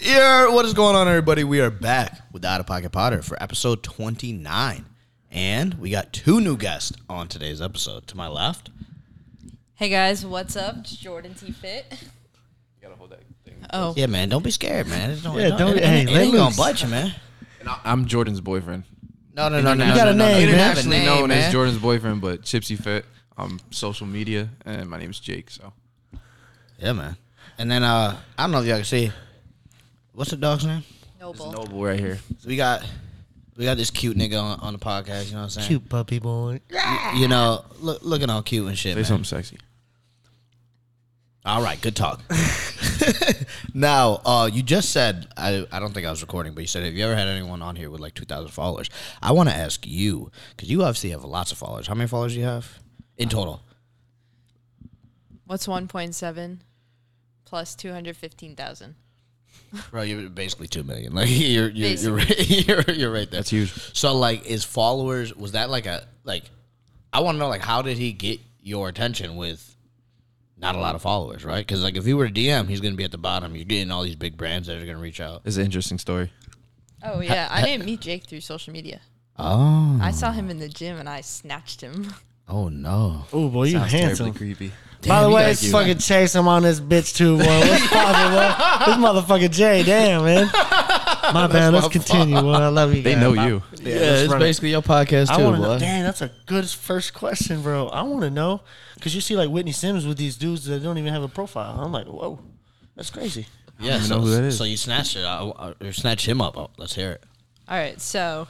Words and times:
Yeah, 0.00 0.48
what 0.48 0.64
is 0.64 0.72
going 0.74 0.96
on, 0.96 1.08
everybody? 1.08 1.44
We 1.44 1.60
are 1.60 1.70
back 1.70 2.20
with 2.32 2.42
the 2.42 2.48
Out 2.48 2.60
of 2.60 2.66
Pocket 2.66 2.90
Potter 2.90 3.22
for 3.22 3.40
episode 3.42 3.82
29. 3.82 4.86
And 5.30 5.74
we 5.74 5.90
got 5.90 6.12
two 6.12 6.40
new 6.40 6.56
guests 6.56 6.92
on 7.08 7.28
today's 7.28 7.60
episode. 7.60 8.06
To 8.08 8.16
my 8.16 8.26
left, 8.28 8.70
Hey 9.74 9.88
guys, 9.88 10.24
what's 10.26 10.56
up? 10.56 10.76
It's 10.78 10.96
Jordan 10.96 11.34
T 11.34 11.52
Fit. 11.52 11.86
You 11.90 12.82
gotta 12.82 12.96
hold 12.96 13.10
that 13.10 13.20
thing. 13.44 13.54
Oh, 13.72 13.94
yeah, 13.96 14.06
man, 14.06 14.28
don't 14.28 14.42
be 14.44 14.50
scared, 14.50 14.86
man. 14.88 15.10
It 15.10 15.22
don't, 15.22 15.36
Yeah, 15.38 15.48
don't, 15.50 15.58
don't- 15.58 15.76
it, 15.78 15.84
hey, 15.84 16.02
it 16.02 16.08
let 16.10 16.22
ain't 16.22 16.32
gonna 16.34 16.46
loose. 16.46 16.56
bite 16.56 16.82
you, 16.82 16.88
man. 16.88 17.14
And 17.60 17.68
I- 17.68 17.80
I'm 17.84 18.04
Jordan's 18.06 18.40
boyfriend. 18.40 18.84
No, 19.34 19.48
no, 19.48 19.60
no, 19.60 19.74
no, 19.74 19.84
no. 19.84 19.86
You 19.86 19.94
got 19.94 20.04
no, 20.06 20.10
a 20.10 20.14
no, 20.14 20.24
no. 20.26 20.32
name, 20.32 20.40
You 20.48 20.54
man. 20.56 20.58
have 20.58 20.76
a 20.76 20.80
Internationally 20.80 20.96
name, 20.98 21.06
known 21.20 21.28
man. 21.28 21.38
as 21.38 21.52
Jordan's 21.52 21.78
boyfriend, 21.78 22.20
but 22.20 22.42
Chipsy 22.42 22.76
Fit 22.82 23.04
on 23.38 23.60
social 23.70 24.06
media, 24.06 24.48
and 24.66 24.88
my 24.90 24.98
name's 24.98 25.20
Jake. 25.20 25.50
So 25.50 25.72
Yeah, 26.78 26.92
man. 26.92 27.16
And 27.58 27.70
then 27.70 27.82
uh, 27.84 28.16
I 28.36 28.42
don't 28.42 28.50
know 28.52 28.60
if 28.60 28.66
y'all 28.66 28.76
can 28.76 28.84
see. 28.84 29.12
What's 30.20 30.32
the 30.32 30.36
dog's 30.36 30.66
name? 30.66 30.84
it's 31.02 31.18
Noble. 31.18 31.50
Noble 31.50 31.82
right 31.82 31.98
here. 31.98 32.18
So 32.40 32.48
we 32.50 32.54
got 32.54 32.84
we 33.56 33.64
got 33.64 33.78
this 33.78 33.90
cute 33.90 34.18
nigga 34.18 34.38
on, 34.38 34.60
on 34.60 34.74
the 34.74 34.78
podcast. 34.78 35.28
You 35.28 35.32
know 35.32 35.38
what 35.38 35.44
I'm 35.44 35.48
saying? 35.48 35.68
Cute 35.68 35.88
puppy 35.88 36.18
boy. 36.18 36.60
You 37.14 37.26
know, 37.26 37.64
look, 37.78 38.02
looking 38.02 38.28
all 38.28 38.42
cute 38.42 38.68
and 38.68 38.76
shit. 38.76 38.92
Say 38.92 38.96
man. 38.96 39.04
something 39.06 39.24
sexy. 39.24 39.56
All 41.46 41.62
right, 41.62 41.80
good 41.80 41.96
talk. 41.96 42.22
now, 43.74 44.20
uh, 44.26 44.50
you 44.52 44.62
just 44.62 44.90
said 44.90 45.26
I, 45.38 45.66
I 45.72 45.80
don't 45.80 45.94
think 45.94 46.06
I 46.06 46.10
was 46.10 46.20
recording, 46.20 46.52
but 46.52 46.60
you 46.60 46.66
said 46.66 46.84
have 46.84 46.92
you 46.92 47.02
ever 47.02 47.16
had 47.16 47.26
anyone 47.26 47.62
on 47.62 47.74
here 47.74 47.88
with 47.88 48.02
like 48.02 48.12
two 48.12 48.26
thousand 48.26 48.50
followers? 48.50 48.90
I 49.22 49.32
want 49.32 49.48
to 49.48 49.54
ask 49.54 49.86
you 49.86 50.30
because 50.50 50.68
you 50.68 50.82
obviously 50.82 51.08
have 51.12 51.24
lots 51.24 51.50
of 51.50 51.56
followers. 51.56 51.86
How 51.86 51.94
many 51.94 52.08
followers 52.08 52.34
do 52.34 52.40
you 52.40 52.44
have 52.44 52.78
in 53.16 53.30
total? 53.30 53.62
What's 55.46 55.66
1.7 55.66 56.58
plus 57.46 57.74
215,000? 57.74 58.96
Bro, 59.90 60.02
you're 60.02 60.28
basically 60.28 60.66
two 60.66 60.82
million. 60.82 61.14
Like 61.14 61.28
you're 61.30 61.68
you're 61.68 61.90
you're 61.90 62.16
right, 62.16 62.50
you're, 62.68 62.82
you're 62.90 63.12
right 63.12 63.30
there. 63.30 63.38
That's 63.40 63.50
huge. 63.50 63.72
So 63.96 64.16
like, 64.16 64.44
his 64.44 64.64
followers 64.64 65.34
was 65.34 65.52
that 65.52 65.70
like 65.70 65.86
a 65.86 66.06
like? 66.24 66.44
I 67.12 67.20
want 67.20 67.36
to 67.36 67.38
know 67.38 67.48
like 67.48 67.60
how 67.62 67.82
did 67.82 67.98
he 67.98 68.12
get 68.12 68.40
your 68.62 68.88
attention 68.88 69.36
with 69.36 69.76
not 70.56 70.74
a 70.74 70.78
lot 70.78 70.94
of 70.94 71.02
followers, 71.02 71.44
right? 71.44 71.66
Because 71.66 71.82
like 71.82 71.96
if 71.96 72.04
he 72.04 72.14
were 72.14 72.28
to 72.28 72.32
DM, 72.34 72.68
he's 72.68 72.80
gonna 72.80 72.94
be 72.96 73.04
at 73.04 73.10
the 73.12 73.18
bottom. 73.18 73.54
You're 73.54 73.64
getting 73.64 73.90
all 73.90 74.02
these 74.02 74.16
big 74.16 74.36
brands 74.36 74.68
that 74.68 74.76
are 74.76 74.86
gonna 74.86 74.98
reach 74.98 75.20
out. 75.20 75.42
It's 75.44 75.56
an 75.56 75.64
interesting 75.64 75.98
story. 75.98 76.32
Oh 77.02 77.20
yeah, 77.20 77.48
I 77.50 77.62
didn't 77.62 77.86
meet 77.86 78.00
Jake 78.00 78.26
through 78.26 78.40
social 78.40 78.72
media. 78.72 79.00
Oh, 79.38 79.98
I 80.02 80.10
saw 80.10 80.32
him 80.32 80.50
in 80.50 80.58
the 80.58 80.68
gym 80.68 80.98
and 80.98 81.08
I 81.08 81.22
snatched 81.22 81.80
him. 81.80 82.12
oh 82.48 82.68
no. 82.68 83.24
Oh 83.32 83.48
boy, 83.48 83.64
you 83.64 83.72
Sounds 83.78 83.92
handsome. 83.92 84.26
terribly 84.26 84.38
creepy. 84.54 84.72
By 85.02 85.22
the 85.22 85.28
Damn, 85.28 85.32
way, 85.32 85.44
you 85.44 85.50
it's 85.50 85.70
got- 85.72 85.80
fucking 85.80 85.98
Chase. 85.98 86.34
I'm 86.34 86.46
on 86.48 86.62
this 86.62 86.78
bitch 86.78 87.16
too, 87.16 87.38
boy. 87.38 87.44
What's 87.44 87.86
poppin', 87.92 88.32
boy? 88.32 88.84
This 88.86 88.96
motherfucker 88.96 89.50
Jay. 89.50 89.82
Damn, 89.82 90.24
man. 90.24 90.46
My 91.32 91.46
bad. 91.46 91.72
Let's 91.72 91.88
continue, 91.88 92.40
boy. 92.40 92.52
I 92.52 92.68
love 92.68 92.94
you. 92.94 93.02
They 93.02 93.14
guys. 93.14 93.22
know 93.22 93.34
I- 93.40 93.46
you. 93.48 93.62
Yeah, 93.82 93.94
let's 93.94 94.20
it's 94.22 94.32
run 94.32 94.42
it. 94.42 94.44
basically 94.44 94.70
your 94.70 94.82
podcast 94.82 95.34
too, 95.34 95.42
want 95.44 95.56
to 95.56 95.62
boy. 95.62 95.68
know. 95.74 95.78
Dang, 95.78 96.02
that's 96.02 96.20
a 96.20 96.30
good 96.46 96.68
first 96.68 97.14
question, 97.14 97.62
bro. 97.62 97.88
I 97.88 98.02
want 98.02 98.22
to 98.22 98.30
know 98.30 98.60
because 98.96 99.14
you 99.14 99.20
see 99.22 99.36
like 99.36 99.48
Whitney 99.48 99.72
Sims 99.72 100.06
with 100.06 100.18
these 100.18 100.36
dudes 100.36 100.66
that 100.66 100.82
don't 100.82 100.98
even 100.98 101.12
have 101.14 101.22
a 101.22 101.28
profile. 101.28 101.80
I'm 101.80 101.92
like, 101.92 102.06
whoa, 102.06 102.38
that's 102.94 103.08
crazy. 103.10 103.46
Yeah, 103.78 103.96
even 103.96 104.06
so, 104.06 104.16
know 104.16 104.20
who 104.22 104.30
that 104.32 104.44
is. 104.44 104.58
so 104.58 104.64
you 104.64 104.76
snatched 104.76 105.16
it, 105.16 105.24
uh, 105.24 105.48
uh, 105.48 105.74
or 105.80 105.92
snatched 105.92 106.26
him 106.26 106.42
up. 106.42 106.58
Oh, 106.58 106.70
let's 106.76 106.94
hear 106.94 107.12
it. 107.12 107.22
All 107.68 107.78
right, 107.78 107.98
so 107.98 108.46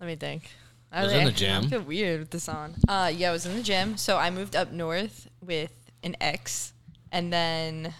let 0.00 0.06
me 0.06 0.16
think. 0.16 0.50
I 0.94 1.02
Was 1.04 1.12
in 1.12 1.24
the 1.24 1.32
gym. 1.32 1.64
I 1.64 1.68
feel 1.68 1.82
weird 1.82 2.20
with 2.20 2.30
this 2.30 2.48
on. 2.48 2.76
Uh, 2.88 3.10
yeah, 3.14 3.30
I 3.30 3.32
was 3.32 3.46
in 3.46 3.56
the 3.56 3.62
gym. 3.62 3.96
So 3.96 4.16
I 4.16 4.30
moved 4.30 4.54
up 4.54 4.70
north 4.72 5.28
with 5.40 5.72
an 6.02 6.16
ex, 6.20 6.72
and 7.10 7.32
then 7.32 7.92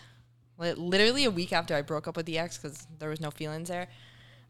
li- 0.59 0.75
literally 0.75 1.25
a 1.25 1.31
week 1.31 1.53
after 1.53 1.75
I 1.75 1.83
broke 1.83 2.07
up 2.07 2.17
with 2.17 2.27
the 2.27 2.39
ex 2.39 2.57
because 2.57 2.87
there 2.99 3.09
was 3.09 3.21
no 3.21 3.31
feelings 3.31 3.69
there. 3.69 3.89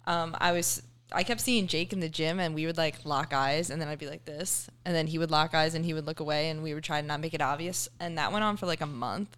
Um, 0.06 0.36
I 0.38 0.52
was 0.52 0.82
I 1.12 1.22
kept 1.22 1.40
seeing 1.40 1.66
Jake 1.68 1.92
in 1.92 2.00
the 2.00 2.08
gym, 2.08 2.40
and 2.40 2.54
we 2.54 2.66
would 2.66 2.76
like 2.76 3.04
lock 3.04 3.32
eyes, 3.32 3.70
and 3.70 3.80
then 3.80 3.88
I'd 3.88 3.98
be 3.98 4.08
like 4.08 4.24
this, 4.24 4.68
and 4.84 4.94
then 4.94 5.06
he 5.06 5.18
would 5.18 5.30
lock 5.30 5.54
eyes, 5.54 5.74
and 5.74 5.84
he 5.84 5.94
would 5.94 6.06
look 6.06 6.20
away, 6.20 6.50
and 6.50 6.62
we 6.62 6.74
would 6.74 6.84
try 6.84 7.00
to 7.00 7.06
not 7.06 7.20
make 7.20 7.34
it 7.34 7.40
obvious, 7.40 7.88
and 8.00 8.18
that 8.18 8.32
went 8.32 8.44
on 8.44 8.56
for 8.56 8.66
like 8.66 8.80
a 8.80 8.86
month, 8.86 9.36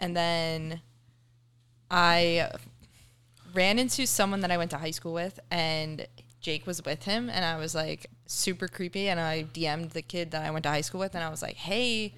and 0.00 0.16
then 0.16 0.80
I 1.90 2.50
ran 3.52 3.78
into 3.78 4.06
someone 4.06 4.40
that 4.40 4.50
I 4.50 4.56
went 4.58 4.70
to 4.70 4.78
high 4.78 4.90
school 4.92 5.12
with, 5.12 5.40
and 5.50 6.06
Jake 6.40 6.66
was 6.66 6.84
with 6.84 7.04
him, 7.04 7.28
and 7.28 7.44
I 7.44 7.56
was 7.58 7.74
like 7.74 8.06
super 8.26 8.68
creepy, 8.68 9.08
and 9.08 9.18
I 9.20 9.44
DM'd 9.44 9.90
the 9.90 10.02
kid 10.02 10.30
that 10.32 10.42
I 10.42 10.50
went 10.50 10.62
to 10.64 10.68
high 10.70 10.80
school 10.80 11.00
with, 11.00 11.14
and 11.14 11.22
I 11.24 11.28
was 11.30 11.42
like, 11.42 11.56
hey. 11.56 12.14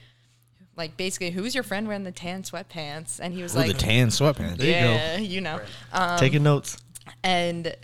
Like 0.76 0.96
basically, 0.96 1.30
who's 1.30 1.54
your 1.54 1.62
friend 1.62 1.86
wearing 1.86 2.02
the 2.02 2.10
tan 2.10 2.42
sweatpants? 2.42 3.20
And 3.20 3.32
he 3.32 3.44
was 3.44 3.54
Ooh, 3.54 3.58
like, 3.58 3.68
the 3.68 3.74
tan 3.74 4.08
sweatpants. 4.08 4.56
There 4.56 4.66
you 4.66 4.72
go. 4.72 4.92
yeah, 4.92 5.16
you 5.18 5.40
know. 5.40 5.60
Um, 5.92 6.18
Taking 6.18 6.42
notes. 6.42 6.78
and 7.22 7.76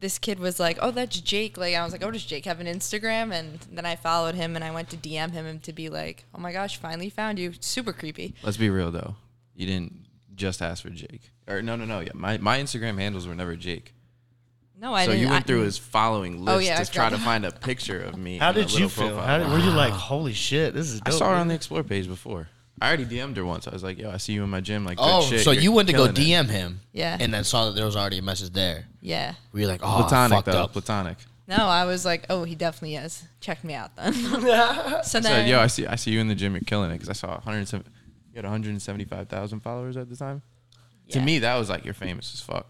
this 0.00 0.18
kid 0.18 0.40
was 0.40 0.58
like, 0.58 0.76
"Oh, 0.82 0.90
that's 0.90 1.20
Jake." 1.20 1.56
Like 1.56 1.76
I 1.76 1.84
was 1.84 1.92
like, 1.92 2.02
"Oh, 2.02 2.10
does 2.10 2.24
Jake 2.24 2.44
have 2.46 2.58
an 2.58 2.66
Instagram?" 2.66 3.32
And 3.32 3.60
then 3.70 3.86
I 3.86 3.94
followed 3.94 4.34
him 4.34 4.56
and 4.56 4.64
I 4.64 4.72
went 4.72 4.90
to 4.90 4.96
DM 4.96 5.30
him 5.30 5.46
and 5.46 5.62
to 5.62 5.72
be 5.72 5.88
like, 5.88 6.24
"Oh 6.34 6.40
my 6.40 6.50
gosh, 6.52 6.78
finally 6.78 7.10
found 7.10 7.38
you." 7.38 7.52
Super 7.60 7.92
creepy. 7.92 8.34
Let's 8.42 8.56
be 8.56 8.70
real 8.70 8.90
though. 8.90 9.14
You 9.54 9.66
didn't 9.66 10.06
just 10.34 10.60
ask 10.60 10.82
for 10.82 10.90
Jake. 10.90 11.30
Or 11.46 11.62
no, 11.62 11.76
no, 11.76 11.84
no. 11.84 12.00
Yeah, 12.00 12.10
my 12.14 12.38
my 12.38 12.58
Instagram 12.58 12.98
handles 12.98 13.28
were 13.28 13.36
never 13.36 13.54
Jake. 13.54 13.94
No, 14.82 14.92
I 14.92 15.04
so 15.06 15.12
didn't. 15.12 15.22
you 15.26 15.30
went 15.30 15.44
I- 15.44 15.46
through 15.46 15.60
his 15.62 15.78
following 15.78 16.34
oh, 16.40 16.42
list 16.42 16.56
Oh, 16.56 16.58
yeah, 16.58 16.80
I 16.80 16.84
to 16.84 16.90
try 16.90 17.08
to 17.08 17.12
forgot. 17.16 17.24
find 17.30 17.44
a 17.46 17.52
picture 17.52 18.00
of 18.02 18.16
me. 18.18 18.36
How 18.38 18.50
in 18.50 18.56
a 18.56 18.60
did 18.60 18.70
you 18.72 18.86
little 18.86 18.88
feel? 18.90 19.08
profile. 19.10 19.26
How 19.26 19.38
did, 19.38 19.48
were 19.48 19.58
you 19.64 19.70
like, 19.70 19.92
holy 19.92 20.32
shit, 20.32 20.74
this 20.74 20.90
is 20.90 21.00
I 21.06 21.10
dope? 21.10 21.18
saw 21.20 21.28
her 21.30 21.36
on 21.36 21.46
the 21.48 21.54
explore 21.54 21.82
page 21.84 22.08
before. 22.08 22.48
I 22.80 22.88
already 22.88 23.04
DM'd 23.04 23.36
her 23.36 23.44
once. 23.44 23.68
I 23.68 23.70
was 23.70 23.84
like, 23.84 23.96
"Yo, 23.96 24.10
I 24.10 24.16
see 24.16 24.32
you 24.32 24.42
in 24.42 24.50
my 24.50 24.60
gym." 24.60 24.84
Like, 24.84 24.96
good 24.98 25.04
Oh, 25.06 25.22
shit, 25.22 25.44
so 25.44 25.52
you're 25.52 25.62
you 25.62 25.70
went 25.72 25.86
to 25.88 25.92
go 25.94 26.06
killing 26.12 26.16
it." 26.16 26.48
DM 26.48 26.48
him, 26.50 26.80
Yeah. 26.92 27.16
and 27.20 27.32
then 27.32 27.44
saw 27.44 27.66
that 27.66 27.76
there 27.76 27.84
was 27.84 27.94
already 27.94 28.18
a 28.18 28.22
message 28.22 28.50
there. 28.54 28.86
yeah. 29.00 29.34
Were 29.52 29.60
you 29.60 29.66
like, 29.68 29.82
oh, 29.84 29.98
platonic 30.00 30.36
fucked 30.38 30.46
though, 30.46 30.64
up? 30.64 30.72
platonic. 30.72 31.18
No, 31.46 31.56
I 31.58 31.84
was 31.84 32.04
like, 32.04 32.26
"Oh, 32.28 32.42
he 32.42 32.56
definitely 32.56 32.96
is." 32.96 33.22
Check 33.40 33.62
me 33.62 33.74
out 33.74 33.94
then. 33.94 34.12
so 34.14 34.28
I 34.40 35.00
then, 35.02 35.22
said, 35.22 35.48
"Yo, 35.48 35.60
I 35.60 35.68
see, 35.68 35.86
I 35.86 35.94
see 35.94 36.10
you 36.10 36.18
in 36.20 36.26
the 36.26 36.34
gym. 36.34 36.54
You're 36.54 36.62
killing 36.62 36.90
it." 36.90 36.94
Because 36.94 37.10
I 37.10 37.12
saw 37.12 37.34
107. 37.34 37.86
You 38.32 38.36
had 38.38 38.44
175,000 38.46 39.60
followers 39.60 39.96
at 39.96 40.08
the 40.08 40.16
time. 40.16 40.42
To 41.10 41.18
Yeah. 41.20 41.24
me, 41.24 41.38
that 41.40 41.56
was 41.56 41.68
like 41.68 41.84
you're 41.84 41.94
famous 41.94 42.34
as 42.34 42.40
fuck. 42.40 42.66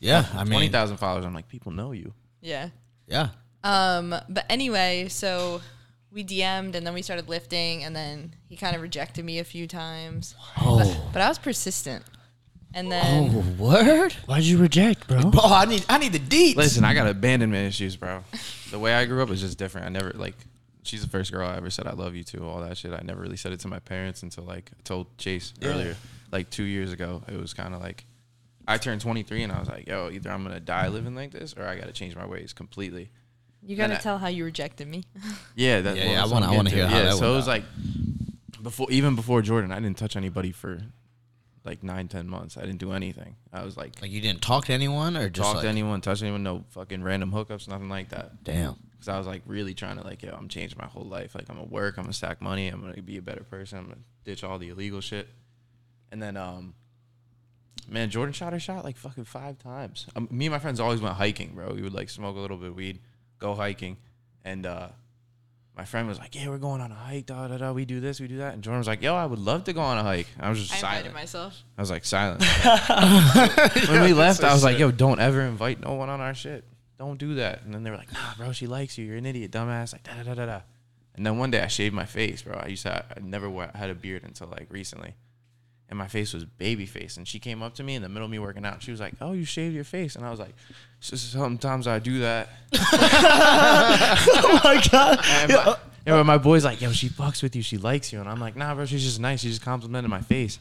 Yeah, 0.00 0.26
I 0.34 0.44
mean, 0.44 0.52
20,000 0.54 0.96
followers. 0.98 1.24
I'm 1.24 1.34
like, 1.34 1.48
people 1.48 1.72
know 1.72 1.92
you. 1.92 2.12
yeah. 2.40 2.68
yeah. 3.06 3.28
Um, 3.64 4.14
but 4.28 4.44
anyway, 4.48 5.08
so 5.08 5.60
we 6.12 6.22
DM'd 6.22 6.76
and 6.76 6.86
then 6.86 6.94
we 6.94 7.02
started 7.02 7.28
lifting, 7.28 7.82
and 7.82 7.96
then 7.96 8.34
he 8.48 8.56
kind 8.56 8.76
of 8.76 8.82
rejected 8.82 9.24
me 9.24 9.38
a 9.40 9.44
few 9.44 9.66
times. 9.66 10.34
Oh, 10.60 10.78
But, 10.78 11.12
but 11.14 11.22
I 11.22 11.28
was 11.28 11.38
persistent, 11.38 12.04
and 12.74 12.92
then. 12.92 13.32
oh, 13.34 13.62
word. 13.62 14.12
Why'd 14.26 14.44
you 14.44 14.58
reject, 14.58 15.08
bro? 15.08 15.20
Oh, 15.34 15.52
I 15.54 15.64
need, 15.64 15.84
I 15.88 15.98
need 15.98 16.12
the 16.12 16.20
deets. 16.20 16.56
Listen, 16.56 16.84
I 16.84 16.94
got 16.94 17.08
abandonment 17.08 17.66
issues, 17.68 17.96
bro. 17.96 18.22
The 18.70 18.78
way 18.78 18.94
I 18.94 19.04
grew 19.06 19.22
up 19.22 19.30
is 19.30 19.40
just 19.40 19.58
different. 19.58 19.86
I 19.86 19.90
never 19.90 20.12
like. 20.14 20.34
She's 20.84 21.02
the 21.02 21.08
first 21.10 21.32
girl 21.32 21.48
I 21.48 21.56
ever 21.56 21.68
said 21.70 21.88
I 21.88 21.94
love 21.94 22.14
you 22.14 22.22
to. 22.24 22.44
All 22.44 22.60
that 22.60 22.76
shit. 22.76 22.92
I 22.92 23.00
never 23.02 23.20
really 23.20 23.36
said 23.36 23.50
it 23.50 23.58
to 23.60 23.68
my 23.68 23.80
parents 23.80 24.22
until 24.22 24.44
like 24.44 24.70
I 24.78 24.80
told 24.84 25.18
Chase 25.18 25.52
earlier, 25.64 25.96
like 26.30 26.48
two 26.50 26.62
years 26.62 26.92
ago. 26.92 27.22
It 27.26 27.40
was 27.40 27.52
kind 27.54 27.74
of 27.74 27.80
like 27.80 28.04
I 28.66 28.78
turned 28.78 29.00
23 29.00 29.42
and 29.44 29.52
I 29.52 29.60
was 29.60 29.68
like, 29.68 29.86
yo, 29.88 30.10
either 30.10 30.30
I'm 30.30 30.42
gonna 30.42 30.60
die 30.60 30.88
living 30.88 31.14
like 31.14 31.30
this 31.30 31.54
or 31.56 31.64
I 31.66 31.76
got 31.76 31.86
to 31.86 31.92
change 31.92 32.16
my 32.16 32.26
ways 32.26 32.52
completely. 32.52 33.10
You 33.62 33.76
gotta 33.76 33.94
I- 33.94 33.98
tell 33.98 34.18
how 34.18 34.28
you 34.28 34.44
rejected 34.44 34.86
me. 34.88 35.04
Yeah, 35.56 35.80
that, 35.80 35.96
Yeah, 35.96 36.04
well, 36.04 36.12
yeah, 36.14 36.22
I 36.22 36.26
wanna- 36.26 36.46
I'm 36.48 36.56
wanna 36.56 36.70
hear 36.70 36.86
how 36.86 36.96
Yeah, 36.96 37.04
that 37.04 37.12
so 37.14 37.20
went 37.22 37.32
it 37.32 37.36
was 37.36 37.46
down. 37.46 37.54
like 37.54 38.62
before, 38.62 38.90
even 38.90 39.14
before 39.14 39.42
Jordan, 39.42 39.72
I 39.72 39.76
didn't 39.80 39.96
touch 39.98 40.16
anybody 40.16 40.52
for 40.52 40.80
like 41.64 41.82
nine, 41.82 42.06
ten 42.08 42.28
months. 42.28 42.56
I 42.56 42.60
didn't 42.62 42.78
do 42.78 42.92
anything. 42.92 43.36
I 43.52 43.64
was 43.64 43.76
like, 43.76 44.00
like 44.02 44.10
you 44.10 44.20
didn't 44.20 44.42
talk 44.42 44.66
to 44.66 44.72
anyone, 44.72 45.16
or 45.16 45.28
just 45.28 45.44
talk 45.46 45.56
like, 45.56 45.62
to 45.64 45.68
anyone, 45.68 46.00
touch 46.00 46.22
anyone, 46.22 46.42
no 46.44 46.64
fucking 46.70 47.02
random 47.02 47.32
hookups, 47.32 47.66
nothing 47.68 47.88
like 47.88 48.10
that. 48.10 48.44
Damn. 48.44 48.76
Because 48.92 49.08
I 49.08 49.18
was 49.18 49.26
like 49.26 49.42
really 49.46 49.74
trying 49.74 49.96
to 49.96 50.04
like, 50.04 50.22
yo, 50.22 50.32
I'm 50.34 50.48
changing 50.48 50.78
my 50.78 50.86
whole 50.86 51.04
life. 51.06 51.34
Like 51.34 51.46
I'm 51.50 51.56
gonna 51.56 51.68
work, 51.68 51.96
I'm 51.98 52.04
gonna 52.04 52.12
stack 52.12 52.40
money, 52.40 52.68
I'm 52.68 52.80
gonna 52.80 53.02
be 53.02 53.16
a 53.18 53.22
better 53.22 53.42
person, 53.44 53.78
I'm 53.78 53.84
gonna 53.84 53.96
ditch 54.24 54.44
all 54.44 54.58
the 54.58 54.68
illegal 54.68 55.00
shit. 55.00 55.28
And 56.12 56.22
then, 56.22 56.36
um, 56.36 56.74
man, 57.88 58.10
Jordan 58.10 58.32
shot 58.32 58.52
her 58.52 58.60
shot 58.60 58.84
like 58.84 58.96
fucking 58.96 59.24
five 59.24 59.58
times. 59.58 60.06
Um, 60.16 60.28
me 60.30 60.46
and 60.46 60.52
my 60.52 60.58
friends 60.58 60.80
always 60.80 61.00
went 61.00 61.16
hiking, 61.16 61.52
bro. 61.54 61.72
We 61.74 61.82
would 61.82 61.94
like 61.94 62.08
smoke 62.10 62.36
a 62.36 62.40
little 62.40 62.56
bit 62.56 62.68
of 62.70 62.76
weed, 62.76 63.00
go 63.38 63.54
hiking, 63.54 63.96
and 64.44 64.66
uh, 64.66 64.88
my 65.76 65.84
friend 65.84 66.08
was 66.08 66.18
like, 66.18 66.34
"Yeah, 66.34 66.48
we're 66.48 66.58
going 66.58 66.80
on 66.80 66.90
a 66.90 66.94
hike. 66.94 67.26
Da 67.26 67.48
da 67.48 67.58
da. 67.58 67.72
We 67.72 67.84
do 67.84 68.00
this, 68.00 68.18
we 68.20 68.28
do 68.28 68.38
that." 68.38 68.54
And 68.54 68.62
Jordan 68.62 68.78
was 68.78 68.86
like, 68.86 69.02
"Yo, 69.02 69.14
I 69.14 69.26
would 69.26 69.38
love 69.38 69.64
to 69.64 69.72
go 69.72 69.80
on 69.80 69.98
a 69.98 70.02
hike." 70.02 70.26
I 70.40 70.48
was 70.48 70.58
just 70.58 70.72
I 70.72 70.76
silent. 70.78 71.06
invited 71.06 71.14
myself. 71.14 71.62
I 71.76 71.82
was 71.82 71.90
like 71.90 72.04
silent. 72.04 72.42
when 73.88 74.02
we 74.02 74.12
left, 74.12 74.42
I 74.42 74.52
was 74.52 74.64
like, 74.64 74.78
"Yo, 74.78 74.90
don't 74.90 75.20
ever 75.20 75.42
invite 75.42 75.80
no 75.80 75.94
one 75.94 76.08
on 76.08 76.20
our 76.20 76.34
shit. 76.34 76.64
Don't 76.98 77.18
do 77.18 77.34
that." 77.36 77.62
And 77.62 77.74
then 77.74 77.82
they 77.82 77.90
were 77.90 77.96
like, 77.98 78.12
"Nah, 78.12 78.34
bro, 78.36 78.52
she 78.52 78.66
likes 78.66 78.96
you. 78.96 79.04
You're 79.04 79.16
an 79.16 79.26
idiot, 79.26 79.50
dumbass." 79.50 79.92
Like 79.92 80.02
da 80.02 80.14
da 80.14 80.22
da 80.22 80.34
da 80.34 80.46
da. 80.46 80.60
And 81.14 81.24
then 81.24 81.38
one 81.38 81.50
day 81.50 81.60
I 81.62 81.66
shaved 81.66 81.94
my 81.94 82.04
face, 82.04 82.42
bro. 82.42 82.58
I 82.62 82.68
used 82.68 82.82
to 82.82 83.04
I 83.04 83.20
never 83.20 83.48
wa- 83.48 83.70
had 83.74 83.90
a 83.90 83.94
beard 83.94 84.22
until 84.24 84.48
like 84.48 84.66
recently, 84.70 85.14
and 85.88 85.98
my 85.98 86.08
face 86.08 86.32
was 86.32 86.44
baby 86.44 86.86
face. 86.86 87.16
And 87.16 87.26
she 87.28 87.38
came 87.38 87.62
up 87.62 87.74
to 87.74 87.82
me 87.82 87.94
in 87.94 88.02
the 88.02 88.08
middle 88.08 88.24
of 88.24 88.30
me 88.30 88.38
working 88.38 88.64
out. 88.64 88.82
She 88.82 88.90
was 88.90 89.00
like, 89.00 89.14
"Oh, 89.20 89.32
you 89.32 89.44
shaved 89.44 89.74
your 89.74 89.84
face," 89.84 90.16
and 90.16 90.24
I 90.24 90.30
was 90.30 90.40
like, 90.40 90.54
"Sometimes 91.00 91.86
I 91.86 91.98
do 91.98 92.20
that." 92.20 92.48
oh 92.74 94.60
my 94.64 94.82
god. 94.90 95.20
And 95.24 95.52
my, 95.52 95.64
oh. 95.66 95.78
yeah, 96.06 96.16
but 96.16 96.24
my 96.24 96.38
boy's 96.38 96.64
like, 96.64 96.80
"Yo, 96.80 96.92
she 96.92 97.08
fucks 97.08 97.42
with 97.42 97.54
you. 97.54 97.62
She 97.62 97.78
likes 97.78 98.12
you," 98.12 98.20
and 98.20 98.28
I'm 98.28 98.40
like, 98.40 98.56
"Nah, 98.56 98.74
bro. 98.74 98.86
She's 98.86 99.04
just 99.04 99.20
nice. 99.20 99.40
She 99.40 99.48
just 99.48 99.62
complimented 99.62 100.10
my 100.10 100.22
face." 100.22 100.58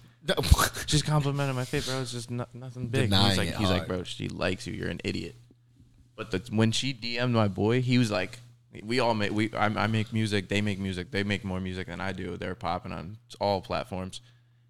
Just 0.87 1.05
complimented 1.05 1.55
my 1.55 1.65
face, 1.65 1.87
bro. 1.87 2.01
It's 2.01 2.11
just 2.11 2.31
no, 2.31 2.45
nothing 2.53 2.87
big. 2.87 3.09
Denying 3.09 3.29
he's 3.29 3.37
like, 3.37 3.47
it 3.49 3.55
he's 3.57 3.69
like, 3.69 3.87
bro, 3.87 4.03
she 4.03 4.27
likes 4.27 4.65
you. 4.65 4.73
You're 4.73 4.89
an 4.89 5.01
idiot. 5.03 5.35
But 6.15 6.31
the, 6.31 6.41
when 6.49 6.71
she 6.71 6.93
DM'd 6.93 7.33
my 7.33 7.47
boy, 7.47 7.81
he 7.81 7.97
was 7.97 8.09
like, 8.09 8.39
we 8.83 8.99
all 8.99 9.13
make 9.13 9.31
we 9.31 9.53
I, 9.53 9.65
I 9.65 9.87
make 9.87 10.11
music. 10.13 10.49
They 10.49 10.61
make 10.61 10.79
music. 10.79 11.11
They 11.11 11.23
make 11.23 11.43
more 11.43 11.59
music 11.59 11.87
than 11.87 12.01
I 12.01 12.11
do. 12.11 12.37
They're 12.37 12.55
popping 12.55 12.91
on 12.91 13.17
all 13.39 13.61
platforms. 13.61 14.21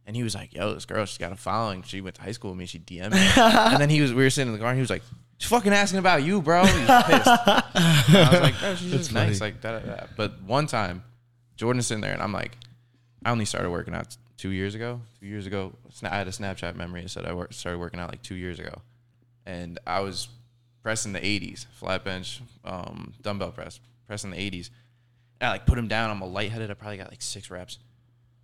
And 0.07 0.15
he 0.15 0.23
was 0.23 0.35
like, 0.35 0.53
"Yo, 0.53 0.73
this 0.73 0.85
girl, 0.85 1.05
she's 1.05 1.17
got 1.17 1.31
a 1.31 1.35
following. 1.35 1.81
She 1.83 2.01
went 2.01 2.15
to 2.15 2.21
high 2.21 2.31
school 2.31 2.51
with 2.51 2.59
me. 2.59 2.65
She 2.65 2.79
DM'd 2.79 3.13
me." 3.13 3.27
and 3.37 3.81
then 3.81 3.89
he 3.89 4.01
was, 4.01 4.13
we 4.13 4.23
were 4.23 4.29
sitting 4.29 4.53
in 4.53 4.53
the 4.53 4.59
car, 4.59 4.69
and 4.69 4.77
he 4.77 4.81
was 4.81 4.89
like, 4.89 5.01
"She's 5.37 5.49
fucking 5.49 5.73
asking 5.73 5.99
about 5.99 6.23
you, 6.23 6.41
bro." 6.41 6.65
He 6.65 6.79
was 6.79 7.03
pissed. 7.05 7.27
And 7.27 8.17
I 8.17 8.29
was 8.31 8.41
like, 8.41 8.59
"Bro, 8.59 8.75
she's 8.75 8.91
just 8.91 9.13
nice, 9.13 9.41
like 9.41 9.61
da, 9.61 9.79
da, 9.79 9.85
da." 9.85 10.05
But 10.15 10.41
one 10.43 10.67
time, 10.67 11.03
Jordan's 11.55 11.87
sitting 11.87 12.01
there, 12.01 12.13
and 12.13 12.21
I'm 12.21 12.31
like, 12.31 12.57
I 13.23 13.31
only 13.31 13.45
started 13.45 13.71
working 13.71 13.95
out 13.95 14.15
two 14.37 14.49
years 14.49 14.75
ago. 14.75 15.01
Two 15.19 15.25
years 15.25 15.47
ago, 15.47 15.73
I 16.03 16.09
had 16.09 16.27
a 16.27 16.31
Snapchat 16.31 16.75
memory. 16.75 17.01
that 17.01 17.09
said 17.09 17.25
I 17.25 17.33
worked, 17.33 17.55
started 17.55 17.79
working 17.79 17.99
out 17.99 18.11
like 18.11 18.21
two 18.21 18.35
years 18.35 18.59
ago, 18.59 18.81
and 19.45 19.79
I 19.87 20.01
was 20.01 20.27
pressing 20.83 21.13
the 21.13 21.19
80s, 21.19 21.65
flat 21.73 22.03
bench, 22.03 22.41
um, 22.63 23.15
dumbbell 23.23 23.51
press, 23.51 23.79
pressing 24.05 24.29
the 24.29 24.37
80s. 24.37 24.69
And 25.41 25.47
I 25.47 25.51
like 25.53 25.65
put 25.65 25.79
him 25.79 25.87
down. 25.87 26.11
I'm 26.11 26.21
a 26.21 26.27
lightheaded. 26.27 26.69
I 26.69 26.75
probably 26.75 26.97
got 26.97 27.09
like 27.09 27.23
six 27.23 27.49
reps. 27.49 27.79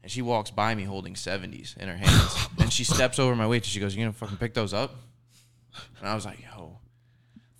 And 0.03 0.11
she 0.11 0.21
walks 0.21 0.49
by 0.49 0.73
me 0.73 0.83
holding 0.83 1.13
70s 1.13 1.77
in 1.77 1.87
her 1.87 1.95
hands. 1.95 2.47
and 2.59 2.73
she 2.73 2.83
steps 2.83 3.19
over 3.19 3.35
my 3.35 3.47
weight 3.47 3.63
and 3.63 3.65
she 3.65 3.79
goes, 3.79 3.95
You 3.95 4.03
gonna 4.03 4.13
fucking 4.13 4.37
pick 4.37 4.53
those 4.53 4.73
up? 4.73 4.95
And 5.99 6.09
I 6.09 6.15
was 6.15 6.25
like, 6.25 6.39
Yo, 6.41 6.79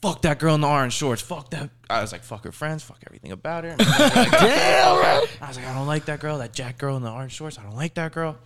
fuck 0.02 0.22
that 0.24 0.40
girl 0.40 0.56
in 0.56 0.62
the 0.62 0.68
orange 0.68 0.94
shorts. 0.94 1.22
Fuck 1.22 1.52
that. 1.52 1.70
I 1.90 2.02
was 2.02 2.12
like, 2.12 2.24
Fuck 2.24 2.44
her 2.46 2.52
friends. 2.52 2.84
Fuck 2.84 3.00
everything 3.06 3.32
about 3.32 3.64
her. 3.64 3.72
And 3.72 3.82
I 3.82 3.86
was 3.86 4.16
like, 4.16 4.32
I 5.42 5.48
was 5.48 5.58
like, 5.58 5.68
I 5.68 5.74
don't 5.74 5.88
like 5.88 6.06
that 6.06 6.20
girl. 6.20 6.40
That 6.40 6.54
Jack 6.54 6.78
girl 6.78 6.98
in 6.98 7.04
the 7.04 7.12
orange 7.12 7.34
shorts. 7.34 7.60
I 7.60 7.64
don't 7.64 7.76
like 7.76 7.94
that 7.96 8.12
girl. 8.12 8.38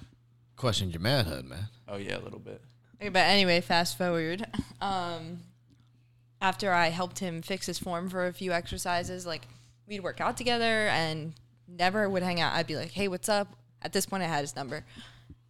Questioned 0.57 0.93
your 0.93 1.01
manhood, 1.01 1.45
man. 1.45 1.67
Oh, 1.87 1.97
yeah, 1.97 2.17
a 2.17 2.21
little 2.21 2.39
bit. 2.39 2.61
Okay, 3.01 3.09
but 3.09 3.19
anyway, 3.19 3.61
fast 3.61 3.97
forward. 3.97 4.45
Um, 4.81 5.39
after 6.41 6.71
I 6.71 6.89
helped 6.89 7.19
him 7.19 7.41
fix 7.41 7.65
his 7.65 7.77
form 7.77 8.09
for 8.09 8.27
a 8.27 8.33
few 8.33 8.51
exercises, 8.51 9.25
like 9.25 9.47
we'd 9.87 10.01
work 10.01 10.21
out 10.21 10.37
together 10.37 10.87
and 10.87 11.33
never 11.67 12.09
would 12.09 12.23
hang 12.23 12.39
out. 12.39 12.53
I'd 12.53 12.67
be 12.67 12.75
like, 12.75 12.91
"Hey, 12.91 13.07
what's 13.07 13.29
up?" 13.29 13.55
At 13.85 13.93
this 13.93 14.05
point, 14.05 14.23
I 14.23 14.25
had 14.27 14.41
his 14.41 14.55
number, 14.55 14.83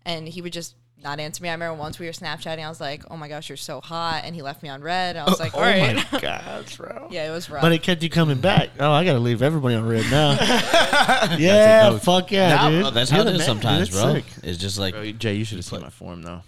and 0.05 0.27
he 0.27 0.41
would 0.41 0.53
just 0.53 0.75
not 1.01 1.19
answer 1.19 1.41
me. 1.41 1.49
I 1.49 1.53
remember 1.53 1.77
once 1.79 1.99
we 1.99 2.05
were 2.05 2.11
Snapchatting, 2.11 2.63
I 2.65 2.67
was 2.69 2.81
like, 2.81 3.03
"Oh 3.09 3.15
my 3.17 3.27
gosh, 3.29 3.47
you're 3.49 3.55
so 3.57 3.79
hot," 3.79 4.21
and 4.25 4.35
he 4.35 4.41
left 4.41 4.61
me 4.61 4.69
on 4.69 4.81
read. 4.81 5.15
I 5.15 5.23
was 5.25 5.39
like, 5.45 5.53
"All 5.55 5.61
right." 5.61 5.95
Oh 5.97 6.07
my 6.11 6.19
gosh, 6.21 6.75
bro. 6.77 7.07
yeah, 7.11 7.27
it 7.27 7.31
was 7.31 7.49
rough. 7.49 7.61
But 7.61 7.71
it 7.71 7.81
kept 7.81 8.03
you 8.03 8.09
coming 8.09 8.39
back. 8.41 8.69
Oh, 8.79 8.91
I 8.91 9.05
gotta 9.05 9.19
leave 9.19 9.41
everybody 9.41 9.75
on 9.75 9.85
read 9.85 10.05
now. 10.11 10.31
yeah, 11.37 11.89
note. 11.89 12.01
fuck 12.01 12.31
yeah, 12.31 12.55
Nah, 12.55 12.69
dude. 12.69 12.93
that's 12.93 13.11
You're 13.11 13.23
how 13.23 13.29
it 13.29 13.35
is 13.35 13.45
sometimes, 13.45 13.89
dude. 13.89 14.01
bro. 14.01 14.13
Sick. 14.15 14.25
It's 14.43 14.57
just 14.59 14.77
like 14.77 14.93
Bro, 14.93 15.11
Jay, 15.13 15.35
you 15.35 15.45
should 15.45 15.57
have 15.57 15.65
seen 15.65 15.81
my 15.81 15.89
form, 15.89 16.21
though. 16.21 16.41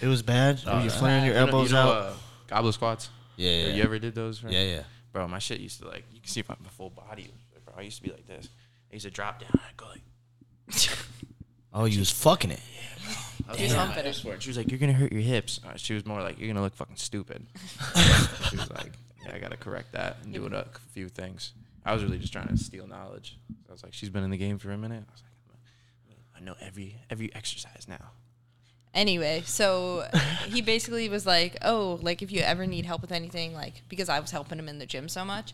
It 0.00 0.06
was 0.06 0.22
bad. 0.22 0.60
Were 0.66 0.80
you 0.82 0.90
flaring 0.90 1.24
your 1.24 1.34
You 1.34 1.40
know- 1.40 1.46
elbows 1.46 1.70
you 1.70 1.74
know, 1.76 1.82
out? 1.90 1.96
Uh, 2.06 2.12
goblet 2.48 2.74
squats. 2.74 3.10
yeah, 3.36 3.50
yeah, 3.50 3.74
You 3.74 3.82
ever 3.82 3.98
did 3.98 4.14
those? 4.14 4.42
right? 4.44 4.52
yeah, 4.52 4.62
yeah. 4.62 4.82
Bro, 5.12 5.28
my 5.28 5.38
shit 5.38 5.60
used 5.60 5.80
to 5.80 5.88
like 5.88 6.04
you 6.12 6.20
can 6.20 6.28
see 6.28 6.44
my, 6.48 6.54
my 6.62 6.68
full 6.70 6.90
body. 6.90 7.30
Bro, 7.64 7.74
I 7.78 7.82
used 7.82 7.96
to 7.96 8.02
be 8.02 8.10
like 8.10 8.26
this. 8.26 8.48
I 8.90 8.94
used 8.94 9.04
to 9.06 9.10
drop 9.10 9.40
down. 9.40 9.50
I'd 9.54 9.76
go 9.76 9.86
like. 9.86 10.02
Oh, 11.72 11.84
you 11.84 11.98
was 11.98 12.10
fucking 12.10 12.50
it. 12.50 12.60
I 13.46 13.52
was 13.52 13.60
He's 13.60 13.72
like, 13.72 13.80
on 13.80 13.88
my 13.88 13.94
fitness. 13.94 14.24
work. 14.24 14.40
She 14.40 14.48
was 14.48 14.56
like, 14.56 14.70
"You're 14.70 14.80
gonna 14.80 14.94
hurt 14.94 15.12
your 15.12 15.20
hips." 15.22 15.60
Uh, 15.64 15.76
she 15.76 15.94
was 15.94 16.04
more 16.06 16.20
like, 16.22 16.38
"You're 16.38 16.48
gonna 16.48 16.62
look 16.62 16.74
fucking 16.74 16.96
stupid." 16.96 17.46
she 18.50 18.56
was 18.56 18.70
like, 18.70 18.92
"Yeah, 19.24 19.34
I 19.34 19.38
gotta 19.38 19.56
correct 19.56 19.92
that 19.92 20.16
and 20.24 20.32
do 20.32 20.44
it 20.46 20.52
a 20.52 20.66
few 20.92 21.08
things." 21.08 21.52
I 21.84 21.92
was 21.92 22.02
really 22.02 22.18
just 22.18 22.32
trying 22.32 22.48
to 22.48 22.56
steal 22.56 22.86
knowledge. 22.86 23.38
I 23.68 23.72
was 23.72 23.82
like, 23.82 23.92
"She's 23.94 24.08
been 24.10 24.24
in 24.24 24.30
the 24.30 24.36
game 24.36 24.58
for 24.58 24.70
a 24.72 24.78
minute." 24.78 25.04
I 25.08 25.12
was 25.12 25.22
like, 25.22 26.18
"I 26.36 26.40
know 26.40 26.54
every 26.60 26.96
every 27.10 27.32
exercise 27.34 27.86
now." 27.88 28.10
anyway, 28.94 29.42
so 29.44 30.04
he 30.46 30.60
basically 30.62 31.08
was 31.08 31.26
like, 31.26 31.56
"Oh, 31.62 31.98
like 32.02 32.22
if 32.22 32.32
you 32.32 32.40
ever 32.40 32.66
need 32.66 32.86
help 32.86 33.02
with 33.02 33.12
anything, 33.12 33.52
like 33.54 33.82
because 33.88 34.08
I 34.08 34.18
was 34.20 34.30
helping 34.30 34.58
him 34.58 34.68
in 34.68 34.78
the 34.78 34.86
gym 34.86 35.08
so 35.08 35.24
much, 35.24 35.52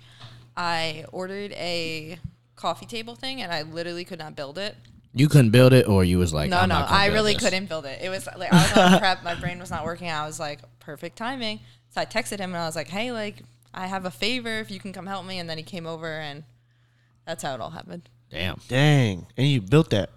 I 0.56 1.04
ordered 1.12 1.52
a 1.52 2.18
coffee 2.56 2.86
table 2.86 3.14
thing, 3.14 3.42
and 3.42 3.52
I 3.52 3.62
literally 3.62 4.04
could 4.04 4.18
not 4.20 4.36
build 4.36 4.56
it. 4.58 4.76
You 5.16 5.28
couldn't 5.28 5.50
build 5.50 5.72
it, 5.72 5.86
or 5.86 6.02
you 6.04 6.18
was 6.18 6.34
like, 6.34 6.50
no, 6.50 6.58
I'm 6.58 6.68
no, 6.68 6.80
not 6.80 6.90
I 6.90 7.06
really 7.06 7.34
this. 7.34 7.42
couldn't 7.42 7.66
build 7.68 7.86
it. 7.86 8.00
It 8.02 8.08
was 8.08 8.26
like 8.36 8.52
I 8.52 8.56
was 8.56 8.76
on 8.94 8.98
prep, 8.98 9.22
my 9.22 9.34
brain 9.36 9.58
was 9.60 9.70
not 9.70 9.84
working. 9.84 10.10
I 10.10 10.26
was 10.26 10.40
like, 10.40 10.58
perfect 10.80 11.16
timing. 11.16 11.60
So 11.90 12.00
I 12.00 12.04
texted 12.04 12.38
him 12.38 12.50
and 12.50 12.56
I 12.56 12.66
was 12.66 12.74
like, 12.74 12.88
"Hey, 12.88 13.12
like 13.12 13.36
I 13.72 13.86
have 13.86 14.04
a 14.04 14.10
favor 14.10 14.58
if 14.58 14.70
you 14.72 14.80
can 14.80 14.92
come 14.92 15.06
help 15.06 15.24
me." 15.24 15.38
And 15.38 15.48
then 15.48 15.56
he 15.56 15.62
came 15.62 15.86
over, 15.86 16.08
and 16.18 16.42
that's 17.24 17.44
how 17.44 17.54
it 17.54 17.60
all 17.60 17.70
happened. 17.70 18.08
Damn. 18.30 18.60
Dang, 18.66 19.26
and 19.36 19.46
you 19.46 19.60
built 19.60 19.90
that. 19.90 20.10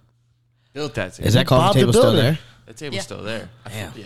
Built 0.73 0.95
that 0.95 1.13
table. 1.13 1.27
Is 1.27 1.33
that 1.35 1.47
Bob 1.47 1.73
coffee 1.73 1.79
the 1.81 1.85
table 1.91 1.93
still 1.93 2.13
there? 2.13 2.39
the 2.65 2.73
table's 2.73 2.95
Yeah. 2.95 3.01
still 3.01 3.21
there? 3.23 3.49
I 3.65 3.69
Damn. 3.69 3.93
Yeah, 3.95 4.03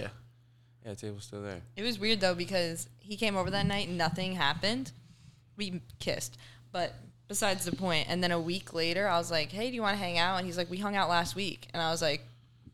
yeah, 0.86 0.90
the 0.92 0.96
table's 0.96 1.24
still 1.24 1.42
there. 1.42 1.62
It 1.78 1.84
was 1.84 1.98
weird 1.98 2.20
though 2.20 2.36
because 2.36 2.90
he 3.00 3.16
came 3.16 3.38
over 3.38 3.50
that 3.52 3.66
night, 3.66 3.90
nothing 3.90 4.34
happened. 4.34 4.92
We 5.56 5.82
kissed, 6.00 6.38
but 6.74 6.94
besides 7.32 7.64
the 7.64 7.74
point. 7.74 8.08
And 8.10 8.22
then 8.22 8.32
a 8.32 8.40
week 8.40 8.74
later, 8.74 9.08
I 9.08 9.18
was 9.18 9.32
like, 9.32 9.54
"Hey, 9.54 9.70
do 9.70 9.76
you 9.76 9.82
want 9.82 9.94
to 9.98 10.04
hang 10.04 10.18
out?" 10.18 10.36
And 10.36 10.46
he's 10.46 10.58
like, 10.58 10.70
"We 10.70 10.78
hung 10.78 10.98
out 10.98 11.08
last 11.08 11.34
week." 11.34 11.70
And 11.74 11.82
I 11.82 11.90
was 11.90 12.02
like, 12.02 12.28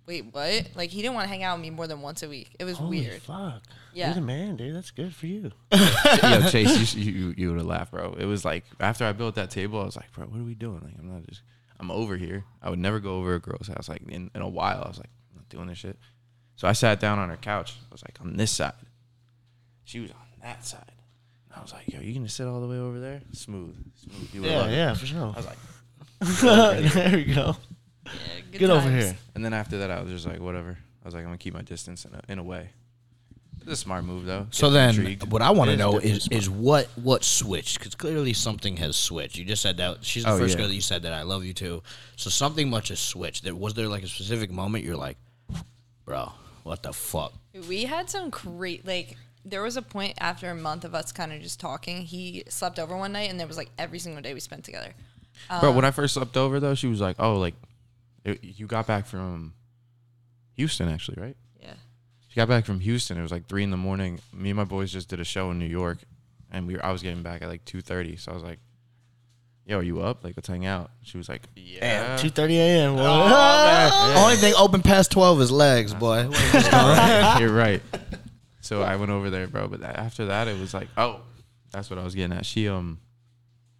"Wait, 0.07 0.25
what?" 0.31 0.69
Like 0.73 0.89
he 0.89 1.03
didn't 1.03 1.13
want 1.13 1.25
to 1.25 1.29
hang 1.29 1.43
out 1.43 1.57
with 1.57 1.61
me 1.61 1.69
more 1.69 1.85
than 1.85 2.01
once 2.01 2.23
a 2.23 2.27
week. 2.27 2.55
It 2.59 2.63
was 2.65 2.77
Holy 2.77 3.01
weird. 3.01 3.21
fuck. 3.21 3.61
Yeah. 3.93 4.07
You're 4.07 4.15
the 4.15 4.21
man, 4.21 4.55
dude. 4.55 4.75
That's 4.75 4.89
good 4.89 5.13
for 5.13 5.27
you. 5.27 5.51
Yo, 5.71 6.41
Chase, 6.49 6.95
you 6.95 7.11
you, 7.11 7.33
you 7.37 7.49
would 7.49 7.57
have 7.57 7.67
laughed, 7.67 7.91
bro. 7.91 8.15
It 8.17 8.25
was 8.25 8.43
like 8.43 8.65
after 8.79 9.05
I 9.05 9.11
built 9.11 9.35
that 9.35 9.51
table, 9.51 9.79
I 9.79 9.85
was 9.85 9.95
like, 9.95 10.11
bro, 10.11 10.25
what 10.25 10.39
are 10.39 10.43
we 10.43 10.55
doing? 10.55 10.81
Like, 10.83 10.95
I'm 10.99 11.11
not 11.13 11.27
just, 11.27 11.41
I'm 11.79 11.91
over 11.91 12.17
here. 12.17 12.43
I 12.63 12.71
would 12.71 12.79
never 12.79 12.99
go 12.99 13.17
over 13.17 13.35
a 13.35 13.39
girl's 13.39 13.67
house. 13.67 13.87
Like 13.87 14.01
in, 14.09 14.31
in 14.33 14.41
a 14.41 14.49
while, 14.49 14.81
I 14.83 14.87
was 14.87 14.97
like, 14.97 15.09
I'm 15.31 15.37
not 15.37 15.49
doing 15.49 15.67
this 15.67 15.77
shit. 15.77 15.97
So 16.55 16.67
I 16.67 16.73
sat 16.73 16.99
down 16.99 17.19
on 17.19 17.29
her 17.29 17.37
couch. 17.37 17.75
I 17.89 17.93
was 17.93 18.01
like, 18.03 18.17
on 18.19 18.35
this 18.37 18.51
side. 18.51 18.73
She 19.83 19.99
was 19.99 20.09
on 20.11 20.17
that 20.41 20.65
side. 20.65 20.91
And 21.57 21.61
I 21.61 21.63
was 21.63 21.73
like, 21.73 21.91
yo, 21.91 21.99
you 22.01 22.13
gonna 22.13 22.29
sit 22.29 22.45
all 22.47 22.61
the 22.61 22.67
way 22.67 22.77
over 22.77 22.99
there? 22.99 23.21
Smooth, 23.31 23.75
smooth. 23.95 24.29
You 24.33 24.41
would 24.41 24.49
Yeah, 24.51 24.57
love 24.59 24.71
yeah, 24.71 24.93
for 24.93 25.05
sure. 25.07 25.33
I 25.35 25.37
was 25.37 25.45
like, 25.45 25.57
there 26.93 27.17
we 27.17 27.23
go. 27.25 27.55
Yeah, 28.05 28.11
good 28.51 28.59
Get 28.59 28.69
over 28.69 28.87
times. 28.89 29.03
here. 29.05 29.17
and 29.35 29.43
then 29.43 29.53
after 29.53 29.79
that, 29.79 29.89
I 29.91 30.01
was 30.01 30.11
just 30.11 30.25
like, 30.27 30.39
whatever. 30.39 30.77
I 31.03 31.05
was 31.07 31.13
like, 31.15 31.21
I'm 31.23 31.29
gonna 31.29 31.37
keep 31.39 31.53
my 31.55 31.61
distance 31.63 32.05
in 32.05 32.13
a, 32.13 32.21
in 32.31 32.37
a 32.39 32.43
way. 32.43 32.69
It's 33.61 33.71
a 33.71 33.75
smart 33.75 34.05
move 34.05 34.25
though. 34.25 34.47
So 34.51 34.67
Get 34.67 34.73
then, 34.73 34.89
intrigued. 34.95 35.31
what 35.31 35.41
I 35.41 35.49
want 35.51 35.71
It 35.71 35.77
to 35.77 35.77
is 35.77 35.79
know 35.79 35.91
definitely 35.93 36.11
is 36.17 36.23
smart. 36.23 36.41
is 36.43 36.49
what 36.49 36.87
what 37.03 37.23
switched 37.23 37.79
because 37.79 37.95
clearly 37.95 38.33
something 38.33 38.77
has 38.77 38.95
switched. 38.95 39.37
You 39.37 39.45
just 39.45 39.61
said 39.63 39.77
that 39.77 40.05
she's 40.05 40.23
the 40.25 40.31
Oh, 40.31 40.37
first 40.37 40.53
yeah. 40.53 40.59
girl 40.59 40.67
that 40.69 40.75
you 40.75 40.81
said 40.81 41.01
that 41.03 41.11
I 41.13 41.23
love 41.23 41.43
you 41.43 41.53
too. 41.53 41.81
So 42.17 42.29
something 42.29 42.69
much 42.69 42.89
has 42.89 42.99
switched. 42.99 43.43
There 43.43 43.55
was 43.55 43.73
there 43.73 43.87
like 43.87 44.03
a 44.03 44.07
specific 44.07 44.51
moment 44.51 44.83
you're 44.85 44.95
like, 44.95 45.17
bro, 46.05 46.31
what 46.63 46.83
the 46.83 46.93
fuck? 46.93 47.33
We 47.67 47.83
had 47.83 48.09
some 48.09 48.29
great 48.29 48.85
like. 48.85 49.17
There 49.49 49.61
was 49.61 49.77
a 49.77 49.81
point 49.81 50.15
after 50.19 50.49
a 50.49 50.55
month 50.55 50.83
of 50.83 50.93
us 50.93 51.11
kind 51.11 51.31
of 51.31 51.41
just 51.41 51.59
talking. 51.59 52.01
He 52.01 52.43
slept 52.49 52.79
over 52.79 52.97
one 52.97 53.13
night, 53.13 53.29
and 53.29 53.39
there 53.39 53.47
was 53.47 53.57
like 53.57 53.69
every 53.77 53.99
single 53.99 54.21
day 54.21 54.33
we 54.33 54.39
spent 54.41 54.65
together. 54.65 54.93
Bro, 55.61 55.71
when 55.73 55.85
I 55.85 55.89
um, 55.89 55.93
first 55.93 56.15
slept 56.15 56.35
over 56.35 56.59
though, 56.59 56.75
she 56.75 56.87
was 56.87 56.99
like, 56.99 57.15
"Oh, 57.19 57.35
like 57.35 57.55
it, 58.25 58.43
you 58.43 58.67
got 58.67 58.87
back 58.87 59.05
from 59.05 59.53
Houston, 60.55 60.89
actually, 60.89 61.21
right?" 61.21 61.37
Yeah. 61.61 61.73
She 62.27 62.35
got 62.35 62.47
back 62.49 62.65
from 62.65 62.79
Houston. 62.81 63.17
It 63.17 63.21
was 63.21 63.31
like 63.31 63.47
three 63.47 63.63
in 63.63 63.71
the 63.71 63.77
morning. 63.77 64.19
Me 64.33 64.49
and 64.49 64.57
my 64.57 64.63
boys 64.65 64.91
just 64.91 65.07
did 65.09 65.19
a 65.19 65.23
show 65.23 65.51
in 65.51 65.59
New 65.59 65.65
York, 65.65 65.99
and 66.51 66.67
we 66.67 66.75
were, 66.75 66.85
I 66.85 66.91
was 66.91 67.01
getting 67.01 67.23
back 67.23 67.41
at 67.41 67.47
like 67.47 67.63
two 67.65 67.81
thirty. 67.81 68.17
So 68.17 68.31
I 68.31 68.35
was 68.35 68.43
like, 68.43 68.59
"Yo, 69.65 69.77
are 69.79 69.83
you 69.83 70.01
up? 70.01 70.23
Like, 70.23 70.35
let's 70.35 70.47
hang 70.47 70.65
out." 70.65 70.91
She 71.03 71.17
was 71.17 71.29
like, 71.29 71.43
"Yeah." 71.55 72.17
Two 72.17 72.29
thirty 72.29 72.57
a.m. 72.57 72.95
Oh, 72.97 74.15
Only 74.23 74.35
thing 74.35 74.53
open 74.57 74.81
past 74.81 75.11
twelve 75.11 75.39
is 75.39 75.51
legs, 75.51 75.93
boy. 75.93 76.27
What 76.27 76.37
is 76.37 76.51
this 76.51 76.67
going- 76.67 77.41
You're 77.41 77.53
right. 77.55 77.81
So 78.67 78.81
I 78.81 78.97
went 78.97 79.11
over 79.11 79.29
there, 79.29 79.47
bro. 79.47 79.67
But 79.67 79.79
that, 79.79 79.97
after 79.97 80.25
that, 80.25 80.47
it 80.49 80.59
was 80.59 80.73
like, 80.73 80.89
oh, 80.97 81.21
that's 81.71 81.89
what 81.89 81.97
I 81.97 82.03
was 82.03 82.13
getting 82.15 82.35
at. 82.37 82.45
She 82.45 82.67
um, 82.67 82.99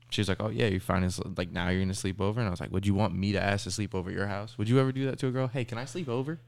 she 0.10 0.22
was 0.22 0.30
like, 0.30 0.42
oh 0.42 0.48
yeah, 0.50 0.68
you're 0.68 0.80
finding 0.80 1.12
like 1.36 1.52
now 1.52 1.70
you're 1.70 1.82
gonna 1.82 1.94
sleep 1.94 2.22
over, 2.22 2.40
and 2.40 2.48
I 2.48 2.52
was 2.52 2.62
like, 2.62 2.72
would 2.72 2.86
you 2.88 2.94
want 2.94 3.14
me 3.14 3.34
to 3.34 3.42
ask 3.44 3.66
to 3.66 3.72
sleep 3.72 3.94
over 3.94 4.10
your 4.10 4.28
house? 4.28 4.58
Would 4.58 4.70
you 4.70 4.80
ever 4.80 4.92
do 4.92 5.06
that 5.08 5.20
to 5.20 5.28
a 5.28 5.32
girl? 5.32 5.48
Hey, 5.48 5.66
can 5.66 5.78
I 5.78 5.86
sleep 5.86 6.08
over? 6.08 6.40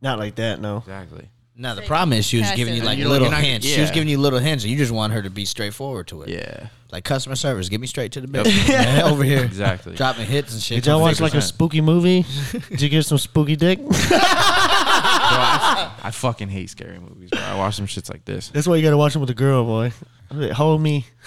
Not 0.00 0.18
like 0.18 0.36
that, 0.36 0.60
no. 0.60 0.78
Exactly. 0.78 1.28
Now 1.56 1.74
the 1.74 1.82
problem 1.82 2.14
is 2.14 2.24
she 2.24 2.38
was 2.38 2.50
giving 2.52 2.74
you 2.74 2.82
like 2.82 2.96
You 2.96 3.04
don't- 3.04 3.12
little 3.12 3.30
not- 3.30 3.42
hints. 3.42 3.66
She 3.66 3.78
was 3.80 3.90
yeah. 3.90 3.94
giving 3.94 4.08
you 4.08 4.16
little 4.18 4.38
hints, 4.38 4.64
and 4.64 4.70
you 4.70 4.78
just 4.78 4.92
want 4.92 5.12
her 5.12 5.20
to 5.20 5.28
be 5.28 5.44
straightforward 5.44 6.06
to 6.08 6.22
it. 6.22 6.28
Yeah. 6.30 6.68
Like 6.90 7.04
customer 7.04 7.36
service, 7.36 7.68
get 7.68 7.80
me 7.80 7.86
straight 7.86 8.12
to 8.12 8.20
the 8.22 8.26
bit. 8.28 8.46
Man, 8.46 9.02
over 9.12 9.22
here, 9.24 9.44
Exactly. 9.44 9.94
dropping 9.94 10.24
hits 10.26 10.54
and 10.54 10.62
shit. 10.62 10.76
Did 10.76 10.86
y'all 10.86 11.00
watch 11.00 11.20
like 11.20 11.34
a 11.34 11.38
100%. 11.38 11.42
spooky 11.42 11.80
movie? 11.82 12.24
Did 12.70 12.80
you 12.80 12.88
get 12.88 13.04
some 13.04 13.18
spooky 13.18 13.56
dick? 13.56 13.78
Bro, 15.10 15.38
I, 15.38 15.92
I 16.04 16.10
fucking 16.10 16.48
hate 16.48 16.70
scary 16.70 16.98
movies, 16.98 17.30
bro. 17.30 17.40
I 17.40 17.56
watch 17.56 17.76
some 17.76 17.86
shits 17.86 18.10
like 18.10 18.24
this. 18.24 18.48
That's 18.48 18.66
why 18.66 18.76
you 18.76 18.82
gotta 18.82 18.96
watch 18.96 19.12
them 19.12 19.20
with 19.20 19.30
a 19.30 19.34
girl, 19.34 19.64
boy. 19.64 19.92
Hold 20.54 20.80
me. 20.80 21.06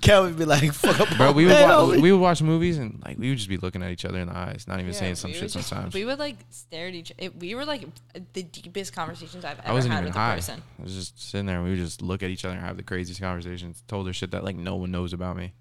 Kelvin 0.00 0.34
be 0.34 0.44
like, 0.46 0.72
"Fuck 0.72 1.00
up, 1.00 1.16
Bro, 1.18 1.32
we 1.32 1.44
would 1.44 1.50
man, 1.52 1.68
wa- 1.68 1.74
homie. 1.84 2.00
we 2.00 2.12
would 2.12 2.20
watch 2.20 2.40
movies 2.40 2.78
and 2.78 3.02
like 3.04 3.18
we 3.18 3.28
would 3.28 3.36
just 3.38 3.48
be 3.50 3.58
looking 3.58 3.82
at 3.82 3.90
each 3.90 4.04
other 4.06 4.18
in 4.18 4.28
the 4.28 4.36
eyes, 4.36 4.64
not 4.66 4.80
even 4.80 4.92
Yeah, 4.92 4.98
saying 4.98 5.14
some 5.16 5.30
we 5.30 5.34
shit 5.34 5.42
would 5.44 5.52
just- 5.52 5.68
sometimes. 5.68 5.94
We 5.94 6.04
would 6.06 6.18
like 6.18 6.36
stare 6.50 6.88
at 6.88 6.94
each. 6.94 7.12
It, 7.18 7.38
we 7.38 7.54
were 7.54 7.64
like 7.66 7.84
the 8.32 8.42
deepest 8.42 8.94
conversations 8.94 9.44
I've 9.44 9.58
ever 9.58 9.68
I 9.68 9.72
wasn't 9.72 9.92
had 9.94 10.00
even 10.00 10.08
with 10.10 10.16
high. 10.16 10.32
a 10.32 10.36
person. 10.36 10.62
I 10.78 10.82
was 10.82 10.94
just 10.94 11.20
sitting 11.30 11.46
there 11.46 11.56
and 11.56 11.64
we 11.64 11.70
would 11.70 11.78
just 11.78 12.00
look 12.00 12.22
at 12.22 12.30
each 12.30 12.44
other 12.44 12.54
and 12.54 12.64
have 12.64 12.76
the 12.78 12.82
craziest 12.82 13.20
conversations. 13.20 13.82
Told 13.86 14.06
her 14.06 14.12
shit 14.12 14.30
that 14.30 14.44
like 14.44 14.56
no 14.56 14.76
one 14.76 14.90
knows 14.90 15.12
about 15.12 15.36
me. 15.36 15.52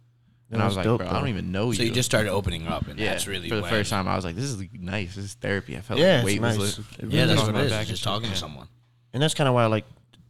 And 0.49 0.61
I 0.61 0.65
was 0.65 0.75
That's 0.75 0.85
like, 0.87 0.97
dope, 0.97 1.07
bro, 1.07 1.09
I 1.09 1.19
don't 1.19 1.27
even 1.29 1.51
know 1.51 1.71
you. 1.71 1.73
So 1.75 1.83
you. 1.83 1.89
you 1.89 1.93
just 1.95 2.05
started 2.09 2.29
opening 2.31 2.67
up, 2.67 2.87
and 2.87 2.97
yeah, 2.97 3.11
that's 3.11 3.27
really 3.27 3.49
for 3.49 3.55
the 3.55 3.61
when- 3.63 3.69
first 3.69 3.89
time. 3.89 4.07
I 4.07 4.15
was 4.15 4.23
like, 4.23 4.35
this 4.35 4.45
is 4.45 4.63
nice. 4.73 5.15
This 5.15 5.25
is 5.25 5.33
therapy. 5.33 5.75
I 5.75 5.81
felt 5.81 5.99
Yeah, 5.99 6.05
like 6.07 6.15
it's 6.17 6.25
weight 6.25 6.41
was 6.41 6.57
nice. 6.57 6.77
li- 6.77 6.83
It 6.99 7.11
Yeah, 7.11 7.21
really 7.23 7.35
that's 7.35 7.47
what 7.47 7.55
it 7.55 7.65
is. 7.65 7.71
back 7.71 7.81
It's 7.81 7.89
and 7.89 7.95
just 7.97 8.03
talking 8.03 8.29
to 8.29 8.35
someone. 8.35 8.67
And 9.13 9.21
that's 9.21 9.33
kind 9.33 9.47
of 9.49 9.53
why 9.55 9.63
I 9.63 9.67
like 9.67 9.85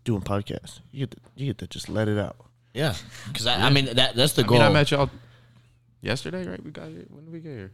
doing 0.05 0.21
podcasts. 0.21 0.79
You 0.91 1.01
get 1.05 1.11
to, 1.11 1.17
you 1.35 1.45
get 1.47 1.57
to 1.59 1.67
just 1.67 1.87
let 1.89 2.07
it 2.07 2.17
out. 2.17 2.35
Yeah, 2.73 2.95
because 3.27 3.45
I, 3.45 3.67
I 3.67 3.69
mean 3.69 3.85
that 3.93 4.15
that's 4.15 4.33
the 4.33 4.43
I 4.43 4.47
goal. 4.47 4.57
mean, 4.57 4.67
I 4.67 4.69
met 4.71 4.89
y'all 4.91 5.09
yesterday, 6.01 6.47
right? 6.47 6.63
We 6.63 6.71
got 6.71 6.87
here. 6.89 7.05
When 7.09 7.25
did 7.25 7.33
we 7.33 7.39
get 7.39 7.51
here? 7.51 7.71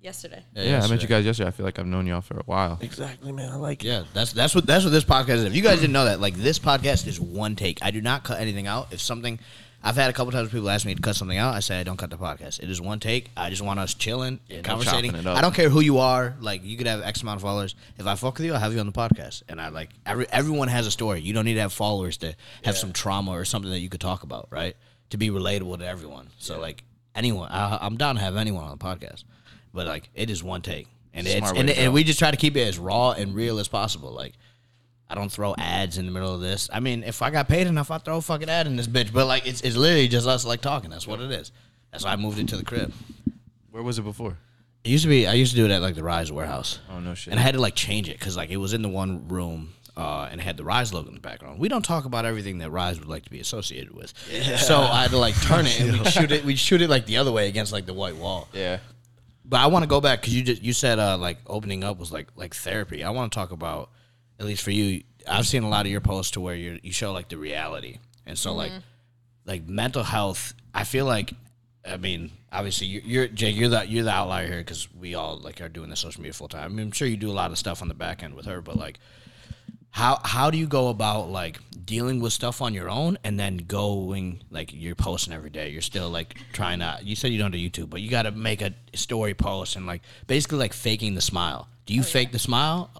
Yesterday. 0.00 0.44
Yeah, 0.54 0.80
I 0.84 0.86
met 0.88 1.02
you 1.02 1.08
guys 1.08 1.24
yesterday. 1.24 1.48
I 1.48 1.50
feel 1.50 1.66
like 1.66 1.78
I've 1.80 1.86
known 1.86 2.06
y'all 2.06 2.20
for 2.20 2.36
a 2.38 2.42
while. 2.44 2.78
Exactly, 2.80 3.32
man. 3.32 3.50
I 3.50 3.56
like 3.56 3.84
it. 3.84 3.88
Yeah, 3.88 4.04
that's 4.14 4.32
that's 4.32 4.54
what 4.54 4.64
that's 4.64 4.84
what 4.84 4.90
this 4.90 5.02
podcast 5.04 5.38
is. 5.38 5.44
If 5.46 5.56
you 5.56 5.62
guys 5.62 5.80
didn't 5.80 5.92
know 5.92 6.04
that, 6.04 6.20
like 6.20 6.34
this 6.36 6.60
podcast 6.60 7.08
is 7.08 7.18
one 7.18 7.56
take. 7.56 7.80
I 7.82 7.90
do 7.90 8.00
not 8.00 8.22
cut 8.22 8.40
anything 8.40 8.68
out. 8.68 8.92
If 8.92 9.00
something, 9.00 9.40
I've 9.82 9.94
had 9.94 10.10
a 10.10 10.12
couple 10.12 10.32
times 10.32 10.50
people 10.50 10.68
ask 10.70 10.84
me 10.84 10.94
to 10.94 11.00
cut 11.00 11.14
something 11.14 11.38
out. 11.38 11.54
I 11.54 11.60
say 11.60 11.78
I 11.78 11.84
don't 11.84 11.96
cut 11.96 12.10
the 12.10 12.16
podcast. 12.16 12.60
It 12.60 12.68
is 12.68 12.80
one 12.80 12.98
take. 12.98 13.30
I 13.36 13.48
just 13.48 13.62
want 13.62 13.78
us 13.78 13.94
chilling 13.94 14.40
and 14.50 14.62
no 14.66 14.68
conversating. 14.68 15.12
chopping 15.12 15.26
it 15.26 15.30
up. 15.30 15.38
I 15.38 15.40
don't 15.40 15.54
care 15.54 15.68
who 15.68 15.80
you 15.80 15.98
are. 15.98 16.36
Like 16.40 16.64
you 16.64 16.76
could 16.76 16.88
have 16.88 17.00
X 17.00 17.22
amount 17.22 17.36
of 17.36 17.42
followers. 17.42 17.76
If 17.96 18.06
I 18.06 18.16
fuck 18.16 18.38
with 18.38 18.46
you, 18.46 18.54
I'll 18.54 18.60
have 18.60 18.74
you 18.74 18.80
on 18.80 18.86
the 18.86 18.92
podcast. 18.92 19.44
And 19.48 19.60
I 19.60 19.68
like 19.68 19.90
every 20.04 20.26
everyone 20.30 20.68
has 20.68 20.86
a 20.86 20.90
story. 20.90 21.20
You 21.20 21.32
don't 21.32 21.44
need 21.44 21.54
to 21.54 21.60
have 21.60 21.72
followers 21.72 22.16
to 22.18 22.34
have 22.64 22.76
some 22.76 22.92
trauma 22.92 23.30
or 23.30 23.44
something 23.44 23.70
that 23.70 23.78
you 23.78 23.88
could 23.88 24.00
talk 24.00 24.24
about, 24.24 24.48
right? 24.50 24.76
To 25.10 25.16
be 25.16 25.30
relatable 25.30 25.78
to 25.78 25.86
everyone. 25.86 26.30
So 26.38 26.58
like 26.58 26.82
anyone, 27.14 27.50
I, 27.50 27.78
I'm 27.80 27.96
down 27.96 28.16
to 28.16 28.20
have 28.20 28.36
anyone 28.36 28.64
on 28.64 28.76
the 28.76 28.84
podcast. 28.84 29.24
But 29.72 29.86
like 29.86 30.10
it 30.14 30.28
is 30.28 30.42
one 30.42 30.62
take, 30.62 30.88
and 31.14 31.26
it's 31.26 31.36
Smart 31.36 31.54
way 31.54 31.60
and, 31.60 31.68
to 31.68 31.78
and 31.78 31.92
we 31.92 32.02
just 32.02 32.18
try 32.18 32.32
to 32.32 32.36
keep 32.36 32.56
it 32.56 32.62
as 32.62 32.78
raw 32.78 33.12
and 33.12 33.32
real 33.34 33.60
as 33.60 33.68
possible. 33.68 34.10
Like 34.12 34.34
I 35.10 35.14
don't 35.14 35.30
throw 35.32 35.54
ads 35.56 35.96
in 35.98 36.04
the 36.06 36.12
middle 36.12 36.34
of 36.34 36.40
this. 36.40 36.68
I 36.72 36.80
mean, 36.80 37.02
if 37.02 37.22
I 37.22 37.30
got 37.30 37.48
paid 37.48 37.66
enough, 37.66 37.90
I 37.90 37.98
throw 37.98 38.18
a 38.18 38.20
fucking 38.22 38.48
ad 38.48 38.66
in 38.66 38.76
this 38.76 38.86
bitch. 38.86 39.12
But 39.12 39.26
like, 39.26 39.46
it's 39.46 39.60
it's 39.62 39.76
literally 39.76 40.08
just 40.08 40.26
us 40.26 40.44
like 40.44 40.60
talking. 40.60 40.90
That's 40.90 41.06
what 41.06 41.20
it 41.20 41.30
is. 41.30 41.50
That's 41.92 42.04
why 42.04 42.12
I 42.12 42.16
moved 42.16 42.38
it 42.38 42.48
to 42.48 42.56
the 42.56 42.64
crib. 42.64 42.92
Where 43.70 43.82
was 43.82 43.98
it 43.98 44.02
before? 44.02 44.36
It 44.84 44.90
used 44.90 45.04
to 45.04 45.08
be. 45.08 45.26
I 45.26 45.32
used 45.34 45.52
to 45.52 45.56
do 45.56 45.64
it 45.64 45.70
at 45.70 45.80
like 45.82 45.94
the 45.94 46.04
Rise 46.04 46.30
warehouse, 46.30 46.78
Oh 46.90 47.00
no 47.00 47.14
shit. 47.14 47.32
and 47.32 47.40
I 47.40 47.42
had 47.42 47.54
to 47.54 47.60
like 47.60 47.74
change 47.74 48.08
it 48.08 48.18
because 48.18 48.36
like 48.36 48.50
it 48.50 48.56
was 48.58 48.74
in 48.74 48.82
the 48.82 48.88
one 48.88 49.28
room. 49.28 49.74
Uh, 49.96 50.28
and 50.30 50.40
had 50.40 50.56
the 50.56 50.62
Rise 50.62 50.94
logo 50.94 51.08
in 51.08 51.14
the 51.14 51.20
background. 51.20 51.58
We 51.58 51.68
don't 51.68 51.84
talk 51.84 52.04
about 52.04 52.24
everything 52.24 52.58
that 52.58 52.70
Rise 52.70 53.00
would 53.00 53.08
like 53.08 53.24
to 53.24 53.30
be 53.30 53.40
associated 53.40 53.90
with. 53.92 54.14
So 54.60 54.78
I 54.80 55.02
had 55.02 55.10
to 55.10 55.18
like 55.18 55.34
turn 55.42 55.66
it 55.66 55.80
and 55.80 55.98
we 55.98 56.04
shoot 56.10 56.30
it. 56.30 56.44
We 56.44 56.54
shoot 56.54 56.80
it 56.82 56.88
like 56.88 57.04
the 57.06 57.16
other 57.16 57.32
way 57.32 57.48
against 57.48 57.72
like 57.72 57.84
the 57.84 57.92
white 57.94 58.14
wall. 58.14 58.46
yeah. 58.52 58.78
But 59.44 59.58
I 59.58 59.66
want 59.66 59.82
to 59.82 59.88
go 59.88 60.00
back 60.00 60.20
because 60.20 60.36
you 60.36 60.44
just 60.44 60.62
you 60.62 60.72
said 60.72 61.00
uh, 61.00 61.18
like 61.18 61.38
opening 61.48 61.82
up 61.82 61.98
was 61.98 62.12
like 62.12 62.28
like 62.36 62.54
therapy. 62.54 63.02
I 63.02 63.10
want 63.10 63.32
to 63.32 63.36
talk 63.36 63.50
about 63.50 63.90
at 64.38 64.46
least 64.46 64.62
for 64.62 64.70
you. 64.70 65.02
I've 65.26 65.46
seen 65.46 65.62
a 65.62 65.68
lot 65.68 65.86
of 65.86 65.92
your 65.92 66.00
posts 66.00 66.32
to 66.32 66.40
where 66.40 66.54
you 66.54 66.78
you 66.82 66.92
show 66.92 67.12
like 67.12 67.28
the 67.28 67.38
reality, 67.38 67.98
and 68.26 68.38
so 68.38 68.54
like 68.54 68.70
mm-hmm. 68.72 68.80
like 69.44 69.68
mental 69.68 70.02
health. 70.02 70.54
I 70.74 70.84
feel 70.84 71.06
like 71.06 71.32
I 71.84 71.96
mean 71.96 72.30
obviously 72.52 72.86
you're, 72.86 73.02
you're 73.02 73.28
Jake. 73.28 73.56
You're 73.56 73.68
the 73.68 73.86
you're 73.86 74.04
the 74.04 74.10
outlier 74.10 74.46
here 74.46 74.58
because 74.58 74.92
we 74.94 75.14
all 75.14 75.38
like 75.38 75.60
are 75.60 75.68
doing 75.68 75.90
the 75.90 75.96
social 75.96 76.22
media 76.22 76.32
full 76.32 76.48
time. 76.48 76.64
I 76.64 76.68
mean, 76.68 76.86
I'm 76.86 76.92
sure 76.92 77.08
you 77.08 77.16
do 77.16 77.30
a 77.30 77.32
lot 77.32 77.50
of 77.50 77.58
stuff 77.58 77.82
on 77.82 77.88
the 77.88 77.94
back 77.94 78.22
end 78.22 78.34
with 78.34 78.46
her, 78.46 78.60
but 78.60 78.76
like 78.76 78.98
how 79.90 80.20
how 80.24 80.50
do 80.50 80.58
you 80.58 80.66
go 80.66 80.88
about 80.88 81.28
like 81.28 81.58
dealing 81.84 82.20
with 82.20 82.32
stuff 82.32 82.60
on 82.60 82.74
your 82.74 82.88
own 82.88 83.18
and 83.24 83.40
then 83.40 83.56
going 83.56 84.42
like 84.50 84.70
you're 84.72 84.94
posting 84.94 85.32
every 85.32 85.50
day 85.50 85.70
you're 85.70 85.80
still 85.80 86.10
like 86.10 86.36
trying 86.52 86.78
to 86.78 86.98
you 87.02 87.16
said 87.16 87.32
you 87.32 87.38
don't 87.38 87.50
do 87.50 87.58
youtube 87.58 87.88
but 87.88 88.00
you 88.00 88.10
got 88.10 88.22
to 88.22 88.30
make 88.30 88.60
a 88.60 88.72
story 88.94 89.34
post 89.34 89.76
and 89.76 89.86
like 89.86 90.02
basically 90.26 90.58
like 90.58 90.72
faking 90.72 91.14
the 91.14 91.20
smile 91.20 91.68
do 91.86 91.94
you 91.94 92.02
oh, 92.02 92.04
fake 92.04 92.32
the 92.32 92.38
smile 92.38 92.90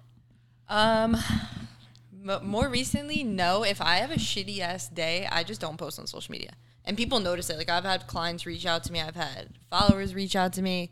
Um, 0.69 1.17
m- 2.27 2.45
more 2.45 2.69
recently, 2.69 3.23
no. 3.23 3.63
If 3.63 3.81
I 3.81 3.95
have 3.97 4.11
a 4.11 4.15
shitty 4.15 4.59
ass 4.59 4.87
day, 4.87 5.27
I 5.31 5.43
just 5.43 5.59
don't 5.59 5.77
post 5.77 5.99
on 5.99 6.07
social 6.07 6.31
media, 6.31 6.51
and 6.85 6.95
people 6.95 7.19
notice 7.19 7.49
it. 7.49 7.57
Like 7.57 7.69
I've 7.69 7.83
had 7.83 8.07
clients 8.07 8.45
reach 8.45 8.65
out 8.65 8.83
to 8.85 8.91
me, 8.91 9.01
I've 9.01 9.15
had 9.15 9.49
followers 9.69 10.13
reach 10.13 10.35
out 10.35 10.53
to 10.53 10.61
me, 10.61 10.91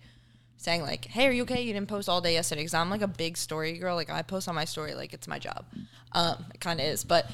saying 0.57 0.81
like, 0.81 1.05
"Hey, 1.05 1.27
are 1.27 1.31
you 1.31 1.43
okay? 1.43 1.61
You 1.61 1.73
didn't 1.73 1.89
post 1.89 2.09
all 2.09 2.21
day 2.21 2.33
yesterday." 2.33 2.61
Because 2.61 2.73
I'm 2.73 2.89
like 2.89 3.01
a 3.03 3.07
big 3.07 3.37
story 3.37 3.77
girl. 3.77 3.95
Like 3.95 4.09
I 4.09 4.23
post 4.23 4.49
on 4.49 4.55
my 4.55 4.65
story 4.65 4.95
like 4.95 5.13
it's 5.13 5.27
my 5.27 5.39
job. 5.39 5.65
Um, 6.13 6.45
it 6.53 6.59
kind 6.59 6.79
of 6.79 6.85
is, 6.87 7.03
but 7.03 7.29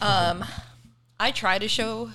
um, 0.00 0.44
I 1.20 1.30
try 1.30 1.58
to 1.58 1.68
show 1.68 2.10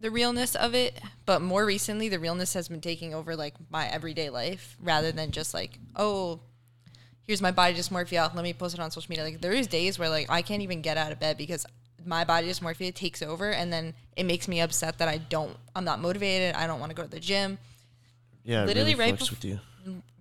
the 0.00 0.10
realness 0.10 0.54
of 0.54 0.74
it, 0.74 1.00
but 1.26 1.42
more 1.42 1.64
recently, 1.64 2.08
the 2.08 2.18
realness 2.18 2.54
has 2.54 2.68
been 2.68 2.80
taking 2.80 3.14
over 3.14 3.36
like 3.36 3.54
my 3.70 3.86
everyday 3.88 4.30
life 4.30 4.76
rather 4.80 5.12
than 5.12 5.30
just 5.30 5.54
like, 5.54 5.78
oh, 5.96 6.40
here's 7.28 7.42
my 7.42 7.52
body 7.52 7.74
dysmorphia. 7.74 8.34
Let 8.34 8.42
me 8.42 8.52
post 8.52 8.74
it 8.74 8.80
on 8.80 8.90
social 8.90 9.08
media. 9.10 9.22
Like 9.22 9.40
there 9.40 9.52
is 9.52 9.68
days 9.68 9.98
where 9.98 10.08
like 10.08 10.28
I 10.28 10.42
can't 10.42 10.62
even 10.62 10.82
get 10.82 10.96
out 10.96 11.12
of 11.12 11.20
bed 11.20 11.36
because 11.36 11.64
my 12.04 12.24
body 12.24 12.48
dysmorphia 12.48 12.92
takes 12.92 13.22
over, 13.22 13.50
and 13.50 13.72
then 13.72 13.94
it 14.16 14.24
makes 14.24 14.48
me 14.48 14.60
upset 14.60 14.98
that 14.98 15.06
I 15.06 15.18
don't. 15.18 15.56
I'm 15.76 15.84
not 15.84 16.00
motivated. 16.00 16.56
I 16.56 16.66
don't 16.66 16.80
want 16.80 16.90
to 16.90 16.96
go 16.96 17.04
to 17.04 17.08
the 17.08 17.20
gym. 17.20 17.58
Yeah, 18.42 18.64
Literally 18.64 18.94
really 18.94 19.10
right 19.10 19.14
fucks 19.14 19.26
bef- 19.26 19.30
with 19.30 19.44
you. 19.44 19.60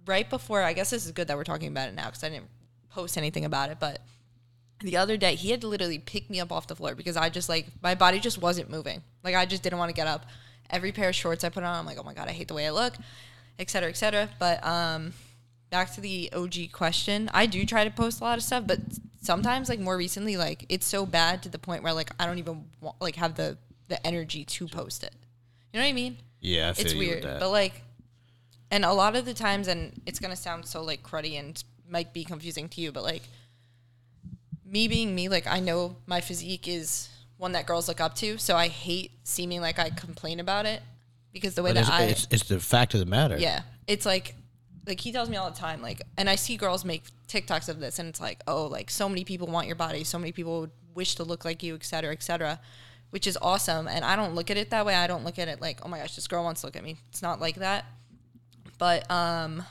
Right 0.06 0.30
before, 0.30 0.62
I 0.62 0.74
guess 0.74 0.90
this 0.90 1.06
is 1.06 1.12
good 1.12 1.28
that 1.30 1.38
we're 1.38 1.44
talking 1.44 1.70
about 1.70 1.90
it 1.90 1.96
now 1.96 2.06
because 2.06 2.24
I 2.24 2.30
didn't 2.30 2.50
post 2.92 3.18
anything 3.18 3.46
about 3.46 3.72
it, 3.72 3.80
but. 3.80 4.02
The 4.82 4.98
other 4.98 5.18
day, 5.18 5.34
he 5.34 5.50
had 5.50 5.62
to 5.62 5.68
literally 5.68 5.98
pick 5.98 6.30
me 6.30 6.40
up 6.40 6.52
off 6.52 6.68
the 6.68 6.76
floor 6.76 6.94
because 6.94 7.18
I 7.18 7.30
just 7.30 7.50
like 7.50 7.66
my 7.82 7.96
body 7.96 8.20
just 8.20 8.40
wasn't 8.40 8.70
moving. 8.70 9.02
Like 9.24 9.34
I 9.34 9.48
just 9.48 9.64
didn't 9.64 9.80
want 9.80 9.90
to 9.90 9.96
get 9.96 10.06
up. 10.06 10.28
Every 10.70 10.92
pair 10.92 11.10
of 11.10 11.16
shorts 11.16 11.44
I 11.44 11.50
put 11.50 11.64
on, 11.64 11.76
I'm 11.76 11.84
like, 11.84 11.98
oh 11.98 12.04
my 12.04 12.14
god, 12.14 12.28
I 12.28 12.32
hate 12.32 12.48
the 12.48 12.54
way 12.54 12.68
I 12.68 12.70
look, 12.70 12.94
et 13.58 13.72
cetera, 13.72 13.90
et 13.90 13.98
cetera. 13.98 14.30
But 14.38 14.64
um, 14.64 15.14
back 15.70 15.94
to 15.96 16.02
the 16.02 16.32
OG 16.34 16.72
question, 16.72 17.30
I 17.34 17.46
do 17.46 17.66
try 17.66 17.84
to 17.84 17.92
post 17.92 18.22
a 18.22 18.24
lot 18.24 18.38
of 18.38 18.44
stuff, 18.44 18.66
but 18.66 18.80
sometimes, 19.22 19.70
like 19.70 19.80
more 19.80 19.98
recently, 19.98 20.38
like 20.38 20.66
it's 20.70 20.86
so 20.86 21.06
bad 21.06 21.44
to 21.44 21.50
the 21.50 21.60
point 21.60 21.84
where 21.84 21.94
like 21.94 22.12
I 22.20 22.26
don't 22.26 22.40
even 22.40 22.66
want, 22.82 22.96
like 23.02 23.16
have 23.16 23.36
the 23.36 23.58
the 23.88 24.06
energy 24.06 24.44
to 24.44 24.68
post 24.68 25.04
it. 25.04 25.14
You 25.74 25.80
know 25.80 25.86
what 25.86 25.90
I 25.90 25.94
mean? 25.94 26.18
yeah 26.40 26.70
I 26.70 26.74
feel 26.74 26.86
it's 26.86 26.96
weird, 26.96 27.24
but 27.24 27.50
like, 27.50 27.82
and 28.70 28.86
a 28.86 28.94
lot 28.94 29.16
of 29.16 29.26
the 29.26 29.34
times, 29.34 29.68
and 29.68 30.00
it's 30.06 30.20
gonna 30.20 30.36
sound 30.36 30.66
so 30.66 30.84
like 30.84 31.04
cruddy 31.04 31.40
and 31.40 31.62
might 31.90 32.14
be 32.14 32.24
confusing 32.24 32.70
to 32.70 32.82
you, 32.82 32.92
but 32.92 33.04
like, 33.04 33.24
me 34.66 34.88
being 34.88 35.16
me, 35.16 35.30
like 35.30 35.48
I 35.48 35.60
know 35.60 35.98
my 36.06 36.22
physique 36.22 36.68
is 36.68 37.10
one 37.38 37.54
that 37.54 37.66
girls 37.66 37.88
look 37.88 38.02
up 38.02 38.16
to, 38.16 38.38
so 38.38 38.56
I 38.56 38.68
hate 38.68 39.12
seeming 39.24 39.62
like 39.62 39.80
I 39.80 39.90
complain 39.90 40.40
about 40.40 40.66
it 40.66 40.82
because 41.34 41.56
the 41.56 41.64
way 41.64 41.70
But 41.70 41.76
that 41.76 41.82
it's, 41.82 41.90
I 41.90 42.04
it's, 42.04 42.28
it's 42.32 42.50
the 42.50 42.60
fact 42.60 42.94
of 42.94 43.00
the 43.00 43.06
matter 43.06 43.38
yeah. 43.38 43.62
It's 43.88 44.06
like 44.06 44.36
like 44.88 45.00
he 45.02 45.12
tells 45.12 45.30
me 45.30 45.36
all 45.38 45.50
the 45.52 45.58
time, 45.58 45.82
like 45.82 46.02
and 46.18 46.30
I 46.30 46.36
see 46.36 46.58
girls 46.58 46.86
make 46.86 47.04
TikToks 47.28 47.70
of 47.70 47.80
this 47.80 48.00
and 48.00 48.08
it's 48.10 48.22
like, 48.22 48.42
oh, 48.48 48.66
like 48.68 48.90
so 48.90 49.08
many 49.10 49.24
people 49.24 49.48
want 49.48 49.68
your 49.68 49.76
body, 49.76 50.04
so 50.04 50.18
many 50.18 50.32
people 50.32 50.62
would 50.62 50.72
wish 50.96 51.16
to 51.16 51.24
look 51.24 51.46
like 51.46 51.62
you, 51.62 51.76
et 51.76 51.84
cetera, 51.84 52.12
et 52.14 52.24
cetera. 52.24 52.60
Which 53.10 53.26
is 53.26 53.38
awesome. 53.42 53.88
And 53.88 54.04
I 54.04 54.16
don't 54.18 54.36
look 54.36 54.52
at 54.52 54.58
it 54.58 54.70
that 54.72 54.86
way. 54.86 54.94
I 54.94 55.08
don't 55.08 55.24
look 55.24 55.40
at 55.40 55.48
it 55.48 55.62
like, 55.62 55.80
oh 55.86 55.88
my 55.88 55.98
gosh, 56.00 56.16
this 56.16 56.28
girl 56.28 56.44
wants 56.44 56.62
to 56.62 56.68
look 56.68 56.76
at 56.76 56.84
me. 56.84 56.98
It's 57.10 57.22
not 57.22 57.40
like 57.40 57.56
that. 57.56 57.86
But 58.78 59.10
um 59.12 59.64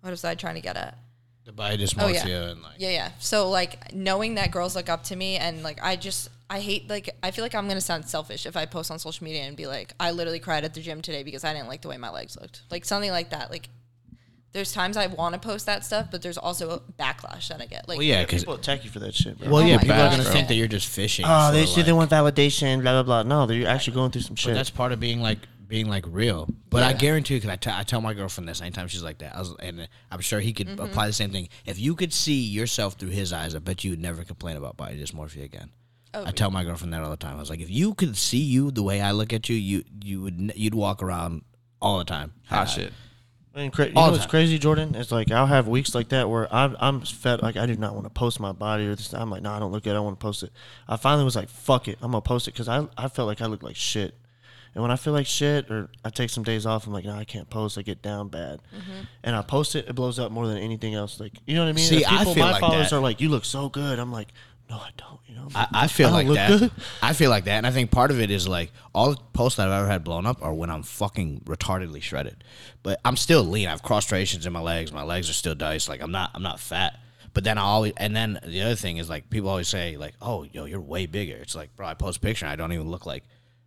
what 0.00 0.10
was 0.10 0.24
I 0.24 0.34
trying 0.34 0.56
to 0.56 0.60
get 0.60 0.76
at? 0.76 0.98
the 1.44 1.52
body 1.52 1.76
dysmorphia 1.76 2.22
Oh, 2.24 2.28
yeah. 2.28 2.50
and 2.50 2.62
like 2.62 2.72
Yeah, 2.78 2.90
yeah. 2.90 3.10
So 3.18 3.50
like 3.50 3.92
knowing 3.92 4.36
that 4.36 4.50
girls 4.50 4.74
look 4.74 4.88
up 4.88 5.04
to 5.04 5.16
me 5.16 5.36
and 5.36 5.62
like 5.62 5.78
I 5.82 5.96
just 5.96 6.30
I 6.48 6.60
hate 6.60 6.88
like 6.88 7.10
I 7.22 7.30
feel 7.32 7.44
like 7.44 7.54
I'm 7.54 7.68
gonna 7.68 7.80
sound 7.82 8.06
selfish 8.06 8.46
if 8.46 8.56
I 8.56 8.64
post 8.66 8.90
on 8.90 8.98
social 8.98 9.24
media 9.24 9.42
and 9.42 9.54
be 9.56 9.66
like 9.66 9.92
I 10.00 10.10
literally 10.12 10.38
cried 10.38 10.64
at 10.64 10.72
the 10.72 10.80
gym 10.80 11.02
today 11.02 11.22
because 11.22 11.44
I 11.44 11.52
didn't 11.52 11.68
like 11.68 11.82
the 11.82 11.88
way 11.88 11.98
my 11.98 12.10
legs 12.10 12.36
looked. 12.40 12.62
Like 12.70 12.84
something 12.86 13.10
like 13.10 13.30
that. 13.30 13.50
Like 13.50 13.68
there's 14.54 14.72
times 14.72 14.96
I 14.96 15.08
want 15.08 15.34
to 15.34 15.38
post 15.40 15.66
that 15.66 15.84
stuff, 15.84 16.06
but 16.10 16.22
there's 16.22 16.38
also 16.38 16.70
a 16.70 16.80
backlash 16.80 17.48
that 17.48 17.60
I 17.60 17.66
get. 17.66 17.86
Like 17.88 17.98
well 17.98 18.06
yeah 18.06 18.24
because 18.24 18.42
People 18.42 18.54
attack 18.54 18.84
you 18.84 18.90
for 18.90 19.00
that 19.00 19.14
shit, 19.14 19.38
bro. 19.38 19.50
well 19.50 19.62
Oh 19.62 19.66
yeah 19.66 19.76
my 19.76 19.82
people 19.82 19.96
are 20.00 20.08
gonna 20.10 20.22
bro. 20.22 20.32
think 20.32 20.48
that 20.48 20.54
you're 20.54 20.68
just 20.68 20.88
fishing 20.88 21.26
oh, 21.28 21.52
they 21.52 21.62
for, 21.62 21.66
say 21.68 21.82
they 21.82 21.92
want 21.92 22.10
validation, 22.10 22.80
blah 22.80 23.02
blah 23.02 23.02
blah. 23.02 23.22
No, 23.24 23.46
they're 23.46 23.68
actually 23.68 23.94
going 23.94 24.10
through 24.10 24.22
some 24.22 24.34
But 24.34 24.40
shit. 24.40 24.54
that's 24.54 24.70
part 24.70 24.92
of 24.92 25.00
being 25.00 25.20
like 25.20 25.38
being 25.68 25.88
like 25.88 26.04
real. 26.08 26.48
But 26.70 26.82
I 26.82 26.92
guarantee 26.92 27.34
you, 27.34 27.40
because 27.40 27.52
I, 27.52 27.56
t- 27.56 27.70
I 27.72 27.82
tell 27.84 28.00
my 28.00 28.12
girlfriend 28.14 28.48
this 28.48 28.60
anytime 28.60 28.86
she's 28.86 29.02
like 29.02 29.18
that, 29.18 29.34
I 29.34 29.38
was, 29.38 29.54
and 29.60 29.88
I'm 30.10 30.20
sure 30.20 30.38
he 30.40 30.52
could 30.52 30.68
Mm-hmm. 30.68 30.80
apply 30.80 31.06
the 31.06 31.12
same 31.12 31.30
thing. 31.30 31.48
If 31.64 31.78
you 31.78 31.94
could 31.94 32.12
see 32.12 32.42
yourself 32.42 32.94
through 32.94 33.08
his 33.10 33.32
eyes, 33.32 33.54
I 33.54 33.58
bet 33.60 33.82
you 33.82 33.90
would 33.90 34.00
never 34.00 34.24
complain 34.24 34.56
about 34.56 34.76
body 34.76 35.02
dysmorphia 35.02 35.42
again. 35.44 35.70
Oh, 36.12 36.24
I 36.26 36.30
tell 36.32 36.50
my 36.50 36.62
girlfriend 36.64 36.92
that 36.92 37.02
all 37.02 37.10
the 37.10 37.16
time. 37.16 37.36
I 37.36 37.40
was 37.40 37.50
like, 37.50 37.60
if 37.60 37.70
you 37.70 37.94
could 37.94 38.16
see 38.16 38.38
you 38.38 38.70
the 38.70 38.82
way 38.84 39.00
I 39.00 39.10
look 39.12 39.32
at 39.32 39.48
you, 39.48 39.56
you 39.56 39.84
you 40.02 40.20
would 40.22 40.52
you'd 40.54 40.74
walk 40.74 41.02
around 41.02 41.42
all 41.82 41.98
the 41.98 42.04
time. 42.04 42.34
Hot 42.48 42.64
shit. 42.68 42.92
And 43.56 43.72
cra- 43.72 43.86
you 43.86 43.92
All 43.94 44.06
know 44.06 44.10
the 44.10 44.12
what's 44.14 44.24
time. 44.24 44.30
crazy, 44.30 44.58
Jordan? 44.58 44.94
It's 44.96 45.12
like 45.12 45.30
I'll 45.30 45.46
have 45.46 45.68
weeks 45.68 45.94
like 45.94 46.08
that 46.08 46.28
where 46.28 46.52
I'm 46.52 46.76
I'm 46.80 47.00
fed 47.02 47.40
like 47.42 47.56
I 47.56 47.66
do 47.66 47.76
not 47.76 47.94
want 47.94 48.04
to 48.06 48.10
post 48.10 48.40
my 48.40 48.52
body 48.52 48.86
or 48.86 48.94
this. 48.96 49.12
I'm 49.14 49.30
like, 49.30 49.42
no, 49.42 49.52
I 49.52 49.58
don't 49.60 49.70
look 49.70 49.84
good. 49.84 49.94
I 49.94 50.00
want 50.00 50.18
to 50.18 50.22
post 50.24 50.42
it. 50.42 50.50
I 50.88 50.96
finally 50.96 51.24
was 51.24 51.36
like, 51.36 51.48
fuck 51.48 51.86
it, 51.86 51.98
I'm 52.02 52.10
gonna 52.10 52.20
post 52.20 52.48
it 52.48 52.54
because 52.54 52.68
I 52.68 52.86
I 52.98 53.08
felt 53.08 53.28
like 53.28 53.40
I 53.40 53.46
looked 53.46 53.62
like 53.62 53.76
shit. 53.76 54.14
And 54.74 54.82
when 54.82 54.90
I 54.90 54.96
feel 54.96 55.12
like 55.12 55.26
shit 55.26 55.70
or 55.70 55.88
I 56.04 56.10
take 56.10 56.30
some 56.30 56.42
days 56.42 56.66
off, 56.66 56.88
I'm 56.88 56.92
like, 56.92 57.04
no, 57.04 57.12
I 57.14 57.22
can't 57.22 57.48
post. 57.48 57.78
I 57.78 57.82
get 57.82 58.02
down 58.02 58.28
bad. 58.28 58.60
Mm-hmm. 58.76 59.02
And 59.22 59.36
I 59.36 59.42
post 59.42 59.76
it, 59.76 59.86
it 59.88 59.94
blows 59.94 60.18
up 60.18 60.32
more 60.32 60.48
than 60.48 60.58
anything 60.58 60.96
else. 60.96 61.20
Like 61.20 61.34
you 61.46 61.54
know 61.54 61.62
what 61.62 61.68
I 61.68 61.72
mean? 61.74 61.84
See, 61.84 61.98
If 62.02 62.08
I 62.10 62.18
people, 62.18 62.34
feel 62.34 62.44
my 62.46 62.50
like 62.52 62.60
followers 62.60 62.90
that. 62.90 62.96
are 62.96 63.00
like, 63.00 63.20
you 63.20 63.28
look 63.28 63.44
so 63.44 63.68
good. 63.68 64.00
I'm 64.00 64.10
like, 64.10 64.32
no, 64.70 64.76
I 64.76 64.90
don't. 64.96 65.20
You 65.26 65.34
know, 65.36 65.48
I, 65.54 65.66
I 65.72 65.86
feel 65.88 66.08
I 66.08 66.12
like 66.22 66.28
that. 66.28 66.58
good. 66.58 66.70
I 67.02 67.12
feel 67.12 67.30
like 67.30 67.44
that, 67.44 67.58
and 67.58 67.66
I 67.66 67.70
think 67.70 67.90
part 67.90 68.10
of 68.10 68.20
it 68.20 68.30
is 68.30 68.48
like 68.48 68.72
all 68.94 69.10
the 69.10 69.20
posts 69.32 69.56
that 69.56 69.68
I've 69.68 69.80
ever 69.82 69.88
had 69.88 70.04
blown 70.04 70.26
up 70.26 70.42
are 70.42 70.54
when 70.54 70.70
I'm 70.70 70.82
fucking 70.82 71.42
retardedly 71.44 72.00
shredded. 72.02 72.44
But 72.82 73.00
I'm 73.04 73.16
still 73.16 73.44
lean. 73.44 73.68
I 73.68 73.70
have 73.70 73.82
cross 73.82 74.04
striations 74.04 74.46
in 74.46 74.52
my 74.52 74.60
legs. 74.60 74.92
My 74.92 75.02
legs 75.02 75.28
are 75.28 75.34
still 75.34 75.54
diced. 75.54 75.88
Like 75.88 76.00
I'm 76.00 76.12
not. 76.12 76.30
I'm 76.34 76.42
not 76.42 76.60
fat. 76.60 76.98
But 77.34 77.42
then 77.42 77.58
I 77.58 77.62
always, 77.62 77.92
and 77.96 78.14
then 78.14 78.38
the 78.46 78.62
other 78.62 78.76
thing 78.76 78.98
is 78.98 79.08
like 79.08 79.28
people 79.28 79.48
always 79.48 79.68
say 79.68 79.96
like, 79.96 80.14
"Oh, 80.22 80.44
yo, 80.44 80.64
you're 80.66 80.80
way 80.80 81.06
bigger." 81.06 81.36
It's 81.36 81.56
like, 81.56 81.74
bro, 81.76 81.86
I 81.86 81.94
post 81.94 82.18
a 82.18 82.20
picture, 82.20 82.46
and 82.46 82.52
I 82.52 82.56
don't 82.56 82.72
even 82.72 82.88
look 82.90 83.06
like 83.06 83.24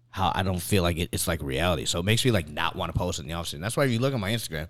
how 0.10 0.32
I 0.34 0.44
don't 0.44 0.62
feel 0.62 0.84
like 0.84 0.98
it, 0.98 1.10
it's 1.12 1.28
like 1.28 1.42
reality. 1.44 1.86
So 1.86 2.00
it 2.00 2.06
makes 2.06 2.24
me 2.26 2.32
like 2.32 2.50
not 2.50 2.76
want 2.76 2.94
to 2.94 2.98
post 2.98 3.20
in 3.20 3.28
the 3.28 3.34
office. 3.34 3.54
And 3.54 3.64
that's 3.64 3.78
why 3.78 3.86
if 3.86 3.92
you 3.92 4.00
look 4.00 4.14
at 4.14 4.20
my 4.20 4.32
Instagram, 4.32 4.68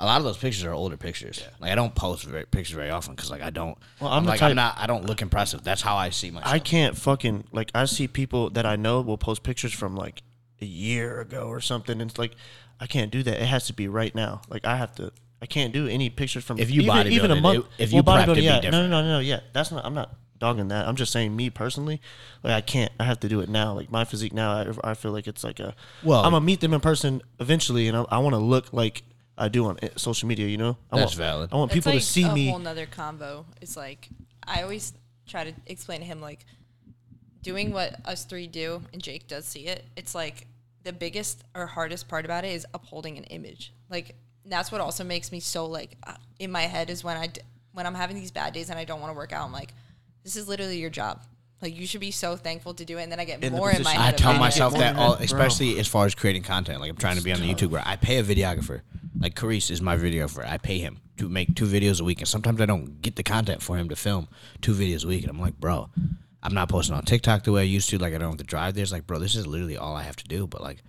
a 0.00 0.06
lot 0.06 0.16
of 0.18 0.24
those 0.24 0.38
pictures 0.38 0.64
are 0.64 0.72
older 0.72 0.96
pictures. 0.96 1.44
Like 1.60 1.70
I 1.70 1.74
don't 1.74 1.94
post 1.94 2.24
very, 2.24 2.46
pictures 2.46 2.74
very 2.74 2.90
often 2.90 3.14
because 3.14 3.30
like 3.30 3.42
I 3.42 3.50
don't. 3.50 3.76
Well, 4.00 4.10
I'm 4.10 4.24
the 4.24 4.30
like 4.30 4.40
type- 4.40 4.50
I'm 4.50 4.56
not. 4.56 4.76
I 4.78 4.86
don't 4.86 5.04
look 5.04 5.20
impressive. 5.22 5.62
That's 5.62 5.82
how 5.82 5.96
I 5.96 6.08
see 6.10 6.30
myself. 6.30 6.52
I 6.52 6.58
can't 6.58 6.96
fucking 6.96 7.44
like 7.52 7.70
I 7.74 7.84
see 7.84 8.08
people 8.08 8.50
that 8.50 8.64
I 8.64 8.76
know 8.76 9.02
will 9.02 9.18
post 9.18 9.42
pictures 9.42 9.72
from 9.74 9.94
like 9.96 10.22
a 10.62 10.64
year 10.64 11.20
ago 11.20 11.48
or 11.48 11.60
something. 11.60 12.00
And 12.00 12.10
it's 12.10 12.18
like 12.18 12.32
I 12.80 12.86
can't 12.86 13.10
do 13.12 13.22
that. 13.22 13.40
It 13.42 13.46
has 13.46 13.66
to 13.66 13.74
be 13.74 13.88
right 13.88 14.14
now. 14.14 14.40
Like 14.48 14.64
I 14.64 14.76
have 14.76 14.94
to. 14.96 15.12
I 15.42 15.46
can't 15.46 15.72
do 15.72 15.86
any 15.86 16.10
pictures 16.10 16.44
from 16.44 16.58
If 16.58 16.70
you 16.70 16.82
even, 16.82 17.06
even 17.08 17.30
a 17.30 17.40
month. 17.40 17.66
it- 17.78 17.84
if 17.84 17.92
you 17.92 18.02
well, 18.02 18.16
bodybuilding, 18.26 18.34
be 18.36 18.42
yeah, 18.42 18.60
no, 18.60 18.86
no, 18.86 18.88
no, 18.88 19.02
no, 19.02 19.18
yeah. 19.20 19.40
That's 19.52 19.70
not. 19.70 19.84
I'm 19.84 19.94
not 19.94 20.14
dogging 20.38 20.68
that. 20.68 20.88
I'm 20.88 20.96
just 20.96 21.12
saying 21.12 21.36
me 21.36 21.50
personally. 21.50 22.00
Like 22.42 22.54
I 22.54 22.60
can't. 22.62 22.90
I 22.98 23.04
have 23.04 23.20
to 23.20 23.28
do 23.28 23.40
it 23.40 23.50
now. 23.50 23.74
Like 23.74 23.90
my 23.90 24.04
physique 24.04 24.32
now. 24.32 24.52
I, 24.52 24.90
I 24.92 24.94
feel 24.94 25.12
like 25.12 25.26
it's 25.26 25.44
like 25.44 25.60
a. 25.60 25.74
Well- 26.02 26.24
I'm 26.24 26.32
gonna 26.32 26.44
meet 26.44 26.60
them 26.60 26.72
in 26.72 26.80
person 26.80 27.20
eventually, 27.38 27.86
and 27.88 27.96
I, 27.98 28.04
I 28.10 28.18
want 28.18 28.32
to 28.32 28.38
look 28.38 28.72
like 28.72 29.02
I 29.40 29.48
do 29.48 29.66
on 29.66 29.78
social 29.96 30.28
media. 30.28 30.46
You 30.46 30.58
know. 30.58 30.76
I 30.92 30.98
That's 30.98 31.12
want, 31.12 31.16
valid. 31.16 31.50
I 31.52 31.56
want 31.56 31.72
people 31.72 31.92
it's 31.92 32.06
to 32.06 32.12
see 32.12 32.22
a 32.22 32.32
me. 32.32 32.48
whole 32.50 32.58
nother 32.58 32.86
combo. 32.86 33.46
It's 33.60 33.76
like 33.76 34.08
I 34.46 34.62
always 34.62 34.92
try 35.26 35.44
to 35.44 35.52
explain 35.66 36.00
to 36.00 36.06
him 36.06 36.20
like 36.20 36.44
doing 37.42 37.72
what 37.72 37.96
us 38.06 38.24
three 38.24 38.46
do, 38.46 38.82
and 38.92 39.02
Jake 39.02 39.26
does 39.26 39.46
see 39.46 39.66
it. 39.66 39.84
It's 39.96 40.14
like 40.14 40.46
the 40.82 40.92
biggest 40.92 41.44
or 41.54 41.66
hardest 41.66 42.08
part 42.08 42.24
about 42.24 42.44
it 42.44 42.52
is 42.52 42.66
upholding 42.74 43.18
an 43.18 43.24
image. 43.24 43.72
Like 43.88 44.14
that's 44.44 44.70
what 44.72 44.80
also 44.80 45.04
makes 45.04 45.32
me 45.32 45.40
so 45.40 45.66
like 45.66 45.96
uh, 46.06 46.14
in 46.38 46.50
my 46.50 46.62
head 46.62 46.90
is 46.90 47.04
when 47.04 47.16
I 47.16 47.28
d- 47.28 47.40
when 47.72 47.86
I'm 47.86 47.94
having 47.94 48.16
these 48.16 48.30
bad 48.30 48.52
days 48.52 48.70
and 48.70 48.78
I 48.78 48.84
don't 48.84 49.00
want 49.00 49.12
to 49.12 49.16
work 49.16 49.32
out. 49.32 49.44
I'm 49.44 49.52
like, 49.52 49.72
this 50.22 50.36
is 50.36 50.48
literally 50.48 50.78
your 50.78 50.90
job. 50.90 51.22
Like 51.62 51.76
you 51.76 51.86
should 51.86 52.00
be 52.00 52.10
so 52.10 52.36
thankful 52.36 52.72
to 52.74 52.84
do 52.84 52.98
it, 52.98 53.02
and 53.02 53.12
then 53.12 53.20
I 53.20 53.24
get 53.26 53.44
In 53.44 53.52
more 53.52 53.70
in 53.70 53.82
my 53.82 53.90
head. 53.90 54.14
I 54.14 54.16
tell 54.16 54.34
myself 54.34 54.72
that, 54.78 54.96
all, 54.96 55.16
Bro. 55.16 55.24
especially 55.24 55.78
as 55.78 55.86
far 55.86 56.06
as 56.06 56.14
creating 56.14 56.42
content. 56.42 56.80
Like 56.80 56.90
I'm 56.90 56.96
trying 56.96 57.16
to 57.16 57.22
be 57.22 57.32
on 57.32 57.40
the 57.40 57.52
YouTube 57.52 57.68
where 57.70 57.82
I 57.84 57.96
pay 57.96 58.16
a 58.18 58.24
videographer. 58.24 58.80
Like 59.18 59.34
Carice 59.34 59.70
is 59.70 59.80
my 59.80 59.96
videographer. 59.96 60.46
I 60.46 60.58
pay 60.58 60.78
him 60.78 61.00
to 61.16 61.28
make 61.28 61.54
two 61.54 61.66
videos 61.66 62.00
a 62.00 62.04
week, 62.04 62.20
and 62.20 62.28
sometimes 62.28 62.60
I 62.60 62.66
don't 62.66 63.02
get 63.02 63.16
the 63.16 63.22
content 63.22 63.62
for 63.62 63.76
him 63.76 63.88
to 63.88 63.96
film 63.96 64.28
two 64.60 64.72
videos 64.72 65.04
a 65.04 65.08
week. 65.08 65.22
And 65.22 65.30
I'm 65.30 65.40
like, 65.40 65.58
bro, 65.58 65.90
I'm 66.42 66.54
not 66.54 66.68
posting 66.68 66.94
on 66.94 67.02
TikTok 67.02 67.44
the 67.44 67.52
way 67.52 67.62
I 67.62 67.64
used 67.64 67.90
to. 67.90 67.98
Like 67.98 68.14
I 68.14 68.18
don't 68.18 68.30
have 68.30 68.38
to 68.38 68.44
drive 68.44 68.74
there. 68.74 68.82
It's 68.82 68.92
like, 68.92 69.06
bro, 69.06 69.18
this 69.18 69.34
is 69.34 69.46
literally 69.46 69.76
all 69.76 69.96
I 69.96 70.02
have 70.02 70.16
to 70.16 70.24
do. 70.24 70.46
But 70.46 70.62
like, 70.62 70.82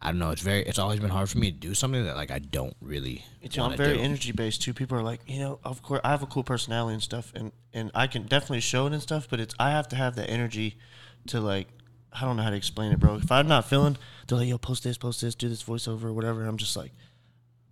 I 0.00 0.10
don't 0.10 0.18
know. 0.18 0.30
It's 0.30 0.42
very. 0.42 0.62
It's 0.62 0.78
always 0.78 1.00
been 1.00 1.10
hard 1.10 1.28
for 1.28 1.38
me 1.38 1.50
to 1.50 1.56
do 1.56 1.74
something 1.74 2.04
that 2.04 2.16
like 2.16 2.30
I 2.30 2.38
don't 2.38 2.76
really. 2.80 3.24
It's, 3.42 3.58
I'm 3.58 3.76
very 3.76 3.98
do. 3.98 4.02
energy 4.02 4.32
based 4.32 4.62
too. 4.62 4.72
People 4.72 4.96
are 4.98 5.02
like, 5.02 5.20
you 5.26 5.40
know, 5.40 5.58
of 5.64 5.82
course, 5.82 6.00
I 6.04 6.10
have 6.10 6.22
a 6.22 6.26
cool 6.26 6.44
personality 6.44 6.94
and 6.94 7.02
stuff, 7.02 7.32
and 7.34 7.52
and 7.74 7.90
I 7.94 8.06
can 8.06 8.22
definitely 8.22 8.60
show 8.60 8.86
it 8.86 8.92
and 8.92 9.02
stuff. 9.02 9.28
But 9.28 9.40
it's 9.40 9.54
I 9.58 9.70
have 9.70 9.88
to 9.88 9.96
have 9.96 10.16
that 10.16 10.30
energy 10.30 10.78
to 11.26 11.40
like, 11.40 11.68
I 12.12 12.22
don't 12.22 12.36
know 12.36 12.42
how 12.42 12.50
to 12.50 12.56
explain 12.56 12.92
it, 12.92 13.00
bro. 13.00 13.16
If 13.16 13.30
I'm 13.30 13.48
not 13.48 13.68
feeling, 13.68 13.98
they're 14.26 14.38
like, 14.38 14.48
yo, 14.48 14.56
post 14.56 14.84
this, 14.84 14.96
post 14.96 15.20
this, 15.20 15.34
do 15.34 15.48
this 15.48 15.62
voiceover, 15.62 16.04
or 16.04 16.12
whatever. 16.14 16.46
I'm 16.46 16.56
just 16.56 16.76
like, 16.76 16.92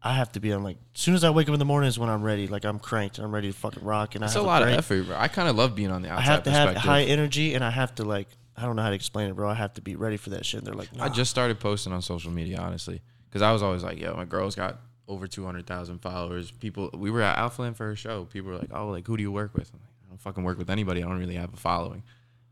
I 0.02 0.12
have 0.14 0.30
to 0.32 0.40
be. 0.40 0.50
I'm 0.52 0.62
like, 0.62 0.76
as 0.94 1.00
soon 1.00 1.14
as 1.14 1.24
I 1.24 1.30
wake 1.30 1.48
up 1.48 1.52
in 1.54 1.58
the 1.58 1.64
morning 1.64 1.88
is 1.88 1.98
when 1.98 2.08
I'm 2.08 2.22
ready. 2.22 2.46
Like 2.46 2.64
I'm 2.64 2.78
cranked. 2.78 3.18
I'm 3.18 3.32
ready 3.34 3.50
to 3.50 3.56
fucking 3.58 3.82
rock. 3.84 4.14
And 4.14 4.22
It's 4.24 4.34
I 4.36 4.38
a 4.38 4.42
have 4.42 4.46
lot 4.46 4.62
of 4.62 4.68
effort, 4.68 5.06
bro. 5.06 5.16
I 5.16 5.28
kind 5.28 5.48
of 5.48 5.56
love 5.56 5.74
being 5.74 5.90
on 5.90 6.02
the 6.02 6.08
I 6.08 6.12
outside 6.12 6.24
have 6.24 6.42
to 6.44 6.50
have 6.50 6.66
perspective. 6.68 6.88
high 6.90 7.02
energy, 7.02 7.54
and 7.54 7.64
I 7.64 7.70
have 7.70 7.94
to 7.96 8.04
like, 8.04 8.28
I 8.56 8.62
don't 8.62 8.76
know 8.76 8.82
how 8.82 8.90
to 8.90 8.94
explain 8.94 9.28
it, 9.30 9.34
bro. 9.34 9.48
I 9.48 9.54
have 9.54 9.74
to 9.74 9.80
be 9.80 9.96
ready 9.96 10.16
for 10.16 10.30
that 10.30 10.46
shit. 10.46 10.58
And 10.58 10.66
they're 10.66 10.74
like, 10.74 10.88
I 11.00 11.08
just 11.08 11.30
started 11.30 11.58
posting 11.60 11.92
on 11.92 12.00
social 12.02 12.30
media, 12.30 12.58
honestly, 12.58 13.00
because 13.28 13.42
I 13.42 13.52
was 13.52 13.62
always 13.62 13.82
like, 13.82 13.98
"Yo, 13.98 14.14
my 14.14 14.24
girl's 14.24 14.54
got 14.54 14.78
over 15.08 15.26
two 15.26 15.44
hundred 15.44 15.66
thousand 15.66 15.98
followers." 15.98 16.50
People, 16.52 16.90
we 16.94 17.10
were 17.10 17.22
at 17.22 17.36
Alphaland 17.36 17.74
for 17.76 17.86
her 17.86 17.96
show. 17.96 18.24
People 18.26 18.50
were 18.52 18.58
like, 18.58 18.70
"Oh, 18.72 18.88
like 18.90 19.06
who 19.06 19.16
do 19.16 19.22
you 19.22 19.32
work 19.32 19.54
with?" 19.54 19.70
I'm 19.74 19.80
like, 19.80 19.90
"I 20.06 20.08
don't 20.10 20.20
fucking 20.20 20.44
work 20.44 20.58
with 20.58 20.70
anybody. 20.70 21.02
I 21.02 21.08
don't 21.08 21.18
really 21.18 21.34
have 21.34 21.52
a 21.52 21.56
following." 21.56 22.04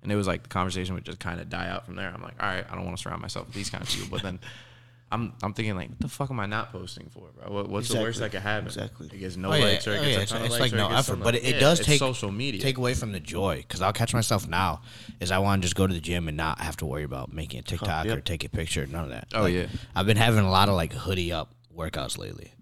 And 0.03 0.13
it 0.13 0.17
was 0.17 0.27
like 0.27 0.43
the 0.45 0.49
conversation 0.49 0.95
would 0.95 1.05
just 1.05 1.19
kind 1.21 1.41
of 1.41 1.49
die 1.49 1.69
out 1.69 1.87
from 1.87 1.95
there. 1.97 2.11
I'm 2.13 2.23
like, 2.23 2.41
"All 2.43 2.49
right, 2.49 2.65
I 2.71 2.75
don't 2.75 2.85
want 2.85 2.97
to 2.97 3.03
surround 3.03 3.23
myself 3.23 3.47
with 3.47 3.55
these 3.55 3.71
kind 3.71 3.83
of 3.85 3.89
people." 3.91 4.09
But 4.11 4.23
then 4.23 4.39
I'm 5.13 5.33
I'm 5.43 5.55
thinking 5.55 5.77
like, 5.77 5.89
what 5.91 6.01
the 6.01 6.09
fuck 6.09 6.31
am 6.33 6.41
I 6.41 6.47
not 6.47 6.73
posting 6.73 7.09
for, 7.11 7.29
bro? 7.37 7.53
What, 7.53 7.69
what's 7.69 7.89
the 7.89 8.01
worst 8.01 8.19
that 8.19 8.27
Exactly. 8.27 8.39
could 8.41 8.43
happen? 8.43 8.67
Exactly. 8.67 9.07
It 9.13 9.19
gets 9.21 9.37
no 9.37 9.53
Oh, 9.53 9.55
yeah. 9.55 9.65
likes 9.65 9.87
or 9.87 9.93
it 9.93 9.99
Oh, 9.99 10.03
gets 10.03 10.13
yeah. 10.13 10.19
a 10.19 10.23
It's, 10.23 10.31
ton 10.33 10.41
of 10.41 10.47
it's 10.47 10.53
likes 10.59 10.61
like 10.63 10.73
or 10.73 10.77
no 10.77 10.91
effort, 10.91 11.03
some, 11.05 11.21
but 11.21 11.35
it, 11.37 11.45
it 11.45 11.55
yeah, 11.55 11.61
does 11.61 11.81
take 11.81 11.99
social 12.01 12.33
media. 12.33 12.61
take 12.61 12.77
away 12.79 12.95
from 12.95 13.13
the 13.13 13.21
joy 13.21 13.57
because 13.59 13.81
I'll 13.83 13.93
catch 13.93 14.13
myself 14.15 14.49
now 14.49 14.83
is 15.21 15.31
I 15.31 15.39
want 15.39 15.63
to 15.63 15.67
just 15.67 15.77
go 15.77 15.87
to 15.87 15.95
the 15.95 16.01
gym 16.01 16.27
and 16.27 16.37
not 16.37 16.61
have 16.61 16.77
to 16.79 16.87
worry 16.87 17.05
about 17.05 17.33
making 17.33 17.61
a 17.61 17.63
TikTok 17.63 18.07
yep. 18.07 18.19
or 18.19 18.21
take 18.21 18.43
a 18.43 18.49
picture, 18.49 18.85
none 18.87 19.05
of 19.05 19.11
that. 19.11 19.29
Oh, 19.33 19.43
Like, 19.43 19.55
yeah. 19.55 19.67
I've 19.95 20.07
been 20.07 20.17
having 20.17 20.41
a 20.45 20.51
lot 20.51 20.69
of 20.69 20.75
like 20.75 20.93
hoodie 20.93 21.33
up 21.33 21.55
workouts 21.77 22.19
lately. 22.19 22.53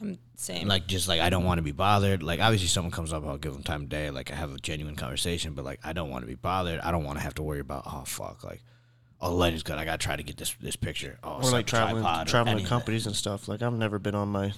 I'm 0.00 0.18
same. 0.34 0.66
Like 0.66 0.88
just 0.88 1.06
like 1.06 1.20
I 1.20 1.30
don't 1.30 1.44
want 1.44 1.58
to 1.58 1.62
be 1.62 1.70
bothered. 1.70 2.24
Like 2.24 2.40
obviously 2.40 2.66
someone 2.66 2.90
comes 2.90 3.12
up, 3.12 3.24
I'll 3.24 3.38
give 3.38 3.52
them 3.52 3.62
time 3.62 3.82
of 3.82 3.88
day. 3.88 4.10
Like 4.10 4.32
I 4.32 4.34
have 4.34 4.52
a 4.52 4.58
genuine 4.58 4.96
conversation, 4.96 5.54
but 5.54 5.64
like 5.64 5.78
I 5.84 5.92
don't 5.92 6.10
want 6.10 6.24
to 6.24 6.26
be 6.26 6.34
bothered. 6.34 6.80
I 6.80 6.90
don't 6.90 7.04
want 7.04 7.18
to 7.18 7.22
have 7.22 7.34
to 7.36 7.42
worry 7.44 7.60
about 7.60 7.84
oh 7.86 8.02
fuck 8.04 8.42
like 8.42 8.60
oh 9.22 9.30
the 9.30 9.34
lighting's 9.36 9.62
good. 9.62 9.78
I 9.78 9.84
gotta 9.84 9.98
try 9.98 10.16
to 10.16 10.22
get 10.22 10.36
this 10.36 10.54
this 10.60 10.76
picture. 10.76 11.18
Oh, 11.22 11.40
or 11.42 11.50
like 11.50 11.66
traveling 11.66 12.04
traveling 12.26 12.56
any 12.56 12.62
to 12.64 12.68
companies 12.68 13.06
and 13.06 13.16
stuff. 13.16 13.48
Like 13.48 13.62
I've 13.62 13.72
never 13.72 13.98
been 13.98 14.14
on 14.14 14.28
my 14.28 14.52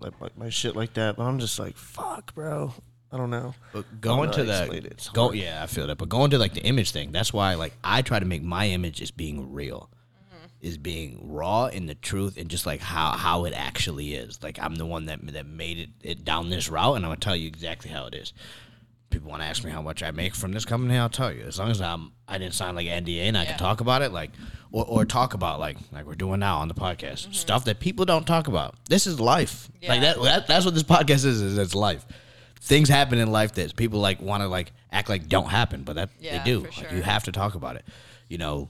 like 0.00 0.20
my, 0.20 0.28
my 0.36 0.48
shit 0.48 0.74
like 0.74 0.94
that, 0.94 1.16
but 1.16 1.24
I'm 1.24 1.38
just 1.38 1.58
like 1.58 1.76
fuck, 1.76 2.34
bro. 2.34 2.74
I 3.12 3.16
don't 3.16 3.30
know. 3.30 3.54
But 3.72 4.00
going 4.00 4.30
to 4.32 4.44
how 4.44 4.66
the 4.66 4.76
it. 4.76 5.08
Go, 5.12 5.32
yeah, 5.32 5.62
I 5.62 5.66
feel 5.66 5.86
that. 5.88 5.98
But 5.98 6.08
going 6.08 6.30
to 6.30 6.38
like 6.38 6.54
the 6.54 6.62
image 6.62 6.92
thing, 6.92 7.10
that's 7.10 7.32
why 7.32 7.54
like 7.54 7.74
I 7.82 8.02
try 8.02 8.18
to 8.20 8.26
make 8.26 8.42
my 8.42 8.68
image 8.68 9.02
as 9.02 9.10
being 9.10 9.52
real, 9.52 9.90
mm-hmm. 10.32 10.46
is 10.60 10.78
being 10.78 11.18
raw 11.28 11.66
in 11.66 11.86
the 11.86 11.96
truth 11.96 12.36
and 12.36 12.48
just 12.48 12.66
like 12.66 12.80
how 12.80 13.10
how 13.12 13.46
it 13.46 13.52
actually 13.52 14.14
is. 14.14 14.40
Like 14.42 14.58
I'm 14.60 14.76
the 14.76 14.86
one 14.86 15.06
that 15.06 15.26
that 15.32 15.46
made 15.46 15.78
it, 15.78 15.90
it 16.02 16.24
down 16.24 16.50
this 16.50 16.68
route, 16.68 16.96
and 16.96 17.04
I'm 17.04 17.10
gonna 17.10 17.20
tell 17.20 17.34
you 17.34 17.48
exactly 17.48 17.90
how 17.90 18.06
it 18.06 18.14
is. 18.14 18.32
People 19.10 19.30
want 19.30 19.42
to 19.42 19.48
ask 19.48 19.64
me 19.64 19.70
how 19.70 19.82
much 19.82 20.02
I 20.02 20.10
make 20.12 20.34
from 20.34 20.52
this 20.52 20.64
company, 20.64 20.96
I'll 20.96 21.08
tell 21.08 21.32
you. 21.32 21.42
As 21.42 21.58
long 21.58 21.70
as 21.70 21.80
I'm 21.80 22.12
I 22.28 22.38
didn't 22.38 22.54
sign 22.54 22.74
like 22.76 22.86
an 22.86 23.04
NDA 23.04 23.22
and 23.22 23.36
I 23.36 23.42
Yeah. 23.42 23.50
can 23.50 23.58
talk 23.58 23.80
about 23.80 24.02
it, 24.02 24.12
like 24.12 24.30
or, 24.72 24.84
or 24.86 25.04
talk 25.04 25.34
about 25.34 25.58
like 25.60 25.76
like 25.92 26.06
we're 26.06 26.14
doing 26.14 26.40
now 26.40 26.58
on 26.58 26.68
the 26.68 26.74
podcast 26.74 27.22
mm-hmm. 27.24 27.32
stuff 27.32 27.64
that 27.64 27.80
people 27.80 28.04
don't 28.04 28.26
talk 28.26 28.46
about. 28.48 28.76
This 28.88 29.06
is 29.06 29.18
life. 29.20 29.68
Like 29.86 30.00
that, 30.02 30.22
that 30.22 30.46
that's 30.46 30.64
what 30.64 30.74
this 30.74 30.84
podcast 30.84 31.24
is. 31.24 31.40
Is 31.40 31.58
it's 31.58 31.74
life. 31.74 32.06
Things 32.62 32.88
happen 32.88 33.18
in 33.18 33.32
life 33.32 33.54
that 33.54 33.74
people 33.74 34.00
like 34.00 34.20
want 34.20 34.42
to 34.42 34.48
like 34.48 34.72
act 34.92 35.08
like 35.08 35.28
don't 35.28 35.48
happen, 35.48 35.82
but 35.82 35.96
that 35.96 36.10
Yeah, 36.20 36.38
they 36.38 36.44
do. 36.44 36.60
Like 36.60 36.72
sure. 36.72 36.88
you 36.94 37.02
have 37.02 37.24
to 37.24 37.32
talk 37.32 37.54
about 37.54 37.76
it. 37.76 37.84
You 38.28 38.38
know, 38.38 38.68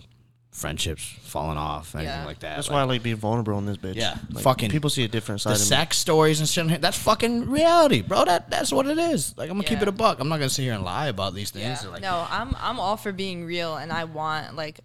friendships 0.52 1.02
falling 1.22 1.56
off, 1.56 1.94
anything 1.94 2.12
Yeah. 2.12 2.24
like 2.24 2.40
that. 2.40 2.56
That's 2.56 2.68
Like, 2.68 2.74
why 2.74 2.80
I 2.80 2.84
like 2.84 3.02
being 3.04 3.16
vulnerable 3.16 3.56
in 3.58 3.66
this 3.66 3.76
bitch. 3.76 3.94
Yeah, 3.94 4.16
Like, 4.30 4.42
fucking- 4.42 4.70
people 4.70 4.90
see 4.90 5.04
a 5.04 5.08
different 5.08 5.40
side 5.40 5.50
the 5.50 5.54
of 5.54 5.60
me. 5.60 5.66
sex 5.66 5.96
stories 5.96 6.40
and 6.40 6.48
shit. 6.48 6.80
That's 6.80 6.98
fucking 6.98 7.48
reality, 7.48 8.02
bro. 8.02 8.24
That 8.24 8.50
that's 8.50 8.72
what 8.72 8.86
it 8.86 8.98
is. 8.98 9.32
Like 9.38 9.48
I'm 9.48 9.56
gonna 9.56 9.68
keep 9.68 9.78
Yeah. 9.78 9.82
it 9.82 9.88
a 9.88 9.92
buck. 9.92 10.18
I'm 10.20 10.28
not 10.28 10.38
gonna 10.38 10.50
sit 10.50 10.62
here 10.62 10.74
and 10.74 10.84
lie 10.84 11.06
about 11.06 11.34
these 11.34 11.52
Yeah. 11.54 11.74
things. 11.76 11.90
Like, 11.90 12.02
no, 12.02 12.26
I'm 12.30 12.54
I'm 12.60 12.80
all 12.80 12.96
for 12.96 13.12
being 13.12 13.44
real, 13.44 13.76
and 13.76 13.92
I 13.92 14.04
want 14.04 14.56
like 14.56 14.80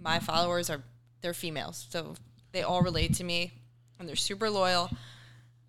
my 0.00 0.18
followers 0.18 0.68
are 0.68 0.82
they're 1.20 1.32
females, 1.34 1.86
so 1.90 2.14
they 2.52 2.62
all 2.62 2.82
relate 2.82 3.14
to 3.14 3.24
me, 3.24 3.52
and 3.98 4.08
they're 4.08 4.16
super 4.16 4.50
loyal. 4.50 4.90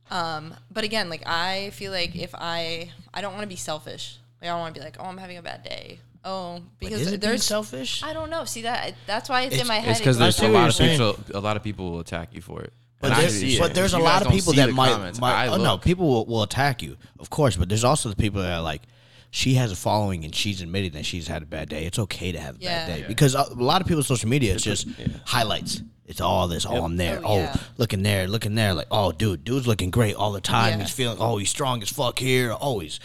Um, 0.10 0.56
but 0.72 0.84
again, 0.84 1.10
like 1.10 1.22
I 1.28 1.70
feel 1.72 1.92
like 1.92 2.16
if 2.16 2.34
I 2.34 2.92
I 3.14 3.22
don't 3.22 3.34
want 3.34 3.44
to 3.44 3.48
be 3.48 3.56
selfish. 3.56 4.18
Like 4.42 4.50
I 4.50 4.54
don't 4.54 4.60
want 4.60 4.74
to 4.76 4.80
be 4.80 4.86
like, 4.86 4.98
oh, 5.00 5.04
I'm 5.06 5.18
having 5.18 5.38
a 5.38 5.42
bad 5.42 5.64
day. 5.64 6.00
Oh, 6.28 6.62
because 6.80 7.02
is 7.02 7.08
it 7.08 7.10
being 7.22 7.32
there's 7.32 7.44
selfish? 7.44 8.04
I 8.04 8.12
don't 8.14 8.30
know. 8.30 8.44
See 8.46 8.64
that 8.64 8.94
that's 9.06 9.30
why 9.30 9.44
it's, 9.44 9.56
It's- 9.56 9.62
in 9.62 9.68
my 9.68 9.80
head. 9.80 9.92
It's 9.92 10.00
because 10.00 10.18
there's 10.18 10.40
I 10.40 10.44
a 10.44 10.48
see 10.48 10.54
what 10.54 10.60
lot 10.62 10.70
of 10.80 10.80
you're 11.00 11.14
people. 11.16 11.38
A 11.40 11.42
lot 11.42 11.56
of 11.58 11.64
people 11.64 11.92
will 11.92 12.00
attack 12.02 12.34
you 12.34 12.42
for 12.42 12.62
it. 12.62 12.74
But, 13.00 13.08
And 13.12 13.16
I 13.16 13.22
there's, 13.22 13.40
see 13.40 13.56
it. 13.56 13.60
but 13.60 13.74
there's 13.76 13.94
a 13.94 13.98
You 13.98 14.04
lot 14.04 14.22
of 14.22 14.28
don't 14.28 14.34
people 14.36 14.54
see 14.54 14.58
that 14.60 14.68
the 14.68 14.74
might, 14.74 14.92
comments. 14.92 15.20
might 15.22 15.34
I 15.36 15.48
oh 15.50 15.58
no, 15.58 15.74
look. 15.74 15.84
people 15.84 16.08
will, 16.10 16.26
will 16.26 16.42
attack 16.44 16.82
you, 16.82 16.98
of 17.20 17.30
course. 17.30 17.56
But 17.56 17.70
there's 17.70 17.84
also 17.84 18.10
the 18.10 18.16
people 18.16 18.42
that 18.42 18.52
are 18.52 18.62
like, 18.62 18.82
she 19.30 19.54
has 19.54 19.72
a 19.72 19.76
following 19.76 20.26
and 20.26 20.34
she's 20.34 20.62
admitted 20.62 20.94
that 20.94 21.06
she's 21.06 21.28
had 21.28 21.44
a 21.44 21.46
bad 21.46 21.70
day. 21.70 21.86
It's 21.86 22.00
okay 22.00 22.32
to 22.32 22.40
have 22.40 22.56
a 22.56 22.60
Yeah. 22.60 22.86
bad 22.88 22.94
day 22.96 23.02
Yeah. 23.02 23.08
because 23.08 23.36
a 23.36 23.46
a 23.52 23.54
lot 23.54 23.82
of 23.82 23.88
people's 23.88 24.08
social 24.08 24.28
media 24.30 24.54
is 24.56 24.64
just 24.64 24.88
highlights. 25.26 25.82
It's 26.08 26.22
all 26.22 26.48
this. 26.48 26.66
Oh, 26.66 26.84
I'm 26.86 26.96
there. 26.98 27.20
Oh, 27.24 27.34
Oh, 27.34 27.38
yeah. 27.40 27.56
looking 27.78 28.02
there, 28.02 28.28
looking 28.28 28.56
there. 28.56 28.74
Like, 28.74 28.88
oh, 28.90 29.12
dude, 29.12 29.44
dude's 29.44 29.68
looking 29.68 29.92
great 29.92 30.16
all 30.16 30.32
the 30.32 30.40
time. 30.42 30.80
Yeah. 30.80 30.86
He's 30.86 30.94
feeling. 30.94 31.18
Oh, 31.20 31.38
he's 31.38 31.50
strong 31.50 31.82
as 31.82 31.90
fuck 31.90 32.18
here. 32.18 32.56
Oh, 32.60 32.80
he's 32.80 33.00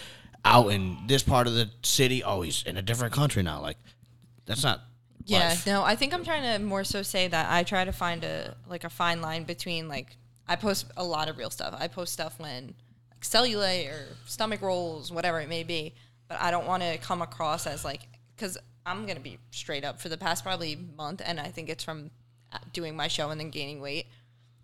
out 0.45 0.69
in 0.69 0.99
this 1.07 1.23
part 1.23 1.47
of 1.47 1.55
the 1.55 1.71
city. 1.83 2.23
Oh, 2.23 2.43
he's 2.43 2.63
in 2.65 2.77
a 2.77 2.83
different 2.83 3.13
country 3.13 3.43
now. 3.43 3.61
Like, 3.61 3.77
that's 4.47 4.63
not. 4.63 4.81
Yeah, 5.25 5.51
life. 5.51 5.67
no, 5.67 5.83
I 5.83 5.95
think 5.95 6.13
I'm 6.13 6.25
trying 6.25 6.43
to 6.43 6.65
more 6.65 6.85
so 6.85 7.03
say 7.03 7.29
that 7.29 7.53
I 7.53 7.63
try 7.63 7.85
to 7.85 7.93
find 7.93 8.25
a 8.25 8.57
like 8.67 8.83
a 8.83 8.91
fine 8.91 9.21
line 9.21 9.45
between 9.45 9.87
like 9.89 10.17
I 10.49 10.57
post 10.57 10.87
a 10.97 11.05
lot 11.05 11.29
of 11.29 11.39
real 11.39 11.51
stuff. 11.51 11.77
I 11.79 11.87
post 11.87 12.13
stuff 12.13 12.41
when 12.41 12.75
like 13.11 13.21
cellulite 13.21 13.89
or 13.89 14.07
stomach 14.27 14.63
rolls, 14.63 15.13
whatever 15.13 15.41
it 15.41 15.49
may 15.49 15.63
be, 15.63 15.95
but 16.29 16.41
I 16.41 16.51
don't 16.51 16.67
want 16.67 16.83
to 16.83 16.99
come 16.99 17.23
across 17.23 17.69
as 17.69 17.85
like 17.85 18.01
because 18.35 18.59
I'm 18.85 19.07
gonna 19.07 19.21
be 19.21 19.39
straight 19.53 19.85
up 19.85 20.01
for 20.01 20.09
the 20.09 20.19
past 20.19 20.43
probably 20.43 20.77
month, 20.97 21.23
and 21.25 21.39
I 21.39 21.49
think 21.49 21.69
it's 21.69 21.85
from 21.85 22.11
uh, 22.53 22.59
doing 22.73 22.97
my 22.97 23.07
show 23.07 23.31
and 23.31 23.41
then 23.41 23.51
gaining 23.51 23.81
weight. 23.81 24.07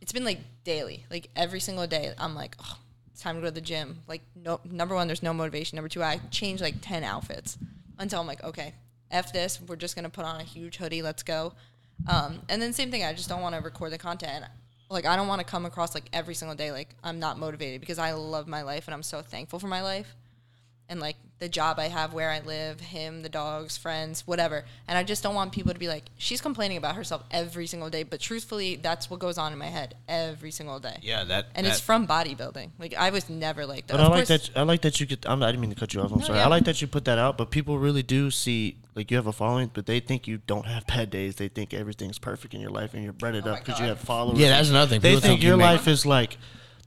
It's 0.01 0.13
been 0.13 0.25
like 0.25 0.41
daily, 0.65 1.05
like 1.11 1.31
every 1.37 1.61
single 1.61 1.87
day. 1.87 2.13
I'm 2.19 2.35
like, 2.35 2.57
oh, 2.61 2.79
it's 3.19 3.25
time 3.25 3.35
to 3.35 3.41
go 3.41 3.49
to 3.49 3.51
the 3.51 3.61
gym. 3.61 3.99
Like, 4.07 4.23
no, 4.37 4.61
number 4.65 4.95
one, 4.95 5.09
there's 5.09 5.25
no 5.25 5.35
motivation. 5.35 5.75
Number 5.75 5.89
two, 5.89 6.05
I 6.05 6.21
change 6.31 6.61
like 6.61 6.77
ten 6.81 7.03
outfits 7.03 7.59
until 7.99 8.21
I'm 8.21 8.29
like, 8.29 8.45
okay, 8.45 8.75
f 9.11 9.33
this. 9.33 9.61
We're 9.61 9.75
just 9.75 9.97
gonna 9.97 10.09
put 10.09 10.25
on 10.25 10.41
a 10.41 10.45
huge 10.45 10.77
hoodie. 10.77 11.03
Let's 11.03 11.25
go. 11.25 11.53
Um, 12.07 12.43
and 12.49 12.63
then 12.63 12.73
same 12.73 12.93
thing. 12.93 13.03
I 13.03 13.13
just 13.15 13.29
don't 13.29 13.41
want 13.41 13.57
to 13.57 13.61
record 13.61 13.91
the 13.91 13.99
content. 13.99 14.45
Like, 14.89 15.05
I 15.05 15.17
don't 15.17 15.27
want 15.27 15.41
to 15.41 15.45
come 15.45 15.67
across 15.67 15.95
like 15.95 16.09
every 16.13 16.37
single 16.37 16.55
day 16.55 16.71
like 16.71 16.91
I'm 17.03 17.19
not 17.19 17.41
motivated 17.41 17.81
because 17.81 17.99
I 17.99 18.13
love 18.13 18.47
my 18.47 18.63
life 18.63 18.87
and 18.87 18.95
I'm 18.95 19.03
so 19.03 19.21
thankful 19.21 19.59
for 19.59 19.67
my 19.67 19.83
life. 19.83 20.15
And 20.89 21.01
like 21.01 21.17
the 21.39 21.49
job 21.49 21.79
I 21.79 21.87
have, 21.89 22.13
where 22.15 22.31
I 22.31 22.41
live, 22.41 22.81
him, 22.81 23.23
the 23.23 23.29
dogs, 23.29 23.77
friends, 23.77 24.27
whatever. 24.27 24.65
And 24.89 24.99
I 24.99 25.05
just 25.05 25.23
don't 25.23 25.35
want 25.37 25.53
people 25.53 25.73
to 25.73 25.79
be 25.79 25.87
like, 25.87 26.05
she's 26.17 26.41
complaining 26.41 26.77
about 26.77 26.97
herself 26.97 27.23
every 27.31 27.67
single 27.69 27.91
day. 27.91 28.03
But 28.03 28.19
truthfully, 28.21 28.75
that's 28.77 29.09
what 29.09 29.21
goes 29.21 29.39
on 29.39 29.53
in 29.53 29.59
my 29.59 29.67
head 29.67 29.95
every 30.09 30.51
single 30.51 30.81
day. 30.81 30.99
Yeah, 31.03 31.23
that 31.25 31.47
And 31.55 31.65
that, 31.67 31.71
it's 31.71 31.81
from 31.81 32.07
bodybuilding. 32.09 32.71
Like 32.79 32.95
I 32.95 33.11
was 33.11 33.31
never 33.31 33.67
like 33.67 33.87
that. 33.87 33.95
But 33.95 34.01
Of 34.01 34.07
I 34.07 34.09
like 34.17 34.27
course- 34.29 34.49
that. 34.49 34.59
I 34.59 34.63
like 34.63 34.83
that 34.83 34.99
you 35.01 35.07
get. 35.07 35.29
I'm, 35.29 35.43
I 35.43 35.47
didn't 35.47 35.61
mean 35.61 35.71
to 35.71 35.77
cut 35.77 35.95
you 35.95 36.01
off. 36.01 36.11
I'm 36.13 36.19
No, 36.19 36.25
sorry. 36.27 36.39
yeah. 36.39 36.45
I 36.47 36.49
like 36.49 36.65
that 36.65 36.81
you 36.81 36.87
put 36.89 37.05
that 37.05 37.19
out. 37.19 37.39
But 37.39 37.51
people 37.51 37.79
really 37.79 38.03
do 38.03 38.31
see 38.31 38.77
like 38.97 39.11
you 39.13 39.17
have 39.17 39.29
a 39.29 39.33
following, 39.33 39.71
but 39.73 39.87
they 39.87 40.01
think 40.01 40.27
you 40.27 40.39
don't 40.49 40.67
have 40.67 40.87
bad 40.89 41.09
days. 41.11 41.37
They 41.37 41.47
think 41.49 41.73
everything's 41.73 42.19
perfect 42.19 42.53
in 42.55 42.61
your 42.61 42.71
life 42.71 42.95
and 42.95 43.05
you're 43.05 43.13
breaded 43.13 43.47
Oh 43.47 43.53
up 43.53 43.65
because 43.65 43.79
you 43.79 43.87
have 43.87 44.01
followers. 44.01 44.41
Yeah, 44.41 44.49
that's 44.49 44.71
another 44.71 44.91
thing. 44.91 45.01
They 45.01 45.11
People 45.11 45.21
think 45.21 45.31
think 45.35 45.43
you 45.43 45.49
your 45.51 45.57
make- 45.57 45.67
life 45.67 45.87
is 45.89 46.05
like. 46.05 46.37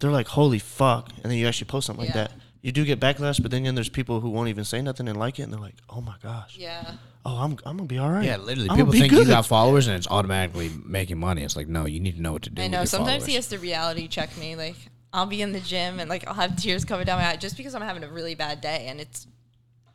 They're 0.01 0.09
like, 0.09 0.29
holy 0.29 0.57
fuck, 0.57 1.09
and 1.21 1.31
then 1.31 1.37
you 1.37 1.47
actually 1.47 1.67
post 1.67 1.85
something 1.85 2.05
like 2.05 2.15
that. 2.15 2.31
You 2.61 2.71
do 2.71 2.85
get 2.85 2.99
backlash, 2.99 3.41
but 3.41 3.49
then, 3.49 3.63
then 3.63 3.73
there's 3.73 3.89
people 3.89 4.19
who 4.19 4.29
won't 4.29 4.49
even 4.49 4.63
say 4.63 4.81
nothing 4.81 5.07
and 5.07 5.17
like 5.17 5.39
it, 5.39 5.43
and 5.43 5.51
they're 5.53 5.59
like, 5.59 5.75
oh 5.89 5.99
my 6.01 6.13
gosh, 6.21 6.57
Yeah. 6.57 6.91
oh 7.25 7.37
I'm 7.37 7.51
I'm 7.65 7.77
gonna 7.77 7.85
be 7.85 7.97
all 7.97 8.11
right. 8.11 8.23
Yeah, 8.23 8.37
literally, 8.37 8.69
I'm 8.69 8.75
people 8.75 8.85
gonna 8.85 8.91
be 8.91 8.99
think 8.99 9.11
you 9.13 9.17
good." 9.19 9.27
got 9.27 9.45
followers 9.47 9.87
and 9.87 9.97
it's 9.97 10.07
automatically 10.07 10.69
making 10.85 11.17
money. 11.19 11.43
It's 11.43 11.55
like, 11.55 11.67
no, 11.67 11.85
you 11.87 11.99
need 11.99 12.17
to 12.17 12.21
know 12.21 12.33
what 12.33 12.43
to 12.43 12.49
do. 12.51 12.61
I 12.61 12.67
know. 12.67 12.79
your 12.79 12.85
Sometimes 12.85 13.25
he 13.25 13.33
has 13.35 13.47
to 13.47 13.57
reality 13.57 14.07
check 14.07 14.35
me. 14.37 14.55
Like 14.55 14.75
I'll 15.11 15.25
be 15.25 15.41
in 15.41 15.53
the 15.53 15.59
gym 15.59 15.99
and 15.99 16.07
like 16.09 16.27
I'll 16.27 16.35
have 16.35 16.55
tears 16.55 16.85
coming 16.85 17.05
down 17.05 17.19
my 17.19 17.29
eye 17.29 17.35
just 17.35 17.57
because 17.57 17.73
I'm 17.73 17.81
having 17.81 18.03
a 18.03 18.09
really 18.09 18.35
bad 18.35 18.61
day, 18.61 18.85
and 18.87 19.01
it's 19.01 19.25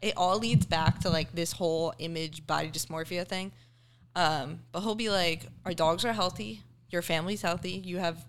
it 0.03 0.15
all 0.17 0.39
leads 0.39 0.67
back 0.67 0.99
to 1.01 1.11
like 1.11 1.33
this 1.35 1.53
whole 1.53 1.95
image 2.01 2.47
body 2.49 2.69
dysmorphia 2.69 3.27
thing. 3.27 3.53
Um, 4.17 4.61
but 4.73 4.81
he'll 4.81 4.95
be 4.97 5.09
like, 5.11 5.47
"Our 5.65 5.73
dogs 5.73 6.05
are 6.05 6.13
healthy. 6.13 6.63
Your 6.91 7.03
family's 7.03 7.43
healthy. 7.43 7.83
You 7.85 7.99
have 7.99 8.25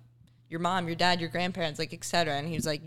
your 0.49 0.59
mom, 0.59 0.85
your 0.87 0.95
dad, 0.95 1.19
your 1.19 1.29
grandparents, 1.29 1.79
like 1.79 1.91
etc." 1.91 2.35
And 2.35 2.47
he's 2.47 2.65
like, 2.67 2.81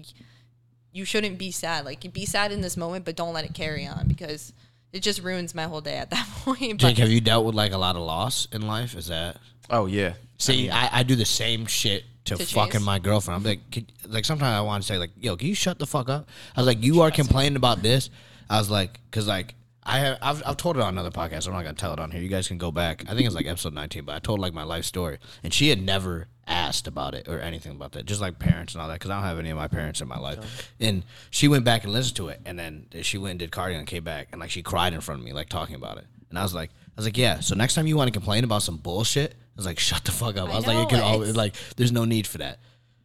"You 0.93 1.05
shouldn't 1.05 1.39
be 1.39 1.51
sad. 1.51 1.85
Like 1.85 2.13
be 2.13 2.27
sad 2.27 2.53
in 2.53 2.61
this 2.61 2.77
moment, 2.77 3.05
but 3.05 3.17
don't 3.17 3.33
let 3.35 3.45
it 3.45 3.55
carry 3.55 3.87
on 3.87 4.07
because." 4.09 4.53
It 4.93 5.05
just 5.05 5.23
ruins 5.23 5.55
my 5.55 5.63
whole 5.67 5.81
day 5.81 5.99
at 5.99 6.11
that 6.11 6.27
point. 6.45 6.59
Jake, 6.81 6.97
But 6.97 6.99
have 6.99 7.11
you 7.11 7.21
dealt 7.21 7.47
with 7.47 7.55
like 7.55 7.71
a 7.71 7.79
lot 7.79 7.95
of 7.95 8.03
loss 8.03 8.49
in 8.51 8.67
life? 8.67 8.97
Is 8.97 9.07
that 9.07 9.37
Oh 9.71 9.87
yeah. 9.87 10.15
see? 10.37 10.69
I, 10.69 10.99
I 10.99 11.03
do 11.05 11.15
the 11.15 11.25
same 11.25 11.67
shit 11.67 12.03
to, 12.25 12.35
To 12.35 12.45
fucking 12.45 12.73
Chase? 12.73 12.83
my 12.83 12.99
girlfriend. 12.99 13.37
I'm 13.37 13.45
like, 13.45 13.71
can, 13.71 13.87
like 14.09 14.25
sometimes 14.25 14.53
I 14.53 14.61
want 14.63 14.83
to 14.83 14.89
say 14.89 14.99
like, 14.99 15.13
yo, 15.17 15.37
can 15.37 15.47
you 15.47 15.55
shut 15.55 15.79
the 15.79 15.87
fuck 15.87 16.09
up? 16.09 16.29
I 16.57 16.61
was 16.61 16.67
like, 16.67 16.83
you 16.83 17.03
are 17.03 17.13
complaining 17.13 17.55
about 17.55 17.83
this. 17.83 18.11
I 18.49 18.59
was 18.59 18.69
like, 18.69 18.99
cause 19.13 19.29
like 19.29 19.55
I 19.85 20.01
have 20.01 20.19
I've, 20.21 20.43
I've 20.45 20.57
told 20.57 20.77
it 20.77 20.83
on 20.83 20.89
another 20.89 21.13
podcast. 21.13 21.47
I'm 21.47 21.53
not 21.53 21.63
gonna 21.63 21.75
tell 21.75 21.93
it 21.93 22.01
on 22.01 22.11
here. 22.11 22.21
You 22.21 22.29
guys 22.29 22.49
can 22.49 22.59
go 22.59 22.73
back. 22.73 23.05
I 23.09 23.15
think 23.15 23.27
it's 23.27 23.35
like 23.37 23.47
episode 23.47 23.75
19, 23.75 24.05
but 24.07 24.17
I 24.17 24.19
told 24.19 24.41
like 24.41 24.53
my 24.53 24.65
life 24.65 24.85
story, 24.85 25.19
and 25.45 25.55
she 25.55 25.69
had 25.69 25.81
never 25.81 26.27
asked 26.51 26.87
about 26.87 27.15
it 27.15 27.29
or 27.29 27.41
anything 27.41 27.73
about 27.73 27.93
that. 27.93 28.05
Just 28.05 28.21
like 28.21 28.39
parents 28.39 28.75
and 28.75 28.83
all 28.83 28.89
that, 28.89 28.95
because 28.95 29.11
I 29.11 29.15
don't 29.15 29.25
have 29.25 29.39
any 29.39 29.51
of 29.51 29.57
my 29.57 29.69
parents 29.69 30.01
in 30.01 30.09
my 30.09 30.19
life. 30.19 30.71
And 30.79 31.05
she 31.31 31.49
went 31.49 31.65
back 31.65 31.85
and 31.85 31.93
listened 31.93 32.17
to 32.17 32.29
it, 32.29 32.41
and 32.45 32.59
then 32.59 32.87
she 33.03 33.17
went 33.17 33.31
and 33.31 33.39
did 33.39 33.51
cardio 33.51 33.79
and 33.79 33.87
came 33.87 34.05
back, 34.05 34.29
and 34.33 34.41
like 34.41 34.51
she 34.51 34.63
cried 34.63 34.93
in 34.93 35.01
front 35.01 35.21
of 35.21 35.25
me, 35.25 35.33
like 35.33 35.49
talking 35.49 35.77
about 35.77 35.97
it. 35.97 36.05
And 36.29 36.39
I 36.39 36.43
was 36.43 36.55
like, 36.55 36.71
I 36.71 36.93
was 36.97 37.07
like, 37.07 37.17
yeah. 37.17 37.41
So 37.41 37.55
next 37.55 37.75
time 37.75 37.87
you 37.87 37.97
want 37.97 38.09
to 38.09 38.13
complain 38.13 38.45
about 38.45 38.63
some 38.63 38.77
bullshit, 38.77 39.33
I 39.33 39.37
was 39.57 39.67
like, 39.67 39.79
shut 39.79 40.05
the 40.05 40.13
fuck 40.13 40.37
up. 40.37 40.49
I, 40.49 40.53
I 40.53 40.57
was 40.57 40.67
like, 40.67 40.77
it 40.77 40.83
know, 40.83 40.87
could 40.87 41.01
always, 41.01 41.37
like, 41.37 41.55
there's 41.77 41.93
no 41.93 42.05
need 42.05 42.27
for 42.27 42.39
that. 42.39 42.61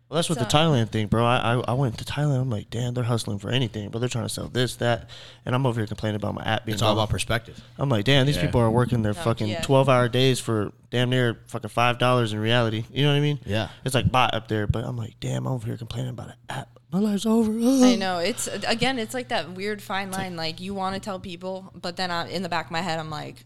Well, 0.08 0.18
that's 0.18 0.30
what 0.30 0.38
the 0.38 0.46
Thailand 0.46 0.90
thing, 0.90 1.08
bro. 1.08 1.26
I, 1.26 1.56
I 1.56 1.64
I 1.70 1.74
went 1.74 1.98
to 1.98 2.06
Thailand. 2.06 2.40
I'm 2.40 2.50
like, 2.52 2.70
damn, 2.70 2.94
they're 2.94 3.04
hustling 3.04 3.40
for 3.40 3.50
anything, 3.50 3.90
but 3.90 4.00
they're 4.00 4.08
trying 4.10 4.26
to 4.26 4.30
sell 4.30 4.48
this, 4.48 4.76
that, 4.76 5.10
and 5.46 5.56
I'm 5.56 5.66
over 5.66 5.80
here 5.80 5.88
complaining 5.88 6.18
about 6.18 6.36
my 6.36 6.44
app 6.44 6.64
being. 6.66 6.74
It's 6.76 6.84
all 6.84 6.94
about 6.94 7.10
perspective. 7.10 7.60
I'm 7.80 7.90
like, 7.90 8.06
damn, 8.06 8.28
these 8.28 8.36
Yeah. 8.36 8.46
people 8.46 8.62
are 8.62 8.70
working 8.70 9.02
their 9.02 9.14
No, 9.14 9.22
fucking 9.22 9.48
yeah. 9.48 9.62
12 9.62 9.90
hour 9.90 10.08
days 10.08 10.40
for 10.40 10.72
damn 10.92 11.10
near 11.10 11.40
fucking 11.48 11.70
five 11.72 11.98
dollars 11.98 12.34
in 12.34 12.40
reality. 12.40 12.84
You 12.92 13.04
know 13.04 13.12
what 13.14 13.18
I 13.18 13.22
mean? 13.22 13.40
Yeah. 13.46 13.70
It's 13.84 13.96
like 13.96 14.12
bot 14.12 14.36
up 14.36 14.48
there, 14.48 14.68
but 14.68 14.84
I'm 14.86 14.96
like, 14.96 15.20
damn, 15.20 15.48
I'm 15.48 15.54
over 15.54 15.66
here 15.66 15.78
complaining 15.78 16.12
about 16.12 16.28
an 16.28 16.36
app. 16.50 16.70
My 16.92 17.00
life's 17.00 17.26
over. 17.26 17.52
I 17.52 17.96
know 17.96 18.20
it's 18.20 18.48
again, 18.48 19.00
it's 19.00 19.16
like 19.16 19.30
that 19.30 19.54
weird 19.54 19.82
fine 19.82 20.12
line. 20.12 20.36
Like 20.36 20.62
you 20.62 20.76
want 20.76 20.94
to 20.94 21.02
tell 21.02 21.20
people, 21.20 21.72
but 21.74 21.98
then 21.98 22.12
I, 22.12 22.30
in 22.30 22.44
the 22.44 22.48
back 22.50 22.66
of 22.66 22.72
my 22.72 22.82
head, 22.82 23.00
I'm 23.00 23.10
like, 23.10 23.44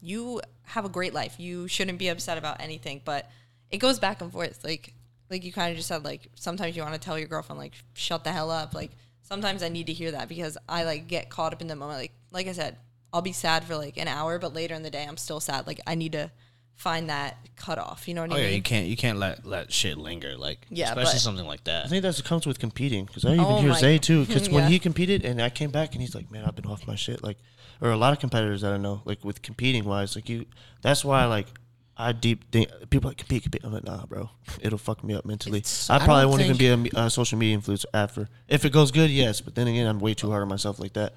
you 0.00 0.40
have 0.66 0.84
a 0.84 0.88
great 0.88 1.12
life. 1.12 1.34
You 1.38 1.68
shouldn't 1.68 1.98
be 1.98 2.08
upset 2.08 2.38
about 2.38 2.60
anything. 2.60 3.02
But 3.04 3.28
it 3.70 3.78
goes 3.78 3.98
back 3.98 4.20
and 4.20 4.32
forth. 4.32 4.62
Like 4.64 4.94
like 5.30 5.44
you 5.44 5.52
kind 5.52 5.70
of 5.70 5.76
just 5.76 5.88
said. 5.88 6.04
Like 6.04 6.28
sometimes 6.34 6.76
you 6.76 6.82
want 6.82 6.94
to 6.94 7.00
tell 7.00 7.18
your 7.18 7.28
girlfriend, 7.28 7.58
like, 7.58 7.74
shut 7.94 8.24
the 8.24 8.32
hell 8.32 8.50
up. 8.50 8.74
Like 8.74 8.90
sometimes 9.22 9.62
I 9.62 9.68
need 9.68 9.86
to 9.86 9.92
hear 9.92 10.10
that 10.12 10.28
because 10.28 10.58
I 10.68 10.84
like 10.84 11.06
get 11.06 11.30
caught 11.30 11.52
up 11.52 11.60
in 11.62 11.68
the 11.68 11.76
moment. 11.76 11.98
Like 12.00 12.12
like 12.32 12.46
I 12.48 12.52
said, 12.52 12.76
I'll 13.12 13.22
be 13.22 13.32
sad 13.32 13.64
for 13.64 13.76
like 13.76 13.96
an 13.96 14.08
hour, 14.08 14.38
but 14.38 14.54
later 14.54 14.74
in 14.74 14.82
the 14.82 14.90
day, 14.90 15.04
I'm 15.08 15.16
still 15.16 15.40
sad. 15.40 15.66
Like 15.66 15.80
I 15.86 15.94
need 15.94 16.12
to 16.12 16.30
find 16.74 17.10
that 17.10 17.36
cutoff. 17.56 18.08
You 18.08 18.14
know 18.14 18.22
what 18.22 18.32
Oh 18.32 18.36
I 18.36 18.40
yeah, 18.40 18.48
you 18.48 18.62
can't 18.62 18.86
you 18.86 18.96
can't 18.96 19.18
let 19.18 19.44
let 19.44 19.70
shit 19.72 19.98
linger 19.98 20.36
like 20.36 20.66
Yeah, 20.70 20.88
especially 20.88 21.12
but- 21.12 21.20
something 21.20 21.46
like 21.46 21.64
that. 21.64 21.84
I 21.84 21.88
think 21.88 22.02
that's 22.02 22.18
what 22.18 22.24
comes 22.26 22.46
with 22.46 22.58
competing 22.58 23.04
because 23.04 23.24
I 23.24 23.34
even 23.34 23.44
Oh 23.44 23.60
hear 23.60 23.74
Zay 23.74 23.98
too. 23.98 24.24
Because 24.26 24.48
when 24.48 24.70
he 24.70 24.78
competed 24.78 25.24
and 25.24 25.40
I 25.42 25.50
came 25.50 25.70
back 25.70 25.92
and 25.92 26.00
he's 26.00 26.14
like, 26.14 26.30
man, 26.30 26.44
I've 26.44 26.56
been 26.56 26.66
off 26.66 26.86
my 26.86 26.94
shit. 26.96 27.22
Like, 27.22 27.36
or 27.82 27.90
a 27.90 27.96
lot 27.96 28.12
of 28.12 28.18
competitors 28.18 28.62
that 28.62 28.72
I 28.72 28.78
know, 28.78 29.02
like 29.04 29.24
with 29.24 29.42
competing 29.42 29.84
wise, 29.84 30.16
like 30.16 30.28
you. 30.28 30.46
That's 30.82 31.04
why 31.04 31.24
like 31.26 31.46
I 32.00 32.12
deep 32.12 32.50
think 32.50 32.68
people 32.90 33.10
like 33.10 33.18
compete, 33.18 33.42
compete. 33.42 33.62
I'm 33.64 33.72
like, 33.72 33.84
nah, 33.84 34.06
bro, 34.06 34.30
it'll 34.60 34.78
fuck 34.78 35.02
me 35.04 35.14
up 35.14 35.24
mentally. 35.24 35.58
It's- 35.58 35.88
I 35.90 35.96
I 35.96 35.98
probably 35.98 36.22
don't 36.22 36.30
won't 36.30 36.42
even 36.42 36.56
be 36.56 36.66
a 36.68 36.76
me- 36.76 36.90
a, 36.94 37.10
social 37.10 37.38
media 37.38 37.58
influencer 37.58 37.84
after. 37.94 38.28
If 38.48 38.64
it 38.64 38.72
goes 38.72 38.90
good, 38.90 39.10
yes, 39.10 39.40
but 39.40 39.54
then 39.54 39.66
again, 39.68 39.86
I'm 39.86 39.98
way 40.00 40.14
too 40.14 40.30
hard 40.30 40.42
on 40.42 40.48
myself 40.48 40.78
like 40.78 40.94
that. 40.94 41.14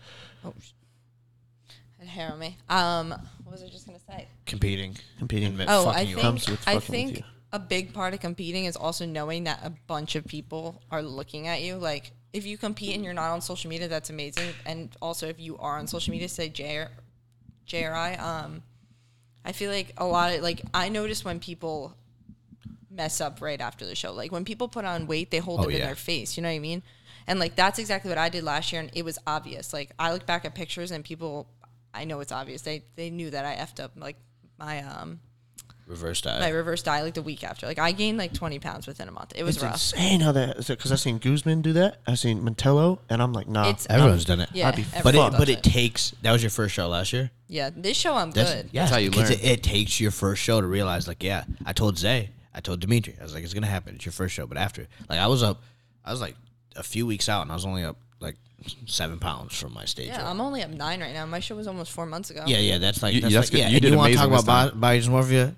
Had 2.00 2.08
hair 2.08 2.32
on 2.32 2.40
me. 2.40 2.58
Um, 2.70 3.10
what 3.44 3.52
was 3.52 3.64
I 3.64 3.68
just 3.68 3.86
gonna 3.86 4.00
say? 4.08 4.28
Competing, 4.46 4.98
Competing. 5.20 5.60
Oh, 5.68 5.86
fucking 5.86 6.00
I 6.02 6.06
think. 6.06 6.20
Comes 6.20 6.50
with 6.50 6.68
I 6.68 6.74
fucking 6.74 6.76
with 6.76 6.86
think 6.86 7.18
you. 7.20 7.24
a 7.54 7.60
big 7.60 7.94
part 7.94 8.14
of 8.14 8.20
competing 8.20 8.66
is 8.66 8.76
also 8.76 9.06
knowing 9.06 9.46
that 9.46 9.62
a 9.64 9.70
bunch 9.88 10.16
of 10.16 10.26
people 10.26 10.82
are 10.92 11.02
looking 11.02 11.48
at 11.48 11.62
you. 11.62 11.76
Like 11.76 12.12
if 12.34 12.46
you 12.46 12.58
compete 12.58 12.96
and 12.96 13.04
you're 13.06 13.14
not 13.14 13.32
on 13.32 13.42
social 13.42 13.70
media, 13.70 13.88
that's 13.88 14.10
amazing. 14.10 14.50
And 14.66 14.96
also 15.02 15.28
if 15.28 15.40
you 15.40 15.58
are 15.58 15.78
on 15.78 15.88
social 15.88 16.12
media, 16.12 16.28
say 16.28 16.50
JR, 16.50 16.92
JRI. 17.68 18.20
Um, 18.20 18.64
I 19.46 19.52
feel 19.52 19.72
like 19.72 19.94
a 19.98 20.06
lot 20.06 20.34
of 20.34 20.42
like 20.42 20.62
I 20.74 20.90
notice 20.90 21.26
when 21.26 21.40
people 21.40 21.96
mess 22.90 23.20
up 23.20 23.42
right 23.42 23.60
after 23.60 23.86
the 23.86 23.96
show. 23.96 24.14
Like 24.14 24.32
when 24.32 24.46
people 24.46 24.68
put 24.68 24.86
on 24.86 25.08
weight, 25.08 25.32
they 25.32 25.40
hold 25.40 25.62
Oh, 25.62 25.70
it 25.70 25.76
in 25.76 25.82
their 25.82 25.96
face. 25.96 26.38
You 26.38 26.44
know 26.44 26.50
what 26.50 26.56
I 26.56 26.60
mean? 26.60 26.84
And 27.28 27.40
like 27.40 27.56
that's 27.56 27.80
exactly 27.80 28.10
what 28.10 28.18
I 28.18 28.30
did 28.30 28.44
last 28.44 28.72
year, 28.72 28.82
and 28.82 28.92
it 28.94 29.04
was 29.04 29.18
obvious. 29.26 29.74
Like 29.74 29.92
I 30.00 30.12
look 30.14 30.26
back 30.26 30.46
at 30.46 30.56
pictures, 30.56 30.92
and 30.92 31.04
people, 31.04 31.48
I 31.94 32.04
know 32.06 32.20
it's 32.20 32.32
obvious. 32.32 32.62
They 32.62 32.84
they 32.96 33.10
knew 33.10 33.30
that 33.32 33.46
I 33.46 33.56
effed 33.56 33.82
up 33.84 33.92
like 33.96 34.18
my 34.58 34.84
um 34.84 35.20
reverse 35.88 36.22
diet. 36.22 36.40
my 36.40 36.50
reverse 36.50 36.82
diet 36.82 37.04
like 37.04 37.14
the 37.14 37.22
week 37.22 37.44
after. 37.44 37.66
Like 37.68 37.80
I 37.80 37.92
gained 37.92 38.18
like 38.18 38.34
20 38.34 38.60
pounds 38.60 38.88
within 38.88 39.08
a 39.08 39.12
month. 39.12 39.34
It 39.36 39.44
was 39.44 39.56
It's 39.58 39.64
rough. 39.64 39.74
insane 39.74 40.22
how 40.22 40.32
that 40.32 40.58
is 40.58 40.68
because 40.68 40.92
I 40.92 40.96
seen 40.96 41.18
Guzman 41.18 41.62
do 41.62 41.74
that. 41.74 41.98
I 42.08 42.16
seen 42.16 42.42
Mantello, 42.44 43.00
and 43.10 43.22
I'm 43.22 43.34
like, 43.34 43.48
nah. 43.48 43.70
It's 43.70 43.86
Everyone's 43.90 44.30
um, 44.30 44.38
done 44.38 44.48
it. 44.48 44.50
Yeah, 44.54 44.70
I'd 44.70 44.76
be 44.76 44.86
everyone 44.94 45.04
but 45.04 45.16
it 45.16 45.32
does 45.32 45.40
but 45.40 45.50
it 45.50 45.64
takes 45.64 46.12
that 46.22 46.32
was 46.32 46.42
your 46.44 46.50
first 46.52 46.74
show 46.74 46.88
last 46.88 47.12
year. 47.14 47.32
yeah. 47.48 47.70
This 47.76 47.98
show 47.98 48.16
I'm 48.16 48.32
That's, 48.32 48.54
good. 48.54 48.70
Yeah, 48.72 48.82
That's 48.84 48.92
how 48.92 48.98
you 49.00 49.10
because 49.10 49.30
learn. 49.30 49.40
It, 49.40 49.46
it 49.46 49.64
takes 49.64 50.00
your 50.00 50.12
first 50.12 50.42
show 50.42 50.62
to 50.62 50.68
realize, 50.68 51.08
like, 51.08 51.22
yeah, 51.24 51.44
I 51.66 51.74
told 51.74 51.98
Zay, 51.98 52.30
I 52.54 52.60
told 52.62 52.80
Dimitri, 52.80 53.16
I 53.20 53.24
was 53.24 53.34
like, 53.34 53.44
it's 53.44 53.54
gonna 53.54 53.68
happen. 53.68 53.96
It's 53.96 54.06
your 54.06 54.14
first 54.14 54.34
show, 54.34 54.46
but 54.48 54.58
after, 54.58 54.88
like, 55.10 55.20
I 55.20 55.28
was 55.28 55.44
up, 55.44 55.62
I 56.06 56.12
was 56.12 56.22
like 56.22 56.36
a 56.76 56.84
few 56.84 57.06
weeks 57.06 57.28
out, 57.30 57.42
and 57.44 57.52
I 57.52 57.56
was 57.56 57.66
only 57.66 57.84
up 57.84 57.98
like 58.20 58.36
seven 58.86 59.20
pounds 59.20 59.58
from 59.60 59.74
my 59.74 59.86
stage. 59.86 60.08
Yeah, 60.08 60.20
weight. 60.24 60.30
I'm 60.30 60.40
only 60.42 60.64
up 60.64 60.70
nine 60.70 61.02
right 61.02 61.14
now. 61.14 61.26
My 61.26 61.40
show 61.42 61.56
was 61.56 61.68
almost 61.68 61.92
four 61.92 62.06
months 62.06 62.30
ago. 62.30 62.44
yeah, 62.48 62.60
yeah, 62.60 62.78
that's 62.78 63.04
like 63.04 63.14
You- 63.16 63.22
that's, 63.22 63.34
that's 63.34 63.48
like, 63.48 63.52
good. 63.52 63.58
yeah. 63.60 63.68
You 63.68 63.76
and 63.76 63.82
did 63.82 63.92
you 63.92 63.98
want 63.98 64.12
to 64.14 64.18
talk 64.18 64.28
amazing 64.28 64.46
about 64.48 64.72
this 64.72 64.80
body, 64.80 65.04
body 65.10 65.26
dysmorphia? 65.26 65.56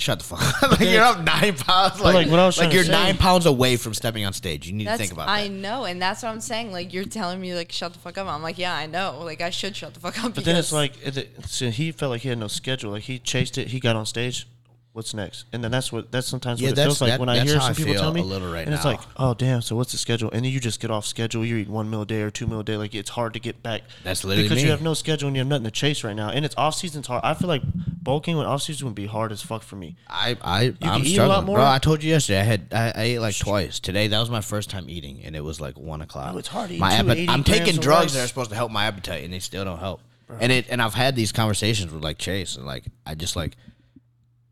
Shut 0.00 0.18
the 0.18 0.24
fuck 0.24 0.62
up. 0.62 0.70
like 0.80 0.88
you're 0.88 1.02
up 1.02 1.22
nine 1.22 1.54
pounds. 1.56 2.00
Like, 2.00 2.14
like, 2.14 2.30
what 2.30 2.40
I 2.40 2.46
was 2.46 2.56
like 2.58 2.72
you're 2.72 2.84
say- 2.84 2.90
nine 2.92 3.18
pounds 3.18 3.44
away 3.44 3.76
from 3.76 3.92
stepping 3.92 4.24
on 4.24 4.32
stage. 4.32 4.66
You 4.66 4.72
need 4.72 4.86
That's 4.86 4.96
to 4.98 5.02
think 5.04 5.12
about 5.12 5.28
I 5.28 5.42
that. 5.48 5.50
know, 5.54 5.84
and 5.84 6.00
that's 6.00 6.22
what 6.22 6.30
I'm 6.30 6.40
saying. 6.40 6.72
Like 6.72 6.94
you're 6.94 7.04
telling 7.04 7.38
me 7.38 7.54
like 7.54 7.70
shut 7.70 7.92
the 7.92 7.98
fuck 7.98 8.16
up. 8.16 8.26
I'm 8.26 8.42
like, 8.42 8.56
yeah, 8.58 8.74
I 8.74 8.86
know. 8.86 9.20
Like 9.22 9.42
I 9.42 9.50
should 9.50 9.76
shut 9.76 9.92
the 9.92 10.00
fuck 10.00 10.24
up. 10.24 10.34
But 10.34 10.44
then 10.46 10.56
it's 10.56 10.72
like 10.72 10.94
it- 11.06 11.16
it- 11.18 11.44
so 11.46 11.68
he 11.70 11.92
felt 11.92 12.10
like 12.10 12.22
he 12.22 12.30
had 12.30 12.38
no 12.38 12.48
schedule. 12.48 12.92
Like 12.92 13.02
he 13.02 13.18
chased 13.18 13.58
it. 13.58 13.68
He 13.68 13.78
got 13.78 13.94
on 13.94 14.06
stage. 14.06 14.46
What's 14.92 15.14
next? 15.14 15.44
And 15.52 15.62
then 15.62 15.70
that's 15.70 15.92
what 15.92 16.10
that's 16.10 16.26
sometimes 16.26 16.60
Yeah, 16.60 16.70
what 16.70 16.78
it 16.78 16.82
feels 16.82 17.00
like 17.00 17.10
that- 17.10 17.20
when 17.20 17.28
I 17.28 17.38
hear 17.44 17.60
some 17.60 17.70
I 17.70 17.74
people 17.74 17.94
tell 17.94 18.12
me 18.12 18.22
a 18.22 18.24
little 18.24 18.52
right 18.52 18.64
and 18.66 18.74
it's 18.74 18.82
now. 18.84 18.90
like, 18.90 19.00
oh 19.16 19.34
damn, 19.34 19.62
so 19.62 19.76
what's 19.76 19.92
the 19.92 19.98
schedule? 19.98 20.30
And 20.32 20.44
then 20.44 20.50
you 20.50 20.58
just 20.58 20.80
get 20.80 20.90
off 20.90 21.06
schedule. 21.06 21.44
You're 21.46 21.58
eating 21.58 21.72
one 21.72 21.88
meal 21.88 22.02
a 22.02 22.06
day 22.06 22.22
or 22.22 22.30
two 22.32 22.48
meal 22.48 22.58
a 22.58 22.64
day. 22.64 22.76
Like 22.76 22.92
it's 22.92 23.10
hard 23.10 23.32
to 23.34 23.38
get 23.38 23.62
back. 23.62 23.82
That's 24.02 24.24
literally 24.24 24.42
because 24.48 24.56
me. 24.56 24.64
you 24.64 24.70
have 24.72 24.82
no 24.82 24.94
schedule 24.94 25.28
and 25.28 25.36
you 25.36 25.40
have 25.42 25.46
nothing 25.46 25.62
to 25.64 25.70
chase 25.70 26.02
right 26.02 26.16
now. 26.16 26.30
And 26.30 26.44
it's 26.44 26.56
off 26.56 26.74
season's 26.74 27.06
hard. 27.06 27.22
I 27.22 27.34
feel 27.34 27.46
like 27.46 27.62
bulking 28.02 28.36
when 28.36 28.46
off 28.46 28.62
season 28.62 28.86
would 28.88 28.96
be 28.96 29.06
hard 29.06 29.30
as 29.30 29.40
fuck 29.42 29.62
for 29.62 29.76
me. 29.76 29.94
I 30.08 30.36
I 30.42 30.74
can 30.80 30.88
I'm 30.90 31.04
eat 31.04 31.18
a 31.18 31.26
lot 31.26 31.44
more? 31.44 31.58
bro. 31.58 31.66
I 31.66 31.78
told 31.78 32.02
you 32.02 32.10
yesterday. 32.10 32.40
I 32.40 32.42
had 32.42 32.66
I, 32.72 32.92
I 32.96 33.02
ate 33.02 33.18
like 33.20 33.38
twice 33.38 33.78
today. 33.78 34.08
That 34.08 34.18
was 34.18 34.28
my 34.28 34.40
first 34.40 34.70
time 34.70 34.90
eating, 34.90 35.20
and 35.22 35.36
it 35.36 35.44
was 35.44 35.60
like 35.60 35.78
one 35.78 36.00
o'clock. 36.02 36.30
Bro, 36.32 36.38
it's 36.40 36.48
hard 36.48 36.70
to 36.70 36.74
eat 36.74 36.80
my 36.80 36.96
two, 37.00 37.04
appet- 37.06 37.28
I'm 37.28 37.44
taking 37.44 37.76
drugs 37.76 38.14
that 38.14 38.24
are 38.24 38.28
supposed 38.28 38.50
to 38.50 38.56
help 38.56 38.72
my 38.72 38.86
appetite, 38.86 39.22
and 39.22 39.32
they 39.32 39.38
still 39.38 39.64
don't 39.64 39.78
help. 39.78 40.00
And 40.40 40.50
it 40.50 40.66
and 40.68 40.82
I've 40.82 40.94
had 40.94 41.14
these 41.14 41.30
conversations 41.30 41.92
with 41.92 42.02
like 42.02 42.18
Chase, 42.18 42.56
and 42.56 42.66
like 42.66 42.84
I 43.06 43.14
just 43.14 43.36
like 43.36 43.56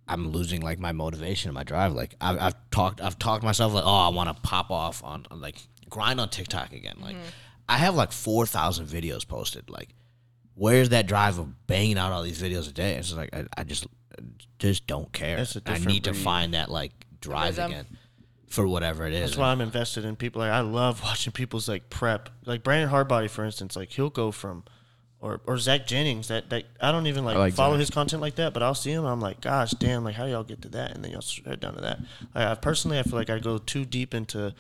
I'm 0.09 0.29
losing 0.29 0.61
like 0.62 0.79
my 0.79 0.92
motivation 0.92 1.49
and 1.51 1.55
my 1.55 1.64
drive. 1.64 1.92
Like 1.92 2.14
I've, 2.21 2.38
I've 2.40 2.71
talked 2.71 3.01
I've 3.01 3.18
talked 3.18 3.44
myself 3.44 3.73
like 3.75 3.85
oh 3.85 3.94
I 3.94 4.09
want 4.09 4.35
to 4.35 4.40
pop 4.42 4.71
off 4.71 5.05
on, 5.05 5.27
on 5.31 5.40
like 5.40 5.57
grind 5.88 6.21
on 6.21 6.29
TikTok 6.29 6.73
again. 6.73 6.97
Like 7.01 7.16
Mm-hmm. 7.16 7.29
I 7.68 7.77
have 7.79 7.94
like 7.94 8.12
four 8.12 8.47
thousand 8.47 8.87
videos 8.87 9.27
posted. 9.29 9.68
Like 9.68 9.90
where's 10.55 10.88
that 10.88 11.07
drive 11.07 11.38
of 11.38 11.66
banging 11.66 11.99
out 11.99 12.12
all 12.12 12.23
these 12.23 12.40
videos 12.40 12.68
a 12.68 12.73
day? 12.73 12.94
It's 12.94 13.09
just 13.09 13.18
like 13.18 13.35
I, 13.35 13.44
I 13.57 13.64
just 13.64 13.87
just 14.59 14.87
don't 14.87 15.12
care. 15.12 15.37
That's 15.37 15.57
a 15.57 15.62
I 15.66 15.75
different 15.75 15.87
need 15.87 16.05
to 16.05 16.14
find 16.14 16.55
that 16.55 16.71
like 16.71 16.92
drive 17.21 17.59
again. 17.59 17.87
for 18.49 18.66
whatever 18.66 19.07
it 19.07 19.12
is. 19.12 19.31
That's 19.31 19.37
why 19.37 19.49
I'm 19.51 19.61
invested 19.61 20.05
in 20.05 20.16
people. 20.16 20.40
Like 20.40 20.51
I 20.51 20.61
love 20.61 21.03
watching 21.05 21.33
people's 21.33 21.68
like 21.68 21.90
prep. 21.90 22.31
Like 22.47 22.62
Brandon 22.62 22.90
Hardbody, 22.90 23.29
for 23.29 23.44
instance, 23.44 23.77
like 23.77 23.90
he'll 23.90 24.11
go 24.11 24.31
from, 24.33 24.64
or 25.20 25.40
or 25.46 25.59
Zach 25.59 25.87
Jennings. 25.87 26.28
That 26.28 26.50
that 26.50 26.64
I 26.81 26.92
don't 26.92 27.07
even 27.07 27.24
like, 27.24 27.37
like 27.37 27.54
follow 27.54 27.74
Zach. 27.74 27.81
his 27.81 27.90
content 27.90 28.22
like 28.22 28.37
that, 28.37 28.54
but 28.54 28.62
I'll 28.62 28.74
see 28.74 28.90
him. 28.92 29.04
and 29.04 29.09
I'm 29.12 29.20
like, 29.20 29.40
gosh, 29.40 29.72
damn, 29.72 30.04
like 30.04 30.14
how 30.14 30.26
y'all 30.26 30.44
get 30.44 30.62
to 30.62 30.68
that, 30.70 30.92
and 30.92 31.04
then 31.04 31.11
y'all 31.12 31.20
straight 31.20 31.61
down 31.61 31.74
to 31.74 31.81
that. 31.81 31.98
Like 32.35 32.46
I 32.46 32.54
personally, 32.54 32.98
I 32.98 33.02
feel 33.02 33.14
like 33.14 33.31
I 33.31 33.38
go 33.38 33.59
too 33.59 33.85
deep 33.85 34.14
into 34.14 34.54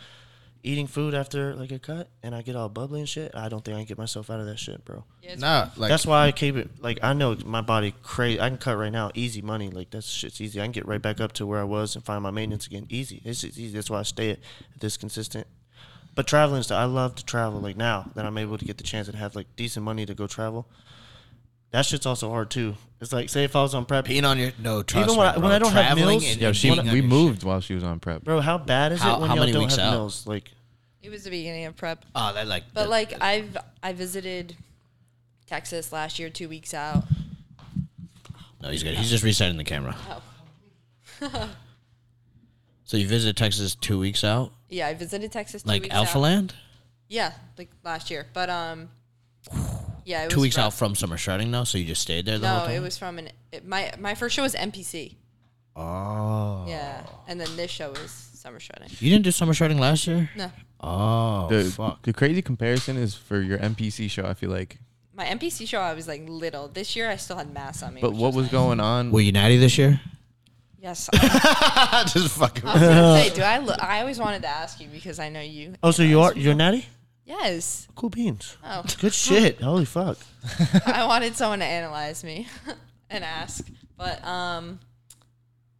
eating 0.64 0.88
food 0.88 1.14
after 1.14 1.54
like 1.54 1.70
a 1.70 1.78
cut, 1.78 2.08
and 2.22 2.34
I 2.34 2.42
get 2.42 2.56
all 2.56 2.68
bubbly 2.68 2.98
and 2.98 3.08
shit. 3.08 3.30
I 3.34 3.48
don't 3.48 3.64
think 3.64 3.76
I 3.76 3.80
can 3.80 3.86
get 3.86 3.96
myself 3.98 4.28
out 4.28 4.40
of 4.40 4.46
that 4.46 4.58
shit, 4.58 4.84
bro. 4.84 5.04
Yeah, 5.22 5.36
Nah, 5.36 5.68
like 5.76 5.88
that's 5.88 6.04
why 6.04 6.26
I 6.26 6.32
keep 6.32 6.56
it 6.56 6.68
like 6.82 6.98
I 7.02 7.12
know 7.12 7.36
my 7.44 7.60
body 7.60 7.94
crazy. 8.02 8.40
I 8.40 8.48
can 8.48 8.58
cut 8.58 8.76
right 8.76 8.90
now, 8.92 9.12
easy 9.14 9.40
money. 9.40 9.70
Like 9.70 9.90
that 9.90 10.02
shit's 10.02 10.40
easy. 10.40 10.60
I 10.60 10.64
can 10.64 10.72
get 10.72 10.86
right 10.86 11.00
back 11.00 11.20
up 11.20 11.32
to 11.34 11.46
where 11.46 11.60
I 11.60 11.64
was 11.64 11.94
and 11.94 12.04
find 12.04 12.22
my 12.22 12.32
maintenance 12.32 12.66
again, 12.66 12.86
easy. 12.90 13.22
It's 13.24 13.42
just 13.42 13.56
easy. 13.58 13.74
That's 13.74 13.88
why 13.90 14.00
I 14.00 14.02
stay 14.02 14.30
at 14.30 14.38
this 14.80 14.96
consistent. 14.96 15.46
But 16.18 16.26
traveling 16.26 16.64
stuff, 16.64 16.80
I 16.80 16.84
love 16.86 17.14
to 17.14 17.24
travel. 17.24 17.60
Like 17.60 17.76
now 17.76 18.10
that 18.16 18.26
I'm 18.26 18.36
able 18.38 18.58
to 18.58 18.64
get 18.64 18.76
the 18.76 18.82
chance 18.82 19.08
to 19.08 19.16
have 19.16 19.36
like 19.36 19.46
decent 19.54 19.84
money 19.84 20.04
to 20.04 20.14
go 20.14 20.26
travel, 20.26 20.66
that 21.70 21.82
shit's 21.86 22.06
also 22.06 22.28
hard 22.28 22.50
too. 22.50 22.74
It's 23.00 23.12
like 23.12 23.28
say 23.28 23.44
if 23.44 23.54
I 23.54 23.62
was 23.62 23.72
on 23.72 23.84
prep, 23.84 24.04
peeing 24.04 24.28
on 24.28 24.36
your 24.36 24.50
no. 24.58 24.82
Trust 24.82 25.04
Even 25.04 25.14
me, 25.14 25.18
when 25.20 25.28
I- 25.28 25.38
when 25.38 25.52
I 25.52 25.60
don't 25.60 25.70
have 25.70 25.84
Traveling 25.94 26.18
meals- 26.18 26.32
and- 26.32 26.40
Yo, 26.40 26.52
she 26.52 26.70
peeing 26.70 26.90
we 26.90 26.98
your 26.98 27.04
moved 27.08 27.44
while 27.44 27.60
she 27.60 27.72
was 27.74 27.84
on 27.84 28.00
prep. 28.00 28.24
bro, 28.24 28.40
how 28.40 28.58
bad 28.58 28.90
is 28.90 29.00
How- 29.00 29.14
it 29.14 29.20
when 29.20 29.28
how 29.28 29.36
y'all 29.36 29.42
many 29.42 29.52
don't 29.52 29.62
weeks 29.62 29.76
have 29.76 29.86
out? 29.86 29.92
meals? 29.92 30.26
Like 30.26 30.50
It 31.04 31.10
was 31.10 31.22
the 31.22 31.30
beginning 31.30 31.66
of 31.66 31.76
prep. 31.76 32.04
Oh, 32.16 32.32
that 32.34 32.48
like. 32.48 32.64
But 32.74 32.82
the- 32.86 32.88
like 32.90 33.14
I've 33.22 33.56
I 33.80 33.92
visited 33.92 34.56
Texas 35.46 35.92
last 35.92 36.18
year, 36.18 36.30
two 36.30 36.48
weeks 36.48 36.74
out. 36.74 37.04
no, 38.60 38.70
he's 38.70 38.82
good. 38.82 38.96
He's 38.96 39.08
just 39.08 39.22
resetting 39.22 39.56
the 39.56 39.62
camera. 39.62 39.94
Oh. 41.22 41.48
So 42.88 42.96
you 42.96 43.06
visited 43.06 43.36
Texas 43.36 43.74
two 43.74 43.98
weeks 43.98 44.24
out, 44.24 44.50
Yeah, 44.70 44.86
I 44.86 44.94
visited 44.94 45.30
Texas 45.30 45.62
two 45.62 45.68
like 45.68 45.82
weeks 45.82 45.94
Alpha 45.94 46.16
out. 46.16 46.22
Land. 46.22 46.54
Yeah, 47.06 47.32
like 47.58 47.68
last 47.84 48.10
year. 48.10 48.26
But 48.32 48.48
um 48.48 48.88
yeah, 50.06 50.24
it 50.24 50.30
Two 50.30 50.36
was 50.36 50.42
weeks 50.44 50.54
from- 50.54 50.64
out 50.64 50.72
from 50.72 50.94
summer 50.94 51.18
shredding, 51.18 51.50
though. 51.50 51.64
So 51.64 51.76
you 51.76 51.84
just 51.84 52.00
stayed 52.00 52.24
there 52.24 52.38
the 52.38 52.48
whole 52.48 52.60
No, 52.60 52.64
time. 52.68 52.74
it 52.76 52.80
was 52.80 52.96
from 52.96 53.18
an 53.18 53.28
it, 53.52 53.66
my 53.68 53.92
my 53.98 54.14
first 54.14 54.34
show 54.34 54.42
was 54.42 54.54
NPC. 54.54 55.16
Oh. 55.76 56.64
Yeah. 56.66 57.04
And 57.28 57.38
then 57.38 57.54
this 57.56 57.70
show 57.70 57.90
was 57.90 58.10
summer 58.10 58.58
shredding. 58.58 58.88
You 59.00 59.10
didn't 59.10 59.24
do 59.24 59.32
summer 59.32 59.52
shredding 59.52 59.78
last 59.78 60.06
year. 60.06 60.30
No. 60.34 60.50
Oh 60.80 61.48
The, 61.48 61.64
fuck. 61.64 62.02
the 62.02 62.14
crazy 62.14 62.40
comparison 62.40 62.96
is 62.96 63.14
for 63.14 63.40
your 63.42 63.58
NPC 63.58 64.08
show. 64.10 64.24
I 64.24 64.32
feel 64.34 64.50
like, 64.50 64.78
My 65.14 65.26
NPC 65.26 65.68
show 65.68 65.80
I 65.80 65.92
was 65.92 66.08
like 66.08 66.26
little. 66.26 66.68
This 66.68 66.96
year 66.96 67.10
I 67.10 67.16
still 67.16 67.36
had 67.36 67.52
mass 67.52 67.82
on 67.82 67.92
me. 67.94 68.00
but 68.00 68.12
which 68.12 68.20
what 68.20 68.32
was 68.34 68.44
nice. 68.46 68.52
going 68.52 68.80
on? 68.80 69.12
Were 69.12 69.20
you 69.20 69.32
natty 69.32 69.58
this 69.58 69.76
year? 69.76 70.00
Yes. 70.80 71.08
I 71.14 72.04
just 72.06 72.36
fucking. 72.38 72.64
I 72.64 72.72
was 72.72 72.82
gonna 72.82 73.22
say, 73.22 73.34
do 73.34 73.42
I 73.42 73.58
look 73.58 73.82
I 73.82 74.00
always 74.00 74.18
wanted 74.18 74.42
to 74.42 74.48
ask 74.48 74.80
you 74.80 74.88
because 74.88 75.18
I 75.18 75.28
know 75.28 75.40
you 75.40 75.74
oh, 75.82 75.90
so 75.90 76.02
you 76.02 76.20
are 76.20 76.32
you're 76.34 76.54
natty? 76.54 76.86
Yes. 77.24 77.88
Cool 77.94 78.10
beans. 78.10 78.56
Oh. 78.64 78.84
Good 79.00 79.12
shit. 79.12 79.60
Holy 79.60 79.84
fuck. 79.84 80.18
I 80.86 81.04
wanted 81.06 81.34
someone 81.36 81.58
to 81.58 81.64
analyze 81.64 82.22
me 82.24 82.46
and 83.10 83.24
ask. 83.24 83.68
But 83.96 84.24
um 84.24 84.78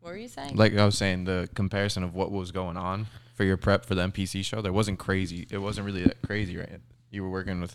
what 0.01 0.11
were 0.11 0.19
you 0.19 0.29
saying? 0.29 0.57
like 0.57 0.77
I 0.77 0.85
was 0.85 0.97
saying, 0.99 1.25
the 1.25 1.49
comparison 1.55 2.03
of 2.03 2.15
what 2.15 2.31
was 2.33 2.51
going 2.51 2.77
on 2.77 3.07
for 3.35 3.45
your 3.45 3.57
prep 3.57 3.85
for 3.85 3.95
the 3.95 4.03
NPC 4.09 4.45
show, 4.45 4.61
there 4.63 4.73
wasn't 4.73 4.99
crazy. 4.99 5.47
It 5.51 5.59
wasn't 5.59 5.87
really 5.87 6.03
that 6.05 6.21
crazy, 6.23 6.57
right? 6.57 6.81
You 7.11 7.23
were 7.23 7.31
working 7.31 7.61
with, 7.61 7.75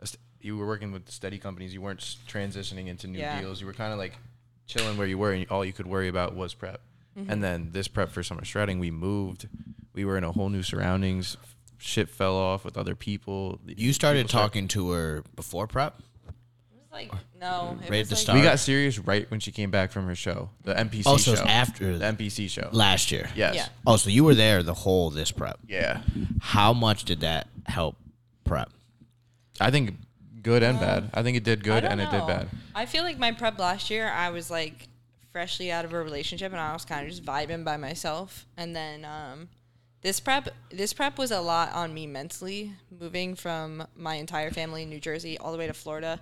a 0.00 0.06
st- 0.06 0.20
you 0.40 0.56
were 0.56 0.66
working 0.66 0.90
with 0.92 1.08
steady 1.10 1.38
companies. 1.38 1.72
You 1.74 1.80
weren't 1.80 2.00
s- 2.00 2.16
transitioning 2.28 2.86
into 2.88 3.06
new 3.06 3.18
Yeah. 3.18 3.40
deals. 3.40 3.60
You 3.60 3.66
were 3.66 3.72
kind 3.72 3.92
of 3.92 3.98
like 3.98 4.16
chilling 4.66 4.96
where 4.98 5.06
you 5.06 5.18
were, 5.18 5.32
and 5.32 5.46
all 5.50 5.64
you 5.64 5.72
could 5.72 5.86
worry 5.86 6.08
about 6.08 6.34
was 6.34 6.54
prep. 6.54 6.80
And 7.28 7.42
then 7.42 7.70
this 7.72 7.88
prep 7.88 8.10
for 8.10 8.22
summer 8.22 8.44
shredding, 8.44 8.78
we 8.78 8.90
moved. 8.90 9.48
We 9.94 10.04
were 10.04 10.18
in 10.18 10.24
a 10.24 10.32
whole 10.32 10.50
new 10.50 10.62
surroundings. 10.62 11.38
Shit 11.78 12.10
fell 12.10 12.36
off 12.36 12.62
with 12.62 12.76
other 12.76 12.94
people. 12.94 13.58
You 13.66 13.94
started 13.94 14.20
People 14.26 14.28
start- 14.28 14.42
talking 14.52 14.68
to 14.68 14.90
her 14.90 15.24
before 15.34 15.66
prep. 15.66 15.98
like 16.92 17.10
no, 17.40 17.78
it 17.82 17.90
Right 17.90 18.00
at 18.00 18.08
the 18.08 18.14
like, 18.14 18.20
start? 18.22 18.38
We 18.38 18.42
got 18.44 18.58
serious 18.58 18.98
right 18.98 19.30
when 19.30 19.40
she 19.40 19.50
came 19.50 19.70
back 19.70 19.92
from 19.92 20.06
her 20.06 20.14
show, 20.14 20.50
the 20.64 20.74
NPC 20.74 21.02
Oh, 21.06 21.16
so 21.16 21.34
show. 21.34 21.40
it's 21.42 21.50
after 21.50 21.96
the 21.98 22.04
NPC 22.04 22.48
show. 22.50 22.68
last 22.72 23.10
year. 23.10 23.28
Yes. 23.34 23.54
Yeah. 23.54 23.68
Oh, 23.86 23.96
so 23.96 24.10
you 24.10 24.24
were 24.24 24.34
there 24.34 24.62
the 24.62 24.74
whole 24.74 25.08
this 25.10 25.30
prep. 25.32 25.58
Yeah. 25.66 26.00
How 26.40 26.72
much 26.74 27.04
did 27.04 27.20
that 27.20 27.48
help 27.66 27.96
prep? 28.44 28.70
I 29.60 29.70
think 29.70 29.96
good 30.46 30.62
and 30.62 30.78
bad. 30.78 31.10
I 31.12 31.24
think 31.24 31.36
it 31.36 31.42
did 31.42 31.64
good 31.64 31.82
don't 31.82 31.92
and 31.92 32.00
it 32.00 32.08
did 32.10 32.24
bad. 32.24 32.48
I 32.72 32.86
feel 32.86 33.02
like 33.02 33.18
my 33.18 33.32
prep 33.32 33.58
last 33.58 33.90
year, 33.90 34.08
I 34.08 34.30
was 34.30 34.48
like 34.48 34.88
freshly 35.32 35.72
out 35.72 35.84
of 35.84 35.92
a 35.92 36.02
relationship 36.02 36.52
and 36.52 36.60
I 36.60 36.72
was 36.72 36.84
kind 36.84 37.02
of 37.02 37.10
just 37.10 37.24
vibing 37.24 37.64
by 37.64 37.76
myself. 37.76 38.46
And 38.56 38.74
then 38.74 39.04
um, 39.04 39.48
this 40.02 40.20
prep, 40.20 40.48
this 40.70 40.92
prep 40.92 41.18
was 41.18 41.32
a 41.32 41.40
lot 41.40 41.72
on 41.72 41.92
me 41.92 42.06
mentally, 42.06 42.72
moving 42.96 43.34
from 43.34 43.88
my 43.96 44.14
entire 44.14 44.52
family 44.52 44.84
in 44.84 44.88
New 44.88 45.00
Jersey 45.00 45.36
all 45.36 45.50
the 45.50 45.58
way 45.58 45.66
to 45.66 45.74
Florida. 45.74 46.20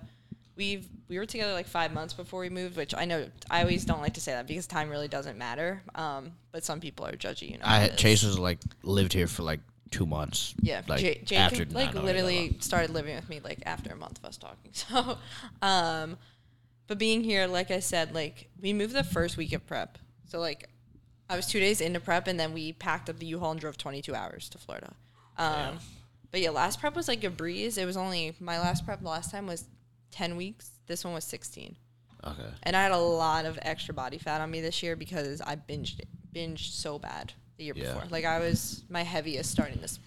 We've 0.55 0.87
we 1.07 1.19
were 1.19 1.27
together 1.27 1.53
like 1.53 1.67
five 1.67 1.93
months 1.93 2.13
before 2.13 2.39
we 2.39 2.49
moved, 2.49 2.77
which 2.77 2.95
I 2.95 3.05
know 3.05 3.27
I 3.51 3.61
always 3.61 3.85
don't 3.85 4.01
like 4.01 4.15
to 4.15 4.21
say 4.21 4.31
that 4.31 4.47
because 4.47 4.65
time 4.65 4.89
really 4.89 5.07
doesn't 5.07 5.37
matter. 5.37 5.83
Um, 5.93 6.31
but 6.51 6.63
some 6.63 6.79
people 6.79 7.05
are 7.05 7.11
judgy, 7.11 7.51
you 7.51 7.57
know. 7.59 7.65
how 7.65 7.75
I 7.75 7.83
it 7.83 7.91
is. 7.93 7.99
Chase 7.99 8.23
was 8.23 8.39
like 8.39 8.57
lived 8.81 9.13
here 9.13 9.27
for 9.27 9.43
like 9.43 9.59
two 9.95 10.05
months. 10.05 10.53
Yeah, 10.61 10.81
like 10.87 10.99
J- 10.99 11.21
Jacob 11.23 11.53
after 11.53 11.65
like 11.65 11.73
not 11.73 11.75
knowing 11.75 11.85
each 11.85 11.95
other. 11.95 12.01
literally 12.05 12.57
started 12.59 12.89
living 12.91 13.15
with 13.15 13.29
me 13.29 13.39
like 13.43 13.59
after 13.65 13.91
a 13.91 13.95
month 13.95 14.17
of 14.19 14.25
us 14.25 14.37
talking. 14.37 14.71
So, 14.73 15.17
um, 15.61 16.17
but 16.87 16.97
being 16.99 17.23
here, 17.23 17.47
like 17.47 17.71
I 17.71 17.79
said, 17.79 18.13
like 18.13 18.49
we 18.61 18.73
moved 18.73 18.93
the 18.93 19.03
first 19.03 19.37
week 19.37 19.53
of 19.53 19.65
prep. 19.65 19.97
So 20.27 20.39
like, 20.39 20.69
I 21.29 21.35
was 21.35 21.47
two 21.47 21.59
days 21.59 21.81
into 21.81 21.99
prep, 21.99 22.27
and 22.27 22.39
then 22.39 22.53
we 22.53 22.73
packed 22.73 23.09
up 23.09 23.17
the 23.19 23.25
U-Haul 23.27 23.51
and 23.51 23.59
drove 23.59 23.77
22 23.77 24.13
hours 24.13 24.49
to 24.49 24.57
Florida. 24.57 24.93
Um, 25.37 25.79
but 26.31 26.41
yeah, 26.41 26.49
last 26.51 26.79
prep 26.79 26.95
was 26.95 27.07
like 27.07 27.23
a 27.23 27.29
breeze. 27.29 27.77
It 27.77 27.85
was 27.85 27.97
only 27.97 28.35
my 28.39 28.59
last 28.59 28.85
prep 28.85 29.01
last 29.03 29.31
time 29.31 29.47
was 29.47 29.65
10 30.11 30.35
weeks. 30.35 30.69
This 30.87 31.03
one 31.03 31.13
was 31.13 31.23
16, 31.23 31.75
Okay. 32.23 32.43
and 32.63 32.75
I 32.75 32.83
had 32.83 32.91
a 32.91 32.97
lot 32.97 33.45
of 33.45 33.57
extra 33.61 33.93
body 33.93 34.17
fat 34.17 34.41
on 34.41 34.51
me 34.51 34.61
this 34.61 34.83
year 34.83 34.95
because 34.95 35.41
I 35.41 35.55
binged 35.55 35.99
binged 36.33 36.71
so 36.73 36.99
bad 36.99 37.33
the 37.57 37.63
year 37.65 37.73
Yeah. 37.75 37.93
before. 37.93 38.03
Like 38.09 38.25
I 38.25 38.39
was 38.39 38.83
my 38.89 39.03
heaviest 39.03 39.51
starting 39.51 39.79
this 39.81 39.99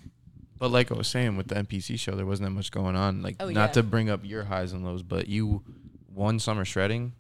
But 0.58 0.70
like 0.70 0.90
I 0.90 0.94
was 0.94 1.08
saying 1.08 1.36
with 1.36 1.48
the 1.48 1.54
NPC 1.56 1.98
show, 1.98 2.16
there 2.16 2.26
wasn't 2.26 2.48
that 2.48 2.54
much 2.54 2.70
going 2.70 2.96
on. 2.96 3.22
Like 3.22 3.36
Oh, 3.40 3.46
not 3.48 3.54
yeah. 3.54 3.66
to 3.74 3.82
bring 3.82 4.10
up 4.10 4.20
your 4.24 4.44
highs 4.44 4.72
and 4.72 4.84
lows, 4.84 5.02
but 5.02 5.28
you 5.28 5.62
won 6.12 6.38
summer 6.40 6.64
shredding 6.64 7.12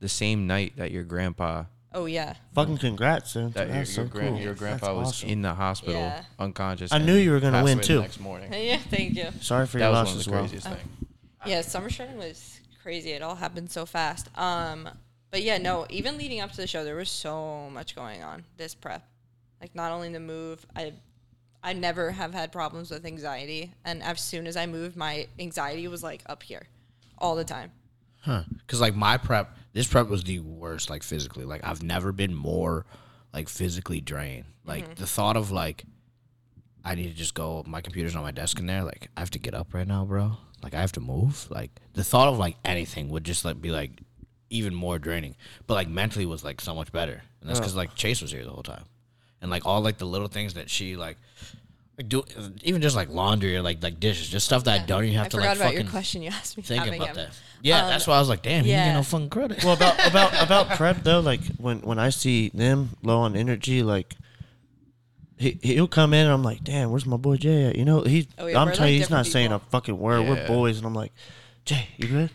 the 0.00 0.08
same 0.08 0.46
night 0.46 0.74
that 0.76 0.90
your 0.90 1.02
grandpa 1.04 1.64
Oh 1.92 2.04
yeah. 2.04 2.34
Fucking 2.54 2.76
congrats, 2.76 3.32
dude. 3.32 3.54
that 3.54 3.68
your, 3.68 3.76
That's 3.78 3.94
so 3.94 4.02
your, 4.02 4.10
gran- 4.10 4.28
cool. 4.32 4.38
your 4.40 4.48
That's 4.48 4.58
grandpa 4.58 4.94
was 4.94 5.08
awesome. 5.08 5.28
in 5.30 5.40
the 5.40 5.54
hospital 5.54 5.94
Yeah. 5.94 6.24
unconscious. 6.38 6.92
I 6.92 6.98
knew 6.98 7.14
you 7.14 7.30
were 7.30 7.40
gonna 7.40 7.64
win, 7.64 7.80
too. 7.80 8.00
Next 8.02 8.20
morning. 8.20 8.52
Yeah, 8.52 8.76
thank 8.76 9.14
you. 9.14 9.30
Sorry 9.40 9.66
for 9.66 9.78
That 9.78 9.86
your 9.86 9.92
was 9.92 10.08
loss 10.08 10.16
as 10.18 10.24
the 10.26 10.30
well. 10.32 10.40
craziest 10.42 10.66
Oh. 10.66 10.70
things. 10.74 10.88
Yeah, 11.46 11.60
summer 11.62 11.88
shredding 11.88 12.18
was 12.18 12.60
crazy. 12.82 13.12
It 13.12 13.22
all 13.22 13.36
happened 13.36 13.70
so 13.70 13.86
fast. 13.86 14.28
Um, 14.36 14.86
but 15.30 15.42
yeah, 15.42 15.56
no. 15.56 15.86
Even 15.88 16.18
leading 16.18 16.40
up 16.40 16.50
to 16.50 16.56
the 16.58 16.66
show, 16.66 16.84
there 16.84 16.96
was 16.96 17.08
so 17.08 17.70
much 17.70 17.94
going 17.96 18.22
on. 18.22 18.44
This 18.58 18.74
prep, 18.74 19.02
like 19.60 19.74
not 19.74 19.92
only 19.92 20.12
the 20.12 20.20
move, 20.20 20.64
I, 20.74 20.92
I 21.62 21.72
never 21.72 22.10
have 22.10 22.32
had 22.34 22.52
problems 22.52 22.90
with 22.90 23.04
anxiety, 23.06 23.72
and 23.84 24.02
as 24.02 24.20
soon 24.20 24.46
as 24.46 24.56
I 24.56 24.66
moved, 24.66 24.96
my 24.96 25.26
anxiety 25.38 25.88
was 25.88 26.02
like 26.02 26.22
up 26.26 26.42
here, 26.42 26.66
all 27.18 27.34
the 27.36 27.44
time. 27.44 27.72
Huh. 28.20 28.42
Because 28.58 28.80
like 28.80 28.94
my 28.96 29.16
prep, 29.18 29.56
this 29.72 29.86
prep 29.86 30.08
was 30.08 30.24
the 30.24 30.40
worst. 30.40 30.90
Like 30.90 31.02
physically, 31.02 31.44
like 31.44 31.62
I've 31.64 31.82
never 31.82 32.12
been 32.12 32.34
more 32.34 32.86
like 33.32 33.48
physically 33.48 34.00
drained. 34.00 34.46
Like 34.64 34.84
Mm-hmm. 34.84 34.94
the 34.94 35.06
thought 35.06 35.36
of 35.36 35.50
like 35.52 35.84
I 36.84 36.94
need 36.94 37.08
to 37.08 37.14
just 37.14 37.34
go. 37.34 37.62
My 37.66 37.80
computer's 37.80 38.16
on 38.16 38.22
my 38.22 38.30
desk 38.32 38.58
in 38.58 38.66
there. 38.66 38.82
Like 38.82 39.08
I 39.16 39.20
have 39.20 39.30
to 39.30 39.38
get 39.38 39.54
up 39.54 39.72
right 39.74 39.86
now, 39.86 40.04
bro. 40.04 40.32
Like 40.62 40.74
I 40.74 40.80
have 40.80 40.92
to 40.92 41.00
move. 41.00 41.48
Like 41.50 41.70
the 41.94 42.02
thought 42.04 42.28
of 42.28 42.38
like 42.38 42.56
anything 42.64 43.08
would 43.10 43.24
just 43.24 43.44
like 43.44 43.60
be 43.60 43.70
like 43.70 43.92
even 44.50 44.74
more 44.74 44.98
draining. 44.98 45.36
But 45.66 45.74
like 45.74 45.88
mentally 45.88 46.26
was 46.26 46.42
like 46.44 46.60
so 46.60 46.74
much 46.74 46.90
better, 46.92 47.22
and 47.40 47.48
that's 47.48 47.60
because 47.60 47.76
like 47.76 47.94
Chase 47.94 48.20
was 48.22 48.32
here 48.32 48.44
the 48.44 48.50
whole 48.50 48.62
time, 48.62 48.84
and 49.40 49.50
like 49.50 49.64
all 49.66 49.80
like 49.80 49.98
the 49.98 50.06
little 50.06 50.28
things 50.28 50.54
that 50.54 50.70
she 50.70 50.96
like. 50.96 51.16
Like 51.98 52.10
do 52.10 52.22
even 52.62 52.82
just 52.82 52.94
like 52.94 53.08
laundry 53.08 53.56
or 53.56 53.62
like 53.62 53.82
like 53.82 53.98
dishes, 53.98 54.28
just 54.28 54.44
stuff 54.44 54.64
that 54.64 54.82
I 54.82 54.84
don't 54.84 55.04
even 55.04 55.16
have 55.16 55.24
I 55.26 55.28
to 55.30 55.36
forgot 55.38 55.48
like 55.48 55.56
about 55.56 55.64
fucking 55.68 55.80
your 55.80 55.90
question 55.90 56.20
you 56.22 56.28
asked 56.28 56.54
me. 56.58 56.62
think 56.62 56.86
about 56.86 57.08
him. 57.08 57.14
that. 57.16 57.30
Yeah, 57.62 57.84
Um, 57.84 57.88
that's 57.88 58.06
why 58.06 58.16
I 58.16 58.20
was 58.20 58.28
like, 58.28 58.42
damn, 58.42 58.64
he 58.66 58.70
didn't 58.72 58.84
get 58.88 58.94
no 58.96 59.02
fucking 59.02 59.30
credit. 59.30 59.64
Well, 59.64 59.72
about 59.72 60.06
about 60.10 60.42
about 60.44 60.68
prep 60.76 61.02
though, 61.04 61.20
like 61.20 61.40
when 61.56 61.78
when 61.80 61.98
I 61.98 62.10
see 62.10 62.50
them 62.52 62.90
low 63.02 63.20
on 63.20 63.34
energy, 63.34 63.82
like 63.82 64.14
he 65.38 65.58
he'll 65.62 65.88
come 65.88 66.12
in 66.12 66.24
and 66.26 66.32
I'm 66.34 66.42
like, 66.42 66.62
damn, 66.62 66.90
where's 66.90 67.06
my 67.06 67.16
boy 67.16 67.36
Jay 67.38 67.64
at? 67.64 67.76
You 67.76 67.86
know, 67.86 68.02
he's 68.02 68.26
Oh, 68.36 68.44
yeah, 68.46 68.60
I'm 68.60 68.66
telling 68.68 68.80
like 68.82 68.90
you, 68.92 68.98
he's 68.98 69.08
not 69.08 69.24
different 69.24 69.32
saying 69.32 69.52
a 69.52 69.58
fucking 69.58 69.98
word. 69.98 70.28
We're 70.28 70.46
boys, 70.46 70.76
and 70.76 70.86
I'm 70.86 70.94
like, 70.94 71.12
Jay, 71.64 71.88
you 71.96 72.08
good? 72.08 72.30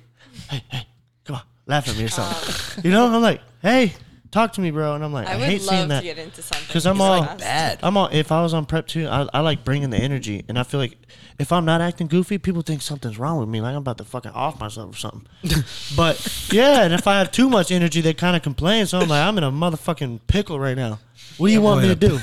Hey, 0.49 0.63
hey, 0.69 0.87
come 1.23 1.35
on, 1.35 1.41
laugh 1.67 1.87
at 1.87 1.95
me 1.97 2.01
or 2.01 2.05
Um, 2.05 2.09
something. 2.09 2.83
you 2.85 2.89
know, 2.89 3.13
I'm 3.13 3.21
like, 3.21 3.41
hey, 3.61 3.93
talk 4.31 4.53
to 4.53 4.61
me, 4.61 4.71
bro. 4.71 4.95
And 4.95 5.03
I'm 5.03 5.13
like, 5.13 5.27
I, 5.27 5.33
I 5.33 5.37
would 5.37 5.45
hate 5.45 5.61
seeing 5.61 5.81
love 5.81 5.89
that. 5.89 5.99
to 5.99 6.05
get 6.05 6.17
into 6.17 6.41
something. 6.41 6.67
Because 6.67 6.85
I'm 6.85 6.99
all 6.99 7.19
like 7.19 7.37
bad. 7.37 7.79
I'm 7.83 7.97
all. 7.97 8.09
If 8.11 8.31
I 8.31 8.41
was 8.41 8.53
on 8.53 8.65
prep 8.65 8.87
too, 8.87 9.07
I, 9.07 9.27
I 9.33 9.39
like 9.41 9.63
bringing 9.63 9.89
the 9.89 9.97
energy, 9.97 10.43
and 10.47 10.57
I 10.57 10.63
feel 10.63 10.79
like 10.79 10.97
if 11.37 11.51
I'm 11.51 11.65
not 11.65 11.81
acting 11.81 12.07
goofy, 12.07 12.37
people 12.37 12.61
think 12.61 12.81
something's 12.81 13.17
wrong 13.17 13.39
with 13.39 13.49
me, 13.49 13.61
like 13.61 13.71
I'm 13.71 13.79
about 13.79 13.97
to 13.97 14.03
fucking 14.03 14.31
off 14.31 14.59
myself 14.59 14.95
or 14.95 14.97
something. 14.97 15.27
but 15.95 16.47
yeah, 16.51 16.83
and 16.83 16.93
if 16.93 17.07
I 17.07 17.19
have 17.19 17.31
too 17.31 17.49
much 17.49 17.71
energy, 17.71 18.01
they 18.01 18.13
kind 18.13 18.35
of 18.35 18.41
complain. 18.41 18.85
So 18.85 18.99
I'm 18.99 19.09
like, 19.09 19.25
I'm 19.25 19.37
in 19.37 19.43
a 19.43 19.51
motherfucking 19.51 20.21
pickle 20.27 20.59
right 20.59 20.77
now. 20.77 20.99
What 21.37 21.47
do 21.47 21.53
you 21.53 21.61
want 21.61 21.81
me 21.81 21.87
to 21.87 21.95
do? 21.95 22.19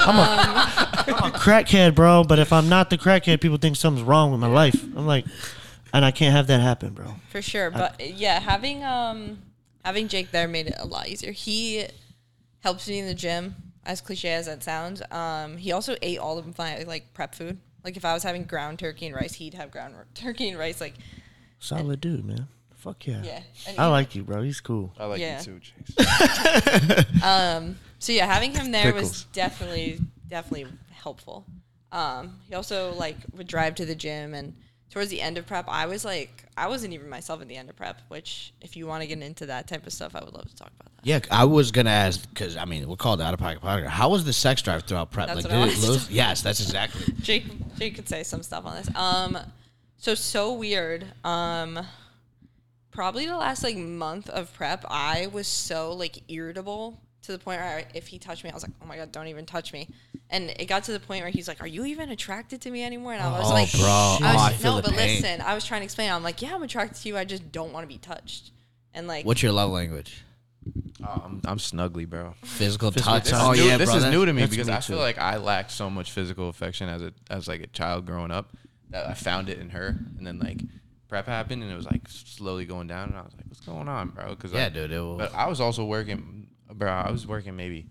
I'm 0.00 0.16
a, 0.16 0.22
I'm 0.22 1.32
a 1.32 1.36
crackhead, 1.36 1.94
bro. 1.94 2.24
But 2.24 2.38
if 2.38 2.52
I'm 2.52 2.68
not 2.68 2.90
the 2.90 2.98
crackhead, 2.98 3.40
people 3.40 3.58
think 3.58 3.76
something's 3.76 4.06
wrong 4.06 4.30
with 4.30 4.40
my 4.40 4.46
life. 4.46 4.80
I'm 4.96 5.06
like, 5.06 5.24
and 5.92 6.04
I 6.04 6.10
can't 6.10 6.34
have 6.34 6.46
that 6.46 6.60
happen, 6.60 6.92
bro. 6.92 7.16
For 7.30 7.42
sure, 7.42 7.70
but 7.70 8.00
yeah, 8.16 8.38
having 8.38 8.84
um 8.84 9.38
having 9.84 10.08
Jake 10.08 10.30
there 10.30 10.48
made 10.48 10.66
it 10.68 10.74
a 10.78 10.86
lot 10.86 11.08
easier. 11.08 11.32
He 11.32 11.86
helps 12.60 12.88
me 12.88 12.98
in 12.98 13.06
the 13.06 13.14
gym, 13.14 13.54
as 13.84 14.00
cliche 14.00 14.30
as 14.34 14.46
that 14.46 14.62
sounds. 14.62 15.02
Um, 15.10 15.56
he 15.56 15.72
also 15.72 15.96
ate 16.02 16.18
all 16.18 16.38
of 16.38 16.56
my 16.58 16.82
like 16.84 17.12
prep 17.14 17.34
food. 17.34 17.58
Like 17.84 17.96
if 17.96 18.04
I 18.04 18.12
was 18.12 18.22
having 18.22 18.44
ground 18.44 18.78
turkey 18.78 19.06
and 19.06 19.14
rice, 19.14 19.34
he'd 19.34 19.54
have 19.54 19.70
ground 19.70 19.94
turkey 20.14 20.48
and 20.50 20.58
rice. 20.58 20.80
Like 20.80 20.94
Solid 21.58 22.00
dude, 22.00 22.24
man. 22.24 22.48
Fuck 22.76 23.06
yeah. 23.06 23.22
yeah, 23.22 23.40
and 23.68 23.78
I 23.78 23.84
he- 23.84 23.90
like 23.90 24.14
you, 24.14 24.22
bro. 24.22 24.42
He's 24.42 24.60
cool. 24.62 24.92
I 24.98 25.04
like 25.04 25.20
Yeah. 25.20 25.38
you 25.38 25.44
too, 25.44 25.60
Chase. 25.60 27.04
So 28.02 28.12
yeah, 28.12 28.24
having 28.26 28.52
him 28.52 28.70
there 28.72 28.94
was 28.94 29.24
definitely 29.32 30.00
definitely 30.28 30.66
helpful. 30.90 31.44
Um, 31.92 32.38
he 32.48 32.54
also 32.54 32.94
like 32.94 33.16
would 33.36 33.46
drive 33.46 33.74
to 33.74 33.84
the 33.84 33.94
gym 33.94 34.32
and 34.32 34.54
towards 34.90 35.10
the 35.10 35.20
end 35.20 35.38
of 35.38 35.46
prep, 35.46 35.66
I 35.68 35.86
was 35.86 36.04
like 36.04 36.44
I 36.56 36.68
wasn't 36.68 36.92
even 36.92 37.08
myself 37.08 37.40
at 37.40 37.48
the 37.48 37.56
end 37.56 37.70
of 37.70 37.76
prep. 37.76 38.00
Which 38.08 38.52
if 38.60 38.76
you 38.76 38.86
want 38.86 39.02
to 39.02 39.06
get 39.06 39.20
into 39.22 39.46
that 39.46 39.66
type 39.66 39.86
of 39.86 39.92
stuff, 39.92 40.14
I 40.14 40.22
would 40.22 40.34
love 40.34 40.48
to 40.48 40.56
talk 40.56 40.70
about 40.78 40.94
that. 40.96 41.06
Yeah, 41.06 41.20
I 41.30 41.44
was 41.44 41.70
gonna 41.70 41.90
ask 41.90 42.28
because 42.28 42.56
I 42.56 42.64
mean 42.64 42.88
we're 42.88 42.96
called 42.96 43.20
out 43.20 43.32
of 43.32 43.40
pocket 43.40 43.62
podcast. 43.62 43.86
How 43.86 44.10
was 44.10 44.24
the 44.24 44.32
sex 44.32 44.62
drive 44.62 44.82
throughout 44.84 45.10
prep? 45.10 45.28
That's 45.28 45.44
like, 45.44 45.52
what 45.52 45.54
I 45.54 45.66
did 45.66 45.78
it 45.78 45.88
lose? 45.88 46.10
Yes, 46.10 46.42
that's 46.42 46.60
exactly. 46.60 47.14
Jake 47.20 47.44
Jake 47.76 47.94
could 47.94 48.08
say 48.08 48.22
some 48.22 48.42
stuff 48.42 48.66
on 48.66 48.76
this. 48.76 48.94
Um, 48.94 49.38
so 49.96 50.14
so 50.14 50.52
weird. 50.52 51.06
Um, 51.24 51.86
probably 52.90 53.26
the 53.26 53.36
last 53.36 53.62
like 53.62 53.76
month 53.76 54.28
of 54.28 54.52
prep, 54.54 54.84
I 54.88 55.28
was 55.32 55.46
so 55.46 55.92
like 55.92 56.18
irritable 56.28 57.00
to 57.22 57.32
the 57.32 57.38
point 57.38 57.60
where 57.60 57.78
I, 57.78 57.86
if 57.94 58.08
he 58.08 58.18
touched 58.18 58.44
me, 58.44 58.50
I 58.50 58.54
was 58.54 58.62
like, 58.62 58.72
oh 58.82 58.86
my 58.86 58.96
god, 58.96 59.12
don't 59.12 59.28
even 59.28 59.46
touch 59.46 59.72
me. 59.72 59.88
And 60.32 60.50
it 60.60 60.66
got 60.66 60.84
to 60.84 60.92
the 60.92 61.00
point 61.00 61.22
where 61.22 61.30
he's 61.30 61.48
like, 61.48 61.60
are 61.60 61.66
you 61.66 61.84
even 61.86 62.08
attracted 62.10 62.60
to 62.62 62.70
me 62.70 62.84
anymore? 62.84 63.12
And 63.14 63.20
I 63.22 63.30
was 63.36 63.50
Oh, 63.50 63.52
like, 63.52 63.72
bro. 63.72 63.82
I 63.82 64.18
Oh, 64.20 64.34
was, 64.52 64.64
I 64.64 64.68
no, 64.68 64.80
but 64.80 64.92
pain. 64.92 64.96
listen, 65.22 65.40
I 65.40 65.54
was 65.54 65.64
trying 65.64 65.80
to 65.80 65.84
explain. 65.84 66.10
I'm 66.10 66.22
like, 66.22 66.40
yeah, 66.40 66.54
I'm 66.54 66.62
attracted 66.62 67.02
to 67.02 67.08
you. 67.08 67.16
I 67.18 67.24
just 67.24 67.50
don't 67.50 67.72
want 67.72 67.82
to 67.82 67.88
be 67.88 67.98
touched. 67.98 68.52
And 68.94 69.08
like, 69.08 69.26
What's 69.26 69.42
your 69.42 69.50
love 69.52 69.70
language? 69.70 70.22
Oh, 71.04 71.22
I'm, 71.24 71.40
I'm 71.44 71.58
snuggly, 71.58 72.08
bro. 72.08 72.34
Physical, 72.44 72.90
Physical 72.92 73.14
touch. 73.14 73.24
This. 73.24 73.32
Oh 73.34 73.52
new, 73.52 73.62
yeah, 73.64 73.76
this 73.76 73.88
bro, 73.90 73.98
is 73.98 74.04
new 74.06 74.24
to 74.26 74.32
me 74.32 74.46
because 74.46 74.68
me 74.68 74.72
I 74.74 74.80
feel 74.80 74.98
too. 74.98 75.02
like 75.02 75.18
I 75.18 75.38
lacked 75.38 75.70
so 75.72 75.88
much 75.90 76.12
physical 76.12 76.48
affection 76.48 76.88
as 76.88 77.02
a 77.02 77.12
as 77.30 77.48
like 77.48 77.62
a 77.62 77.66
child 77.68 78.04
growing 78.06 78.30
up 78.30 78.52
that 78.90 79.08
I 79.08 79.14
found 79.14 79.48
it 79.48 79.58
in 79.58 79.70
her, 79.70 79.96
and 80.18 80.26
then 80.26 80.38
like 80.38 80.60
prep 81.08 81.26
happened 81.26 81.62
and 81.62 81.72
it 81.72 81.74
was 81.74 81.86
like 81.86 82.02
slowly 82.08 82.66
going 82.66 82.86
down, 82.88 83.08
and 83.08 83.18
I 83.18 83.22
was 83.22 83.32
like, 83.36 83.46
what's 83.48 83.60
going 83.60 83.88
on, 83.88 84.10
bro? 84.10 84.30
Because 84.30 84.52
Yeah, 84.52 84.68
dude. 84.68 84.92
It 84.92 85.00
was, 85.00 85.16
But 85.18 85.34
I 85.34 85.48
was 85.48 85.60
also 85.60 85.84
working, 85.86 86.48
bro. 86.72 86.90
I 86.92 87.10
was 87.10 87.26
working 87.26 87.56
maybe 87.56 87.86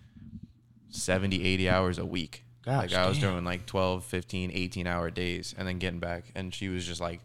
70, 0.90 1.44
80 1.44 1.70
hours 1.70 1.98
a 1.98 2.06
week. 2.06 2.44
Gosh, 2.66 2.92
like 2.92 2.94
I 2.94 3.08
was 3.08 3.18
damn. 3.20 3.34
doing 3.34 3.46
like 3.46 3.66
12, 3.66 4.04
15, 4.04 4.52
18 4.54 4.88
hour 4.88 5.10
days 5.10 5.56
and 5.58 5.68
then 5.68 5.80
getting 5.80 6.00
back. 6.00 6.26
And 6.36 6.54
she 6.54 6.68
was 6.70 6.86
just 6.86 7.02
like, 7.02 7.22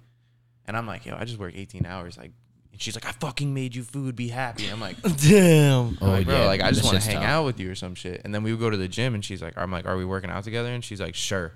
and 0.66 0.77
I'm 0.77 0.87
like, 0.87 1.07
yo, 1.07 1.16
I 1.16 1.24
just 1.24 1.38
work 1.38 1.53
18 1.55 1.85
hours. 1.85 2.16
Like, 2.16 2.33
and 2.72 2.83
she's 2.83 2.96
like, 2.96 3.07
I 3.07 3.12
fucking 3.12 3.53
made 3.53 3.74
you 3.74 3.83
food. 3.83 4.16
Be 4.16 4.29
happy. 4.29 4.68
I'm 4.68 4.81
like, 4.81 5.00
Damn. 5.18 5.98
oh, 6.00 6.09
like, 6.09 6.27
bro, 6.27 6.40
yeah, 6.40 6.46
like 6.46 6.61
I 6.61 6.70
just 6.70 6.85
want 6.85 7.00
to 7.00 7.07
hang 7.07 7.18
tough. 7.18 7.24
out 7.24 7.44
with 7.44 7.61
you 7.61 7.70
or 7.70 7.74
some 7.74 7.94
shit. 7.94 8.22
And 8.24 8.35
then 8.35 8.42
we 8.42 8.50
would 8.50 8.61
go 8.61 8.68
to 8.68 8.77
the 8.77 8.88
gym, 8.88 9.14
and 9.14 9.24
she's 9.24 9.40
like, 9.40 9.57
I'm 9.57 9.70
like, 9.70 9.87
are 9.87 9.96
we 9.96 10.05
working 10.05 10.29
out 10.29 10.42
together? 10.42 10.70
And 10.70 10.85
she's 10.85 11.00
like, 11.00 11.14
sure. 11.14 11.53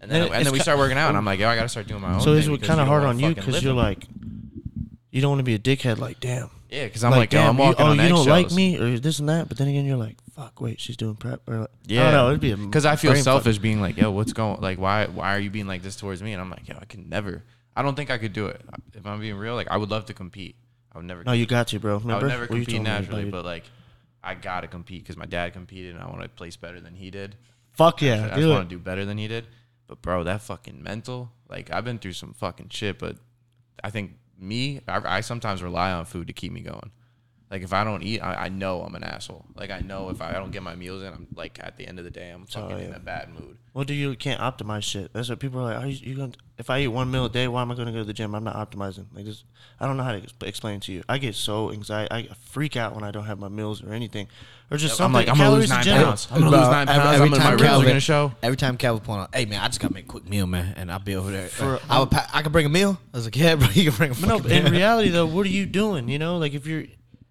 And 0.00 0.10
then, 0.10 0.22
And 0.22 0.34
and 0.34 0.46
then 0.46 0.52
we 0.52 0.58
start 0.58 0.78
working 0.78 0.98
out, 0.98 1.08
and 1.08 1.16
I'm 1.16 1.24
like, 1.24 1.38
yo, 1.38 1.48
I 1.48 1.54
gotta 1.54 1.68
start 1.68 1.86
doing 1.86 2.00
my 2.00 2.14
own. 2.14 2.20
So 2.20 2.32
is 2.32 2.46
thing 2.46 2.54
it 2.54 2.56
because 2.56 2.68
kind 2.68 2.80
of 2.80 2.88
hard 2.88 3.04
on 3.04 3.20
you 3.20 3.34
because 3.34 3.62
you're 3.62 3.74
like, 3.74 4.06
you 5.10 5.20
don't 5.20 5.30
want 5.30 5.40
to 5.40 5.44
be 5.44 5.54
a 5.54 5.58
dickhead. 5.58 5.98
Like, 5.98 6.20
damn. 6.20 6.50
yeah, 6.68 6.86
because 6.86 7.04
I'm 7.04 7.12
like, 7.12 7.32
yo, 7.32 7.38
damn, 7.40 7.50
I'm 7.50 7.56
you, 7.56 7.62
walking 7.62 7.86
oh, 7.86 7.90
on 7.90 7.98
you 7.98 8.08
don't 8.08 8.26
like 8.26 8.50
me 8.50 8.76
or 8.76 8.98
this 8.98 9.20
and 9.20 9.28
that. 9.28 9.48
But 9.48 9.56
then 9.58 9.68
again, 9.68 9.84
you're 9.84 9.96
like, 9.96 10.16
fuck, 10.38 10.60
wait, 10.60 10.80
she's 10.80 10.96
doing 10.96 11.16
prep. 11.16 11.40
Or 11.48 11.60
like, 11.60 11.68
I 11.68 11.72
Yeah, 11.86 12.04
don't 12.04 12.12
know. 12.12 12.28
It'd 12.28 12.40
be 12.40 12.54
because 12.54 12.86
I 12.86 12.96
feel 12.96 13.10
brain 13.10 13.24
fuck. 13.24 13.32
selfish 13.42 13.58
being 13.58 13.80
like, 13.80 13.96
yo, 13.96 14.10
what's 14.10 14.32
going? 14.32 14.60
Like, 14.60 14.78
why 14.78 15.06
why 15.06 15.34
are 15.34 15.40
you 15.40 15.50
being 15.50 15.66
like 15.66 15.82
this 15.82 15.96
towards 15.96 16.22
me? 16.22 16.32
And 16.32 16.40
I'm 16.40 16.50
like, 16.50 16.68
yo, 16.68 16.76
I 16.80 16.84
can 16.84 17.08
never. 17.08 17.42
I 17.74 17.82
don't 17.82 17.94
think 17.94 18.10
I 18.10 18.18
could 18.18 18.32
do 18.32 18.46
it. 18.46 18.60
If 18.94 19.06
I'm 19.06 19.20
being 19.20 19.36
real, 19.36 19.54
like 19.54 19.68
I 19.70 19.76
would 19.76 19.90
love 19.90 20.06
to 20.06 20.14
compete. 20.14 20.56
I 20.92 20.98
would 20.98 21.06
never. 21.06 21.24
No, 21.24 21.32
you 21.32 21.46
got 21.46 21.68
to, 21.68 21.78
bro. 21.78 21.94
I 22.08 22.16
would 22.16 22.26
never 22.26 22.42
What 22.42 22.48
compete 22.48 22.68
told 22.68 22.84
me 22.84 22.88
about 22.90 23.00
naturally, 23.00 23.30
but 23.30 23.44
like, 23.44 23.64
I 24.22 24.34
gotta 24.34 24.68
compete 24.68 25.02
because 25.02 25.16
my 25.16 25.26
dad 25.26 25.52
competed, 25.52 25.94
and 25.94 26.02
I 26.02 26.06
want 26.06 26.22
to 26.22 26.28
place 26.28 26.56
better 26.56 26.80
than 26.80 26.94
he 26.94 27.10
did. 27.10 27.36
fuck 27.72 28.02
yeah, 28.02 28.30
I 28.32 28.36
just 28.36 28.48
want 28.48 28.68
to 28.68 28.74
do 28.74 28.78
better 28.80 29.04
than 29.04 29.18
he 29.18 29.28
did. 29.28 29.46
But 29.86 30.02
bro, 30.02 30.24
that 30.24 30.42
fucking 30.42 30.82
mental, 30.82 31.30
like 31.48 31.72
I've 31.72 31.84
been 31.84 31.98
through 31.98 32.12
some 32.12 32.34
fucking 32.34 32.68
shit, 32.70 32.98
but 32.98 33.16
I 33.82 33.90
think 33.90 34.12
me, 34.38 34.80
I, 34.86 35.16
I 35.16 35.20
sometimes 35.20 35.62
rely 35.62 35.90
on 35.92 36.04
food 36.04 36.26
to 36.26 36.32
keep 36.32 36.52
me 36.52 36.60
going. 36.60 36.90
Like 37.50 37.62
if 37.62 37.72
I 37.72 37.82
don't 37.82 38.02
eat, 38.02 38.20
I, 38.20 38.44
I 38.44 38.48
know 38.50 38.82
I'm 38.82 38.94
an 38.94 39.04
asshole. 39.04 39.44
Like 39.56 39.70
I 39.70 39.80
know 39.80 40.10
if 40.10 40.20
I 40.20 40.32
don't 40.32 40.50
get 40.50 40.62
my 40.62 40.74
meals 40.74 41.02
in, 41.02 41.08
I'm 41.12 41.26
like 41.34 41.58
at 41.62 41.76
the 41.78 41.86
end 41.86 41.98
of 41.98 42.04
the 42.04 42.10
day, 42.10 42.30
I'm 42.30 42.44
fucking 42.46 42.76
oh, 42.76 42.78
in 42.78 42.90
yeah. 42.90 42.96
a 42.96 43.00
bad 43.00 43.30
mood. 43.30 43.56
Well, 43.72 43.84
do 43.84 43.94
you 43.94 44.16
can't 44.16 44.40
optimize 44.40 44.82
shit? 44.82 45.12
That's 45.12 45.28
what 45.30 45.38
people 45.38 45.60
are 45.60 45.62
like. 45.74 45.84
Are 45.84 45.86
you, 45.86 46.10
you 46.10 46.16
going? 46.16 46.34
If 46.58 46.68
I 46.68 46.80
eat 46.80 46.88
one 46.88 47.10
meal 47.10 47.26
a 47.26 47.28
day, 47.30 47.46
why 47.46 47.62
am 47.62 47.70
I 47.70 47.74
going 47.76 47.86
to 47.86 47.92
go 47.92 47.98
to 47.98 48.04
the 48.04 48.12
gym? 48.12 48.34
I'm 48.34 48.42
not 48.42 48.56
optimizing. 48.56 49.06
Like 49.14 49.24
this, 49.24 49.44
I 49.78 49.86
don't 49.86 49.96
know 49.96 50.02
how 50.02 50.12
to 50.12 50.18
ex- 50.18 50.34
explain 50.42 50.80
to 50.80 50.92
you. 50.92 51.04
I 51.08 51.18
get 51.18 51.36
so 51.36 51.70
anxiety. 51.70 52.08
I 52.12 52.34
freak 52.46 52.76
out 52.76 52.94
when 52.96 53.04
I 53.04 53.12
don't 53.12 53.24
have 53.26 53.38
my 53.38 53.48
meals 53.48 53.82
or 53.82 53.92
anything, 53.94 54.26
or 54.70 54.76
just 54.76 54.94
I'm 54.94 55.12
something. 55.12 55.14
like, 55.26 55.28
I'm 55.28 55.36
gonna 55.38 55.50
lose 55.56 55.68
calories 55.68 55.86
in 55.86 55.92
nine 55.94 56.04
pounds. 56.04 56.28
I'm 56.32 56.38
gonna 56.40 56.50
Bro, 56.50 56.58
lose 56.60 56.68
nine 56.70 56.88
every- 56.88 57.02
pounds. 57.02 57.14
every 57.14 57.24
I'm 57.24 57.30
gonna, 57.30 57.38
my 57.38 57.44
time 57.44 57.52
ribs 57.52 57.62
are 57.62 57.66
Calvin- 57.66 57.88
gonna 57.88 58.00
show. 58.00 58.32
Every 58.42 58.56
time 58.56 58.76
Calvin 58.76 59.04
point 59.04 59.20
on, 59.20 59.28
hey 59.32 59.44
man, 59.46 59.60
I 59.60 59.68
just 59.68 59.80
gotta 59.80 59.94
make 59.94 60.04
a 60.04 60.08
quick 60.08 60.28
meal, 60.28 60.46
man, 60.48 60.74
and 60.76 60.90
I'll 60.90 60.98
be 60.98 61.14
over 61.14 61.30
there. 61.30 61.48
For- 61.48 61.78
I 61.88 61.98
would, 62.00 62.02
um, 62.04 62.08
pa- 62.08 62.28
I 62.34 62.42
could 62.42 62.52
bring 62.52 62.66
a 62.66 62.70
meal. 62.70 62.98
I 63.14 63.16
was 63.16 63.26
like, 63.26 63.36
yeah, 63.36 63.54
bro, 63.54 63.68
you 63.72 63.90
can 63.90 63.96
bring 63.96 64.10
a 64.10 64.14
But 64.14 64.22
no, 64.28 64.38
fucking 64.38 64.42
but 64.64 64.66
in 64.66 64.72
reality 64.72 65.10
though, 65.10 65.26
what 65.26 65.46
are 65.46 65.50
you 65.50 65.66
doing? 65.66 66.08
You 66.08 66.18
know, 66.18 66.38
like 66.38 66.52
if 66.54 66.66
you're, 66.66 66.84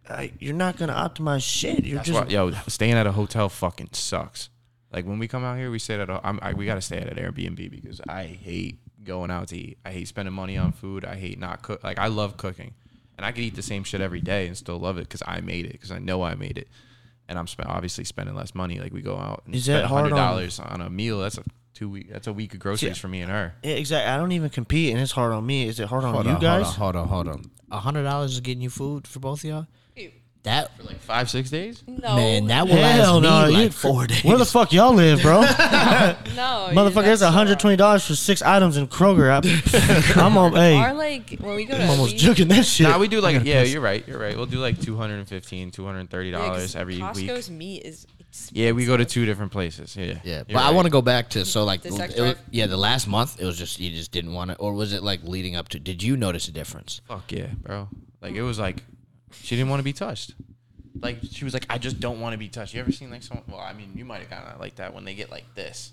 I, 0.09 0.31
you're 0.39 0.53
not 0.53 0.77
going 0.77 0.89
to 0.89 0.95
optimize 0.95 1.43
shit. 1.43 1.83
You're 1.85 1.97
That's 1.97 2.07
just 2.09 2.21
why, 2.25 2.29
yo, 2.29 2.51
staying 2.67 2.93
at 2.93 3.07
a 3.07 3.11
hotel 3.11 3.49
fucking 3.49 3.89
sucks. 3.93 4.49
Like 4.91 5.05
when 5.05 5.19
we 5.19 5.27
come 5.27 5.43
out 5.43 5.57
here, 5.57 5.69
we 5.69 5.79
stay 5.79 5.99
at 5.99 6.09
a. 6.09 6.21
I'm, 6.23 6.39
I, 6.41 6.53
we 6.53 6.65
gotta 6.65 6.81
stay 6.81 6.97
at 6.97 7.07
an 7.09 7.17
Airbnb 7.17 7.69
because 7.69 7.99
I 8.07 8.23
hate 8.23 8.79
going 9.03 9.29
out 9.29 9.49
to 9.49 9.57
eat. 9.57 9.77
I 9.85 9.91
hate 9.91 10.07
spending 10.07 10.33
money 10.33 10.57
on 10.57 10.71
food. 10.71 11.03
I 11.03 11.15
hate 11.15 11.37
not 11.37 11.61
cook. 11.61 11.83
Like 11.83 11.99
I 11.99 12.07
love 12.07 12.37
cooking, 12.37 12.73
and 13.17 13.25
I 13.25 13.33
could 13.33 13.43
eat 13.43 13.55
the 13.55 13.61
same 13.61 13.83
shit 13.83 13.99
every 13.99 14.21
day 14.21 14.47
and 14.47 14.55
still 14.55 14.77
love 14.79 14.97
it 14.97 15.01
because 15.01 15.21
I 15.27 15.41
made 15.41 15.65
it 15.65 15.73
because 15.73 15.91
I 15.91 15.99
know 15.99 16.23
I 16.23 16.35
made 16.35 16.57
it, 16.57 16.69
and 17.27 17.37
I'm 17.37 17.47
sp- 17.51 17.67
obviously 17.67 18.05
spending 18.05 18.33
less 18.33 18.55
money. 18.55 18.79
Like 18.79 18.93
we 18.93 19.01
go 19.01 19.17
out 19.17 19.43
and 19.45 19.53
Is 19.53 19.65
that 19.65 19.79
spend 19.79 19.87
hard 19.87 20.03
hundred 20.03 20.15
on- 20.21 20.31
dollars 20.31 20.59
on, 20.61 20.79
a 20.79 20.89
meal. 20.89 21.19
That's 21.19 21.37
a 21.37 21.43
two 21.73 21.89
week. 21.89 22.09
That's 22.09 22.27
a 22.27 22.33
week 22.33 22.53
of 22.53 22.61
groceries 22.61 22.95
See, 22.95 22.99
for 23.01 23.09
me 23.09 23.19
and 23.19 23.29
her. 23.29 23.55
Yeah, 23.63 23.73
exactly. 23.73 24.09
I 24.09 24.15
don't 24.15 24.31
even 24.31 24.49
compete, 24.49 24.93
and 24.93 25.01
it's 25.01 25.11
hard 25.11 25.33
on 25.33 25.45
me. 25.45 25.67
Is 25.67 25.81
it 25.81 25.89
hard 25.89 26.05
on 26.05 26.13
Hold 26.13 26.25
you 26.27 26.31
on, 26.31 26.39
guys? 26.39 26.75
hold 26.75 26.95
on, 26.95 27.09
hold 27.09 27.27
on, 27.27 27.33
hold 27.33 27.45
on. 27.45 27.51
A 27.71 27.79
hundred 27.81 28.03
dollars 28.03 28.31
is 28.35 28.39
getting 28.39 28.61
you 28.61 28.69
food 28.69 29.05
for 29.05 29.19
both 29.19 29.39
of 29.39 29.49
y'all. 29.49 29.67
That 30.43 30.75
For 30.77 30.83
like 30.83 30.99
five 30.99 31.29
six 31.29 31.49
days. 31.49 31.83
no, 31.87 32.15
man, 32.15 32.45
that 32.47 32.67
will 32.67 32.75
Hell 32.77 33.19
last 33.19 33.21
me 33.21 33.21
no, 33.21 33.49
like 33.59 33.63
you- 33.65 33.69
four 33.69 34.07
days. 34.07 34.23
Where 34.23 34.37
the 34.37 34.45
fuck 34.45 34.71
y'all 34.71 34.93
live, 34.93 35.21
bro? 35.21 35.41
no, 36.35 36.69
Motherfucker, 36.71 37.07
it's 37.07 37.21
uh, 37.21 37.31
hundred 37.31 37.59
twenty 37.59 37.75
dollars 37.75 38.05
for 38.05 38.15
six 38.15 38.41
items 38.41 38.77
in 38.77 38.87
Kroger. 38.87 39.29
I, 39.29 40.21
I'm 40.21 40.37
on. 40.37 40.53
Hey, 40.53 40.79
Or 40.81 40.93
like 40.93 41.37
when 41.39 41.55
we 41.55 41.65
go 41.65 41.75
to 41.77 41.83
I'm 41.83 41.89
almost 41.89 42.13
we- 42.13 42.19
juking 42.19 42.47
that 42.49 42.65
shit. 42.65 42.87
Nah, 42.87 42.97
we 42.97 43.07
do 43.09 43.19
like 43.19 43.43
yeah, 43.43 43.61
piss. 43.63 43.73
you're 43.73 43.81
right. 43.81 44.07
You're 44.07 44.19
right. 44.19 44.37
We'll 44.37 44.45
do 44.45 44.59
like 44.59 44.79
215 44.79 45.71
230 45.71 46.29
Yeah, 46.29 46.37
'cause 46.37 46.47
dollars 46.47 46.75
every 46.77 46.95
week. 46.95 47.03
Costco's 47.03 47.49
week. 47.49 47.57
meat 47.57 47.83
is 47.85 48.05
expensive. 48.19 48.55
Yeah, 48.57 48.71
we 48.71 48.85
go 48.85 48.95
to 48.95 49.05
two 49.05 49.25
different 49.25 49.51
places. 49.51 49.95
Yeah, 49.97 50.19
Yeah, 50.23 50.35
You're 50.35 50.45
but 50.47 50.57
I 50.57 50.71
want 50.71 50.85
to 50.85 50.91
go 50.91 51.01
back 51.01 51.29
to 51.31 51.43
so 51.45 51.65
like 51.65 51.81
The 51.81 51.91
sex 51.91 52.13
it 52.15 52.21
was- 52.21 52.33
drive? 52.35 52.43
yeah, 52.51 52.67
the 52.67 52.77
last 52.77 53.07
month 53.07 53.41
it 53.41 53.45
was 53.45 53.57
just 53.57 53.79
you 53.79 53.89
just 53.91 54.11
didn't 54.11 54.33
want 54.33 54.51
it, 54.51 54.57
or 54.61 54.73
was 54.73 54.93
it 54.93 55.03
like 55.03 55.23
leading 55.23 55.55
up 55.57 55.67
to? 55.69 55.79
Did 55.79 56.01
you 56.03 56.15
notice 56.15 56.47
a 56.47 56.51
difference? 56.51 57.01
Fuck 57.07 57.31
yeah, 57.33 57.47
bro. 57.61 57.89
Like 58.21 58.35
it 58.35 58.43
was 58.43 58.59
like 58.59 58.83
she 59.41 59.55
didn't 59.55 59.69
want 59.69 59.79
to 59.79 59.83
be 59.83 59.93
touched. 59.93 60.33
Like 60.99 61.19
she 61.31 61.43
was 61.45 61.53
like, 61.53 61.65
I 61.69 61.77
just 61.77 61.99
don't 61.99 62.19
want 62.19 62.33
to 62.33 62.37
be 62.37 62.47
touched. 62.49 62.73
You 62.73 62.79
ever 62.79 62.91
seen 62.91 63.11
like 63.11 63.23
someone? 63.23 63.45
Well, 63.47 63.59
I 63.59 63.73
mean, 63.73 63.91
you 63.95 64.03
might 64.05 64.21
have 64.21 64.29
gotten 64.29 64.53
of 64.53 64.59
like 64.59 64.75
that 64.75 64.93
when 64.93 65.05
they 65.05 65.13
get 65.13 65.29
like 65.29 65.45
this, 65.53 65.91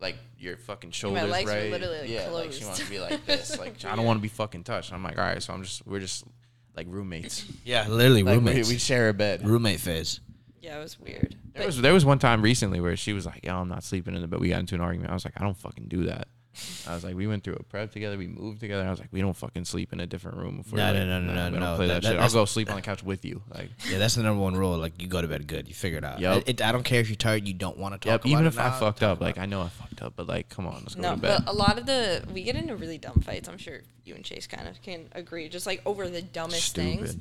like 0.00 0.16
your 0.38 0.56
fucking 0.56 0.92
shoulders 0.92 1.22
My 1.22 1.28
legs 1.28 1.50
were 1.50 1.56
right. 1.56 1.70
literally, 1.70 2.00
like, 2.00 2.08
yeah, 2.10 2.28
like 2.30 2.52
she 2.52 2.64
wants 2.64 2.78
to 2.80 2.88
be 2.90 3.00
like 3.00 3.24
this. 3.26 3.58
Like 3.58 3.84
I 3.84 3.96
don't 3.96 4.04
want 4.04 4.18
to 4.18 4.22
be 4.22 4.28
fucking 4.28 4.62
touched. 4.64 4.92
I'm 4.92 5.02
like, 5.02 5.18
all 5.18 5.24
right, 5.24 5.42
so 5.42 5.52
I'm 5.52 5.62
just 5.62 5.86
we're 5.86 6.00
just 6.00 6.24
like 6.76 6.86
roommates. 6.88 7.44
Yeah, 7.64 7.88
literally 7.88 8.22
Like 8.22 8.32
we, 8.40 8.46
roommates. 8.50 8.68
we 8.68 8.78
share 8.78 9.08
a 9.08 9.14
bed. 9.14 9.44
Roommate 9.46 9.80
phase. 9.80 10.20
Yeah, 10.60 10.78
it 10.78 10.82
was 10.82 10.98
weird. 11.00 11.36
There 11.54 11.62
But 11.62 11.66
was 11.66 11.80
there 11.80 11.92
was 11.94 12.04
one 12.04 12.18
time 12.18 12.42
recently 12.42 12.80
where 12.80 12.96
she 12.96 13.12
was 13.12 13.24
like, 13.26 13.44
"Yo, 13.44 13.56
I'm 13.56 13.68
not 13.68 13.82
sleeping 13.84 14.14
in 14.14 14.20
the 14.20 14.28
bed." 14.28 14.40
We 14.40 14.48
got 14.50 14.60
into 14.60 14.74
an 14.74 14.80
argument. 14.80 15.10
I 15.10 15.14
was 15.14 15.24
like, 15.24 15.34
"I 15.36 15.42
don't 15.44 15.56
fucking 15.56 15.88
do 15.88 16.04
that." 16.04 16.28
I 16.88 16.94
was 16.94 17.04
like, 17.04 17.14
"We 17.14 17.26
went 17.26 17.44
through 17.44 17.54
a 17.54 17.62
prep 17.62 17.92
together. 17.92 18.16
We 18.16 18.26
moved 18.26 18.60
together." 18.60 18.84
I 18.86 18.90
was 18.90 18.98
like, 19.00 19.08
"We 19.12 19.20
don't 19.20 19.36
fucking 19.36 19.64
sleep 19.64 19.92
in 19.92 20.00
a 20.00 20.06
different 20.06 20.38
room." 20.38 20.58
If 20.64 20.72
we're 20.72 20.78
No, 20.78 20.84
like, 20.86 20.94
no, 20.94 21.06
no, 21.06 21.20
no, 21.20 21.32
nah, 21.34 21.34
no, 21.34 21.44
we 21.46 21.50
don't 21.50 21.60
no. 21.60 21.76
play 21.76 21.86
That- 21.88 21.94
that, 21.94 22.02
that- 22.02 22.08
shit. 22.08 22.12
I'll 22.12 22.16
that's- 22.18 22.32
go 22.34 22.44
sleep 22.44 22.70
on 22.70 22.76
the 22.76 22.82
couch 22.82 23.02
with 23.02 23.24
you. 23.24 23.42
Like, 23.54 23.70
Yeah, 23.90 23.98
that's 23.98 24.14
the 24.14 24.22
number 24.22 24.42
one 24.42 24.54
rule. 24.56 24.76
Like 24.78 25.00
you 25.00 25.08
go 25.08 25.20
to 25.20 25.28
bed 25.28 25.46
good. 25.46 25.68
You 25.68 25.74
figure 25.74 25.98
it 25.98 26.04
out. 26.04 26.18
Yup. 26.20 26.42
It, 26.46 26.62
I 26.62 26.72
don't 26.72 26.84
care 26.84 27.00
if 27.00 27.08
you're 27.08 27.16
tired. 27.16 27.46
You 27.46 27.54
don't 27.54 27.76
want 27.78 27.94
to 27.94 27.98
talk. 27.98 28.06
yep. 28.06 28.20
about 28.22 28.30
Even 28.30 28.44
it 28.46 28.48
if 28.48 28.58
I 28.58 28.68
now, 28.68 28.78
fucked 28.78 29.02
up, 29.02 29.20
like. 29.20 29.38
I 29.38 29.46
know 29.46 29.62
I 29.62 29.68
fucked 29.68 30.02
up, 30.02 30.14
but 30.16 30.26
like, 30.26 30.48
come 30.48 30.66
on, 30.66 30.80
let's 30.82 30.94
go 30.94 31.02
no, 31.02 31.14
to 31.14 31.20
bed. 31.20 31.42
but 31.44 31.52
a 31.52 31.56
lot 31.56 31.78
of 31.78 31.86
the 31.86 32.24
we 32.32 32.42
get 32.42 32.56
into 32.56 32.76
really 32.76 32.98
dumb 32.98 33.20
fights. 33.20 33.48
I'm 33.48 33.58
sure 33.58 33.80
you 34.04 34.14
and 34.14 34.24
Chase 34.24 34.46
kind 34.46 34.68
of 34.68 34.80
can 34.82 35.08
agree. 35.12 35.48
Just 35.48 35.66
like 35.66 35.82
over 35.84 36.08
the 36.08 36.22
dumbest 36.22 36.74
things. 36.74 37.10
Stupid. 37.10 37.20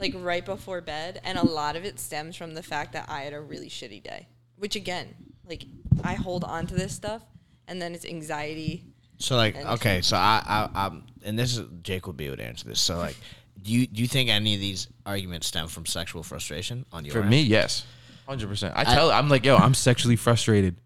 like 0.00 0.14
right 0.16 0.44
before 0.44 0.80
bed, 0.80 1.20
and 1.24 1.38
a 1.38 1.46
lot 1.46 1.76
of 1.76 1.84
it 1.84 2.00
stems 2.00 2.34
from 2.36 2.54
the 2.54 2.62
fact 2.62 2.92
that 2.94 3.08
I 3.08 3.20
had 3.22 3.32
a 3.34 3.40
really 3.40 3.68
shitty 3.68 4.02
day. 4.02 4.26
Which 4.56 4.74
again, 4.76 5.14
like 5.48 5.64
I 6.02 6.14
hold 6.14 6.42
on 6.44 6.66
to 6.68 6.74
this 6.74 6.92
stuff, 6.94 7.22
and 7.68 7.80
then 7.80 7.94
it's 7.94 8.04
anxiety. 8.04 8.84
So 9.18 9.36
like, 9.36 9.56
And- 9.56 9.68
okay, 9.70 10.00
so 10.02 10.16
I, 10.16 10.42
I, 10.74 10.86
I'm, 10.86 11.04
and 11.24 11.38
this 11.38 11.56
is 11.56 11.66
Jake 11.82 12.06
will 12.06 12.12
be 12.14 12.26
able 12.26 12.38
to 12.38 12.44
answer 12.44 12.68
this. 12.68 12.80
So 12.80 12.96
like, 12.98 13.16
do 13.62 13.70
you 13.72 13.86
do 13.86 14.02
you 14.02 14.08
think 14.08 14.28
any 14.30 14.54
of 14.54 14.60
these 14.60 14.88
arguments 15.06 15.46
stem 15.46 15.68
from 15.68 15.86
sexual 15.86 16.22
frustration 16.24 16.84
on 16.92 17.04
your 17.04 17.12
For 17.12 17.20
end? 17.20 17.30
me, 17.30 17.42
yes. 17.42 17.84
100%. 18.28 18.72
I 18.74 18.84
tell 18.84 19.10
I'm 19.10 19.28
like, 19.28 19.44
yo, 19.44 19.56
I'm 19.56 19.74
sexually 19.74 20.16
frustrated. 20.16 20.76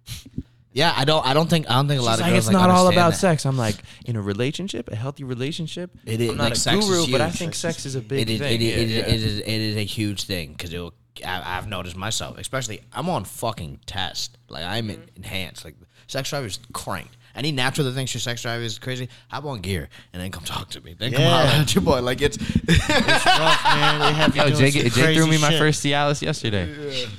Yeah, 0.72 0.92
I 0.94 1.06
don't. 1.06 1.24
I 1.26 1.32
don't 1.32 1.48
think. 1.48 1.70
I 1.70 1.74
don't 1.74 1.88
think 1.88 2.00
a 2.02 2.04
lot 2.04 2.12
She's 2.12 2.20
of 2.20 2.24
like, 2.26 2.32
girls 2.32 2.44
it's 2.48 2.54
like, 2.54 2.60
not 2.66 2.68
all 2.70 2.86
understand 2.86 2.98
about 2.98 3.10
that. 3.12 3.18
sex. 3.18 3.46
I'm 3.46 3.56
like, 3.56 3.76
in 4.04 4.16
a 4.16 4.20
relationship, 4.20 4.90
a 4.92 4.96
healthy 4.96 5.24
relationship. 5.24 5.90
It 6.04 6.20
is 6.20 6.30
I'm 6.32 6.36
not 6.36 6.44
like 6.44 6.52
a 6.52 6.56
sex 6.56 6.84
guru, 6.86 6.98
is 7.04 7.06
but 7.06 7.20
I 7.22 7.28
huge. 7.28 7.38
think 7.38 7.54
sex 7.54 7.86
is 7.86 7.94
a 7.94 8.02
big 8.02 8.28
It 8.28 8.30
is. 8.34 8.40
thing. 8.40 8.60
It, 8.60 8.62
is, 8.62 8.68
Yeah, 8.74 8.82
it, 8.82 8.88
yeah. 9.08 9.14
is, 9.14 9.22
it 9.24 9.26
is. 9.26 9.38
It 9.38 9.48
is 9.48 9.76
a 9.76 9.84
huge 9.84 10.24
thing 10.24 10.52
because 10.52 10.74
it 10.74 10.78
will. 10.78 10.92
I, 11.24 11.56
I've 11.56 11.66
noticed 11.66 11.96
myself, 11.96 12.36
especially 12.36 12.82
I'm 12.92 13.08
on 13.08 13.24
fucking 13.24 13.80
test. 13.86 14.36
Like 14.50 14.64
I'm 14.64 14.90
in, 14.90 15.02
enhanced. 15.16 15.64
Like 15.64 15.76
sex 16.06 16.30
drive 16.30 16.44
is 16.44 16.58
cranked. 16.72 17.16
Any 17.34 17.52
natural 17.52 17.86
that 17.86 17.92
thinks 17.92 18.14
your 18.14 18.22
sex 18.22 18.40
drive 18.40 18.62
is 18.62 18.78
crazy, 18.78 19.10
hop 19.28 19.44
on 19.44 19.60
gear 19.60 19.90
and 20.14 20.22
then 20.22 20.30
come 20.30 20.42
talk 20.44 20.70
to 20.70 20.80
me. 20.80 20.94
Then 20.98 21.12
come 21.12 21.20
Yeah. 21.20 21.28
holler 21.46 21.60
at 21.62 21.74
your 21.74 21.82
boy. 21.84 22.00
Like 22.00 22.22
it's. 22.22 22.38
It's 22.68 23.26
rough, 23.26 23.64
man. 23.64 24.00
They 24.00 24.12
have 24.14 24.34
you 24.36 24.42
Yo, 24.42 24.48
doing 24.48 24.58
Jake, 24.60 24.72
some 24.72 24.82
Jake 24.84 24.92
threw 24.92 25.04
crazy 25.26 25.30
me 25.30 25.38
my 25.38 25.50
shit. 25.50 25.58
first 25.58 25.84
Cialis 25.84 26.22
yesterday. 26.22 26.62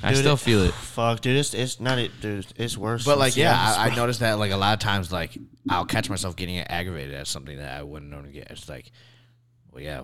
I 0.02 0.08
Dude, 0.10 0.18
still 0.18 0.34
it- 0.34 0.40
feel 0.40 0.62
it. 0.64 0.74
Fuck, 0.74 1.20
dude, 1.20 1.36
it's 1.36 1.54
it's 1.54 1.78
not 1.78 1.98
it, 1.98 2.10
dude. 2.20 2.46
It's 2.56 2.76
worse. 2.76 3.04
But 3.04 3.12
than 3.12 3.18
like, 3.20 3.36
yeah, 3.36 3.54
Cialis, 3.54 3.76
I, 3.78 3.84
I 3.84 3.88
bro. 3.88 3.96
noticed 3.96 4.20
that 4.20 4.38
like 4.40 4.50
a 4.50 4.56
lot 4.56 4.72
of 4.74 4.80
times, 4.80 5.12
like 5.12 5.38
I'll 5.70 5.84
catch 5.86 6.10
myself 6.10 6.34
getting 6.34 6.58
aggravated 6.58 7.14
at 7.14 7.28
something 7.28 7.56
that 7.58 7.78
I 7.78 7.82
wouldn't 7.84 8.10
normally 8.10 8.32
get. 8.32 8.50
It's 8.50 8.68
like, 8.68 8.90
well, 9.72 9.82
yeah, 9.84 10.02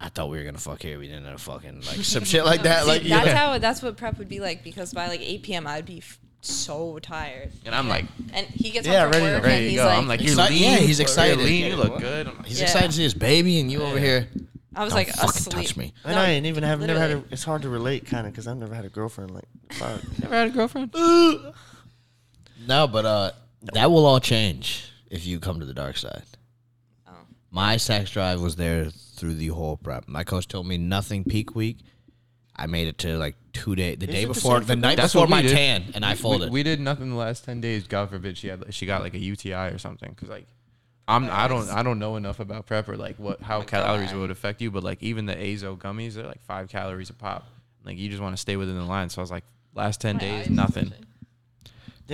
I 0.00 0.08
thought 0.08 0.30
we 0.30 0.38
were 0.38 0.44
gonna 0.44 0.58
fuck 0.58 0.80
here, 0.82 0.98
we 0.98 1.08
didn't 1.08 1.26
end 1.26 1.34
up 1.34 1.40
fucking 1.40 1.82
like 1.82 1.98
some 2.04 2.24
shit 2.24 2.44
like 2.46 2.62
that. 2.62 2.82
See, 2.84 2.88
Like, 2.88 3.02
that's 3.02 3.26
yeah. 3.26 3.36
how 3.36 3.58
that's 3.58 3.82
what 3.82 3.96
prep 3.98 4.16
would 4.18 4.28
be 4.30 4.40
like 4.40 4.64
because 4.64 4.94
by 4.94 5.08
like 5.08 5.20
8 5.20 5.42
p.m. 5.42 5.66
I'd 5.66 5.84
be 5.84 5.98
f- 5.98 6.18
so 6.42 6.98
tired. 6.98 7.50
And 7.64 7.74
I'm 7.74 7.88
like, 7.88 8.04
And 8.32 8.46
he 8.46 8.70
gets 8.70 8.86
Yeah, 8.86 9.04
home 9.04 9.12
from 9.12 9.22
ready 9.22 9.26
to- 9.30 9.36
work 9.38 9.44
ready 9.44 9.54
and 9.56 9.64
to 9.64 9.70
he's 9.70 9.78
go. 9.80 9.86
like, 9.86 9.98
I'm 9.98 10.08
like, 10.08 10.20
you're 10.20 10.34
Exci- 10.36 10.50
lean. 10.50 10.62
yeah, 10.62 10.76
he's 10.78 10.98
You're 10.98 11.04
excited. 11.06 11.38
lean. 11.38 11.66
You 11.70 11.76
look 11.76 11.98
good. 11.98 12.26
I'm 12.28 12.36
like, 12.38 12.46
he's 12.46 12.58
Yeah. 12.58 12.64
excited 12.64 12.90
to 12.90 12.96
see 12.96 13.02
his 13.02 13.14
baby, 13.14 13.60
and 13.60 13.70
you 13.70 13.82
over 13.82 13.98
here. 13.98 14.28
I 14.74 14.84
was 14.84 14.92
Don't 14.92 14.98
like 15.00 15.08
fucking 15.14 15.28
asleep. 15.30 15.54
touch 15.66 15.76
me. 15.76 15.92
And 16.04 16.14
No, 16.14 16.20
I 16.22 16.26
ain't 16.30 16.46
even 16.46 16.64
have 16.64 16.80
never 16.80 16.98
had. 16.98 17.10
A, 17.10 17.22
it's 17.30 17.44
hard 17.44 17.62
to 17.62 17.68
relate, 17.68 18.06
kind 18.06 18.26
of, 18.26 18.32
because 18.32 18.46
I've 18.46 18.56
never 18.56 18.74
had 18.74 18.84
a 18.84 18.88
girlfriend. 18.88 19.30
Like, 19.32 19.44
fuck. 19.70 20.00
Never 20.18 20.34
had 20.34 20.48
a 20.48 20.50
girlfriend? 20.50 20.94
No, 22.66 22.86
but 22.86 23.04
uh, 23.04 23.32
that 23.74 23.90
will 23.90 24.06
all 24.06 24.20
change 24.20 24.84
if 25.10 25.26
you 25.26 25.40
come 25.40 25.58
to 25.60 25.66
the 25.66 25.74
dark 25.74 25.96
side. 25.96 26.22
Oh. 27.08 27.12
My 27.50 27.76
sex 27.76 28.10
drive 28.10 28.40
was 28.40 28.56
there 28.56 28.90
through 28.90 29.34
the 29.34 29.48
whole 29.48 29.76
prep. 29.76 30.06
My 30.08 30.22
coach 30.24 30.46
told 30.48 30.66
me 30.66 30.78
nothing 30.78 31.24
peak 31.24 31.54
week. 31.56 31.78
I 32.54 32.66
made 32.66 32.86
it 32.86 32.98
to 32.98 33.16
like 33.18 33.34
two 33.52 33.74
days, 33.76 33.98
the 33.98 34.06
day 34.06 34.22
it 34.22 34.28
the 34.28 34.34
before, 34.34 34.58
same 34.58 34.66
the 34.66 34.72
for 34.74 34.78
night 34.80 34.96
That's 34.96 35.12
before 35.12 35.22
what 35.22 35.28
we 35.28 35.34
my 35.36 35.42
did. 35.42 35.52
tan, 35.56 35.84
and 35.94 36.04
I 36.04 36.12
We- 36.12 36.16
folded. 36.16 36.50
We, 36.50 36.60
we 36.60 36.62
did 36.62 36.80
nothing 36.80 37.10
the 37.10 37.16
last 37.16 37.44
ten 37.44 37.60
days. 37.60 37.86
God 37.86 38.10
forbid 38.10 38.36
she 38.38 38.48
had 38.48 38.64
she 38.74 38.86
got 38.86 39.02
like 39.02 39.14
a 39.14 39.18
UTI 39.18 39.68
or 39.68 39.78
something. 39.78 40.10
Because 40.10 40.28
like, 40.28 40.46
I'm 41.08 41.28
I 41.30 41.48
don't 41.48 41.68
I 41.70 41.82
don't 41.82 41.98
know 41.98 42.16
enough 42.16 42.40
about 42.40 42.66
prep 42.66 42.88
or 42.88 42.96
like 42.96 43.16
what 43.18 43.40
how 43.42 43.58
oh 43.60 43.62
calories 43.64 44.12
would 44.14 44.30
affect 44.30 44.60
you. 44.62 44.70
But 44.70 44.82
like 44.84 45.02
even 45.02 45.26
the 45.26 45.36
Azo 45.36 45.76
gummies, 45.76 46.14
they're 46.14 46.26
like 46.26 46.42
five 46.42 46.68
calories 46.68 47.10
a 47.10 47.14
pop. 47.14 47.46
Like 47.84 47.98
you 47.98 48.08
just 48.08 48.22
want 48.22 48.34
to 48.34 48.40
stay 48.40 48.56
within 48.56 48.76
the 48.76 48.84
line. 48.84 49.08
So 49.08 49.20
I 49.20 49.22
was 49.22 49.30
like, 49.30 49.44
last 49.74 50.00
ten 50.00 50.16
My 50.16 50.20
days, 50.20 50.40
eyes 50.46 50.50
nothing. 50.50 50.92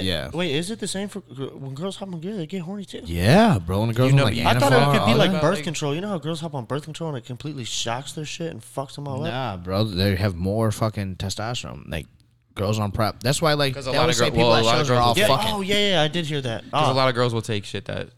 Twitching. 0.00 0.08
Yeah. 0.08 0.30
Wait, 0.32 0.52
is 0.54 0.70
it 0.70 0.78
the 0.80 0.86
same 0.88 1.08
for 1.08 1.20
gr- 1.20 1.46
when 1.56 1.74
girls 1.74 1.96
hop 1.96 2.12
on 2.12 2.20
gear? 2.20 2.36
They 2.36 2.46
get 2.46 2.62
horny 2.62 2.84
too. 2.84 3.02
yeah, 3.04 3.58
bro. 3.58 3.82
And 3.82 3.90
the 3.90 3.94
girls 3.94 4.10
You 4.10 4.16
know- 4.16 4.26
on, 4.26 4.36
like 4.36 4.46
I 4.46 4.50
I 4.50 4.58
thought 4.58 4.72
it 4.72 4.76
Anavar, 4.76 4.98
could 4.98 5.06
be 5.12 5.14
like 5.18 5.32
that. 5.32 5.42
birth 5.42 5.54
Like- 5.56 5.64
control. 5.64 5.94
You 5.94 6.00
know 6.00 6.08
how 6.08 6.18
girls 6.18 6.40
hop 6.40 6.54
on 6.54 6.64
birth 6.64 6.84
control 6.84 7.08
and 7.10 7.18
it 7.18 7.24
completely 7.26 7.64
shocks 7.64 8.12
their 8.12 8.24
shit 8.24 8.50
and 8.52 8.60
fucks 8.62 8.94
them 8.94 9.06
all 9.08 9.24
up. 9.24 9.30
Nah, 9.32 9.56
bro. 9.56 9.84
They 9.84 10.16
have 10.16 10.34
more 10.36 10.70
fucking 10.72 11.16
testosterone. 11.16 11.90
Like 11.90 12.06
girls 12.54 12.78
on 12.78 12.90
prep. 12.92 13.20
That's 13.20 13.40
why 13.40 13.52
like 13.54 13.74
'Cause 13.74 13.86
a 13.86 13.92
they 13.92 13.98
lot 13.98 14.08
of 14.08 14.14
say 14.16 14.24
gir- 14.26 14.30
people 14.32 14.48
well, 14.48 14.60
a 14.60 14.64
lot 14.64 14.74
of 14.80 14.86
shows 14.86 14.90
are 14.90 14.94
girls 14.94 15.06
all 15.06 15.14
will- 15.14 15.20
Yeah. 15.20 15.26
fucking. 15.28 15.54
Oh 15.54 15.60
yeah, 15.60 15.90
yeah. 15.90 16.02
I 16.02 16.08
did 16.08 16.26
hear 16.26 16.40
that. 16.40 16.64
Because 16.70 16.88
Oh, 16.88 16.92
a 16.92 16.94
lot 16.94 17.08
of 17.08 17.14
girls 17.14 17.32
will 17.34 17.42
take 17.42 17.64
shit 17.64 17.84
that 17.86 18.08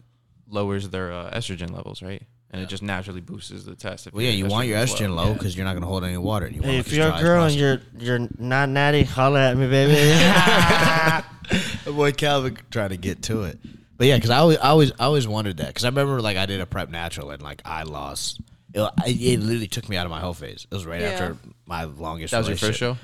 lowers 0.49 0.89
their 0.89 1.11
uh, 1.11 1.31
estrogen 1.31 1.71
levels, 1.73 2.01
right? 2.01 2.23
And 2.53 2.61
it 2.61 2.67
just 2.67 2.83
naturally 2.83 3.21
boosts 3.21 3.63
the 3.63 3.75
test. 3.75 4.07
if 4.07 4.13
Well, 4.13 4.23
yeah, 4.25 4.31
you 4.31 4.45
want 4.45 4.67
your 4.67 4.77
is 4.79 4.91
estrogen 4.91 5.15
low 5.15 5.31
because 5.33 5.55
you're 5.55 5.63
not 5.63 5.73
gonna 5.73 5.85
hold 5.85 6.03
any 6.03 6.17
water. 6.17 6.47
and 6.47 6.55
You 6.57 6.61
Hey, 6.61 6.75
want 6.75 6.87
if 6.87 6.91
you're 6.91 7.07
a 7.07 7.15
as 7.15 7.21
girl 7.21 7.43
and 7.45 7.55
you're 7.55 7.81
you're 7.97 8.27
not 8.39 8.67
natty, 8.67 9.03
holla 9.03 9.51
at 9.51 9.57
me, 9.57 9.67
baby. 9.69 9.93
boy 11.85 12.11
Calvin 12.11 12.57
trying 12.69 12.89
to 12.89 12.97
get 12.97 13.21
to 13.23 13.43
it. 13.43 13.59
But 13.97 14.07
yeah, 14.07 14.15
because 14.15 14.29
I 14.31 14.37
always, 14.37 14.57
I 14.57 14.69
always, 14.69 14.91
I 14.99 15.03
always 15.05 15.27
wondered 15.27 15.57
that. 15.57 15.67
Because 15.67 15.85
I 15.85 15.89
remember 15.89 16.21
like 16.21 16.37
I 16.37 16.45
did 16.45 16.59
a 16.61 16.65
prep 16.65 16.89
natural 16.89 17.29
and 17.31 17.41
like 17.41 17.61
I 17.65 17.83
lost. 17.83 18.41
It, 18.73 18.89
it 19.05 19.39
literally 19.41 19.67
took 19.67 19.89
me 19.89 19.97
out 19.97 20.05
of 20.05 20.11
my 20.11 20.19
whole 20.21 20.33
phase. 20.33 20.65
It 20.69 20.73
was 20.73 20.85
right 20.85 21.01
Yeah. 21.01 21.09
after 21.09 21.37
my 21.65 21.83
longest. 21.83 22.31
That 22.31 22.39
was 22.39 22.47
your 22.47 22.57
first 22.57 22.79
show. 22.79 22.97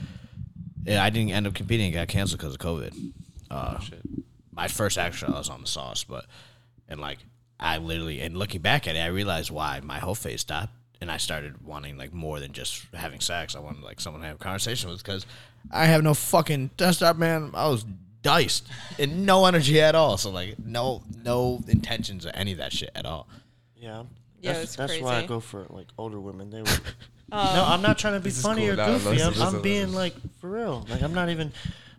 Yeah, 0.85 1.03
I 1.03 1.09
didn't 1.09 1.31
end 1.31 1.45
up 1.45 1.53
competing. 1.53 1.89
It 1.89 1.95
got 1.95 2.07
canceled 2.07 2.39
because 2.39 2.53
of 2.53 2.59
COVID. 2.59 3.11
Uh, 3.51 3.75
Oh, 3.77 3.83
shit. 3.83 4.01
my 4.51 4.67
first 4.67 4.97
actual 4.97 5.35
I 5.35 5.37
was 5.37 5.49
on 5.49 5.61
the 5.61 5.67
sauce, 5.67 6.03
but 6.03 6.25
and 6.87 6.99
like 7.01 7.19
I 7.59 7.77
literally 7.79 8.21
and 8.21 8.37
looking 8.37 8.61
back 8.61 8.87
at 8.87 8.95
it, 8.95 8.99
I 8.99 9.07
realized 9.07 9.51
why 9.51 9.81
my 9.83 9.99
whole 9.99 10.15
phase 10.15 10.41
stopped, 10.41 10.71
and 11.01 11.11
I 11.11 11.17
started 11.17 11.61
wanting 11.65 11.97
like 11.97 12.13
more 12.13 12.39
than 12.39 12.53
just 12.53 12.85
having 12.93 13.19
sex. 13.19 13.55
I 13.55 13.59
wanted 13.59 13.83
like 13.83 13.99
someone 13.99 14.21
to 14.21 14.27
have 14.27 14.37
a 14.37 14.39
conversation 14.39 14.89
with 14.89 15.03
because 15.03 15.25
I 15.69 15.85
have 15.85 16.01
no 16.01 16.13
fucking 16.13 16.71
desktop 16.77 17.17
man. 17.17 17.51
I 17.53 17.67
was 17.67 17.85
diced 18.21 18.67
and 18.99 19.25
no 19.25 19.45
energy 19.45 19.79
at 19.81 19.95
all. 19.95 20.17
So 20.17 20.29
like 20.29 20.57
no 20.59 21.03
no 21.23 21.61
intentions 21.67 22.25
of 22.25 22.31
any 22.33 22.51
of 22.51 22.57
that 22.59 22.73
shit 22.73 22.91
at 22.95 23.05
all. 23.05 23.27
yeah. 23.75 24.03
Yeah, 24.39 24.53
that's, 24.53 24.63
it's 24.65 24.75
that's 24.75 25.01
why 25.01 25.17
I 25.17 25.25
go 25.25 25.39
for 25.39 25.65
like 25.71 25.87
older 25.97 26.19
women. 26.19 26.51
They 26.51 26.61
were. 26.61 26.67
Um, 27.31 27.55
no, 27.55 27.65
I'm 27.65 27.81
not 27.81 27.97
trying 27.97 28.13
to 28.13 28.19
be 28.19 28.29
funny 28.29 28.61
cool. 28.67 28.73
or 28.73 28.75
No, 28.75 28.85
goofy. 28.85 29.09
listen, 29.09 29.27
I'm, 29.27 29.33
listen, 29.33 29.55
I'm 29.55 29.61
being 29.63 29.93
like 29.93 30.13
for 30.39 30.49
real. 30.49 30.85
Like 30.87 31.01
I'm 31.01 31.13
not 31.13 31.29
even 31.29 31.51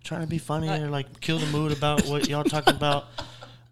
trying 0.04 0.20
to 0.20 0.26
be 0.28 0.38
funny 0.38 0.68
or 0.70 0.88
like 0.88 1.20
kill 1.20 1.38
the 1.38 1.46
mood 1.46 1.72
about 1.72 2.06
what 2.06 2.28
y'all 2.28 2.44
talking 2.44 2.74
about. 2.76 3.06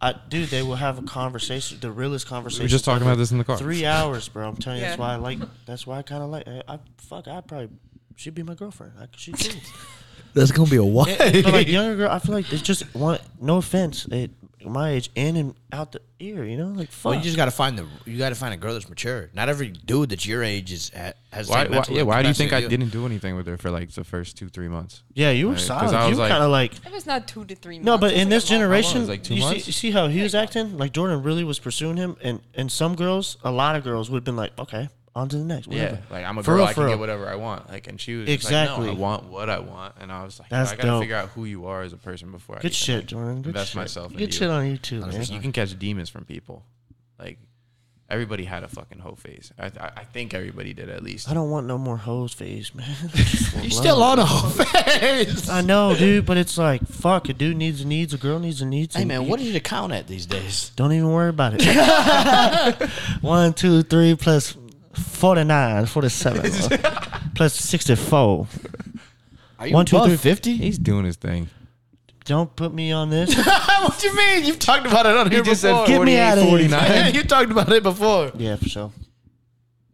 I, 0.01 0.15
dude, 0.29 0.49
they 0.51 0.63
will 0.63 0.75
have 0.75 0.99
a 0.99 1.03
conversation, 1.03 1.79
the 1.81 1.91
realest 1.91 2.27
conversation. 2.27 2.63
We 2.63 2.65
were 2.65 2.69
just 2.71 2.85
talking 2.85 3.07
about 3.07 3.17
this 3.19 3.31
in 3.31 3.39
the 3.39 3.45
car. 3.45 3.57
Three 3.57 3.87
hours, 3.87 4.29
bro. 4.29 4.47
I'm 4.49 4.57
telling 4.57 4.81
you, 4.81 4.85
that's 4.85 4.99
why 4.99 5.13
I 5.13 5.17
like. 5.17 5.39
That's 5.65 5.87
why 5.87 5.99
I 5.99 6.03
kind 6.03 6.23
of 6.25 6.29
like. 6.29 6.47
I, 6.47 6.63
I 6.69 6.79
fuck. 6.99 7.29
I 7.29 7.41
probably 7.41 7.71
she'd 8.17 8.35
be 8.35 8.43
my 8.43 8.55
girlfriend. 8.55 8.93
I, 9.01 9.07
she 9.17 9.33
too. 9.33 9.57
That's 10.35 10.53
gonna 10.53 10.71
be 10.71 10.77
a 10.77 10.85
what? 10.85 11.09
Yeah, 11.09 11.43
but 11.43 11.53
like 11.53 11.69
younger 11.69 11.97
girl, 11.97 12.11
I 12.11 12.19
feel 12.19 12.35
like 12.35 12.53
it's 12.53 12.63
just 12.63 12.83
one. 12.95 13.19
No 13.41 13.57
offense, 13.59 14.07
it, 14.07 14.31
my 14.65 14.91
age 14.91 15.11
in 15.15 15.37
and 15.37 15.55
out 15.73 15.93
the 15.93 16.01
ear. 16.19 16.45
You 16.45 16.57
know, 16.57 16.69
like 16.69 16.91
fuck. 16.91 17.11
Well, 17.11 17.15
you 17.19 17.23
just 17.25 17.37
gotta 17.37 17.51
find 17.53 17.79
the 17.79 17.87
you 18.05 18.19
gotta 18.19 18.35
find 18.35 18.53
a 18.53 18.57
girl 18.57 18.73
that's 18.75 18.89
mature. 18.89 19.31
Not 19.33 19.49
every 19.49 19.69
dude 19.69 20.11
that's 20.11 20.27
your 20.27 20.43
age 20.43 20.73
is 20.73 20.91
at, 20.91 21.17
has 21.33 21.47
the 21.47 21.53
Why, 21.53 21.63
same 21.63 21.71
why, 21.71 21.75
mental 21.77 21.97
yeah, 21.97 22.03
why 22.03 22.23
do 22.23 22.29
you 22.29 22.35
think 22.35 22.53
I 22.53 22.61
that 22.63 22.69
didn't 22.69 22.89
do 22.91 23.07
anything 23.07 23.37
with 23.37 23.47
her 23.47 23.57
for 23.57 23.71
like 23.71 23.91
the 23.93 24.03
first 24.05 24.37
two, 24.37 24.49
three 24.49 24.69
months? 24.69 25.03
yeah, 25.15 25.31
you 25.31 25.47
were 25.47 25.53
Right, 25.53 25.59
'cause 25.59 25.67
solid. 25.67 25.95
I 25.95 26.05
You 26.05 26.09
was 26.11 26.19
were 26.19 26.23
like- 26.25 26.31
kind 26.33 26.45
of 26.45 26.51
like. 26.51 26.75
It 26.85 26.93
was 26.93 27.07
not 27.07 27.29
two 27.29 27.45
to 27.45 27.55
three. 27.55 27.79
No, 27.79 27.93
months. 27.93 28.01
but 28.01 28.11
It 28.13 28.15
in 28.15 28.21
like 28.25 28.29
this 28.31 28.51
a 28.51 28.53
long- 28.53 28.61
generation, 28.61 29.07
Like 29.07 29.23
two 29.23 29.35
you, 29.35 29.41
see, 29.43 29.47
months? 29.47 29.67
you 29.69 29.73
see 29.73 29.91
how 29.93 30.09
he 30.09 30.21
was 30.23 30.35
acting. 30.35 30.77
Like 30.77 30.93
Jordan 30.93 31.23
really 31.23 31.45
was 31.45 31.59
pursuing 31.61 31.97
him, 31.97 32.17
and 32.23 32.41
and 32.55 32.71
some 32.71 32.97
girls, 32.97 33.37
a 33.45 33.51
lot 33.53 33.77
of 33.77 33.85
girls 33.85 34.11
would 34.11 34.17
have 34.19 34.25
been 34.25 34.37
like, 34.37 34.53
okay, 34.59 34.89
on 35.17 35.29
to 35.31 35.37
the 35.39 35.45
next. 35.45 35.73
Yeah, 35.73 35.97
like 36.11 36.25
I'm 36.25 36.39
a 36.39 36.43
For 36.43 36.51
girl, 36.53 36.57
real, 36.59 36.67
I 36.67 36.73
can 36.75 36.89
get 36.89 36.99
whatever 36.99 37.27
I 37.29 37.35
want. 37.35 37.69
Like, 37.69 37.89
and 37.89 38.01
she 38.01 38.15
was 38.15 38.29
Exactly. 38.29 38.87
like, 38.89 38.97
no, 38.99 39.05
I 39.05 39.09
want 39.09 39.25
what 39.25 39.51
I 39.51 39.59
want, 39.59 39.95
and 40.01 40.13
I 40.13 40.23
was 40.25 40.39
like, 40.39 40.51
That's 40.51 40.71
I 40.73 40.77
gotta 40.77 40.89
dope. 40.89 41.03
figure 41.03 41.17
out 41.17 41.31
who 41.31 41.45
you 41.47 41.67
are 41.67 41.83
as 41.83 41.93
a 41.93 41.97
person 41.97 42.31
before 42.31 42.57
I 42.59 42.61
Good 42.61 42.75
shit, 42.75 42.97
like, 42.99 43.07
Jordan. 43.07 43.37
Good 43.43 43.49
invest 43.49 43.71
shit. 43.71 43.77
myself 43.77 44.13
Good 44.13 44.21
you. 44.21 44.31
shit 44.33 44.51
on 44.51 44.67
you 44.71 44.77
too, 44.77 45.01
man. 45.01 45.11
'Cause 45.13 45.31
You 45.31 45.41
can 45.41 45.51
catch 45.53 45.77
demons 45.79 46.09
from 46.11 46.25
people. 46.25 46.65
Like 47.19 47.39
everybody 48.09 48.45
had 48.45 48.63
a 48.63 48.69
fucking 48.69 49.01
hoe 49.01 49.17
phase. 49.17 49.53
I, 49.59 49.67
I, 49.67 49.91
I 49.97 50.05
think 50.05 50.33
everybody 50.33 50.73
did 50.73 50.89
at 50.91 51.03
least. 51.03 51.29
I 51.29 51.35
don't 51.35 51.51
want 51.51 51.67
no 51.67 51.77
more 51.77 51.97
hose 51.97 52.33
phase, 52.33 52.73
man. 52.75 52.87
You're 53.63 53.71
still 53.71 54.01
on 54.03 54.19
a 54.21 54.25
whole 54.25 54.51
face. 54.51 55.49
I 55.49 55.61
know, 55.63 55.97
dude, 55.97 56.25
but 56.27 56.37
it's 56.37 56.57
like, 56.57 56.87
fuck, 56.87 57.29
a 57.29 57.33
dude 57.33 57.57
needs 57.57 57.81
a 57.81 57.87
needs, 57.87 58.15
a 58.15 58.19
girl 58.19 58.39
needs 58.39 58.61
a 58.63 58.67
needs. 58.67 58.95
Hey 58.95 59.05
man, 59.07 59.23
you- 59.23 59.29
what 59.31 59.41
did 59.41 59.47
you 59.53 59.61
count 59.61 59.93
at 59.93 60.07
these 60.07 60.27
days? 60.27 60.71
Don't 60.77 60.93
even 60.93 61.11
worry 61.11 61.31
about 61.31 61.55
it. 61.57 62.91
One, 63.23 63.55
two, 63.55 63.83
three 63.83 64.15
plus 64.15 64.57
49, 64.97 65.87
47, 65.87 66.51
plus 67.35 67.55
64. 67.55 68.47
Are 69.59 69.67
you 69.67 69.75
One, 69.75 69.87
two, 69.87 69.97
above 69.97 70.09
three. 70.09 70.17
fifty? 70.17 70.57
He's 70.57 70.79
doing 70.79 71.05
his 71.05 71.17
thing. 71.17 71.49
Don't 72.25 72.55
put 72.57 72.75
me 72.75 72.93
on 72.93 73.09
this. 73.11 73.35
what 73.47 73.99
do 74.01 74.09
you 74.09 74.17
mean? 74.17 74.45
You've 74.45 74.59
talked 74.59 74.87
about 74.87 75.07
it 75.07 75.17
on 75.17 75.31
here 75.31 75.43
just 75.43 75.63
before. 75.63 75.87
said 75.87 75.97
Get 75.97 76.03
me 76.05 76.19
outta 76.19 76.41
here. 76.43 76.51
49. 76.51 77.15
you 77.15 77.23
talked 77.23 77.51
about 77.51 77.71
it 77.73 77.83
before. 77.83 78.33
yeah, 78.37 78.57
for 78.57 78.69
sure. 78.69 78.93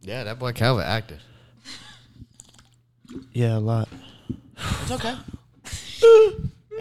Yeah, 0.00 0.24
that 0.24 0.38
boy 0.38 0.53
Calvin 0.53 0.84
acted. 0.84 1.20
Yeah, 3.32 3.59
a 3.59 3.61
lot. 3.61 3.88
It's 4.82 4.90
okay. 4.90 5.14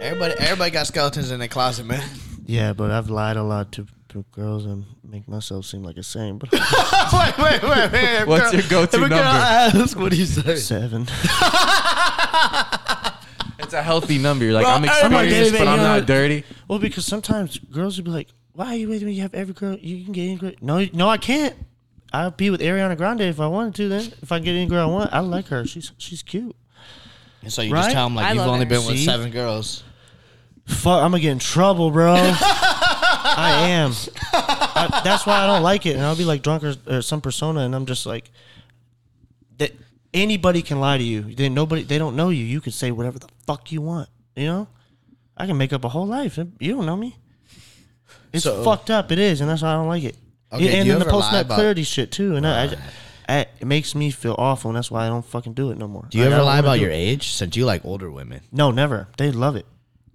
everybody, 0.00 0.34
everybody 0.38 0.70
got 0.70 0.86
skeletons 0.86 1.30
in 1.30 1.38
their 1.38 1.48
closet, 1.48 1.84
man. 1.86 2.08
Yeah, 2.46 2.72
but 2.72 2.90
I've 2.90 3.10
lied 3.10 3.36
a 3.36 3.42
lot 3.42 3.72
to, 3.72 3.86
to 4.12 4.24
girls 4.32 4.64
and 4.66 4.84
make 5.02 5.26
myself 5.28 5.64
seem 5.66 5.82
like 5.82 5.96
a 5.96 6.02
saint. 6.02 6.38
But 6.38 6.52
wait, 7.12 7.38
wait, 7.38 7.62
wait, 7.62 7.92
wait. 7.92 8.26
What's 8.26 8.52
your 8.52 8.62
go-to 8.68 8.96
if 8.98 9.06
a 9.06 9.08
girl 9.08 9.08
number? 9.08 9.22
Ask, 9.22 9.98
what 9.98 10.10
do 10.12 10.16
you 10.16 10.26
say? 10.26 10.56
seven. 10.56 11.06
It's 13.58 13.74
a 13.74 13.82
healthy 13.82 14.18
number. 14.18 14.44
You're 14.44 14.54
like, 14.54 14.64
Bro, 14.64 14.72
I'm 14.72 14.84
everybody- 14.84 15.28
experienced, 15.28 15.58
but 15.58 15.68
I'm 15.68 15.78
know- 15.78 15.98
not 15.98 16.06
dirty. 16.06 16.44
Well, 16.68 16.78
because 16.78 17.06
sometimes 17.06 17.58
girls 17.58 17.96
would 17.96 18.04
be 18.04 18.10
like, 18.10 18.28
"Why 18.52 18.66
are 18.66 18.74
you 18.76 18.88
with 18.88 19.02
me? 19.02 19.12
You 19.12 19.22
have 19.22 19.34
every 19.34 19.54
girl. 19.54 19.76
You 19.78 20.04
can 20.04 20.12
get 20.12 20.22
any 20.22 20.36
girl." 20.36 20.52
No, 20.60 20.86
no, 20.92 21.08
I 21.08 21.16
can't. 21.16 21.54
I'd 22.12 22.36
be 22.36 22.50
with 22.50 22.60
Ariana 22.60 22.96
Grande 22.96 23.22
if 23.22 23.40
I 23.40 23.46
wanted 23.46 23.74
to. 23.76 23.88
Then 23.88 24.12
if 24.20 24.30
I 24.32 24.40
get 24.40 24.50
any 24.56 24.66
girl 24.66 24.88
I 24.88 24.92
want, 24.92 25.12
I 25.14 25.20
like 25.20 25.46
her. 25.48 25.64
She's 25.64 25.92
she's 25.96 26.22
cute. 26.22 26.54
And 27.42 27.52
so 27.52 27.62
you 27.62 27.72
Right? 27.72 27.82
just 27.84 27.92
tell 27.92 28.06
them 28.06 28.16
like 28.16 28.26
I 28.26 28.32
you've 28.32 28.42
only 28.42 28.66
her. 28.66 28.68
been 28.68 28.84
with 28.86 28.98
seven 28.98 29.30
girls. 29.30 29.84
Fuck, 30.66 31.02
I'm 31.02 31.12
gonna 31.12 31.20
get 31.20 31.30
in 31.32 31.38
trouble, 31.38 31.90
bro. 31.92 32.14
I 33.24 33.68
am. 33.70 33.92
I, 34.32 35.00
that's 35.04 35.26
why 35.26 35.40
I 35.40 35.46
don't 35.46 35.62
like 35.62 35.86
it. 35.86 35.96
And 35.96 36.02
I'll 36.04 36.16
be 36.16 36.24
like 36.24 36.42
drunk 36.42 36.64
or, 36.64 36.74
or 36.86 37.02
some 37.02 37.20
persona, 37.20 37.60
and 37.60 37.74
I'm 37.74 37.86
just 37.86 38.06
like, 38.06 38.30
that 39.58 39.72
anybody 40.12 40.62
can 40.62 40.80
lie 40.80 40.98
to 40.98 41.04
you. 41.04 41.22
They 41.22 41.48
nobody. 41.48 41.82
They 41.82 41.98
don't 41.98 42.16
know 42.16 42.28
you. 42.30 42.44
You 42.44 42.60
can 42.60 42.72
say 42.72 42.90
whatever 42.90 43.18
the 43.18 43.28
fuck 43.46 43.70
you 43.72 43.80
want. 43.80 44.08
You 44.36 44.46
know, 44.46 44.68
I 45.36 45.46
can 45.46 45.56
make 45.56 45.72
up 45.72 45.84
a 45.84 45.88
whole 45.88 46.06
life. 46.06 46.38
You 46.58 46.74
don't 46.74 46.86
know 46.86 46.96
me. 46.96 47.16
It's 48.32 48.44
So- 48.44 48.62
fucked 48.64 48.90
up. 48.90 49.12
It 49.12 49.18
is, 49.18 49.40
and 49.40 49.48
that's 49.50 49.62
why 49.62 49.70
I 49.70 49.74
don't 49.74 49.88
like 49.88 50.04
it. 50.04 50.16
Okay, 50.52 50.64
do 50.64 50.70
and 50.70 50.86
you 50.86 50.92
then 50.92 51.00
the 51.00 51.06
ever 51.06 51.16
lie 51.16 51.20
post 51.22 51.32
net 51.32 51.44
about- 51.46 51.54
clarity 51.56 51.82
shit 51.82 52.10
too, 52.12 52.36
and 52.36 52.46
I, 52.46 52.64
I, 52.64 52.76
I, 53.28 53.38
it 53.60 53.64
makes 53.66 53.94
me 53.94 54.10
feel 54.10 54.34
awful, 54.36 54.70
and 54.70 54.76
that's 54.76 54.90
why 54.90 55.06
I 55.06 55.08
don't 55.08 55.24
fucking 55.24 55.54
do 55.54 55.70
it 55.70 55.78
no 55.78 55.88
more. 55.88 56.06
Do 56.10 56.18
you 56.18 56.24
Like, 56.24 56.32
I 56.32 56.34
ever 56.34 56.38
don't 56.40 56.46
lie 56.46 56.52
wanna 56.56 56.66
about 56.66 56.74
do 56.74 56.80
your 56.82 56.90
it. 56.90 56.94
age? 56.96 57.32
Since 57.32 57.56
you 57.56 57.64
like 57.64 57.84
older 57.84 58.10
women. 58.10 58.40
No, 58.52 58.70
never. 58.70 59.08
They 59.16 59.30
love 59.30 59.56
it. 59.56 59.64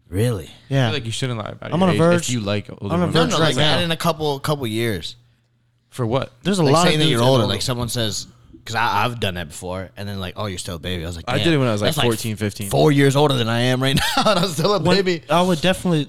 Really? 0.10 0.49
Yeah. 0.70 0.86
I 0.88 0.89
feel 0.89 0.93
like 0.95 1.05
you 1.05 1.12
shouldn't 1.12 1.39
lie 1.39 1.49
about 1.49 1.74
I'm 1.74 1.80
your 1.80 1.89
on 1.89 1.89
a 1.89 1.93
age 1.93 1.97
verge- 1.99 2.22
if 2.22 2.30
you 2.30 2.39
like 2.39 2.70
older 2.70 2.93
on 2.93 3.01
a 3.01 3.08
women. 3.08 3.12
verge 3.12 3.30
No, 3.32 3.38
no, 3.38 3.43
right 3.43 3.55
like 3.55 3.58
now. 3.58 3.80
in 3.80 3.91
a 3.91 3.97
couple 3.97 4.39
couple 4.39 4.66
years. 4.68 5.16
For 5.89 6.05
what? 6.05 6.32
There's 6.43 6.60
a 6.60 6.64
Like 6.64 6.74
lot 6.74 6.84
saying 6.84 6.95
of 6.95 6.99
that 6.99 7.05
dudes 7.05 7.12
you're 7.12 7.20
that 7.22 7.26
older. 7.26 7.45
Like 7.45 7.62
someone 7.62 7.89
says, 7.89 8.28
because 8.51 8.76
I've 8.76 9.20
done 9.20 9.36
that 9.36 9.47
before, 9.47 9.89
and 9.97 10.08
then 10.08 10.20
like, 10.20 10.34
oh, 10.38 10.45
you're 10.45 10.60
still 10.60 10.76
a 10.76 10.80
baby. 10.80 11.03
I 11.03 11.08
was 11.08 11.16
like, 11.16 11.26
I 11.28 11.38
"Damn, 11.38 11.45
did 11.45 11.53
it 11.53 11.58
when 11.58 11.68
I 11.68 11.72
was 11.72 11.82
like 11.82 11.95
that's 11.95 12.05
14, 12.05 12.36
15. 12.36 12.70
Four 12.70 12.91
years 12.91 13.16
older 13.16 13.34
than 13.36 13.47
I 13.49 13.60
am 13.62 13.82
right 13.82 13.95
now, 14.18 14.24
and 14.32 14.39
I'm 14.39 14.49
still 14.49 14.74
a 14.76 14.80
When- 14.82 14.97
baby. 15.03 15.24
I 15.30 15.41
would 15.41 15.62
definitely 15.62 16.08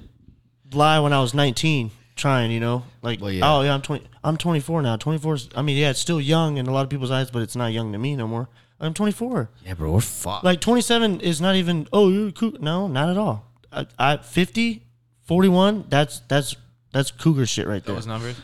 lie 0.72 0.98
when 1.00 1.12
I 1.12 1.20
was 1.20 1.32
19, 1.34 1.90
trying, 2.16 2.50
you 2.50 2.60
know, 2.60 2.84
like, 3.02 3.20
Well, 3.20 3.30
yeah. 3.30 3.50
oh 3.50 3.62
yeah, 3.62 3.72
I'm 3.74 3.82
20, 3.82 4.04
I'm 4.24 4.36
24 4.36 4.82
now. 4.82 4.96
24. 4.96 5.36
's- 5.38 5.48
I 5.56 5.62
mean, 5.62 5.76
yeah, 5.76 5.90
it's 5.90 6.00
still 6.00 6.20
young 6.20 6.56
in 6.58 6.66
a 6.66 6.72
lot 6.72 6.82
of 6.82 6.90
people's 6.90 7.10
eyes, 7.12 7.30
but 7.30 7.42
it's 7.42 7.56
not 7.56 7.72
young 7.72 7.92
to 7.92 7.98
me 7.98 8.14
no 8.16 8.26
more. 8.28 8.48
I'm 8.80 8.92
24. 8.94 9.48
Yeah, 9.64 9.74
bro, 9.74 9.90
we're 9.92 10.00
fucked. 10.00 10.44
Like 10.44 10.60
27 10.60 11.20
is 11.20 11.40
not 11.40 11.56
even. 11.56 11.88
Oh, 11.92 12.10
you're 12.10 12.30
cool. 12.30 12.52
No, 12.60 12.86
not 12.86 13.08
at 13.08 13.16
all. 13.16 13.44
I, 13.72 13.86
I 13.98 14.16
50, 14.18 14.82
41. 15.24 15.84
That's 15.88 16.20
that's 16.20 16.56
that's 16.92 17.10
cougar 17.10 17.46
shit 17.46 17.66
right 17.66 17.84
there. 17.84 17.94
Those 17.94 18.06
numbers? 18.06 18.36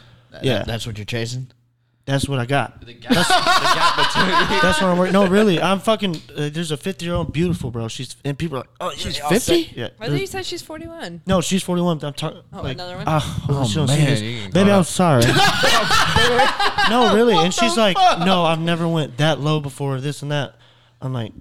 yeah. 0.43 0.63
that's 0.65 0.87
what 0.87 0.99
you're 0.99 1.05
chasing. 1.05 1.49
That's 2.07 2.29
what 2.29 2.39
I 2.39 2.45
got. 2.45 2.85
The 2.85 2.93
gap, 2.93 3.09
the 3.15 3.17
gap 3.17 3.97
between 3.97 4.61
That's 4.63 4.79
what 4.79 4.91
I'm 4.91 4.99
working. 4.99 5.15
No, 5.15 5.27
really, 5.27 5.59
I'm 5.59 5.81
fucking. 5.81 6.17
Uh, 6.37 6.51
there's 6.53 6.71
a 6.71 6.77
50 6.77 7.03
year 7.07 7.15
old 7.15 7.33
beautiful 7.33 7.71
bro. 7.71 7.89
She's 7.89 8.15
and 8.27 8.39
people 8.39 8.59
are 8.59 8.61
like, 8.61 8.69
oh, 8.79 8.91
she's 8.91 9.17
50? 9.17 9.73
Yeah. 9.75 9.85
I 9.85 9.89
thought 9.89 9.99
there's- 10.01 10.21
you 10.21 10.27
said 10.27 10.45
she's 10.45 10.61
41. 10.61 11.23
No, 11.27 11.41
she's 11.41 11.63
41. 11.63 12.05
I'm 12.05 12.13
talking. 12.13 12.43
Oh, 12.53 12.61
like, 12.61 12.75
another 12.75 12.97
one? 12.97 13.05
Ah, 13.07 13.21
hold 13.47 13.59
Oh, 13.61 13.65
she 13.67 13.77
don't 13.77 13.89
see 13.89 13.97
man, 13.97 14.07
this. 14.07 14.21
you 14.21 14.43
can 14.43 14.51
Baby, 14.51 14.71
I'm 14.73 14.81
up. 14.81 14.87
sorry. 14.87 15.23
no, 16.91 17.15
really. 17.15 17.37
And 17.37 17.55
she's 17.55 17.77
like, 17.79 17.97
no, 17.97 18.45
I've 18.45 18.61
never 18.61 18.87
went 18.87 19.17
that 19.17 19.41
low 19.41 19.61
before. 19.61 19.99
This 20.01 20.21
and 20.21 20.31
that. 20.31 20.57
I'm 21.01 21.15
like, 21.15 21.33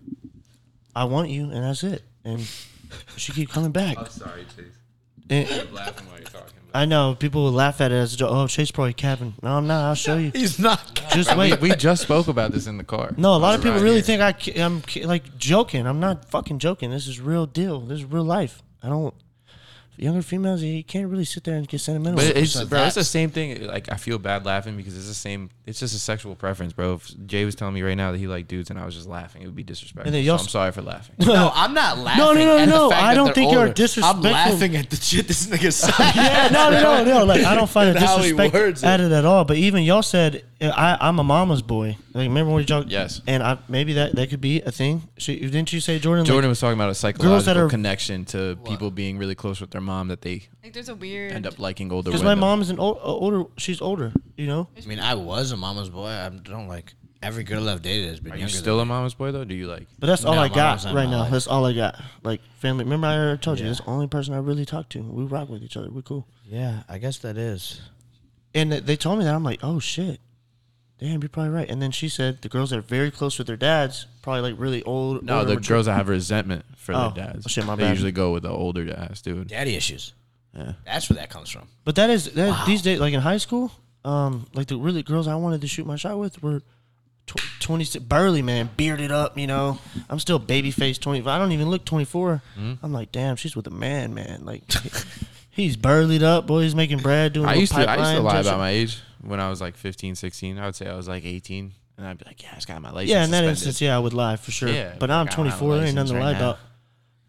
I 0.95 1.03
want 1.05 1.29
you, 1.29 1.43
and 1.51 1.63
that's 1.63 1.84
it. 1.84 2.03
And 2.23 2.47
she 3.18 3.32
keep 3.32 3.50
coming 3.50 3.72
back. 3.72 3.98
sorry, 4.12 4.46
Chase. 4.56 4.66
Eh. 5.30 5.46
And 5.50 5.68
I'm 5.70 5.74
laughing 5.74 6.08
while 6.08 6.18
you're 6.20 6.26
talking. 6.28 6.50
I 6.76 6.86
know 6.86 7.16
people 7.18 7.44
will 7.44 7.52
laugh 7.52 7.82
at 7.82 7.91
it 7.91 7.96
as 7.96 8.16
a 8.16 8.18
joke. 8.18 8.30
Oh, 8.32 8.48
Chase 8.48 8.72
probably 8.72 8.94
capping. 8.94 9.36
No, 9.44 9.52
I'm 9.58 9.68
not. 9.68 9.84
I'll 9.86 9.96
show 9.96 10.18
you. 10.18 10.32
He's 10.36 10.58
not. 10.60 11.02
Just 11.12 11.32
we, 11.32 11.38
wait. 11.52 11.62
we 11.62 11.76
just 11.76 12.02
spoke 12.02 12.28
about 12.28 12.52
this 12.52 12.66
in 12.68 12.78
the 12.78 12.84
car. 12.84 13.14
No, 13.16 13.36
a 13.36 13.38
lot 13.38 13.54
of 13.56 13.62
people 13.62 13.76
Right 13.78 13.84
really 13.84 13.96
here. 13.98 14.04
think 14.04 14.22
I, 14.22 14.34
ki- 14.34 14.60
I'm 14.60 14.82
ki- 14.82 15.06
like 15.06 15.38
joking. 15.38 15.86
I'm 15.86 16.00
not 16.00 16.26
fucking 16.32 16.58
joking. 16.60 16.89
This 16.89 17.08
is 17.08 17.20
real 17.20 17.46
deal. 17.46 17.80
This 17.82 18.00
is 18.00 18.06
real 18.06 18.24
life. 18.24 18.64
I 18.82 18.89
don't. 18.89 19.14
Younger 19.98 20.22
females, 20.24 20.64
you 20.64 20.84
can't 20.84 21.08
really 21.08 21.26
sit 21.26 21.44
there 21.44 21.56
and 21.56 21.68
get 21.68 21.80
sentimental. 21.80 22.18
But 22.18 22.36
it's 22.36 22.54
them. 22.56 22.68
bro, 22.68 22.84
it's 22.84 22.96
the 22.96 23.04
same 23.04 23.30
thing. 23.30 23.68
Like 23.68 23.91
I 23.91 23.98
feel 23.98 24.18
bad 24.18 24.46
laughing 24.46 24.76
because 24.76 24.98
it's 24.98 25.08
the 25.08 25.14
same. 25.14 25.52
It's 25.66 25.80
just 25.80 25.96
a 25.96 26.00
sexual 26.00 26.36
preference, 26.36 26.74
bro. 26.74 26.96
If 26.96 27.14
Jay 27.28 27.46
was 27.46 27.54
telling 27.54 27.76
me 27.76 27.84
right 27.84 27.96
now 27.96 28.12
that 28.12 28.18
he 28.18 28.28
liked 28.28 28.48
dudes 28.48 28.70
and 28.70 28.80
I 28.80 28.86
was 28.86 28.96
just 28.96 29.08
laughing, 29.08 29.44
it 29.44 29.46
would 29.46 29.56
be 29.56 29.64
disrespectful. 29.64 30.08
And 30.08 30.16
then 30.16 30.24
y'all 30.24 30.39
I'm 30.39 30.48
sorry 30.48 30.72
for 30.72 30.82
laughing. 30.82 31.16
No, 31.34 31.52
I'm 31.54 31.74
not 31.74 31.98
laughing. 31.98 32.24
no, 32.24 32.34
no, 32.34 32.58
at 32.58 32.66
the 32.66 32.72
no. 32.72 32.89
I 32.91 33.14
don't 33.14 33.26
they're 33.26 33.34
think 33.34 33.52
you're 33.52 33.70
disrespectful. 33.70 34.26
I'm 34.26 34.32
laughing 34.32 34.76
at 34.76 34.89
the 34.89 34.96
shit 34.98 35.28
this 35.28 35.48
nigga 35.48 35.72
said. 35.72 35.94
yeah, 36.16 36.50
no, 36.52 36.70
no, 36.70 36.82
no, 36.82 37.20
no. 37.20 37.26
Like 37.26 37.44
I 37.44 37.56
don't 37.56 37.70
find 37.70 37.89
it 37.89 37.96
How 38.00 38.18
disrespect 38.18 38.54
words 38.54 38.84
at 38.84 39.00
it 39.00 39.12
at 39.12 39.26
all. 39.26 39.46
But 39.46 39.58
even 39.58 39.84
y'all 39.84 40.02
said 40.02 40.44
I, 40.72 40.97
I'm 41.01 41.20
a 41.20 41.24
mama's 41.24 41.61
boy. 41.61 41.97
Like 42.14 42.28
remember 42.28 42.53
when 42.53 42.66
y'all? 42.68 42.86
Yes. 42.86 43.22
And 43.28 43.41
I 43.43 43.57
maybe 43.68 43.93
that 43.93 44.16
that 44.16 44.30
could 44.30 44.41
be 44.41 44.61
a 44.61 44.72
thing. 44.72 45.01
She, 45.18 45.39
didn't 45.39 45.74
you 45.74 45.80
say 45.80 45.99
Jordan? 45.99 46.26
Jordan 46.26 46.45
Like, 46.47 46.51
was 46.51 46.59
talking 46.59 46.78
about 46.78 46.89
a 46.89 46.95
psychological 46.95 47.64
are- 47.64 47.70
connection 47.70 48.26
to 48.26 48.57
people 48.66 48.91
being 48.91 49.18
really 49.18 49.36
close 49.36 49.59
with 49.61 49.72
their 49.72 49.82
mom 49.82 50.07
that 50.09 50.22
they 50.22 50.43
Like 50.64 50.74
there's 50.74 50.89
a 50.89 50.95
weird. 50.95 51.32
end 51.34 51.45
up 51.47 51.59
liking 51.59 51.91
older 51.91 52.09
because 52.11 52.24
my 52.24 52.36
mom 52.36 52.61
is 52.61 52.70
an 52.70 52.80
old, 52.80 52.97
uh, 52.97 53.01
older. 53.03 53.43
She's 53.57 53.82
older. 53.82 54.14
You 54.38 54.47
know. 54.47 54.68
I 54.82 54.86
mean, 54.88 54.99
I 54.99 55.16
was 55.16 55.51
a 55.51 55.57
mama's 55.57 55.89
boy. 55.89 56.07
I 56.07 56.30
don't 56.30 56.68
like 56.68 56.93
every 57.22 57.43
girl 57.45 57.70
I've 57.70 57.82
dated 57.82 58.09
has 58.09 58.20
been 58.20 58.34
Are 58.34 58.38
you 58.38 58.49
still 58.49 58.78
than 58.80 58.88
a 58.88 58.89
mama's 58.93 59.14
boy 59.14 59.32
though? 59.32 59.45
Do 59.45 59.55
you 59.55 59.68
like? 59.68 59.88
But 59.99 60.07
that's 60.07 60.26
all 60.26 60.38
I 60.38 60.49
got 60.49 60.84
right 60.86 61.09
now. 61.09 61.20
life. 61.22 61.32
That's 61.32 61.47
all 61.47 61.66
I 61.66 61.74
got. 61.74 62.01
Like 62.24 62.41
family. 62.59 62.84
Remember 62.84 63.07
I 63.07 63.18
already 63.18 63.38
told 63.39 63.59
you. 63.59 63.66
Yeah. 63.66 63.72
That's 63.72 63.82
the 63.82 63.89
only 63.89 64.07
person 64.07 64.34
I 64.34 64.38
really 64.38 64.66
talk 64.66 64.89
to. 64.89 65.01
We 65.01 65.24
rock 65.24 65.49
with 65.49 65.64
each 65.64 65.78
other. 65.78 65.89
We're 65.89 66.01
cool. 66.01 66.28
Yeah, 66.45 66.84
I 66.89 66.97
guess 66.99 67.18
that 67.20 67.38
is. 67.38 67.82
And 68.55 68.72
they 68.72 68.95
told 68.95 69.18
me 69.20 69.26
that 69.26 69.34
I'm 69.34 69.43
like, 69.43 69.59
oh 69.64 69.80
shit, 69.80 70.20
damn, 71.04 71.22
you're 71.22 71.30
probably 71.30 71.51
right. 71.51 71.70
And 71.70 71.82
then 71.82 71.91
she 71.91 72.08
said 72.10 72.41
the 72.41 72.49
girls 72.49 72.70
that 72.72 72.80
are 72.80 72.82
very 72.82 73.12
close 73.12 73.38
with 73.38 73.47
their 73.47 73.58
dads, 73.58 74.06
probably 74.22 74.41
like 74.51 74.56
really 74.60 74.82
old. 74.84 75.24
No, 75.24 75.39
older, 75.39 75.49
the 75.49 75.56
mature- 75.56 75.76
girls 75.78 75.86
that 75.88 75.93
have 75.95 76.08
resentment 76.10 76.66
for 76.78 76.93
Oh, 76.95 77.12
their 77.14 77.26
dads. 77.26 77.45
oh, 77.45 77.49
shit, 77.49 77.66
my 77.66 77.76
they 77.76 77.84
bad. 77.84 77.89
usually 77.91 78.12
go 78.12 78.32
with 78.32 78.43
the 78.43 78.49
older 78.49 78.86
dads, 78.86 79.22
dude. 79.22 79.47
Daddy 79.49 79.76
issues. 79.76 80.14
Yeah. 80.56 80.74
That's 80.86 81.10
where 81.10 81.18
that 81.18 81.30
comes 81.30 81.49
from. 81.49 81.68
But 81.84 81.95
that 81.95 82.10
is 82.10 82.32
that 82.34 82.66
these 82.66 82.82
days, 82.82 82.99
like 82.99 83.14
in 83.14 83.20
high 83.22 83.38
school, 83.38 83.72
um, 84.06 84.47
like 84.54 84.68
the 84.68 84.78
really 84.78 85.04
girls 85.04 85.28
I 85.28 85.36
wanted 85.36 85.62
to 85.62 85.68
shoot 85.68 85.86
my 85.86 85.95
shot 85.97 86.18
with 86.18 86.41
were. 86.41 86.62
Tw- 87.26 87.39
26 87.62 88.04
burly 88.04 88.41
man 88.41 88.70
bearded 88.76 89.10
up 89.10 89.38
you 89.38 89.47
know 89.47 89.80
i'm 90.10 90.20
still 90.20 90.39
baby 90.39 90.72
face 90.72 90.97
20 90.97 91.26
i 91.26 91.38
don't 91.38 91.54
even 91.54 91.70
look 91.70 91.86
24 91.86 92.41
Hmm? 92.58 92.74
i'm 92.84 92.91
like 92.91 93.14
damn 93.14 93.38
she's 93.38 93.56
with 93.56 93.66
a 93.66 93.70
man 93.70 94.14
man 94.14 94.43
like 94.43 94.62
he's 95.54 95.78
burlied 95.78 96.24
up 96.24 96.45
boy 96.47 96.64
he's 96.64 96.76
making 96.76 96.97
bread 96.99 97.34
doing 97.34 97.47
I 97.47 97.54
used 97.56 97.74
to 97.74 97.80
I 97.89 97.97
used 97.97 98.12
to 98.16 98.20
lie 98.22 98.34
touching. 98.34 98.49
about 98.49 98.58
my 98.60 98.70
age 98.70 98.99
when 99.22 99.39
I 99.39 99.49
was 99.49 99.62
like 99.62 99.78
15, 99.78 100.16
16. 100.16 100.58
I 100.60 100.66
would 100.66 100.76
say 100.76 100.88
I 100.88 100.95
was 100.95 101.08
like 101.08 101.24
18, 101.26 101.72
and 101.97 102.06
I'd 102.08 102.18
be 102.18 102.26
like, 102.26 102.43
yeah, 102.43 102.49
I 102.51 102.56
just 102.56 102.68
got 102.68 102.82
my 102.82 102.91
license. 102.91 103.10
yeah 103.12 103.24
in 103.24 103.32
that 103.32 103.38
suspended. 103.38 103.49
instance 103.51 103.82
yeah 103.82 103.95
i 103.95 103.99
would 103.99 104.14
lie 104.14 104.36
for 104.36 104.51
sure 104.51 104.70
Yeah, 104.70 104.95
but 104.99 105.08
now 105.08 105.20
i'm 105.22 105.26
like, 105.28 105.34
I 105.34 105.38
don't 105.38 105.45
have 105.47 105.56
a 105.56 105.60
24 105.60 105.78
there 105.78 105.86
ain't 105.88 105.95
nothing 105.95 106.14
to 106.14 106.20
lie 106.20 106.32
right 106.34 106.36
about 106.36 106.60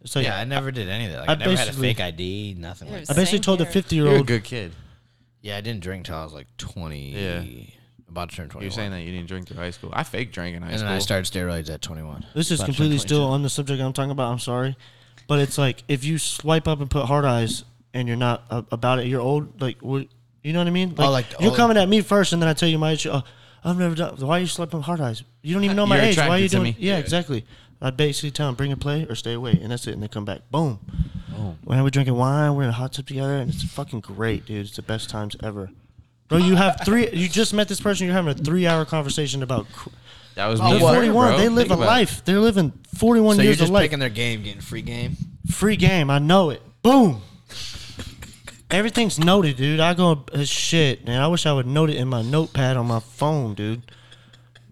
so 0.06 0.20
Yeah, 0.20 0.34
yeah, 0.34 0.40
I 0.40 0.44
never 0.44 0.70
did 0.70 0.88
any 0.90 1.06
of 1.06 1.12
that. 1.12 1.20
Like, 1.20 1.28
I 1.30 1.32
I, 1.32 1.34
never 1.36 1.50
had 1.52 1.60
a 1.60 1.70
basically- 1.70 1.88
fake 1.94 2.00
ID, 2.00 2.54
nothing 2.58 2.90
like 2.92 3.06
that. 3.06 3.12
I 3.12 3.16
basically 3.16 3.38
Same 3.38 3.42
told 3.42 3.60
the 3.60 3.64
here. 3.64 3.72
50 3.72 3.96
year 3.96 4.04
You're 4.04 4.14
a 4.14 4.18
old 4.18 4.26
good 4.26 4.44
kid. 4.44 4.72
Yeah, 5.40 5.56
I 5.56 5.62
didn't 5.62 5.80
drink 5.82 6.04
till 6.04 6.16
I 6.16 6.24
was 6.24 6.34
like 6.34 6.46
20. 6.58 7.10
Yeah. 7.12 7.42
About 8.10 8.28
to 8.28 8.36
turn 8.36 8.48
21. 8.50 8.62
You're 8.62 8.70
saying 8.70 8.90
that 8.90 9.00
you 9.00 9.12
didn't 9.12 9.28
drink 9.28 9.48
through 9.48 9.56
high 9.56 9.70
school. 9.70 9.90
I 9.94 10.02
fake 10.02 10.30
drank 10.30 10.56
in 10.56 10.62
high 10.62 10.68
And 10.72 10.78
school. 10.80 10.88
then 10.88 10.96
I 10.96 10.98
started 11.00 11.24
steroids 11.32 11.72
at 11.72 11.80
21. 11.80 12.26
This 12.34 12.50
is 12.50 12.60
About 12.60 12.66
completely 12.66 12.98
still 12.98 13.24
on 13.24 13.42
the 13.42 13.48
subject 13.48 13.80
I'm 13.80 13.94
talking 13.94 14.10
about. 14.10 14.30
I'm 14.30 14.38
sorry, 14.38 14.76
but 15.26 15.38
it's 15.38 15.56
like 15.56 15.82
if 15.88 16.04
you 16.04 16.18
swipe 16.18 16.68
up 16.68 16.80
and 16.80 16.90
put 16.90 17.06
hard 17.06 17.24
eyes 17.24 17.64
and 17.94 18.06
you're 18.06 18.16
not 18.18 18.44
uh, 18.50 18.62
about 18.70 18.98
it, 18.98 19.06
you're 19.06 19.20
old. 19.22 19.60
Like, 19.62 19.80
what, 19.80 20.06
you 20.42 20.52
know 20.52 20.58
what 20.58 20.66
I 20.66 20.70
mean? 20.70 20.94
Oh, 20.98 21.10
like 21.10 21.26
you're 21.40 21.48
old- 21.50 21.56
coming 21.56 21.76
at 21.78 21.88
me 21.88 22.02
first, 22.02 22.32
and 22.34 22.42
then 22.42 22.48
I 22.48 22.52
tell 22.52 22.68
you 22.68 22.78
my 22.78 22.90
age. 22.92 23.06
Oh, 23.06 23.22
I've 23.64 23.78
never 23.78 23.94
done. 23.94 24.16
Why 24.18 24.36
are 24.38 24.40
you 24.40 24.46
swiping 24.46 24.82
hard 24.82 25.00
eyes? 25.00 25.22
You 25.42 25.54
don't 25.54 25.64
even 25.64 25.76
know 25.76 25.86
my 25.86 25.96
You're 25.96 26.04
age. 26.06 26.18
Why 26.18 26.28
are 26.28 26.38
you 26.38 26.48
doing? 26.50 26.62
me. 26.64 26.76
Yeah, 26.78 26.92
Yeah. 26.94 26.98
exactly. 26.98 27.46
I 27.80 27.90
basically 27.90 28.30
tell 28.30 28.48
them 28.48 28.54
bring 28.54 28.72
a 28.72 28.76
play 28.76 29.06
or 29.08 29.14
stay 29.14 29.32
away, 29.32 29.58
and 29.60 29.70
that's 29.70 29.86
it. 29.86 29.92
And 29.94 30.02
they 30.02 30.08
come 30.08 30.24
back. 30.26 30.40
Boom. 30.50 30.80
Oh. 31.36 31.56
When 31.64 31.82
we're 31.82 31.90
drinking 31.90 32.14
wine, 32.14 32.54
we're 32.54 32.62
in 32.64 32.68
a 32.68 32.72
hot 32.72 32.92
tub 32.92 33.06
together, 33.06 33.34
and 33.36 33.50
it's 33.52 33.62
fucking 33.62 34.00
great, 34.00 34.44
dude. 34.46 34.66
It's 34.66 34.76
the 34.76 34.82
best 34.82 35.08
times 35.10 35.34
ever. 35.42 35.70
Bro, 36.28 36.38
you 36.38 36.56
have 36.56 36.80
three. 36.84 37.10
You 37.10 37.28
just 37.28 37.52
met 37.54 37.68
this 37.68 37.80
person. 37.80 38.06
You're 38.06 38.14
having 38.14 38.30
a 38.30 38.34
three-hour 38.34 38.84
conversation 38.86 39.42
about. 39.42 39.70
cr- 39.72 39.90
that 40.36 40.46
was 40.46 40.60
Oh, 40.60 40.64
me. 40.64 40.70
They're 40.72 40.80
41. 40.80 41.28
bro. 41.28 41.38
They 41.38 41.48
live 41.48 41.68
Think 41.68 41.70
a 41.70 41.74
about 41.74 41.84
it. 41.84 41.86
life. 41.86 42.24
They're 42.24 42.40
living 42.40 42.72
41 42.96 43.36
So 43.36 43.42
you're 43.42 43.50
years 43.50 43.58
just 43.58 43.68
of 43.68 43.74
life. 43.74 43.82
picking 43.84 43.98
their 43.98 44.08
game, 44.08 44.42
getting 44.42 44.60
free 44.60 44.82
game. 44.82 45.16
Free 45.50 45.76
game. 45.76 46.10
I 46.10 46.18
know 46.18 46.50
it. 46.50 46.62
Boom. 46.82 47.20
Everything's 48.74 49.20
noted, 49.20 49.56
dude. 49.56 49.78
I 49.78 49.94
go 49.94 50.24
uh, 50.32 50.44
shit, 50.44 51.06
man. 51.06 51.20
I 51.20 51.28
wish 51.28 51.46
I 51.46 51.52
would 51.52 51.66
note 51.66 51.90
it 51.90 51.96
in 51.96 52.08
my 52.08 52.22
notepad 52.22 52.76
on 52.76 52.86
my 52.86 52.98
phone, 52.98 53.54
dude. 53.54 53.82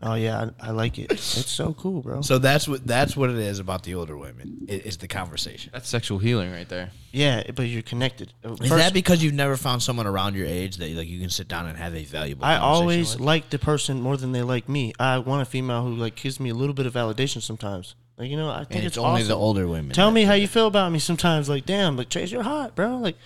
Oh 0.03 0.14
yeah, 0.14 0.50
I, 0.61 0.68
I 0.68 0.70
like 0.72 0.98
it. 0.98 1.12
It's 1.12 1.48
so 1.48 1.72
cool, 1.74 2.03
bro. 2.03 2.22
So 2.22 2.38
that's 2.38 2.66
what 2.66 2.84
that's 2.84 3.16
what 3.16 3.30
it 3.30 3.36
is 3.36 3.61
about 3.61 3.84
the 3.84 3.94
older 3.94 4.16
women. 4.16 4.66
It, 4.66 4.84
is 4.84 4.96
the 4.96 5.07
conversation. 5.07 5.70
That's 5.72 5.88
sexual 5.88 6.18
healing 6.18 6.50
right 6.50 6.68
there. 6.68 6.90
Yeah, 7.12 7.44
but 7.55 7.68
you're 7.68 7.82
connected. 7.82 8.32
Uh, 8.44 8.55
Is 8.55 8.59
first- 8.59 8.70
that 8.70 8.92
because 8.92 9.22
you've 9.22 9.34
never 9.34 9.57
found 9.57 9.80
someone 9.80 10.09
around 10.09 10.34
your 10.34 10.46
age 10.48 10.78
that 10.78 10.90
like 10.90 11.07
you 11.07 11.20
can 11.20 11.30
sit 11.30 11.46
down 11.46 11.66
and 11.68 11.78
have 11.78 11.94
a 11.94 12.03
valuable? 12.03 12.44
I 12.44 12.59
conversation 12.59 12.82
always 12.82 13.12
with? 13.12 13.20
like 13.20 13.50
the 13.50 13.61
person 13.61 14.00
more 14.00 14.16
than 14.16 14.32
they 14.32 14.42
like 14.42 14.68
me. 14.68 14.92
I 14.98 15.18
want 15.18 15.42
a 15.42 15.44
female 15.44 15.84
who 15.84 15.94
like 15.94 16.16
gives 16.16 16.40
me 16.40 16.50
a 16.50 16.55
little 16.55 16.74
bit 16.74 16.86
of 16.86 16.94
validation 16.94 17.40
sometimes. 17.40 17.94
Like 18.18 18.28
you 18.28 18.36
know, 18.36 18.50
I 18.50 18.64
think 18.64 18.70
and 18.70 18.78
it's, 18.78 18.96
it's, 18.96 18.98
only 18.98 19.20
awesome. 19.20 19.28
the 19.28 19.36
older 19.36 19.68
women. 19.68 19.92
Tell 19.92 20.09
that- 20.09 20.14
me 20.14 20.24
how 20.24 20.34
you 20.34 20.48
feel 20.48 20.66
about 20.66 20.90
me 20.90 20.98
sometimes. 20.98 21.48
Like 21.48 21.64
damn, 21.64 21.96
like 21.96 22.09
Chase, 22.09 22.32
you're 22.32 22.42
hot, 22.42 22.74
bro. 22.74 22.98
Like, 22.98 23.16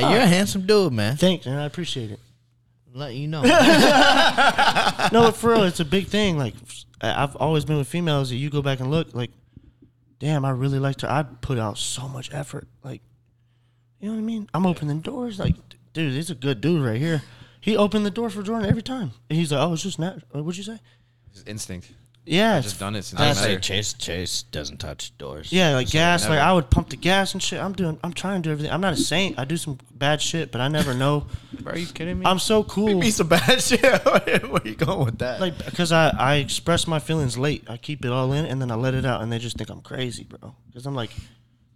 Hey, 0.02 0.12
you're 0.12 0.22
a 0.22 0.26
handsome 0.26 0.66
dude, 0.66 0.92
man. 0.92 1.16
Thanks, 1.16 1.46
and 1.46 1.58
I 1.58 1.64
appreciate 1.64 2.10
it. 2.10 2.20
Let 2.94 3.14
you 3.14 3.26
know. 3.28 3.42
no, 5.12 5.22
but 5.22 5.32
for 5.36 5.50
real, 5.52 5.62
it's 5.62 5.80
a 5.80 5.84
big 5.84 6.08
thing. 6.08 6.36
Like, 6.36 6.54
I- 7.00 7.22
I've 7.22 7.36
always 7.36 7.64
been 7.64 7.76
with 7.78 7.88
females 7.88 8.30
that 8.30 8.36
you 8.36 8.50
go 8.50 8.60
back 8.62 8.80
and 8.80 8.90
look, 8.90 9.14
like, 9.14 9.30
damn, 10.18 10.44
I 10.44 10.50
really 10.50 10.78
liked 10.78 11.00
her. 11.02 11.10
I 11.10 11.22
put 11.22 11.58
out 11.58 11.78
so 11.78 12.06
much 12.08 12.32
effort. 12.32 12.68
Like, 12.84 13.00
you 14.00 14.08
know 14.08 14.14
what 14.14 14.20
I 14.20 14.24
mean? 14.24 14.48
I'm 14.52 14.66
opening 14.66 15.00
doors. 15.00 15.38
Like, 15.38 15.54
dude, 15.92 16.12
he's 16.12 16.30
a 16.30 16.34
good 16.34 16.60
dude 16.60 16.84
right 16.84 16.98
here. 17.00 17.22
He 17.60 17.76
opened 17.76 18.04
the 18.04 18.10
door 18.10 18.28
for 18.28 18.42
Jordan 18.42 18.68
every 18.68 18.82
time. 18.82 19.12
And 19.30 19.38
he's 19.38 19.52
like, 19.52 19.60
"Oh, 19.60 19.72
it's 19.72 19.82
just 19.84 19.98
not." 19.98 20.18
What'd 20.32 20.56
you 20.56 20.64
say? 20.64 20.80
It's 21.30 21.44
instinct. 21.46 21.92
Yeah, 22.24 22.56
I've 22.56 22.62
just 22.62 22.78
done 22.78 22.94
it 22.94 23.02
since 23.02 23.20
I 23.20 23.32
say 23.32 23.48
met 23.48 23.54
her. 23.54 23.60
Chase 23.60 23.92
Chase 23.94 24.44
doesn't 24.44 24.78
touch 24.78 25.16
doors. 25.18 25.52
Yeah, 25.52 25.74
like 25.74 25.90
gas. 25.90 26.22
Like 26.22 26.30
never. 26.30 26.42
I 26.42 26.52
would 26.52 26.70
pump 26.70 26.90
the 26.90 26.96
gas 26.96 27.32
and 27.32 27.42
shit. 27.42 27.60
I'm 27.60 27.72
doing. 27.72 27.98
I'm 28.04 28.12
trying 28.12 28.42
to 28.42 28.48
do 28.48 28.52
everything. 28.52 28.72
I'm 28.72 28.80
not 28.80 28.92
a 28.92 28.96
saint. 28.96 29.40
I 29.40 29.44
do 29.44 29.56
some 29.56 29.78
bad 29.92 30.22
shit, 30.22 30.52
but 30.52 30.60
I 30.60 30.68
never 30.68 30.94
know. 30.94 31.26
Bro, 31.60 31.72
are 31.74 31.78
you 31.78 31.86
kidding 31.86 32.20
me? 32.20 32.26
I'm 32.26 32.38
so 32.38 32.62
cool. 32.62 33.00
Be 33.00 33.10
some 33.10 33.26
bad 33.26 33.60
shit. 33.62 33.82
Where 34.04 34.62
you 34.64 34.76
going 34.76 35.06
with 35.06 35.18
that? 35.18 35.40
Like 35.40 35.58
because 35.64 35.90
I 35.90 36.10
I 36.10 36.34
express 36.36 36.86
my 36.86 37.00
feelings 37.00 37.36
late. 37.36 37.64
I 37.68 37.76
keep 37.76 38.04
it 38.04 38.12
all 38.12 38.32
in 38.32 38.46
and 38.46 38.62
then 38.62 38.70
I 38.70 38.76
let 38.76 38.94
it 38.94 39.04
out, 39.04 39.22
and 39.22 39.32
they 39.32 39.38
just 39.38 39.56
think 39.56 39.70
I'm 39.70 39.80
crazy, 39.80 40.22
bro. 40.22 40.54
Because 40.68 40.86
I'm 40.86 40.94
like, 40.94 41.10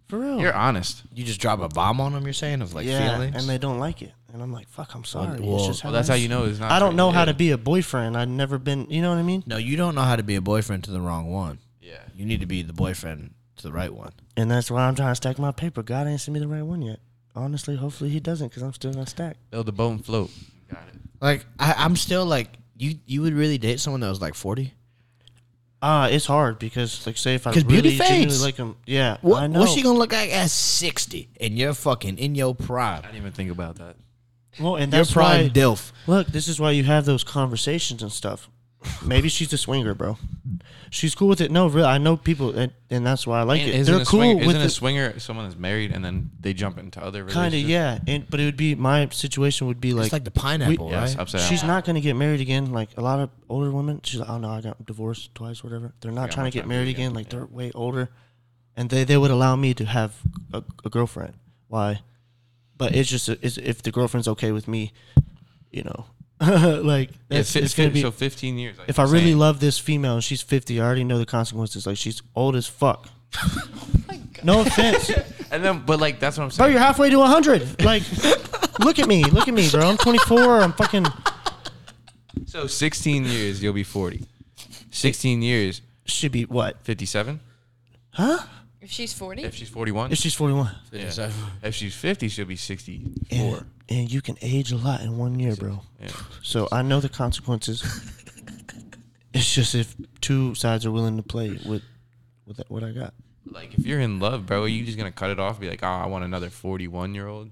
for 0.08 0.18
real. 0.18 0.40
You're 0.40 0.54
honest. 0.54 1.02
you 1.14 1.24
just 1.24 1.40
drop 1.40 1.60
a 1.60 1.68
bomb 1.68 2.00
on 2.00 2.12
them. 2.12 2.24
You're 2.24 2.32
saying 2.32 2.62
of 2.62 2.74
like 2.74 2.86
yeah, 2.86 3.14
feelings, 3.14 3.36
and 3.36 3.48
they 3.48 3.58
don't 3.58 3.78
like 3.78 4.02
it, 4.02 4.12
and 4.32 4.42
I'm 4.42 4.52
like, 4.52 4.68
fuck. 4.68 4.94
I'm 4.94 5.04
sorry. 5.04 5.40
well- 5.40 5.56
it's 5.58 5.66
just 5.66 5.84
Well, 5.84 5.92
that's 5.92 6.08
it 6.08 6.12
how 6.12 6.16
is. 6.16 6.22
you 6.22 6.28
know 6.28 6.44
it's 6.44 6.58
not. 6.58 6.70
I 6.70 6.78
don't 6.78 6.96
know 6.96 7.10
how 7.10 7.24
to 7.24 7.34
be 7.34 7.50
a 7.50 7.58
boyfriend. 7.58 8.16
I've 8.16 8.28
never 8.28 8.58
been. 8.58 8.90
You 8.90 9.02
know 9.02 9.10
what 9.10 9.18
I 9.18 9.22
mean? 9.22 9.42
no, 9.46 9.56
you 9.56 9.76
don't 9.76 9.94
know 9.94 10.02
how 10.02 10.16
to 10.16 10.22
be 10.22 10.36
a 10.36 10.40
boyfriend 10.40 10.84
to 10.84 10.90
the 10.90 11.00
wrong 11.00 11.30
one. 11.30 11.58
Yeah. 11.80 11.98
You 12.14 12.24
need 12.26 12.40
to 12.40 12.46
be 12.46 12.62
the 12.62 12.72
boyfriend 12.72 13.30
to 13.56 13.62
the 13.62 13.72
right 13.72 13.92
one. 13.92 14.12
And 14.36 14.50
that's 14.50 14.70
why 14.70 14.82
I'm 14.86 14.94
trying 14.94 15.12
to 15.12 15.14
stack 15.16 15.38
my 15.38 15.52
paper. 15.52 15.82
God 15.82 16.06
ain't 16.06 16.20
sent 16.20 16.34
me 16.34 16.40
the 16.40 16.48
right 16.48 16.62
one 16.62 16.82
yet. 16.82 16.98
Honestly, 17.34 17.76
hopefully 17.76 18.10
he 18.10 18.18
doesn't, 18.20 18.48
because 18.48 18.62
I'm 18.62 18.72
still 18.72 18.92
gonna 18.92 19.06
stack. 19.06 19.36
Build 19.50 19.68
a 19.68 19.72
boat 19.72 19.90
and 19.92 20.04
float. 20.04 20.30
Got 20.70 20.82
it. 20.88 21.00
Like 21.20 21.46
I, 21.58 21.74
I'm 21.78 21.96
still 21.96 22.26
like 22.26 22.48
you. 22.76 22.96
You 23.06 23.22
would 23.22 23.34
really 23.34 23.58
date 23.58 23.80
someone 23.80 24.00
that 24.00 24.08
was 24.08 24.20
like 24.20 24.34
40? 24.34 24.72
Ah, 25.82 26.06
it's 26.08 26.26
hard 26.26 26.58
because, 26.58 27.06
like, 27.06 27.16
say 27.18 27.34
if 27.34 27.46
I 27.46 27.52
'Cause 27.52 27.64
really 27.64 27.82
beauty 27.82 27.98
genuinely 27.98 28.24
fades. 28.26 28.42
like 28.42 28.56
him, 28.56 28.76
yeah, 28.86 29.18
I 29.22 29.46
know. 29.46 29.60
what's 29.60 29.72
she 29.74 29.82
gonna 29.82 29.98
look 29.98 30.12
like 30.12 30.30
at 30.32 30.50
60? 30.50 31.28
And 31.40 31.56
you're 31.58 31.74
fucking 31.74 32.18
in 32.18 32.34
your 32.34 32.54
prime. 32.54 33.00
I 33.04 33.06
didn't 33.08 33.16
even 33.18 33.32
think 33.32 33.50
about 33.50 33.76
that. 33.76 33.96
well, 34.58 34.76
and 34.76 34.90
Your 34.90 35.00
that's 35.02 35.12
prime 35.12 35.44
why. 35.44 35.48
dilf. 35.50 35.92
Look, 36.06 36.28
this 36.28 36.48
is 36.48 36.58
why 36.58 36.70
you 36.70 36.84
have 36.84 37.04
those 37.04 37.22
conversations 37.24 38.02
and 38.02 38.10
stuff. 38.10 38.48
Maybe 39.04 39.28
she's 39.28 39.52
a 39.52 39.58
swinger, 39.58 39.94
bro. 39.94 40.18
She's 40.90 41.14
cool 41.14 41.28
with 41.28 41.40
it. 41.40 41.50
No, 41.50 41.66
really, 41.66 41.86
I 41.86 41.98
know 41.98 42.16
people, 42.16 42.56
and, 42.56 42.72
and 42.90 43.04
that's 43.06 43.26
why 43.26 43.40
I 43.40 43.42
like 43.42 43.60
And 43.60 43.70
it. 43.70 43.74
isn't 43.74 43.92
They're 43.92 44.02
a 44.02 44.06
cool 44.06 44.20
swinger, 44.20 44.36
with 44.38 44.48
isn't 44.48 44.60
a 44.62 44.64
it. 44.66 44.70
swinger 44.70 45.18
someone 45.18 45.46
that's 45.46 45.58
married 45.58 45.92
and 45.92 46.04
then 46.04 46.30
they 46.40 46.54
jump 46.54 46.78
into 46.78 47.02
other 47.02 47.24
relationships? 47.24 47.34
Kind 47.34 47.54
of, 47.54 47.68
relationships? 47.68 48.04
yeah. 48.08 48.14
And 48.14 48.30
but 48.30 48.40
it 48.40 48.44
would 48.44 48.56
be 48.56 48.74
my 48.74 49.08
situation 49.10 49.66
would 49.66 49.80
be 49.80 49.92
like, 49.92 50.04
It's 50.06 50.12
like 50.12 50.24
the 50.24 50.30
pineapple, 50.30 50.90
Yes, 50.90 51.14
right? 51.14 51.20
upside 51.22 51.40
down. 51.40 51.50
she's 51.50 51.64
not 51.64 51.84
gonna 51.84 52.00
get 52.00 52.14
married 52.16 52.40
again. 52.40 52.72
Like 52.72 52.90
a 52.96 53.00
lot 53.02 53.18
of 53.20 53.30
older 53.48 53.70
women, 53.70 54.00
she's 54.04 54.20
like, 54.20 54.28
oh 54.28 54.38
no, 54.38 54.48
I 54.50 54.60
got 54.60 54.84
divorced 54.86 55.34
twice, 55.34 55.62
whatever. 55.64 55.92
They're 56.00 56.12
not 56.12 56.28
Yeah, 56.30 56.34
trying 56.34 56.46
I'm 56.46 56.52
to 56.52 56.54
get 56.58 56.60
trying 56.62 56.68
married 56.70 56.88
again. 56.88 57.06
again, 57.06 57.14
Like 57.14 57.26
yeah. 57.32 57.38
they're 57.40 57.46
way 57.46 57.72
older, 57.74 58.08
and 58.76 58.88
they 58.90 59.04
they 59.04 59.16
would 59.16 59.30
allow 59.32 59.56
me 59.56 59.74
to 59.74 59.84
have 59.84 60.14
a, 60.52 60.62
a 60.84 60.88
girlfriend. 60.90 61.34
Why? 61.68 62.00
But 62.78 62.94
it's 62.94 63.08
just 63.10 63.28
it's, 63.28 63.58
if 63.58 63.82
the 63.82 63.90
girlfriend's 63.90 64.28
okay 64.28 64.52
with 64.52 64.68
me, 64.68 64.92
you 65.70 65.82
know, 65.82 66.06
like 66.84 67.10
Yeah, 67.30 67.38
it's, 67.38 67.52
fi- 67.52 67.60
it's 67.60 67.74
gonna 67.74 67.90
be. 67.90 68.02
so 68.02 68.10
15 68.10 68.58
years. 68.58 68.78
Like 68.78 68.88
if 68.88 68.98
I 68.98 69.02
you're 69.04 69.12
really 69.12 69.24
saying. 69.26 69.38
love 69.38 69.60
this 69.60 69.78
female 69.78 70.14
and 70.14 70.24
she's 70.24 70.42
50, 70.42 70.80
I 70.80 70.84
already 70.84 71.04
know 71.04 71.18
the 71.18 71.26
consequences. 71.26 71.86
Like 71.86 71.96
she's 71.96 72.20
old 72.34 72.56
as 72.56 72.66
fuck. 72.66 73.08
Oh 74.08 74.44
no 74.44 74.60
offense, 74.60 75.10
and 75.50 75.64
then, 75.64 75.82
but 75.86 75.98
like 75.98 76.20
that's 76.20 76.36
what 76.36 76.44
I'm 76.44 76.50
saying. 76.50 76.56
bro. 76.58 76.64
saying. 76.66 76.72
You're 76.74 76.80
halfway 76.82 77.10
to 77.10 77.18
100. 77.18 77.82
Like, 77.82 78.02
look 78.80 78.98
at 78.98 79.08
me, 79.08 79.24
look 79.24 79.48
at 79.48 79.54
me, 79.54 79.68
bro. 79.70 79.80
I'm 79.88 79.96
24. 79.96 80.60
I'm 80.60 80.72
fucking. 80.74 81.06
So 82.44 82.66
16 82.66 83.24
years, 83.24 83.62
you'll 83.62 83.72
be 83.72 83.82
40. 83.82 84.24
16 84.90 85.42
years, 85.42 85.80
Should 86.04 86.32
be 86.32 86.42
what? 86.44 86.80
57. 86.82 87.40
Huh? 88.10 88.38
If 88.86 88.92
she's 88.92 89.12
40, 89.12 89.42
If 89.42 89.56
she's 89.56 89.68
41, 89.68 90.12
If 90.12 90.18
she's 90.18 90.34
41. 90.34 90.70
yeah. 90.92 91.30
if 91.60 91.74
she's 91.74 91.92
50, 91.92 92.28
she'll 92.28 92.44
be 92.46 92.54
64. 92.54 93.36
And, 93.36 93.66
and 93.88 94.12
you 94.12 94.22
can 94.22 94.36
age 94.40 94.70
a 94.70 94.76
lot 94.76 95.00
in 95.00 95.18
one 95.18 95.40
year, 95.40 95.56
bro. 95.56 95.82
Yeah. 96.00 96.06
So 96.44 96.68
I 96.70 96.82
know 96.82 97.00
the 97.00 97.08
consequences. 97.08 97.82
it's 99.34 99.52
just 99.52 99.74
if 99.74 99.96
two 100.20 100.54
sides 100.54 100.86
are 100.86 100.92
willing 100.92 101.16
to 101.16 101.24
play 101.24 101.58
with 101.66 101.82
with 102.46 102.60
what 102.68 102.84
I 102.84 102.92
got. 102.92 103.12
Like 103.44 103.74
if 103.76 103.84
you're 103.84 103.98
in 103.98 104.20
love, 104.20 104.46
bro, 104.46 104.62
are 104.62 104.68
you 104.68 104.84
just 104.84 104.96
gonna 104.96 105.10
cut 105.10 105.30
it 105.30 105.40
off? 105.40 105.56
And 105.56 105.62
be 105.62 105.68
like, 105.68 105.82
oh, 105.82 105.88
I 105.88 106.06
want 106.06 106.22
another 106.24 106.48
41 106.48 107.12
year 107.12 107.26
old. 107.26 107.50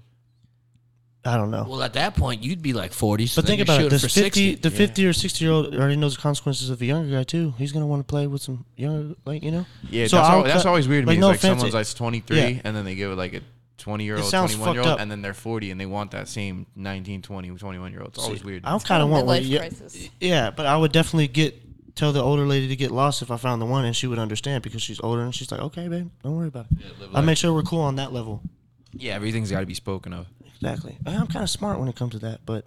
I 1.25 1.37
don't 1.37 1.49
know. 1.49 1.65
Well, 1.67 1.81
at 1.81 1.93
that 1.93 2.15
point, 2.15 2.43
you'd 2.43 2.61
be 2.61 2.73
like 2.73 2.93
40. 2.93 3.25
So 3.27 3.41
but 3.41 3.47
think 3.47 3.61
about 3.61 3.79
it. 3.79 3.83
shooting 3.83 3.89
This 3.89 4.01
50, 4.03 4.21
60. 4.21 4.55
the 4.55 4.69
50 4.71 5.05
or 5.07 5.13
60 5.13 5.43
year 5.43 5.51
old 5.53 5.73
already 5.75 5.95
knows 5.95 6.15
the 6.15 6.21
consequences 6.21 6.69
of 6.69 6.79
a 6.81 6.85
younger 6.85 7.15
guy, 7.17 7.23
too. 7.23 7.53
He's 7.57 7.71
going 7.71 7.81
to 7.81 7.87
want 7.87 8.01
to 8.01 8.11
play 8.11 8.27
with 8.27 8.41
some 8.43 8.63
younger, 8.75 9.15
like, 9.25 9.41
you 9.43 9.51
know? 9.51 9.65
Yeah, 9.89 10.05
So 10.07 10.17
that's, 10.17 10.29
al- 10.29 10.43
that's 10.43 10.65
always 10.65 10.87
weird 10.87 11.05
to 11.05 11.07
like, 11.07 11.17
me. 11.17 11.21
no 11.21 11.27
Like, 11.27 11.37
offense, 11.37 11.61
someone's 11.61 11.73
like 11.73 11.95
23, 11.95 12.37
yeah. 12.37 12.61
and 12.63 12.75
then 12.75 12.85
they 12.85 12.93
give 12.95 13.11
it 13.11 13.15
like 13.15 13.33
a 13.33 13.41
20 13.79 14.03
year 14.03 14.17
old, 14.17 14.29
21 14.29 14.73
year 14.75 14.83
old, 14.83 14.99
and 15.01 15.09
then 15.11 15.21
they're 15.21 15.33
40, 15.33 15.71
and 15.71 15.81
they 15.81 15.85
want 15.85 16.11
that 16.11 16.27
same 16.27 16.65
19, 16.75 17.21
20, 17.23 17.49
21 17.49 17.91
year 17.91 18.01
old. 18.01 18.09
It's 18.09 18.19
always 18.23 18.43
weird. 18.43 18.61
I'm 18.63 18.79
kind 18.79 19.01
of 19.03 19.09
want 19.09 19.25
one. 19.25 19.41
midlife 19.41 19.47
Yeah, 19.49 19.59
crisis. 19.59 20.09
yeah, 20.21 20.51
but 20.51 20.65
I 20.67 20.77
would 20.77 20.91
definitely 20.91 21.27
get 21.27 21.59
tell 21.95 22.11
the 22.13 22.21
older 22.21 22.45
lady 22.45 22.67
to 22.67 22.75
get 22.75 22.91
lost 22.91 23.21
if 23.21 23.31
I 23.31 23.37
found 23.37 23.61
the 23.61 23.65
one, 23.65 23.83
and 23.85 23.95
she 23.95 24.05
would 24.05 24.19
understand 24.19 24.63
because 24.63 24.81
she's 24.81 24.99
older 25.01 25.21
and 25.21 25.33
she's 25.33 25.51
like, 25.51 25.61
okay, 25.61 25.87
babe, 25.87 26.09
don't 26.23 26.35
worry 26.37 26.47
about 26.49 26.67
it. 26.71 26.99
live 26.99 27.09
I 27.11 27.15
life. 27.19 27.25
make 27.25 27.37
sure 27.37 27.51
we're 27.53 27.63
cool 27.63 27.81
on 27.81 27.95
that 27.95 28.11
level. 28.13 28.41
yeah, 28.93 29.13
everything's 29.15 29.49
got 29.51 29.61
to 29.61 29.65
be 29.65 29.73
spoken 29.73 30.13
of. 30.13 30.27
Exactly. 30.61 30.97
I'm 31.05 31.27
kind 31.27 31.43
of 31.43 31.49
smart 31.49 31.79
when 31.79 31.87
it 31.87 31.95
comes 31.95 32.13
to 32.13 32.19
that, 32.19 32.41
but 32.45 32.65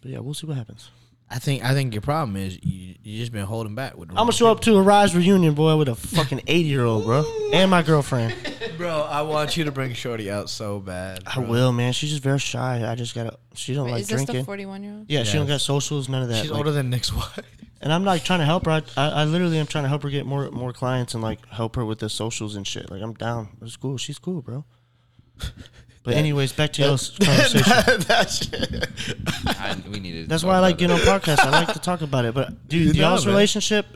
but 0.00 0.10
yeah, 0.10 0.18
we'll 0.18 0.34
see 0.34 0.46
what 0.46 0.56
happens. 0.56 0.90
I 1.32 1.38
think 1.38 1.64
I 1.64 1.74
think 1.74 1.94
your 1.94 2.00
problem 2.00 2.36
is 2.36 2.58
you 2.64 2.96
you 3.04 3.18
just 3.18 3.30
been 3.30 3.44
holding 3.44 3.76
back 3.76 3.96
with. 3.96 4.10
I'm 4.10 4.16
gonna 4.16 4.32
show 4.32 4.50
up 4.50 4.60
to 4.62 4.76
a 4.76 4.82
Rise 4.82 5.14
reunion, 5.14 5.54
boy, 5.54 5.76
with 5.76 5.88
a 5.88 5.94
fucking 5.94 6.40
80 6.46 6.68
year 6.68 6.84
old, 6.84 7.04
bro, 7.04 7.24
and 7.52 7.70
my 7.70 7.82
girlfriend. 7.82 8.34
bro. 8.76 9.02
I 9.02 9.22
want 9.22 9.56
you 9.56 9.64
to 9.64 9.70
bring 9.70 9.92
Shorty 9.94 10.28
out 10.28 10.50
so 10.50 10.80
bad. 10.80 11.22
I 11.26 11.38
will, 11.38 11.70
man. 11.70 11.92
She's 11.92 12.10
just 12.10 12.22
very 12.22 12.40
shy. 12.40 12.84
I 12.90 12.96
just 12.96 13.14
gotta. 13.14 13.38
She 13.54 13.74
don't 13.74 13.86
Wait, 13.86 13.92
like 13.92 14.00
is 14.02 14.08
this 14.08 14.20
the 14.22 14.26
drinking. 14.26 14.44
41 14.44 14.82
year 14.82 14.92
old? 14.92 15.06
yeah, 15.08 15.22
she 15.22 15.38
don't 15.38 15.46
got 15.46 15.60
socials, 15.60 16.08
none 16.08 16.22
of 16.22 16.28
that. 16.30 16.42
She's 16.42 16.50
like- 16.50 16.58
older 16.58 16.72
than 16.72 16.90
Nick's 16.90 17.12
wife. 17.12 17.38
and 17.80 17.92
I'm 17.92 18.04
like 18.04 18.24
trying 18.24 18.40
to 18.40 18.44
help 18.44 18.64
her. 18.64 18.72
I, 18.72 18.82
I, 18.96 19.08
I 19.08 19.24
literally 19.24 19.58
am 19.58 19.66
trying 19.66 19.84
to 19.84 19.88
help 19.88 20.02
her 20.02 20.10
get 20.10 20.26
more 20.26 20.50
more 20.50 20.72
clients 20.72 21.14
and 21.14 21.22
like 21.22 21.46
help 21.46 21.76
her 21.76 21.84
with 21.84 22.00
the 22.00 22.08
socials 22.08 22.56
and 22.56 22.66
shit. 22.66 22.90
Like 22.90 23.02
I'm 23.02 23.14
down. 23.14 23.50
It's 23.62 23.76
cool. 23.76 23.98
She's 23.98 24.18
cool, 24.18 24.42
bro. 24.42 24.64
But 26.02 26.14
anyways, 26.14 26.52
back 26.52 26.72
to 26.74 26.82
y'all's 26.82 27.10
conversation. 27.18 28.82
I, 29.46 29.76
we 29.90 30.00
needed. 30.00 30.28
That's 30.28 30.42
why 30.44 30.54
I 30.56 30.60
like 30.60 30.78
getting 30.78 30.96
on 30.96 31.02
podcasts. 31.02 31.40
I 31.40 31.50
like 31.50 31.72
to 31.74 31.78
talk 31.78 32.00
about 32.00 32.24
it. 32.24 32.34
But 32.34 32.68
dude, 32.68 32.96
You 32.96 33.02
know, 33.02 33.10
y'all's 33.10 33.26
man. 33.26 33.34
relationship 33.34 33.86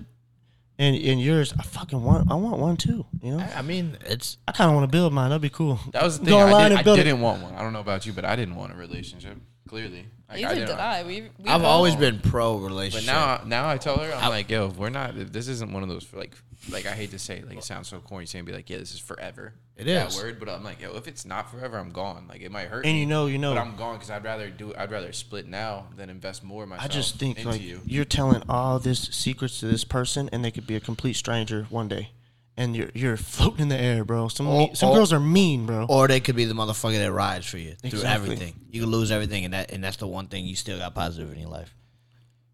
and 0.78 0.96
and 0.96 1.20
yours, 1.20 1.54
I 1.58 1.62
fucking 1.62 2.02
want. 2.02 2.30
I 2.30 2.34
want 2.34 2.58
one 2.58 2.76
too. 2.76 3.06
You 3.22 3.32
know, 3.32 3.38
I, 3.38 3.58
I 3.58 3.62
mean, 3.62 3.96
it's 4.06 4.36
I 4.46 4.52
kind 4.52 4.68
of 4.70 4.74
want 4.76 4.90
to 4.90 4.92
build 4.94 5.12
mine. 5.12 5.30
That'd 5.30 5.40
be 5.42 5.48
cool. 5.48 5.78
That 5.92 6.02
was 6.02 6.18
the 6.18 6.26
Go 6.26 6.30
thing. 6.32 6.40
I, 6.40 6.42
online 6.44 6.62
did, 6.64 6.70
and 6.72 6.78
I 6.80 6.82
build 6.82 6.98
it. 6.98 7.04
didn't 7.04 7.20
want 7.20 7.42
one. 7.42 7.54
I 7.54 7.62
don't 7.62 7.72
know 7.72 7.80
about 7.80 8.04
you, 8.06 8.12
but 8.12 8.24
I 8.24 8.36
didn't 8.36 8.56
want 8.56 8.72
a 8.72 8.76
relationship. 8.76 9.38
Clearly, 9.66 10.04
Like, 10.28 10.42
Neither 10.42 10.54
didn't- 10.56 10.68
did 10.68 10.78
I. 10.78 11.04
We, 11.04 11.22
we 11.22 11.48
I've 11.48 11.62
both- 11.62 11.68
always 11.68 11.96
been 11.96 12.18
pro 12.20 12.56
relationship. 12.58 13.06
But 13.06 13.12
relationship. 13.12 13.46
now, 13.48 13.62
now 13.64 13.68
I 13.70 13.78
tell 13.78 13.96
her, 13.98 14.12
I'm 14.14 14.28
like, 14.28 14.50
yo, 14.50 14.66
if 14.66 14.76
we're 14.76 14.90
not. 14.90 15.16
if 15.16 15.32
This 15.32 15.48
isn't 15.48 15.72
one 15.72 15.82
of 15.82 15.88
those 15.88 16.04
for 16.04 16.18
like, 16.18 16.34
like 16.70 16.86
I 16.86 16.92
hate 16.92 17.10
to 17.10 17.18
say, 17.18 17.42
like 17.46 17.58
it 17.58 17.64
sounds 17.64 17.88
so 17.88 17.98
corny 17.98 18.26
saying, 18.26 18.44
be 18.44 18.52
like, 18.52 18.70
yeah, 18.70 18.78
this 18.78 18.94
is 18.94 19.00
forever. 19.00 19.54
It 19.76 19.84
that 19.84 20.08
is. 20.08 20.16
word, 20.16 20.38
but 20.38 20.48
I'm 20.48 20.62
like, 20.62 20.80
yo, 20.80 20.96
if 20.96 21.08
it's 21.08 21.24
not 21.26 21.50
forever, 21.50 21.76
I'm 21.78 21.90
gone. 21.90 22.26
Like 22.28 22.40
it 22.42 22.52
might 22.52 22.68
hurt. 22.68 22.84
And 22.86 22.94
me, 22.94 23.00
you 23.00 23.06
know, 23.06 23.26
you 23.26 23.38
know. 23.38 23.54
but 23.54 23.60
I'm 23.60 23.74
gone 23.76 23.96
because 23.96 24.10
I'd 24.10 24.22
rather 24.24 24.48
do. 24.48 24.72
I'd 24.76 24.90
rather 24.90 25.12
split 25.12 25.48
now 25.48 25.86
than 25.96 26.10
invest 26.10 26.44
more 26.44 26.62
of 26.62 26.68
myself. 26.68 26.88
I 26.90 26.92
just 26.94 27.18
think 27.18 27.38
into 27.38 27.50
like 27.50 27.60
you. 27.60 27.80
you're 27.84 28.04
telling 28.04 28.42
all 28.48 28.78
this 28.78 29.00
secrets 29.00 29.60
to 29.60 29.66
this 29.66 29.82
person, 29.84 30.28
and 30.32 30.44
they 30.44 30.50
could 30.50 30.66
be 30.66 30.76
a 30.76 30.80
complete 30.80 31.14
stranger 31.14 31.66
one 31.70 31.88
day, 31.88 32.10
and 32.56 32.76
you're 32.76 32.90
you're 32.94 33.16
floating 33.16 33.62
in 33.62 33.68
the 33.68 33.76
air, 33.76 34.04
bro. 34.04 34.28
Some 34.28 34.46
Or- 34.46 34.74
some 34.76 34.90
or- 34.90 34.96
girls 34.96 35.12
are 35.12 35.18
mean, 35.18 35.66
bro. 35.66 35.86
or 35.88 36.06
they 36.06 36.20
could 36.20 36.36
be 36.36 36.44
the 36.44 36.54
motherfucker 36.54 36.98
that 36.98 37.10
rides 37.12 37.44
for 37.46 37.58
you 37.58 37.74
through 37.74 37.88
Exactly. 37.90 38.30
everything. 38.32 38.54
You 38.70 38.82
can 38.82 38.90
lose 38.90 39.10
everything, 39.10 39.44
and 39.44 39.54
that 39.54 39.72
and 39.72 39.82
that's 39.82 39.96
the 39.96 40.06
one 40.06 40.28
thing 40.28 40.46
you 40.46 40.54
still 40.54 40.78
got 40.78 40.94
positive 40.94 41.32
in 41.32 41.40
your 41.40 41.50
life. 41.50 41.74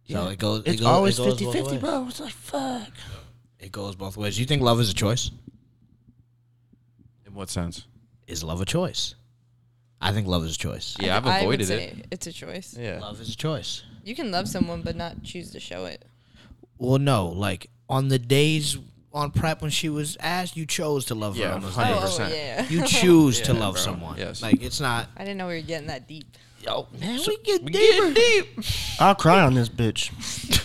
So 0.08 0.24
Yeah. 0.24 0.30
it 0.30 0.38
goes. 0.38 0.60
it's 0.64 0.68
it 0.68 0.76
goes, 0.78 0.86
always 0.86 1.18
it 1.18 1.22
goes 1.22 1.32
50 1.32 1.44
both 1.44 1.54
50, 1.54 1.70
ways. 1.72 1.80
bro. 1.80 2.06
It's 2.08 2.20
like 2.20 2.32
fuck. 2.32 2.88
It 3.60 3.72
goes 3.72 3.94
both 3.94 4.16
ways. 4.16 4.36
Do 4.36 4.40
you 4.42 4.46
think 4.46 4.62
love 4.62 4.80
is 4.80 4.90
a 4.90 4.94
choice? 4.94 5.30
In 7.26 7.34
what 7.34 7.50
sense? 7.50 7.86
Is 8.26 8.42
love 8.42 8.60
a 8.60 8.64
choice? 8.64 9.14
I 10.00 10.12
think 10.12 10.26
love 10.26 10.44
is 10.44 10.54
a 10.54 10.58
choice. 10.58 10.96
Yeah, 10.98 11.16
I've 11.18 11.26
I 11.26 11.44
would 11.44 11.60
avoided 11.60 11.66
say 11.66 11.84
it. 11.88 12.06
It's 12.10 12.26
a 12.26 12.32
choice. 12.32 12.74
Yeah. 12.78 13.00
Love 13.00 13.20
is 13.20 13.28
a 13.32 13.36
choice. 13.36 13.82
You 14.02 14.14
can 14.14 14.30
love 14.30 14.48
someone 14.48 14.80
but 14.82 14.96
not 14.96 15.22
choose 15.22 15.50
to 15.50 15.60
show 15.60 15.84
it. 15.84 16.04
Well, 16.78 16.98
no, 16.98 17.26
like 17.28 17.68
on 17.88 18.08
the 18.08 18.18
days 18.18 18.78
on 19.12 19.30
prep 19.32 19.60
when 19.60 19.70
she 19.70 19.90
was 19.90 20.16
asked, 20.20 20.56
you 20.56 20.64
chose 20.64 21.04
to 21.06 21.14
love 21.14 21.36
her. 21.36 21.42
Yeah, 21.42 21.54
on 21.54 21.60
those 21.60 21.74
hundred 21.74 21.96
Oh, 21.96 22.00
days. 22.00 22.10
percent. 22.10 22.34
yeah. 22.34 22.66
You 22.70 22.86
choose 22.86 23.40
to 23.42 23.52
Yeah, 23.52 23.58
love 23.60 23.74
bro. 23.74 23.82
someone. 23.82 24.16
Yes. 24.18 24.40
Like 24.40 24.62
it's 24.62 24.80
not. 24.80 25.08
I 25.16 25.20
didn't 25.24 25.36
know 25.36 25.48
we 25.48 25.56
were 25.56 25.60
getting 25.66 25.88
that 25.88 26.08
deep. 26.08 26.36
Yo, 26.62 26.86
man, 26.98 27.18
we 27.26 27.36
get 27.38 27.62
We 27.62 27.70
deeper. 27.72 28.12
get 28.12 28.14
deep. 28.14 28.64
I'll 29.00 29.14
cry 29.14 29.40
on 29.40 29.54
this 29.54 29.68
bitch. 29.70 30.10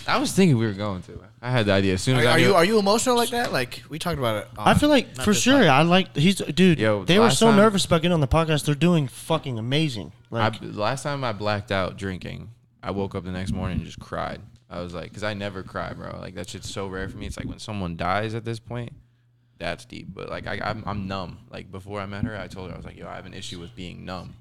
I 0.08 0.18
was 0.18 0.32
thinking 0.32 0.58
we 0.58 0.66
were 0.66 0.72
going 0.72 1.02
to. 1.02 1.20
I 1.40 1.50
had 1.50 1.66
the 1.66 1.72
idea 1.72 1.94
as 1.94 2.02
soon 2.02 2.18
as 2.18 2.24
Are, 2.26 2.28
I 2.28 2.32
are 2.32 2.38
knew- 2.38 2.44
you 2.48 2.54
are 2.54 2.64
you 2.64 2.78
emotional 2.78 3.16
like 3.16 3.30
that? 3.30 3.52
Like 3.52 3.82
we 3.88 3.98
talked 3.98 4.18
about 4.18 4.42
it. 4.42 4.48
I 4.58 4.74
feel 4.74 4.88
like 4.90 5.16
not 5.16 5.24
for 5.24 5.32
this 5.32 5.42
sure. 5.42 5.60
podcast. 5.62 5.68
I 5.70 5.82
like 5.82 6.16
he's 6.16 6.36
dude. 6.36 6.78
Yo, 6.78 7.04
they 7.04 7.18
were 7.18 7.26
last 7.26 7.38
so 7.38 7.46
time- 7.46 7.56
nervous 7.56 7.84
about 7.86 8.02
getting 8.02 8.12
on 8.14 8.20
the 8.20 8.28
podcast. 8.28 8.64
They're 8.66 8.74
doing 8.74 9.08
fucking 9.08 9.58
amazing. 9.58 10.12
I, 10.30 10.48
Like 10.48 10.56
last 10.60 11.02
time 11.02 11.24
I 11.24 11.32
blacked 11.32 11.72
out 11.72 11.96
drinking, 11.96 12.50
I 12.82 12.90
woke 12.90 13.14
up 13.14 13.24
the 13.24 13.30
next 13.32 13.52
morning 13.52 13.78
and 13.78 13.86
just 13.86 13.98
cried. 14.00 14.40
I 14.68 14.80
was 14.80 14.92
like, 14.92 15.04
because 15.04 15.22
I 15.22 15.32
never 15.34 15.62
cry, 15.62 15.92
bro. 15.94 16.18
Like 16.20 16.34
that 16.34 16.50
shit's 16.50 16.68
so 16.68 16.88
rare 16.88 17.08
for 17.08 17.16
me. 17.16 17.26
It's 17.26 17.36
like 17.38 17.46
when 17.48 17.58
someone 17.60 17.96
dies 17.96 18.34
at 18.34 18.44
this 18.44 18.58
point, 18.58 18.92
that's 19.58 19.84
deep. 19.86 20.08
But 20.12 20.28
like 20.28 20.46
I, 20.46 20.60
I'm, 20.62 20.82
I'm 20.86 21.06
numb. 21.06 21.38
Like 21.50 21.70
before 21.70 22.00
I 22.00 22.06
met 22.06 22.24
her, 22.24 22.36
I 22.36 22.48
told 22.48 22.68
her 22.68 22.74
I 22.74 22.76
was 22.76 22.84
like, 22.84 22.96
yo, 22.98 23.06
I 23.08 23.14
have 23.14 23.26
an 23.26 23.34
issue 23.34 23.60
with 23.60 23.74
being 23.76 24.04
numb. 24.04 24.34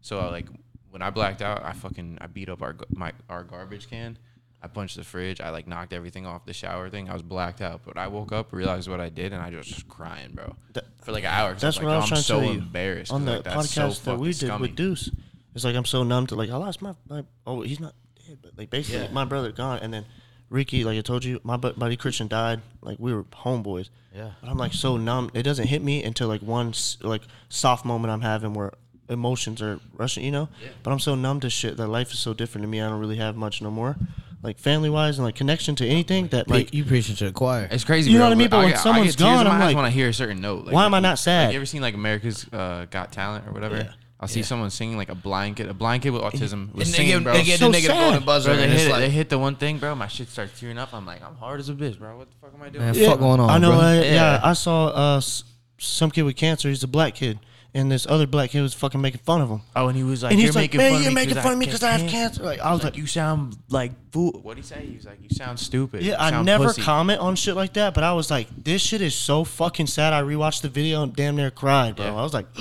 So 0.00 0.18
I 0.18 0.28
like 0.30 0.48
when 0.92 1.02
I 1.02 1.10
blacked 1.10 1.42
out, 1.42 1.64
I 1.64 1.72
fucking 1.72 2.18
I 2.20 2.26
beat 2.28 2.48
up 2.48 2.62
our 2.62 2.76
my 2.94 3.12
our 3.28 3.42
garbage 3.42 3.88
can. 3.90 4.16
I 4.64 4.68
punched 4.68 4.96
the 4.96 5.02
fridge. 5.02 5.40
I 5.40 5.50
like 5.50 5.66
knocked 5.66 5.92
everything 5.92 6.24
off 6.24 6.46
the 6.46 6.52
shower 6.52 6.88
thing. 6.88 7.10
I 7.10 7.14
was 7.14 7.22
blacked 7.22 7.60
out, 7.60 7.80
but 7.84 7.96
I 7.98 8.06
woke 8.06 8.30
up, 8.30 8.52
realized 8.52 8.88
what 8.88 9.00
I 9.00 9.08
did, 9.08 9.32
and 9.32 9.42
I 9.42 9.50
was 9.50 9.66
just 9.66 9.88
crying, 9.88 10.30
bro, 10.34 10.54
That- 10.74 10.84
for 11.02 11.10
like 11.10 11.24
an 11.24 11.30
hour. 11.30 11.54
That's 11.54 11.80
what 11.80 11.90
I 11.90 11.96
oh, 11.96 11.96
was 11.96 12.04
"Oh, 12.04 12.08
trying 12.08 12.18
I'm 12.18 12.22
to 12.22 12.28
so 12.28 12.40
tell 12.40 12.52
you 12.52 12.58
embarrassed 12.60 13.12
on 13.12 13.24
the 13.24 13.32
like, 13.32 13.42
that's 13.44 13.70
so 13.70 13.88
podcast 13.88 14.04
that 14.04 14.18
we 14.20 14.28
did 14.28 14.36
scummy. 14.46 14.62
with 14.68 14.76
Deuce. 14.76 15.10
It's 15.54 15.64
like 15.64 15.74
I'm 15.74 15.84
so 15.84 16.04
numb 16.04 16.28
to 16.28 16.36
like 16.36 16.50
I 16.50 16.56
lost 16.56 16.80
my, 16.80 16.94
my 17.08 17.24
oh 17.44 17.62
he's 17.62 17.80
not 17.80 17.94
dead, 18.24 18.38
but 18.40 18.56
like 18.56 18.70
basically 18.70 19.02
Yeah. 19.06 19.10
my 19.12 19.24
brother 19.24 19.50
gone, 19.50 19.80
and 19.82 19.92
then 19.92 20.04
Ricky, 20.48 20.84
like 20.84 20.96
I 20.98 21.00
told 21.00 21.24
you, 21.24 21.40
my 21.42 21.56
buddy 21.56 21.96
Christian 21.96 22.28
died. 22.28 22.60
Like 22.82 22.98
we 23.00 23.12
were 23.12 23.24
homeboys. 23.24 23.88
Yeah. 24.14 24.32
But 24.42 24.50
I'm 24.50 24.58
like 24.58 24.74
so 24.74 24.96
numb. 24.96 25.30
It 25.34 25.42
doesn't 25.44 25.66
hit 25.66 25.82
me 25.82 26.04
until 26.04 26.28
like 26.28 26.42
one 26.42 26.72
like 27.00 27.22
soft 27.48 27.84
moment 27.84 28.12
I'm 28.12 28.20
having 28.20 28.52
where 28.54 28.72
emotions 29.12 29.62
are 29.62 29.78
rushing, 29.94 30.24
you 30.24 30.30
know. 30.30 30.48
But 30.82 30.92
I'm 30.92 30.98
so 31.00 31.14
numb 31.14 31.40
to 31.40 31.50
shit 31.50 31.76
that 31.76 31.86
life 31.88 32.12
is 32.12 32.18
so 32.18 32.34
different 32.34 32.62
to 32.64 32.68
me. 32.68 32.80
I 32.80 32.88
don't 32.88 32.98
really 33.00 33.16
have 33.16 33.36
much 33.36 33.62
no 33.62 33.70
more, 33.70 33.96
like 34.42 34.58
family 34.58 34.90
wise 34.90 35.18
and 35.18 35.24
like 35.24 35.34
connection 35.36 35.74
to 35.76 35.86
anything 35.86 36.28
that 36.28 36.48
Like 36.48 36.66
like 36.66 36.74
you 36.74 36.84
preaching 36.84 37.14
to 37.16 37.24
the 37.26 37.32
choir. 37.32 37.68
It's 37.70 37.84
crazy. 37.84 38.10
You 38.10 38.18
know 38.18 38.24
bro, 38.24 38.28
what 38.30 38.34
I 38.34 38.38
mean? 38.38 38.48
But 38.50 38.58
when 38.58 38.68
get- 38.70 38.80
someone's 38.80 39.16
get 39.16 39.24
tears 39.24 39.36
gone, 39.38 39.46
I'm 39.46 39.52
eyes 39.60 39.66
like, 39.68 39.76
when 39.76 39.84
I 39.84 39.90
hear 39.90 40.08
a 40.08 40.14
certain 40.14 40.40
note. 40.40 40.64
Like, 40.66 40.74
why 40.74 40.84
am 40.84 40.94
I 40.94 41.00
not 41.00 41.18
sad? 41.18 41.46
Like, 41.46 41.52
you 41.54 41.58
ever 41.58 41.66
seen 41.66 41.82
like 41.82 41.94
America's 41.94 42.46
uh, 42.52 42.86
Got 42.90 43.12
Talent 43.12 43.46
or 43.46 43.52
whatever? 43.52 43.76
Yeah. 43.76 43.92
I'll 44.20 44.28
see 44.28 44.44
someone 44.44 44.70
singing 44.70 44.96
like 44.96 45.08
a 45.08 45.16
blind 45.16 45.56
kid, 45.56 45.68
a 45.68 45.74
blind 45.74 46.04
kid 46.04 46.10
with 46.10 46.22
autism 46.22 46.72
was 46.72 46.86
and 46.86 46.94
they 46.94 46.98
singing, 46.98 47.08
give, 47.14 47.22
bro. 47.24 47.32
they 47.32 47.42
get 47.42 47.58
So 47.58 47.72
the 47.72 47.76
nigga 47.76 47.82
the 47.82 47.88
sad. 47.88 48.00
golden 48.04 48.24
buzzer, 48.24 48.50
Bro, 48.50 48.56
they 48.58 48.62
and 48.62 48.72
hit 48.72 48.80
it's 48.82 48.90
like, 48.92 49.00
They 49.00 49.10
hit 49.10 49.28
the 49.30 49.38
one 49.40 49.56
thing, 49.56 49.78
bro. 49.78 49.96
My 49.96 50.06
shit 50.06 50.28
starts 50.28 50.60
tearing 50.60 50.78
up. 50.78 50.94
I'm 50.94 51.04
like, 51.04 51.24
I'm 51.24 51.34
hard 51.34 51.58
as 51.58 51.68
a 51.68 51.74
bitch, 51.74 51.98
bro. 51.98 52.16
What 52.18 52.30
the 52.30 52.36
fuck 52.40 52.54
am 52.54 52.62
I 52.62 52.68
doing? 52.68 52.84
Man, 52.84 52.94
fuck 52.94 53.18
going 53.18 53.40
on, 53.40 53.50
I 53.50 53.58
know. 53.58 53.72
bro? 53.72 53.80
uh, 53.80 53.94
yeah. 53.94 54.02
Yeah. 54.12 54.40
I 54.44 54.52
saw 54.52 54.86
uh, 54.86 55.20
some 55.78 56.12
kid 56.12 56.22
with 56.22 56.36
cancer. 56.36 56.68
He's 56.68 56.84
a 56.84 56.86
black 56.86 57.16
kid, 57.16 57.40
and 57.74 57.90
this 57.90 58.06
other 58.06 58.26
black 58.26 58.50
kid 58.50 58.60
was 58.60 58.74
fucking 58.74 59.00
making 59.00 59.20
fun 59.24 59.40
of 59.40 59.48
him. 59.48 59.62
Oh, 59.74 59.88
and 59.88 59.96
he 59.96 60.02
was 60.04 60.22
like, 60.22 60.32
and 60.32 60.40
"You're 60.40 60.48
he's 60.48 60.54
like, 60.56 60.64
making 60.74 60.78
"Man, 60.78 60.92
fun 60.92 61.00
you're 61.02 61.08
of 61.08 61.14
me 61.14 61.20
making 61.26 61.42
fun 61.42 61.52
of 61.54 61.58
me 61.58 61.64
because 61.66 61.82
I 61.82 61.92
have 61.92 62.10
cancer." 62.10 62.42
Like 62.42 62.60
I 62.60 62.72
was 62.72 62.84
like, 62.84 62.96
you 62.96 63.06
sound 63.06 63.56
like 63.70 63.92
fool. 64.10 64.32
What 64.32 64.44
would 64.44 64.56
he 64.58 64.62
say? 64.62 64.84
He 64.86 64.96
was 64.96 65.06
like, 65.06 65.18
you 65.22 65.28
sound 65.30 65.58
stupid. 65.58 66.02
"Yeah, 66.02 66.12
You 66.28 66.36
I 66.38 66.42
never 66.42 66.64
pussy." 66.66 66.82
comment 66.82 67.20
on 67.20 67.34
shit 67.36 67.56
like 67.56 67.72
that." 67.74 67.94
But 67.94 68.04
I 68.04 68.12
was 68.12 68.30
like, 68.30 68.48
"This 68.62 68.82
shit 68.82 69.00
is 69.00 69.14
so 69.14 69.44
fucking 69.44 69.86
sad." 69.86 70.12
I 70.12 70.22
rewatched 70.22 70.60
the 70.62 70.68
video 70.68 71.02
and 71.02 71.14
damn 71.16 71.36
near 71.36 71.50
cried, 71.50 71.96
bro. 71.96 72.06
Yeah. 72.06 72.16
I 72.16 72.22
was 72.22 72.34
like, 72.34 72.46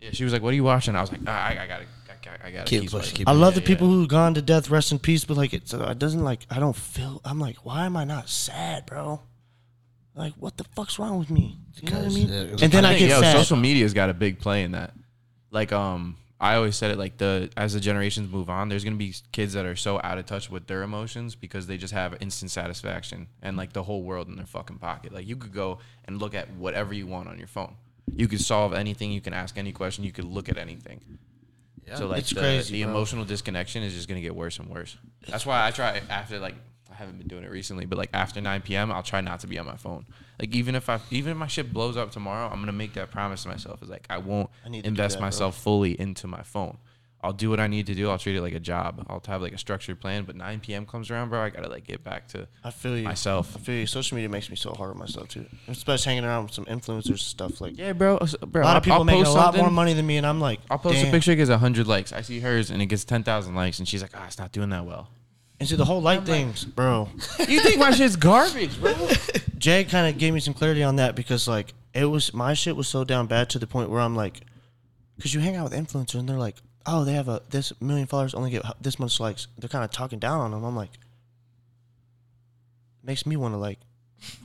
Yeah, 0.00 0.10
she 0.12 0.24
was 0.24 0.32
like, 0.32 0.42
"What 0.42 0.50
are 0.52 0.56
you 0.56 0.64
watching?" 0.64 0.96
I 0.96 1.00
was 1.02 1.12
like, 1.12 1.26
I, 1.28 1.50
I 1.62 1.66
gotta, 1.66 1.84
I 1.84 2.14
gotta, 2.24 2.46
I 2.46 2.50
gotta 2.50 2.64
Keep 2.64 2.80
keep, 2.82 2.90
pushing, 2.90 3.00
pushing. 3.00 3.16
keep 3.18 3.28
"I 3.28 3.32
love 3.32 3.52
Yeah, 3.54 3.60
the 3.60 3.66
people 3.66 3.86
yeah. 3.88 3.94
who 3.94 4.06
gone 4.06 4.34
to 4.34 4.42
death, 4.42 4.70
rest 4.70 4.92
in 4.92 4.98
peace." 4.98 5.24
But 5.24 5.36
like, 5.36 5.52
it's, 5.52 5.74
uh, 5.74 5.88
it 5.90 5.98
doesn't 5.98 6.24
like 6.24 6.40
I 6.50 6.58
don't 6.58 6.74
feel. 6.74 7.20
I'm 7.24 7.38
like, 7.38 7.58
why 7.66 7.84
am 7.86 7.96
I 7.96 8.04
not 8.04 8.28
sad, 8.30 8.86
bro? 8.86 9.20
Like, 10.20 10.34
what 10.34 10.58
the 10.58 10.64
fuck's 10.76 10.98
wrong 10.98 11.18
with 11.18 11.30
me? 11.30 11.56
You 11.80 11.90
know 11.90 11.98
what 11.98 12.06
I 12.06 12.14
mean? 12.14 12.30
and 12.30 12.58
then 12.58 12.84
I 12.84 12.90
think, 12.90 12.98
get 12.98 13.08
yo, 13.08 13.20
sad. 13.22 13.36
social 13.38 13.56
media's 13.56 13.94
got 13.94 14.10
a 14.10 14.14
big 14.14 14.38
play 14.38 14.64
in 14.64 14.72
that. 14.72 14.92
Like, 15.50 15.72
um, 15.72 16.16
I 16.38 16.56
always 16.56 16.76
said 16.76 16.90
it 16.90 16.98
like 16.98 17.16
the 17.16 17.50
as 17.56 17.72
the 17.72 17.80
generations 17.80 18.30
move 18.30 18.50
on, 18.50 18.68
there's 18.68 18.84
gonna 18.84 18.96
be 18.96 19.14
kids 19.32 19.54
that 19.54 19.64
are 19.64 19.76
so 19.76 19.98
out 20.04 20.18
of 20.18 20.26
touch 20.26 20.50
with 20.50 20.66
their 20.66 20.82
emotions 20.82 21.34
because 21.34 21.66
they 21.66 21.78
just 21.78 21.94
have 21.94 22.16
instant 22.20 22.50
satisfaction 22.50 23.28
and 23.40 23.56
like 23.56 23.72
the 23.72 23.82
whole 23.82 24.02
world 24.02 24.28
in 24.28 24.36
their 24.36 24.46
fucking 24.46 24.76
pocket. 24.78 25.12
Like 25.12 25.26
you 25.26 25.36
could 25.36 25.54
go 25.54 25.78
and 26.04 26.18
look 26.18 26.34
at 26.34 26.50
whatever 26.52 26.92
you 26.92 27.06
want 27.06 27.28
on 27.28 27.38
your 27.38 27.48
phone. 27.48 27.76
You 28.14 28.28
could 28.28 28.42
solve 28.42 28.74
anything. 28.74 29.12
You 29.12 29.22
can 29.22 29.32
ask 29.32 29.56
any 29.56 29.72
question. 29.72 30.04
You 30.04 30.12
could 30.12 30.24
look 30.26 30.50
at 30.50 30.58
anything. 30.58 31.00
Yeah, 31.86 31.94
so 31.96 32.06
like 32.08 32.20
It's 32.20 32.30
the, 32.30 32.40
crazy, 32.40 32.74
the 32.74 32.84
bro. 32.84 32.92
emotional 32.92 33.24
disconnection 33.24 33.82
is 33.82 33.94
just 33.94 34.06
gonna 34.08 34.20
get 34.20 34.36
worse 34.36 34.58
and 34.58 34.68
worse. 34.68 34.98
That's 35.28 35.46
why 35.46 35.66
I 35.66 35.70
try 35.70 36.02
after 36.10 36.38
like 36.38 36.54
I 36.54 36.58
haven't 37.00 37.18
been 37.18 37.28
doing 37.28 37.44
it 37.44 37.50
recently, 37.50 37.86
but 37.86 37.98
like 37.98 38.10
after 38.12 38.40
9 38.40 38.62
p.m. 38.62 38.92
I'll 38.92 39.02
try 39.02 39.20
not 39.20 39.40
to 39.40 39.46
be 39.46 39.58
on 39.58 39.66
my 39.66 39.76
phone. 39.76 40.06
Like 40.38 40.54
even 40.54 40.74
if 40.74 40.88
I 40.88 41.00
even 41.10 41.32
if 41.32 41.36
my 41.36 41.46
shit 41.46 41.72
blows 41.72 41.96
up 41.96 42.12
tomorrow, 42.12 42.48
I'm 42.48 42.60
gonna 42.60 42.72
make 42.72 42.94
that 42.94 43.10
promise 43.10 43.42
to 43.42 43.48
myself. 43.48 43.82
Is 43.82 43.88
like 43.88 44.06
I 44.08 44.18
won't 44.18 44.50
I 44.64 44.68
invest 44.68 45.14
that, 45.14 45.20
bro. 45.20 45.26
myself 45.26 45.60
fully 45.60 45.98
into 46.00 46.26
my 46.26 46.42
phone. 46.42 46.78
I'll 47.22 47.34
do 47.34 47.50
what 47.50 47.60
I 47.60 47.66
need 47.66 47.86
to 47.86 47.94
do. 47.94 48.08
I'll 48.08 48.16
treat 48.16 48.36
it 48.36 48.40
like 48.40 48.54
a 48.54 48.60
job. 48.60 49.04
I'll 49.08 49.22
have 49.26 49.42
like 49.42 49.52
a 49.52 49.58
structured 49.58 50.00
plan. 50.00 50.24
But 50.24 50.36
9 50.36 50.60
p.m. 50.60 50.86
comes 50.86 51.10
around, 51.10 51.28
bro. 51.28 51.42
I 51.42 51.50
gotta 51.50 51.68
like 51.68 51.84
get 51.84 52.02
back 52.02 52.28
to 52.28 52.48
I 52.64 52.70
feel 52.70 52.96
you. 52.96 53.04
myself. 53.04 53.54
I 53.56 53.58
feel 53.60 53.74
you. 53.74 53.86
Social 53.86 54.14
media 54.14 54.30
makes 54.30 54.48
me 54.48 54.56
so 54.56 54.72
hard 54.72 54.92
on 54.92 54.98
myself 54.98 55.28
too, 55.28 55.44
especially 55.68 56.10
hanging 56.10 56.24
around 56.24 56.44
with 56.44 56.54
some 56.54 56.64
influencers 56.64 57.08
and 57.08 57.18
stuff 57.18 57.60
like. 57.60 57.76
Yeah, 57.76 57.92
bro. 57.92 58.18
bro 58.46 58.62
a 58.62 58.64
lot 58.64 58.76
of 58.78 58.82
people 58.82 59.00
I'll 59.00 59.04
making 59.04 59.26
a 59.26 59.32
lot 59.32 59.54
more 59.56 59.70
money 59.70 59.92
than 59.92 60.06
me, 60.06 60.16
and 60.16 60.26
I'm 60.26 60.40
like, 60.40 60.60
I'll 60.70 60.78
post 60.78 60.96
damn. 60.96 61.08
a 61.08 61.10
picture, 61.10 61.32
it 61.32 61.36
gets 61.36 61.50
100 61.50 61.86
likes. 61.86 62.12
I 62.12 62.22
see 62.22 62.40
hers, 62.40 62.70
and 62.70 62.80
it 62.80 62.86
gets 62.86 63.04
10,000 63.04 63.54
likes, 63.54 63.78
and 63.78 63.86
she's 63.86 64.00
like, 64.00 64.12
ah, 64.14 64.26
it's 64.26 64.38
not 64.38 64.52
doing 64.52 64.70
that 64.70 64.86
well. 64.86 65.08
And 65.60 65.68
see 65.68 65.76
the 65.76 65.84
whole 65.84 66.00
light 66.00 66.24
things, 66.24 66.64
bro. 66.64 67.08
you 67.46 67.60
think 67.60 67.78
my 67.78 67.90
shit's 67.90 68.16
garbage, 68.16 68.80
bro? 68.80 68.94
Jay 69.58 69.84
kind 69.84 70.08
of 70.08 70.18
gave 70.18 70.32
me 70.32 70.40
some 70.40 70.54
clarity 70.54 70.82
on 70.82 70.96
that 70.96 71.14
because 71.14 71.46
like 71.46 71.74
it 71.92 72.06
was 72.06 72.32
my 72.32 72.54
shit 72.54 72.74
was 72.76 72.88
so 72.88 73.04
down 73.04 73.26
bad 73.26 73.50
to 73.50 73.58
the 73.58 73.66
point 73.66 73.90
where 73.90 74.00
I'm 74.00 74.16
like, 74.16 74.40
because 75.16 75.34
you 75.34 75.40
hang 75.40 75.56
out 75.56 75.64
with 75.64 75.74
influencers 75.74 76.18
and 76.18 76.26
they're 76.26 76.38
like, 76.38 76.56
oh, 76.86 77.04
they 77.04 77.12
have 77.12 77.28
a 77.28 77.42
this 77.50 77.72
million 77.78 78.06
followers, 78.06 78.32
only 78.32 78.50
get 78.50 78.62
this 78.80 78.98
much 78.98 79.20
likes. 79.20 79.48
They're 79.58 79.68
kind 79.68 79.84
of 79.84 79.90
talking 79.90 80.18
down 80.18 80.40
on 80.40 80.50
them. 80.50 80.64
I'm 80.64 80.74
like, 80.74 80.92
makes 83.04 83.26
me 83.26 83.36
want 83.36 83.52
to 83.52 83.58
like 83.58 83.78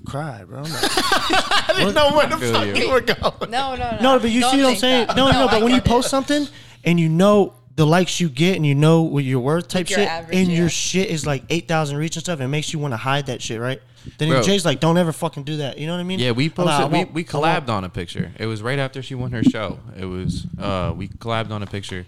cry, 0.06 0.44
bro. 0.44 0.58
I'm 0.58 0.64
like, 0.64 0.74
I 0.84 1.74
didn't 1.78 1.96
know 1.96 2.12
where 2.16 2.28
the 2.28 2.38
feel 2.38 2.54
fuck 2.54 2.68
you. 2.68 2.76
you 2.76 2.92
were 2.92 3.00
going. 3.00 3.52
No, 3.52 3.76
no, 3.76 3.92
no. 3.92 4.00
no, 4.02 4.20
but 4.20 4.32
you 4.32 4.42
Don't 4.42 4.52
see 4.52 4.62
what 4.64 4.72
I'm 4.72 4.76
saying? 4.76 5.08
that. 5.08 5.16
No, 5.16 5.28
no, 5.28 5.32
no. 5.32 5.48
I 5.48 5.52
But 5.52 5.62
when 5.64 5.72
you 5.72 5.78
get 5.78 5.86
it. 5.88 5.90
post 5.90 6.10
something 6.10 6.48
and 6.84 7.00
you 7.00 7.08
know 7.08 7.54
the 7.76 7.86
likes 7.86 8.20
you 8.22 8.30
get 8.30 8.56
and 8.56 8.66
you 8.66 8.74
know 8.76 9.02
what 9.02 9.24
you're 9.24 9.40
worth 9.40 9.68
type 9.68 9.90
your 9.90 10.00
shit, 10.00 10.08
average, 10.08 10.38
and 10.38 10.52
your 10.52 10.70
shit 10.70 11.10
is 11.10 11.26
like 11.26 11.44
eight 11.50 11.68
thousand 11.68 11.98
reach 11.98 12.16
and 12.16 12.24
stuff, 12.24 12.40
it 12.40 12.48
makes 12.48 12.72
you 12.74 12.80
want 12.80 12.94
to 12.94 12.98
hide 12.98 13.26
that 13.28 13.42
shit, 13.42 13.60
right? 13.60 13.82
Then 14.20 14.30
Bro. 14.30 14.44
Jay's 14.44 14.64
like, 14.66 14.80
don't 14.80 14.98
ever 14.98 15.12
fucking 15.12 15.44
do 15.44 15.58
that. 15.58 15.78
You 15.80 15.88
know 15.88 15.94
what 15.94 16.00
I 16.00 16.04
mean? 16.04 16.20
Yeah, 16.20 16.32
we 16.32 16.46
I'm 16.46 16.66
like, 16.66 16.78
posted. 16.92 16.92
we, 17.14 17.24
we 17.24 17.24
collabed 17.26 17.70
on 17.70 17.84
a 17.84 17.90
picture. 17.90 18.32
It 18.38 18.46
was 18.46 18.62
right 18.62 18.78
after 18.78 19.02
she 19.02 19.16
won 19.16 19.32
her 19.32 19.44
show. 19.44 19.80
It 19.98 20.06
was 20.06 20.46
uh 20.60 20.94
we 20.96 21.08
collabed 21.08 21.50
on 21.52 21.64
a 21.64 21.68
picture, 21.68 22.06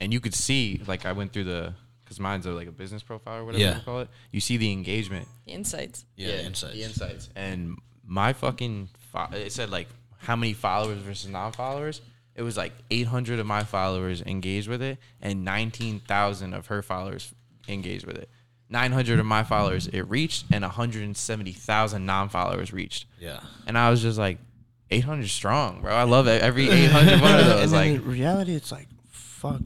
and 0.00 0.12
you 0.12 0.20
could 0.20 0.34
see 0.34 0.82
like 0.86 1.06
I 1.06 1.12
went 1.12 1.32
through 1.32 1.44
the 1.44 1.74
because 2.04 2.18
mine's 2.18 2.44
a, 2.46 2.50
like 2.50 2.66
a 2.66 2.72
business 2.72 3.02
profile 3.04 3.38
or 3.38 3.44
whatever 3.44 3.62
Yeah. 3.62 3.76
you 3.76 3.82
call 3.84 4.00
it. 4.00 4.08
You 4.32 4.40
see 4.40 4.56
the 4.56 4.72
engagement, 4.72 5.28
The 5.46 5.52
insights. 5.52 6.04
Yeah, 6.16 6.30
insights. 6.40 6.74
the 6.74 6.82
insights, 6.82 7.28
and 7.36 7.78
my 8.04 8.32
fucking 8.32 8.88
fo- 9.12 9.28
it 9.32 9.52
said 9.52 9.70
like 9.70 9.86
how 10.18 10.34
many 10.36 10.52
followers 10.52 10.98
versus 10.98 11.30
non-followers. 11.30 12.00
It 12.40 12.42
was 12.42 12.56
like 12.56 12.72
800 12.90 13.38
of 13.38 13.44
my 13.44 13.64
followers 13.64 14.22
engaged 14.22 14.66
with 14.66 14.80
it, 14.80 14.96
and 15.20 15.44
19,000 15.44 16.54
of 16.54 16.68
her 16.68 16.80
followers 16.80 17.34
engaged 17.68 18.06
with 18.06 18.16
it. 18.16 18.30
900 18.70 19.20
of 19.20 19.26
my 19.26 19.44
followers 19.44 19.88
it 19.88 20.08
reached, 20.08 20.46
and 20.50 20.62
170,000 20.62 22.06
non-followers 22.06 22.72
reached. 22.72 23.04
Yeah. 23.18 23.40
And 23.66 23.76
I 23.76 23.90
was 23.90 24.00
just 24.00 24.18
like, 24.18 24.38
800 24.90 25.28
strong, 25.28 25.82
bro. 25.82 25.94
I 25.94 26.04
love 26.04 26.28
it. 26.28 26.40
Every 26.40 26.70
800 26.70 27.20
one 27.20 27.38
of 27.40 27.44
those. 27.46 27.62
and 27.64 27.72
Like, 27.72 27.90
in 27.90 28.04
reality, 28.06 28.54
it's 28.54 28.72
like, 28.72 28.88
fuck. 29.10 29.60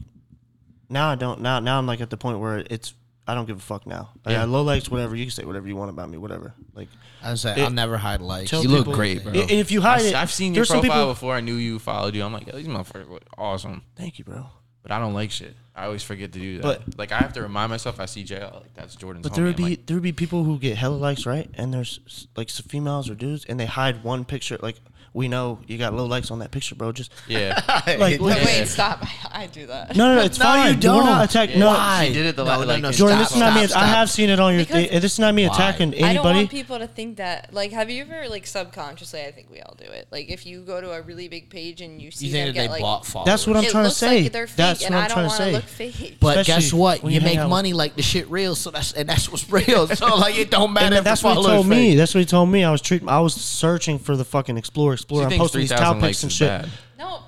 Now 0.89 1.07
I 1.09 1.15
don't. 1.15 1.39
Now, 1.39 1.61
now 1.61 1.77
I'm 1.77 1.87
like 1.87 2.01
at 2.01 2.09
the 2.09 2.17
point 2.17 2.39
where 2.39 2.65
it's. 2.69 2.93
I 3.27 3.33
don't 3.33 3.45
give 3.45 3.57
a 3.57 3.61
fuck 3.61 3.87
now. 3.87 4.09
Like, 4.25 4.33
Yeah. 4.33 4.41
I 4.43 4.45
low 4.45 4.61
likes 4.61 4.89
whatever 4.89 5.15
you 5.15 5.25
can 5.25 5.31
say, 5.31 5.45
whatever 5.45 5.67
you 5.67 5.75
want 5.75 5.89
about 5.89 6.09
me, 6.09 6.17
whatever. 6.17 6.53
Like, 6.75 6.89
I 7.23 7.31
was 7.31 7.43
like, 7.43 7.57
It- 7.57 7.61
I'll 7.63 7.71
never 7.71 7.97
hide 7.97 8.21
likes. 8.21 8.49
tell 8.51 8.61
you 8.61 8.69
look 8.69 8.85
great, 8.85 9.23
bro. 9.23 9.33
I- 9.33 9.37
if 9.49 9.71
you 9.71 9.81
hide 9.81 10.01
I, 10.01 10.05
it, 10.05 10.15
have 10.15 10.31
seen 10.31 10.53
your 10.53 10.65
some 10.65 10.79
profile 10.81 10.97
people- 11.05 11.13
before 11.13 11.33
I 11.35 11.41
knew 11.41 11.55
you 11.55 11.79
followed 11.79 12.13
you. 12.13 12.23
I'm 12.23 12.33
like, 12.33 12.45
yo, 12.47 12.55
these 12.55 12.67
motherfuckers 12.67 13.09
look 13.09 13.23
awesome. 13.37 13.81
thank 13.95 14.19
you, 14.19 14.25
bro. 14.25 14.45
But 14.83 14.91
I 14.91 14.99
don't 14.99 15.15
like 15.15 15.31
shit. 15.31 15.55
I 15.75 15.85
always 15.85 16.03
forget 16.03 16.31
to 16.33 16.39
do 16.39 16.57
that. 16.57 16.61
But- 16.61 16.97
like, 16.99 17.11
I 17.11 17.17
have 17.17 17.33
to 17.33 17.41
remind 17.41 17.71
myself 17.71 17.99
I 17.99 18.05
see 18.05 18.23
JL. 18.23 18.61
Like, 18.61 18.75
that's 18.75 18.95
Jordan's 18.95 19.23
But 19.23 19.31
homie. 19.31 19.35
there 19.37 19.45
would 19.45 19.55
be 19.55 19.63
like, 19.63 19.85
there 19.87 19.95
would 19.95 20.03
be 20.03 20.11
people 20.11 20.43
who 20.43 20.59
get 20.59 20.77
hella 20.77 20.95
likes, 20.95 21.25
right? 21.25 21.49
And 21.55 21.73
there's 21.73 22.27
like 22.37 22.51
some 22.51 22.67
females 22.67 23.09
or 23.09 23.15
dudes, 23.15 23.43
and 23.45 23.59
they 23.59 23.65
hide 23.65 24.03
one 24.03 24.23
picture. 24.25 24.59
Like 24.61 24.79
we 25.15 25.29
know 25.29 25.59
you 25.65 25.77
got 25.77 25.93
low 25.93 26.05
likes 26.05 26.29
on 26.29 26.39
that 26.39 26.51
picture, 26.51 26.75
bro. 26.75 26.91
Just 26.91 27.09
yeah. 27.27 27.61
like 27.87 27.99
Wait, 27.99 28.19
Yeah. 28.19 28.45
wait, 28.45 28.67
stop. 28.67 28.99
I, 29.33 29.43
I 29.43 29.47
do 29.47 29.65
that. 29.67 29.95
no, 29.95 30.09
no, 30.09 30.15
no. 30.17 30.21
It's 30.23 30.37
No, 30.39 30.45
fine. 30.45 30.67
you 30.67 30.73
We're 30.75 30.81
don't. 30.81 31.05
not 31.05 31.29
attacking. 31.29 31.57
No, 31.59 31.67
Why? 31.67 32.07
She 32.07 32.13
did 32.13 32.25
it 32.25 32.35
the 32.35 32.43
No, 32.43 32.49
la- 32.49 32.59
no, 32.59 32.65
like 32.65 32.81
no, 32.81 32.89
it's- 32.89 32.97
Jordan, 32.99 33.17
Stop, 33.19 33.27
this 33.29 33.35
is 33.35 33.39
not 33.39 33.55
me. 33.55 33.67
stop, 33.67 33.81
I 33.81 33.87
have 33.87 34.09
seen 34.11 34.29
it 34.29 34.39
on 34.41 34.53
your. 34.53 34.63
Because- 34.65 34.87
thing. 34.89 34.99
This 35.01 35.13
is 35.13 35.19
not 35.19 35.33
me 35.33 35.47
Why? 35.47 35.53
attacking 35.55 35.89
I 35.95 35.97
don't 35.99 36.03
anybody. 36.09 36.37
want 36.39 36.49
people 36.51 36.79
to 36.79 36.87
think 36.87 37.15
that. 37.17 37.53
Like, 37.53 37.71
have 37.71 37.89
you 37.89 38.01
ever 38.03 38.27
like 38.27 38.45
subconsciously? 38.45 39.21
I 39.21 39.31
think 39.31 39.49
we 39.49 39.61
all 39.61 39.75
do 39.77 39.85
it. 39.85 40.07
Like, 40.11 40.29
if 40.29 40.45
you 40.45 40.61
go 40.63 40.81
to 40.81 40.91
a 40.91 41.01
really 41.01 41.29
big 41.29 41.49
page 41.49 41.79
and 41.79 42.01
you 42.01 42.11
see 42.11 42.27
You 42.27 42.33
them 42.33 42.45
think 42.47 42.55
that 42.57 42.61
get 42.61 42.67
they 42.67 42.73
like, 42.73 42.81
bought 42.81 43.05
followers? 43.05 43.25
That's 43.27 43.47
what 43.47 43.55
I'm 43.55 43.63
it 43.63 43.71
trying 43.71 43.85
to 43.85 43.91
say. 43.91 44.23
Like 44.23 44.31
they're 44.33 44.47
fake, 44.47 44.55
That's 44.57 44.83
and 44.83 44.93
what 44.95 44.99
I 44.99 45.03
I'm 45.03 45.07
don't 45.09 45.15
trying 45.15 45.29
to 45.29 45.29
want 45.29 45.37
to 45.39 45.45
say. 45.45 45.51
look 45.87 45.95
fake. 45.95 46.17
But 46.19 46.37
Especially 46.39 46.61
guess 46.61 46.73
what? 46.73 47.03
You, 47.05 47.09
you 47.11 47.21
make 47.21 47.39
money 47.47 47.71
like 47.71 47.95
the 47.95 48.01
shit 48.03 48.29
real, 48.29 48.53
so 48.55 48.69
that's 48.69 48.91
and 48.91 49.07
that's 49.07 49.31
what's 49.31 49.49
real. 49.49 49.87
So 49.95 50.13
like 50.17 50.37
it 50.37 50.51
don't 50.51 50.73
matter. 50.73 50.99
That's 50.99 51.23
what 51.23 51.37
he 51.37 51.43
told 51.43 51.67
me. 51.67 51.95
That's 51.95 52.13
what 52.13 52.19
he 52.19 52.25
told 52.25 52.49
me. 52.49 52.65
I 52.65 52.71
was 52.71 52.81
treating. 52.81 53.07
I 53.07 53.21
was 53.21 53.33
searching 53.33 53.97
for 53.97 54.17
the 54.17 54.25
fucking 54.25 54.57
Explorer. 54.57 54.97
Explorer. 55.05 55.21
She 55.21 55.23
I'm 55.25 55.29
thinks 55.29 55.41
posting 55.43 55.61
these 55.61 55.69
3,000 55.69 55.93
cow 56.01 56.07
pics 56.07 56.23
and 56.23 56.31
shit. 56.31 56.49
bad. 56.49 56.69
no, 56.99 57.19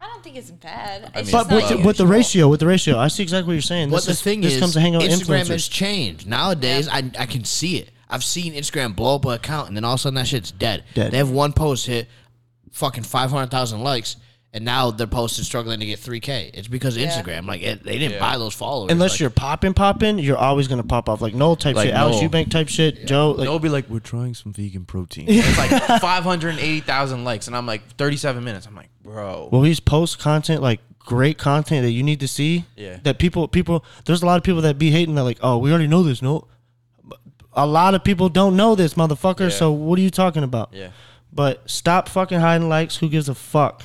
I 0.00 0.06
don't 0.08 0.22
think 0.24 0.36
it's 0.36 0.50
bad. 0.50 1.10
I 1.14 1.22
mean, 1.22 1.30
But 1.32 1.48
not 1.50 1.56
with 1.56 1.68
the, 1.68 1.86
with 1.86 1.96
the 1.96 2.06
ratio, 2.06 2.48
with 2.48 2.60
the 2.60 2.66
ratio, 2.66 2.98
I 2.98 3.08
see 3.08 3.22
exactly 3.22 3.48
what 3.48 3.52
you're 3.54 3.62
saying. 3.62 3.90
But 3.90 3.96
This 3.96 4.04
the 4.06 4.10
is- 4.12 4.22
thing 4.22 4.40
this 4.40 4.54
is, 4.54 4.60
comes 4.60 4.72
to 4.74 4.80
hang 4.80 4.94
out 4.96 5.02
Instagram 5.02 5.42
influencers. 5.42 5.48
has 5.48 5.68
changed. 5.68 6.26
Nowadays, 6.26 6.88
I 6.88 7.10
I 7.18 7.26
can 7.26 7.44
see 7.44 7.78
it. 7.78 7.90
I've 8.08 8.22
seen 8.24 8.54
Instagram 8.54 8.94
blow 8.94 9.16
up 9.16 9.24
an 9.24 9.32
account, 9.32 9.68
and 9.68 9.76
then 9.76 9.84
all 9.84 9.94
of 9.94 9.98
a 9.98 10.02
sudden 10.02 10.14
that 10.14 10.28
shit's 10.28 10.52
dead. 10.52 10.84
Dead. 10.94 11.10
They 11.10 11.16
have 11.18 11.30
one 11.30 11.52
post 11.52 11.86
hit 11.86 12.08
fucking 12.72 13.02
five 13.04 13.30
hundred 13.30 13.50
thousand 13.50 13.80
likes, 13.82 14.16
and 14.56 14.64
now 14.64 14.90
their 14.90 15.06
post 15.06 15.38
is 15.38 15.44
struggling 15.46 15.78
to 15.80 15.86
get 15.86 15.98
three 15.98 16.18
k. 16.18 16.50
It's 16.54 16.66
because 16.66 16.96
of 16.96 17.02
Yeah. 17.02 17.10
Instagram. 17.10 17.46
Like 17.46 17.62
it, 17.62 17.84
they 17.84 17.98
didn't 17.98 18.14
Yeah. 18.14 18.20
buy 18.20 18.38
those 18.38 18.54
followers. 18.54 18.90
Unless 18.90 19.12
Like, 19.12 19.20
you're 19.20 19.30
popping, 19.30 19.74
popping, 19.74 20.18
you're 20.18 20.38
always 20.38 20.66
gonna 20.66 20.82
pop 20.82 21.08
off 21.08 21.20
like 21.20 21.34
Noel 21.34 21.56
type 21.56 21.76
Like 21.76 21.86
shit, 21.88 21.94
Alex 21.94 22.16
Noel. 22.20 22.30
Eubank 22.30 22.50
type 22.50 22.68
shit, 22.68 23.06
Joe. 23.06 23.32
Like, 23.32 23.44
They'll 23.46 23.58
be 23.58 23.68
like, 23.68 23.88
we're 23.90 23.98
trying 24.00 24.34
some 24.34 24.52
vegan 24.52 24.84
protein. 24.86 25.26
It's 25.28 25.58
like 25.58 25.70
580,000 26.00 27.24
likes. 27.24 27.46
And 27.46 27.54
I'm 27.56 27.66
like, 27.66 27.82
37 27.96 28.42
minutes. 28.42 28.66
I'm 28.66 28.74
like, 28.74 28.88
bro. 29.02 29.48
well, 29.52 29.62
he's 29.62 29.78
post 29.80 30.18
content 30.18 30.62
like 30.62 30.80
great 30.98 31.38
content 31.38 31.82
that 31.84 31.92
you 31.92 32.02
need 32.02 32.20
to 32.20 32.28
see. 32.28 32.64
Yeah. 32.76 32.98
That 33.04 33.18
people 33.18 33.46
people 33.48 33.84
there's 34.06 34.22
a 34.22 34.26
lot 34.26 34.38
of 34.38 34.42
people 34.42 34.62
that 34.62 34.78
be 34.78 34.90
hating 34.90 35.14
that 35.16 35.24
like, 35.24 35.38
oh, 35.42 35.58
we 35.58 35.70
already 35.70 35.86
know 35.86 36.02
this. 36.02 36.22
No. 36.22 36.48
A 37.52 37.66
lot 37.66 37.94
of 37.94 38.04
people 38.04 38.28
don't 38.28 38.56
know 38.56 38.74
this, 38.74 38.94
motherfucker. 38.94 39.48
Yeah. 39.50 39.56
So 39.56 39.70
what 39.70 39.98
are 39.98 40.02
you 40.02 40.10
talking 40.10 40.42
about? 40.42 40.70
Yeah. 40.72 40.88
But 41.32 41.68
stop 41.70 42.08
fucking 42.08 42.40
hiding 42.40 42.68
likes. 42.68 42.96
Who 42.96 43.08
gives 43.08 43.28
a 43.28 43.34
fuck? 43.34 43.82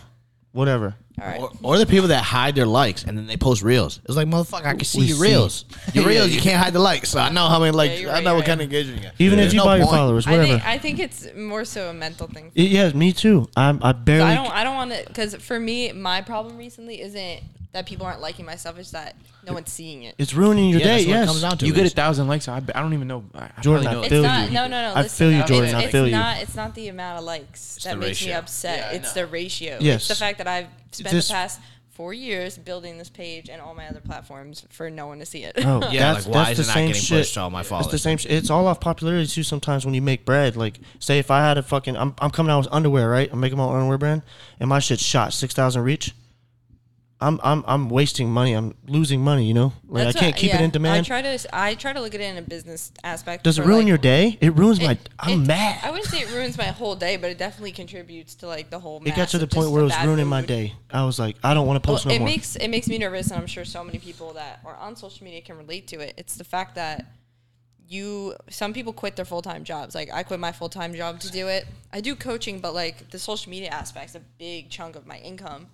Whatever. 0.53 0.95
All 1.21 1.27
right. 1.27 1.39
Or, 1.39 1.51
or 1.63 1.77
the 1.77 1.85
people 1.85 2.07
that 2.09 2.23
hide 2.23 2.55
their 2.55 2.65
likes 2.65 3.03
and 3.03 3.17
then 3.17 3.25
they 3.27 3.37
post 3.37 3.61
reels. 3.61 3.99
It's 4.05 4.15
like 4.17 4.27
motherfucker, 4.27 4.65
I 4.65 4.73
can 4.73 4.83
see 4.83 4.99
We 4.99 5.05
your 5.05 5.17
see. 5.17 5.23
reels. 5.23 5.65
Your 5.93 6.05
reels, 6.07 6.29
you 6.35 6.41
can't 6.41 6.61
hide 6.61 6.73
the 6.73 6.79
likes. 6.79 7.09
So 7.09 7.19
I 7.19 7.29
know 7.31 7.47
how 7.47 7.59
many 7.59 7.71
likes. 7.71 8.01
you're 8.01 8.09
I 8.09 8.15
right, 8.15 8.23
know 8.23 8.31
you're 8.31 8.37
what 8.39 8.45
kind 8.45 8.59
of 8.59 8.65
engagement 8.65 8.97
you 8.97 9.03
got. 9.05 9.13
Even 9.19 9.39
if 9.39 9.43
There's 9.43 9.53
you 9.53 9.59
no 9.59 9.65
buy 9.65 9.77
your 9.77 9.85
point. 9.85 9.97
followers, 9.97 10.27
I 10.27 10.31
whatever. 10.31 10.47
think 10.47 10.65
I 10.65 10.77
think 10.77 10.99
it's 10.99 11.27
more 11.35 11.63
so 11.63 11.89
a 11.89 11.93
mental 11.93 12.27
thing. 12.27 12.45
Y- 12.57 12.63
yeah, 12.63 12.91
me 12.91 13.13
too. 13.13 13.47
I'm 13.55 13.79
I 13.83 13.91
barely. 13.93 14.23
I 14.31 14.35
don't 14.35 14.51
I 14.51 14.63
don't 14.63 14.75
want 14.75 14.91
to 14.93 15.03
because 15.07 15.35
for 15.35 15.59
me 15.59 15.91
my 15.93 16.21
problem 16.21 16.57
recently 16.57 17.01
isn't 17.01 17.41
that 17.73 17.85
people 17.85 18.05
aren't 18.05 18.19
liking 18.21 18.45
my 18.45 18.55
stuff. 18.55 18.77
It's 18.77 18.91
that 18.91 19.15
no 19.47 19.53
one's 19.53 19.71
seeing 19.71 20.03
it. 20.03 20.15
it's 20.17 20.33
ruining 20.33 20.69
your 20.69 20.79
Yeah, 20.81 20.85
day. 20.87 20.91
that's 20.97 21.07
what 21.07 21.13
it 21.15 21.19
yes. 21.19 21.27
comes 21.29 21.41
down 21.41 21.57
to. 21.59 21.65
You 21.65 21.71
get 21.73 21.79
a 21.81 21.85
It's- 21.85 21.93
thousand 21.93 22.27
likes. 22.27 22.47
I, 22.47 22.57
I 22.57 22.59
don't 22.59 22.93
even 22.93 23.07
know. 23.07 23.23
I, 23.33 23.49
I 23.57 23.61
Jordan, 23.61 23.85
probably 23.85 23.87
I 23.87 23.93
know. 23.93 24.01
It's 24.01 24.09
feel 24.09 24.23
not. 24.23 24.47
you. 24.47 24.53
No, 24.53 24.67
no, 24.67 24.81
no. 24.89 24.93
I 24.93 25.01
listen, 25.03 25.17
feel 25.17 25.31
you, 25.31 25.35
it's- 25.43 25.49
Jordan, 25.49 25.75
I 25.75 25.81
It's, 25.83 25.91
feel 25.91 26.05
you. 26.05 26.11
not. 26.11 26.37
It's 26.41 26.55
not 26.55 26.75
the 26.75 26.87
amount 26.89 27.19
of 27.19 27.23
likes 27.25 27.75
that 27.83 27.91
the 27.91 27.95
makes 27.97 28.21
me 28.21 28.27
ratio. 28.27 28.37
upset. 28.39 28.77
Yeah, 28.79 28.87
I 28.87 28.91
it's 29.01 29.15
know. 29.15 29.21
the 29.21 29.27
ratio. 29.27 29.77
Yes. 29.79 30.01
It's 30.01 30.07
the 30.09 30.15
fact 30.15 30.37
that 30.39 30.47
I've 30.47 30.67
spent 30.91 31.13
This- 31.15 31.27
the 31.29 31.33
past 31.33 31.59
four 31.91 32.13
years 32.13 32.57
building 32.57 32.97
this 32.97 33.09
page 33.09 33.49
and 33.49 33.61
all 33.61 33.75
my 33.75 33.85
other 33.87 33.99
platforms 33.99 34.65
for 34.69 34.89
no 34.89 35.07
one 35.07 35.19
to 35.19 35.25
see 35.25 35.43
it. 35.43 35.53
Oh, 35.63 35.81
Yeah, 35.91 36.13
that's, 36.13 36.25
like 36.25 36.35
why 36.35 36.43
that's 36.45 36.51
is 36.51 36.57
the 36.57 36.63
it 36.63 36.67
not 36.67 36.73
same 36.73 36.87
getting 36.87 37.01
shit. 37.01 37.17
pushed 37.19 37.33
to 37.35 37.41
all 37.41 37.49
my 37.49 37.59
It's 37.59 37.69
the 37.69 37.75
followers? 37.75 38.01
same. 38.01 38.17
Sh- 38.17 38.25
it's 38.27 38.49
all 38.49 38.65
off 38.67 38.79
popularity 38.79 39.27
too. 39.27 39.43
Sometimes 39.43 39.85
when 39.85 39.93
you 39.93 40.01
make 40.01 40.25
bread, 40.25 40.55
like 40.55 40.79
say 40.99 41.19
if 41.19 41.29
I 41.29 41.41
had 41.41 41.57
a 41.57 41.63
fucking, 41.63 41.95
I'm, 41.97 42.15
I'm 42.19 42.31
coming 42.31 42.49
out 42.51 42.59
with 42.59 42.69
underwear, 42.71 43.09
right? 43.09 43.29
I'm 43.31 43.39
making 43.39 43.57
my 43.57 43.65
own 43.65 43.75
underwear 43.75 43.97
brand, 43.97 44.21
and 44.59 44.67
my 44.69 44.79
shit 44.79 44.99
shot 44.99 45.31
six 45.33 45.53
thousand 45.53 45.83
reach. 45.83 46.13
I'm 47.21 47.39
I'm 47.43 47.63
I'm 47.67 47.89
wasting 47.89 48.31
money. 48.31 48.53
I'm 48.53 48.73
losing 48.87 49.21
money. 49.23 49.45
You 49.45 49.53
know, 49.53 49.73
like 49.87 50.05
That's 50.05 50.17
I 50.17 50.19
can't 50.19 50.33
what- 50.33 50.39
keep 50.39 50.53
it 50.53 50.57
yeah. 50.59 50.63
in 50.63 50.71
demand. 50.71 51.05
I 51.05 51.07
try 51.07 51.21
to. 51.21 51.39
I 51.55 51.75
try 51.75 51.93
to 51.93 52.01
look 52.01 52.15
at 52.15 52.21
it 52.21 52.23
in 52.23 52.37
a 52.37 52.41
business 52.41 52.91
aspect. 53.03 53.43
Does 53.43 53.59
it 53.59 53.61
for, 53.61 53.67
ruin 53.67 53.81
like, 53.81 53.87
your 53.89 53.97
day? 53.99 54.37
It 54.41 54.55
ruins 54.55 54.81
my. 54.81 54.93
it- 54.93 55.09
I'm 55.19 55.43
it- 55.43 55.47
mad. 55.47 55.79
I 55.83 55.91
wouldn't 55.91 56.09
say 56.09 56.19
it 56.21 56.31
ruins 56.33 56.57
my 56.57 56.65
whole 56.65 56.95
day, 56.95 57.17
but 57.17 57.29
it 57.29 57.37
definitely 57.37 57.73
contributes 57.73 58.33
to 58.35 58.47
like 58.47 58.69
the 58.71 58.79
whole. 58.79 59.01
it 59.05 59.15
got 59.15 59.29
to 59.29 59.37
the 59.37 59.43
of 59.43 59.51
point 59.51 59.65
just 59.65 59.71
where 59.73 59.81
a 59.81 59.83
it 59.83 59.85
was 59.85 59.93
bad 59.93 60.07
ruining 60.07 60.27
my 60.27 60.41
mood. 60.41 60.47
day. 60.47 60.73
I 60.91 61.05
was 61.05 61.19
like, 61.19 61.35
I 61.43 61.53
don't 61.53 61.67
want 61.67 61.81
to 61.83 61.87
Well, 61.87 61.97
post 61.97 62.07
no 62.07 62.13
it 62.15 62.19
more. 62.19 62.27
makes 62.27 62.55
it 62.55 62.67
makes 62.69 62.87
me 62.87 62.97
nervous, 62.97 63.29
and 63.29 63.39
I'm 63.39 63.47
sure 63.47 63.65
so 63.65 63.83
many 63.83 63.99
people 63.99 64.33
that 64.33 64.59
are 64.65 64.75
on 64.75 64.95
social 64.95 65.23
media 65.23 65.41
can 65.41 65.57
relate 65.57 65.87
to 65.89 65.99
it. 65.99 66.15
It's 66.17 66.35
the 66.35 66.43
fact 66.43 66.75
that 66.75 67.05
you 67.87 68.33
some 68.49 68.73
people 68.73 68.93
quit 68.93 69.15
their 69.15 69.25
full 69.25 69.41
time 69.41 69.63
jobs. 69.63 69.93
Like 69.93 70.09
I 70.11 70.23
quit 70.23 70.39
my 70.39 70.51
full 70.51 70.69
time 70.69 70.95
job 70.95 71.19
to 71.19 71.31
do 71.31 71.47
it. 71.49 71.67
I 71.93 72.01
do 72.01 72.15
coaching, 72.15 72.59
but 72.59 72.73
like 72.73 73.11
the 73.11 73.19
social 73.19 73.49
media 73.51 73.69
aspect's 73.69 74.15
a 74.15 74.21
big 74.39 74.69
chunk 74.69 74.95
of 74.95 75.05
my 75.05 75.17
income. 75.19 75.67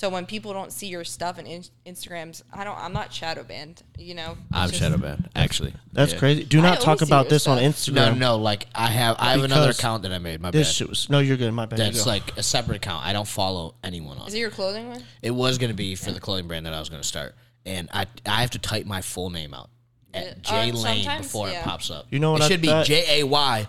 So 0.00 0.08
when 0.08 0.24
people 0.24 0.54
don't 0.54 0.72
see 0.72 0.86
your 0.86 1.04
stuff 1.04 1.36
and 1.36 1.46
in- 1.46 1.62
Instagrams, 1.84 2.40
I 2.54 2.64
don't. 2.64 2.78
I'm 2.78 2.94
not 2.94 3.12
shadow 3.12 3.44
banned. 3.44 3.82
You 3.98 4.14
know. 4.14 4.30
It's 4.30 4.40
I'm 4.50 4.68
just- 4.70 4.80
shadow 4.80 4.96
banned, 4.96 5.28
actually. 5.36 5.74
That's 5.92 6.14
Yeah. 6.14 6.18
crazy. 6.18 6.44
Do 6.44 6.62
not 6.62 6.78
always 6.78 6.84
talk 6.84 7.02
about 7.02 7.24
your 7.26 7.30
this 7.32 7.46
on. 7.46 7.58
Instagram. 7.58 7.94
No, 7.94 8.14
no, 8.14 8.36
like 8.38 8.66
I 8.74 8.86
have, 8.86 9.16
I 9.18 9.32
have 9.32 9.44
another 9.44 9.68
account 9.72 10.04
that 10.04 10.12
I 10.12 10.16
made. 10.16 10.40
My 10.40 10.52
This 10.52 10.78
bad. 10.78 10.88
was 10.88 11.10
no. 11.10 11.18
You're 11.18 11.36
good. 11.36 11.52
My 11.52 11.66
bad. 11.66 11.78
That's 11.78 12.06
like 12.06 12.34
a 12.38 12.42
separate 12.42 12.76
account. 12.78 13.04
I 13.04 13.12
don't 13.12 13.28
follow 13.28 13.74
anyone 13.84 14.16
on. 14.16 14.26
Is 14.26 14.32
it. 14.32 14.38
it 14.38 14.40
your 14.40 14.48
clothing 14.50 14.88
one? 14.88 15.04
It 15.20 15.32
was 15.32 15.58
gonna 15.58 15.74
be 15.74 15.94
for 15.96 16.12
the 16.12 16.20
clothing 16.20 16.48
brand 16.48 16.64
that 16.64 16.72
I 16.72 16.80
was 16.80 16.88
gonna 16.88 17.02
start, 17.02 17.34
and 17.66 17.90
I 17.92 18.06
I 18.24 18.40
have 18.40 18.52
to 18.52 18.58
type 18.58 18.86
my 18.86 19.02
full 19.02 19.28
name 19.28 19.52
out 19.52 19.68
at 20.14 20.40
J 20.40 20.70
Uh, 20.70 20.76
Lane 20.76 21.18
before 21.18 21.50
yeah. 21.50 21.60
it 21.60 21.64
pops 21.64 21.90
up. 21.90 22.06
You 22.10 22.20
know 22.20 22.32
what 22.32 22.40
It 22.40 22.44
I 22.44 22.48
should 22.48 22.62
be? 22.62 22.68
J 22.84 23.20
A 23.20 23.24
Y. 23.24 23.66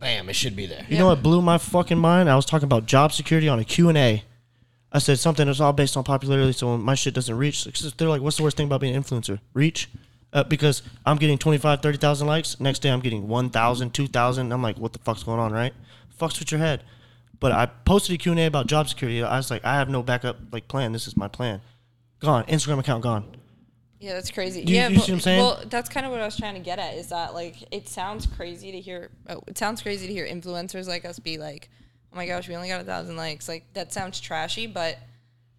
Bam! 0.00 0.28
It 0.28 0.34
should 0.34 0.56
be 0.56 0.66
there. 0.66 0.84
You 0.90 0.98
know 0.98 1.06
what 1.06 1.22
blew 1.22 1.40
my 1.40 1.58
fucking 1.58 1.96
mind? 1.96 2.28
I 2.28 2.34
was 2.34 2.44
talking 2.44 2.64
about 2.64 2.86
job 2.86 3.12
security 3.12 3.48
on 3.48 3.60
a 3.60 3.64
Q&A. 3.64 4.24
I 4.94 4.98
said 4.98 5.18
something 5.18 5.46
that's 5.46 5.58
all 5.60 5.72
based 5.72 5.96
on 5.96 6.04
popularity, 6.04 6.52
so 6.52 6.70
when 6.70 6.80
my 6.80 6.94
shit 6.94 7.14
doesn't 7.14 7.36
reach, 7.36 7.64
they're 7.96 8.08
like, 8.08 8.22
what's 8.22 8.36
the 8.36 8.44
worst 8.44 8.56
thing 8.56 8.66
about 8.66 8.80
being 8.80 8.94
an 8.94 9.02
influencer? 9.02 9.40
Reach? 9.52 9.90
Uh, 10.32 10.44
because 10.44 10.82
I'm 11.04 11.16
getting 11.16 11.36
25, 11.36 11.82
30,000 11.82 12.26
likes. 12.26 12.60
Next 12.60 12.78
day 12.80 12.90
I'm 12.90 13.00
getting 13.00 13.26
1,000, 13.28 13.92
2,000. 13.92 14.52
I'm 14.52 14.62
like, 14.62 14.78
what 14.78 14.92
the 14.92 14.98
fuck's 15.00 15.24
going 15.24 15.40
on, 15.40 15.52
right? 15.52 15.72
Fucks 16.18 16.38
with 16.38 16.50
your 16.52 16.60
head. 16.60 16.84
But 17.40 17.50
I 17.52 17.66
posted 17.66 18.14
a 18.14 18.18
Q&A 18.18 18.46
about 18.46 18.68
job 18.68 18.88
security. 18.88 19.22
I 19.22 19.36
was 19.36 19.50
like, 19.50 19.64
I 19.64 19.74
have 19.74 19.88
no 19.88 20.02
backup 20.02 20.36
like 20.52 20.68
plan. 20.68 20.92
This 20.92 21.06
is 21.08 21.16
my 21.16 21.28
plan. 21.28 21.60
Gone. 22.20 22.44
Instagram 22.44 22.78
account 22.78 23.02
gone. 23.02 23.36
Yeah, 24.00 24.14
that's 24.14 24.30
crazy. 24.30 24.64
Do 24.64 24.72
you- 24.72 24.78
yeah, 24.78 24.88
you 24.88 24.96
but- 24.96 25.04
see 25.04 25.12
what 25.12 25.16
I'm 25.16 25.20
saying? 25.20 25.40
Well, 25.40 25.62
that's 25.68 25.88
kind 25.88 26.06
of 26.06 26.12
what 26.12 26.20
I 26.20 26.24
was 26.24 26.36
trying 26.36 26.54
to 26.54 26.60
get 26.60 26.78
at. 26.78 26.94
Is 26.94 27.08
that 27.08 27.34
like 27.34 27.56
it 27.72 27.88
sounds 27.88 28.26
crazy 28.26 28.70
to 28.72 28.80
hear? 28.80 29.10
Oh, 29.28 29.42
it 29.46 29.58
sounds 29.58 29.82
crazy 29.82 30.06
to 30.06 30.12
hear 30.12 30.26
influencers 30.26 30.86
like 30.86 31.04
us 31.04 31.18
be 31.18 31.36
like, 31.38 31.68
"Oh 32.14 32.16
my 32.16 32.26
gosh, 32.26 32.48
we 32.48 32.54
only 32.54 32.68
got 32.68 32.80
a 32.80 32.84
thousand 32.84 33.16
likes." 33.16 33.48
Like 33.48 33.72
that 33.74 33.92
sounds 33.92 34.20
trashy, 34.20 34.66
but 34.66 34.98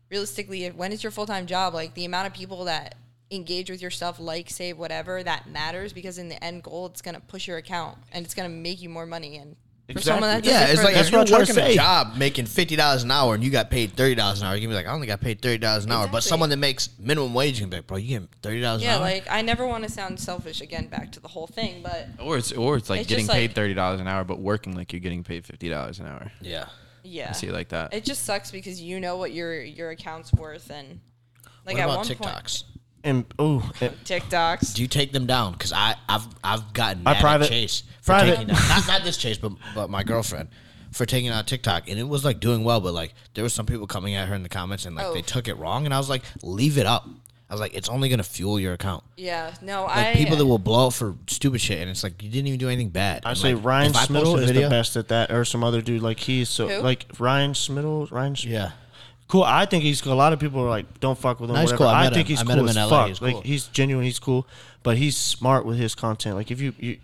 realistically, 0.09 0.67
when 0.69 0.91
it's 0.91 1.03
your 1.03 1.11
full 1.11 1.25
time 1.25 1.45
job, 1.45 1.73
like 1.73 1.93
the 1.93 2.05
amount 2.05 2.27
of 2.27 2.33
people 2.33 2.65
that 2.65 2.95
engage 3.31 3.69
with 3.69 3.81
your 3.81 3.91
stuff, 3.91 4.19
like, 4.19 4.49
save, 4.49 4.77
whatever, 4.77 5.23
that 5.23 5.49
matters 5.49 5.93
because 5.93 6.17
in 6.17 6.29
the 6.29 6.43
end 6.43 6.63
goal, 6.63 6.85
it's 6.85 7.01
gonna 7.01 7.19
push 7.19 7.47
your 7.47 7.57
account 7.57 7.97
and 8.11 8.25
it's 8.25 8.35
gonna 8.35 8.49
make 8.49 8.81
you 8.81 8.89
more 8.89 9.05
money. 9.05 9.37
And 9.37 9.55
for 9.93 10.01
someone 10.01 10.29
that 10.29 10.43
does 10.43 10.51
Yeah, 10.51 10.65
it 10.67 10.71
it's 10.73 10.83
like 10.83 10.93
their- 10.95 11.03
if 11.03 11.11
you're 11.11 11.19
what 11.21 11.27
to 11.27 11.33
working 11.35 11.57
a 11.59 11.73
job 11.75 12.15
making 12.17 12.45
fifty 12.47 12.75
dollars 12.75 13.03
an 13.03 13.11
hour 13.11 13.35
and 13.35 13.43
you 13.43 13.51
got 13.51 13.69
paid 13.69 13.93
thirty 13.93 14.15
dollars 14.15 14.41
an 14.41 14.47
hour, 14.47 14.55
you 14.55 14.61
can 14.61 14.69
be 14.69 14.75
like, 14.75 14.87
I 14.87 14.91
only 14.91 15.05
got 15.07 15.21
paid 15.21 15.41
thirty 15.41 15.59
dollars 15.59 15.85
an 15.85 15.91
hour. 15.91 16.07
But 16.07 16.17
Exactly. 16.17 16.29
someone 16.29 16.49
that 16.49 16.57
makes 16.57 16.89
minimum 16.97 17.33
wage 17.33 17.59
can 17.59 17.69
be 17.69 17.77
like, 17.77 17.87
bro, 17.87 17.97
you 17.97 18.19
get 18.19 18.29
thirty 18.41 18.61
dollars 18.61 18.81
an 18.81 18.87
hour. 18.87 18.93
yeah, 18.93 18.97
hour. 18.97 19.03
like 19.03 19.27
I 19.29 19.41
never 19.41 19.67
want 19.67 19.83
to 19.83 19.89
sound 19.91 20.19
selfish 20.19 20.61
again. 20.61 20.87
Back 20.87 21.11
to 21.13 21.19
the 21.19 21.27
whole 21.27 21.47
thing, 21.47 21.81
but 21.83 22.07
Or 22.19 22.37
it's 22.37 22.51
or 22.51 22.77
it's 22.77 22.89
like 22.89 23.01
It's 23.01 23.09
getting 23.09 23.25
just 23.25 23.33
paid 23.35 23.49
like- 23.49 23.55
thirty 23.55 23.73
dollars 23.73 24.01
an 24.01 24.07
hour, 24.07 24.23
but 24.23 24.39
working 24.39 24.75
like 24.75 24.91
you're 24.91 24.99
getting 25.01 25.23
paid 25.23 25.45
fifty 25.45 25.69
dollars 25.69 25.99
an 25.99 26.07
hour. 26.07 26.31
yeah. 26.41 26.65
yeah, 27.03 27.27
I 27.29 27.33
see 27.33 27.47
it 27.47 27.53
like 27.53 27.69
that. 27.69 27.93
It 27.93 28.03
just 28.05 28.25
sucks 28.25 28.49
because 28.49 28.81
you 28.81 28.99
know 28.99 29.17
what 29.17 29.31
your 29.33 29.61
your 29.61 29.91
account's 29.91 30.33
worth 30.33 30.71
and 30.71 30.99
like 31.65 31.75
what 31.75 31.81
at 31.81 31.85
about 31.85 31.97
one 31.97 32.07
TikToks? 32.07 32.63
And, 33.05 33.23
oh, 33.39 33.59
TikToks. 33.79 34.73
Do 34.73 34.81
you 34.81 34.87
take 34.87 35.11
them 35.13 35.25
down? 35.27 35.53
Because 35.53 35.71
I 35.71 35.95
I've 36.09 36.25
I've 36.43 36.73
gotten 36.73 37.03
I 37.05 37.13
mad 37.13 37.21
private- 37.21 37.49
Chase 37.49 37.83
for 38.01 38.13
private. 38.13 38.31
taking 38.31 38.47
down 38.47 38.57
not 38.69 38.87
not 38.87 39.03
this 39.03 39.17
Chase, 39.17 39.37
but 39.37 39.53
but 39.73 39.89
my 39.89 40.03
girlfriend 40.03 40.49
for 40.91 41.05
taking 41.05 41.29
out 41.29 41.45
TikTok, 41.45 41.89
and 41.89 41.99
it 41.99 42.07
was 42.07 42.25
like 42.25 42.39
doing 42.39 42.63
well, 42.63 42.81
but 42.81 42.93
like 42.93 43.13
there 43.33 43.43
was 43.43 43.53
some 43.53 43.65
people 43.65 43.85
coming 43.85 44.15
at 44.15 44.27
her 44.27 44.35
in 44.35 44.43
the 44.43 44.49
comments 44.49 44.85
and 44.85 44.95
like 44.95 45.05
Oh. 45.07 45.13
they 45.13 45.21
took 45.21 45.47
it 45.47 45.55
wrong, 45.57 45.85
and 45.85 45.93
I 45.93 45.97
was 45.97 46.09
like, 46.09 46.23
leave 46.41 46.77
it 46.77 46.85
up. 46.85 47.07
I 47.47 47.53
was 47.53 47.61
like, 47.61 47.75
it's 47.75 47.89
only 47.89 48.09
gonna 48.09 48.23
fuel 48.23 48.59
your 48.59 48.73
account. 48.73 49.03
Yeah, 49.17 49.53
no, 49.61 49.83
Like 49.83 50.07
I 50.07 50.13
people 50.15 50.35
that 50.37 50.45
will 50.47 50.57
blow 50.57 50.87
up 50.87 50.93
for 50.93 51.15
stupid 51.27 51.61
shit, 51.61 51.77
and 51.79 51.91
it's 51.91 52.01
like 52.03 52.23
you 52.23 52.29
didn't 52.29 52.47
even 52.47 52.59
do 52.59 52.69
anything 52.69 52.89
bad. 52.89 53.21
I 53.23 53.29
And, 53.29 53.37
say 53.37 53.53
like, 53.53 53.63
Ryan 53.63 53.89
if 53.91 53.97
I 53.97 53.99
post 53.99 54.09
Smiddle 54.11 54.33
a 54.33 54.37
is 54.41 54.45
video- 54.47 54.63
the 54.63 54.69
best 54.69 54.95
at 54.97 55.09
that, 55.09 55.31
or 55.31 55.45
some 55.45 55.63
other 55.63 55.81
dude 55.81 56.01
like 56.01 56.19
he's 56.21 56.49
so 56.49 56.67
Who? 56.67 56.79
like 56.81 57.05
Ryan 57.19 57.51
Smiddle. 57.53 58.09
Ryan, 58.09 58.33
Sch- 58.33 58.45
Yeah, 58.45 58.71
cool. 59.27 59.43
I 59.43 59.65
think 59.65 59.83
he's 59.83 60.01
cool. 60.01 60.13
A 60.13 60.15
lot 60.15 60.33
of 60.33 60.39
people 60.39 60.61
are 60.61 60.69
like, 60.69 60.99
don't 60.99 61.17
fuck 61.17 61.39
with 61.39 61.49
him. 61.49 61.55
He's 61.55 61.65
whatever. 61.71 61.77
cool. 61.77 61.87
I 61.87 62.05
I, 62.05 62.09
think 62.09 62.27
him. 62.27 62.33
he's 62.33 62.41
I 62.41 62.43
met 62.43 62.53
cool 62.55 62.63
him 62.63 62.69
as 62.69 62.75
in 62.77 62.83
LA. 62.83 62.89
fuck. 62.89 63.07
He's 63.09 63.21
like 63.21 63.43
he's 63.43 63.67
genuine. 63.67 64.05
He's 64.05 64.19
cool, 64.19 64.47
but 64.83 64.97
he's 64.97 65.17
smart 65.17 65.65
with 65.65 65.77
his 65.77 65.95
content. 65.95 66.35
Like 66.35 66.51
if 66.51 66.61
you 66.61 66.73
you. 66.79 66.99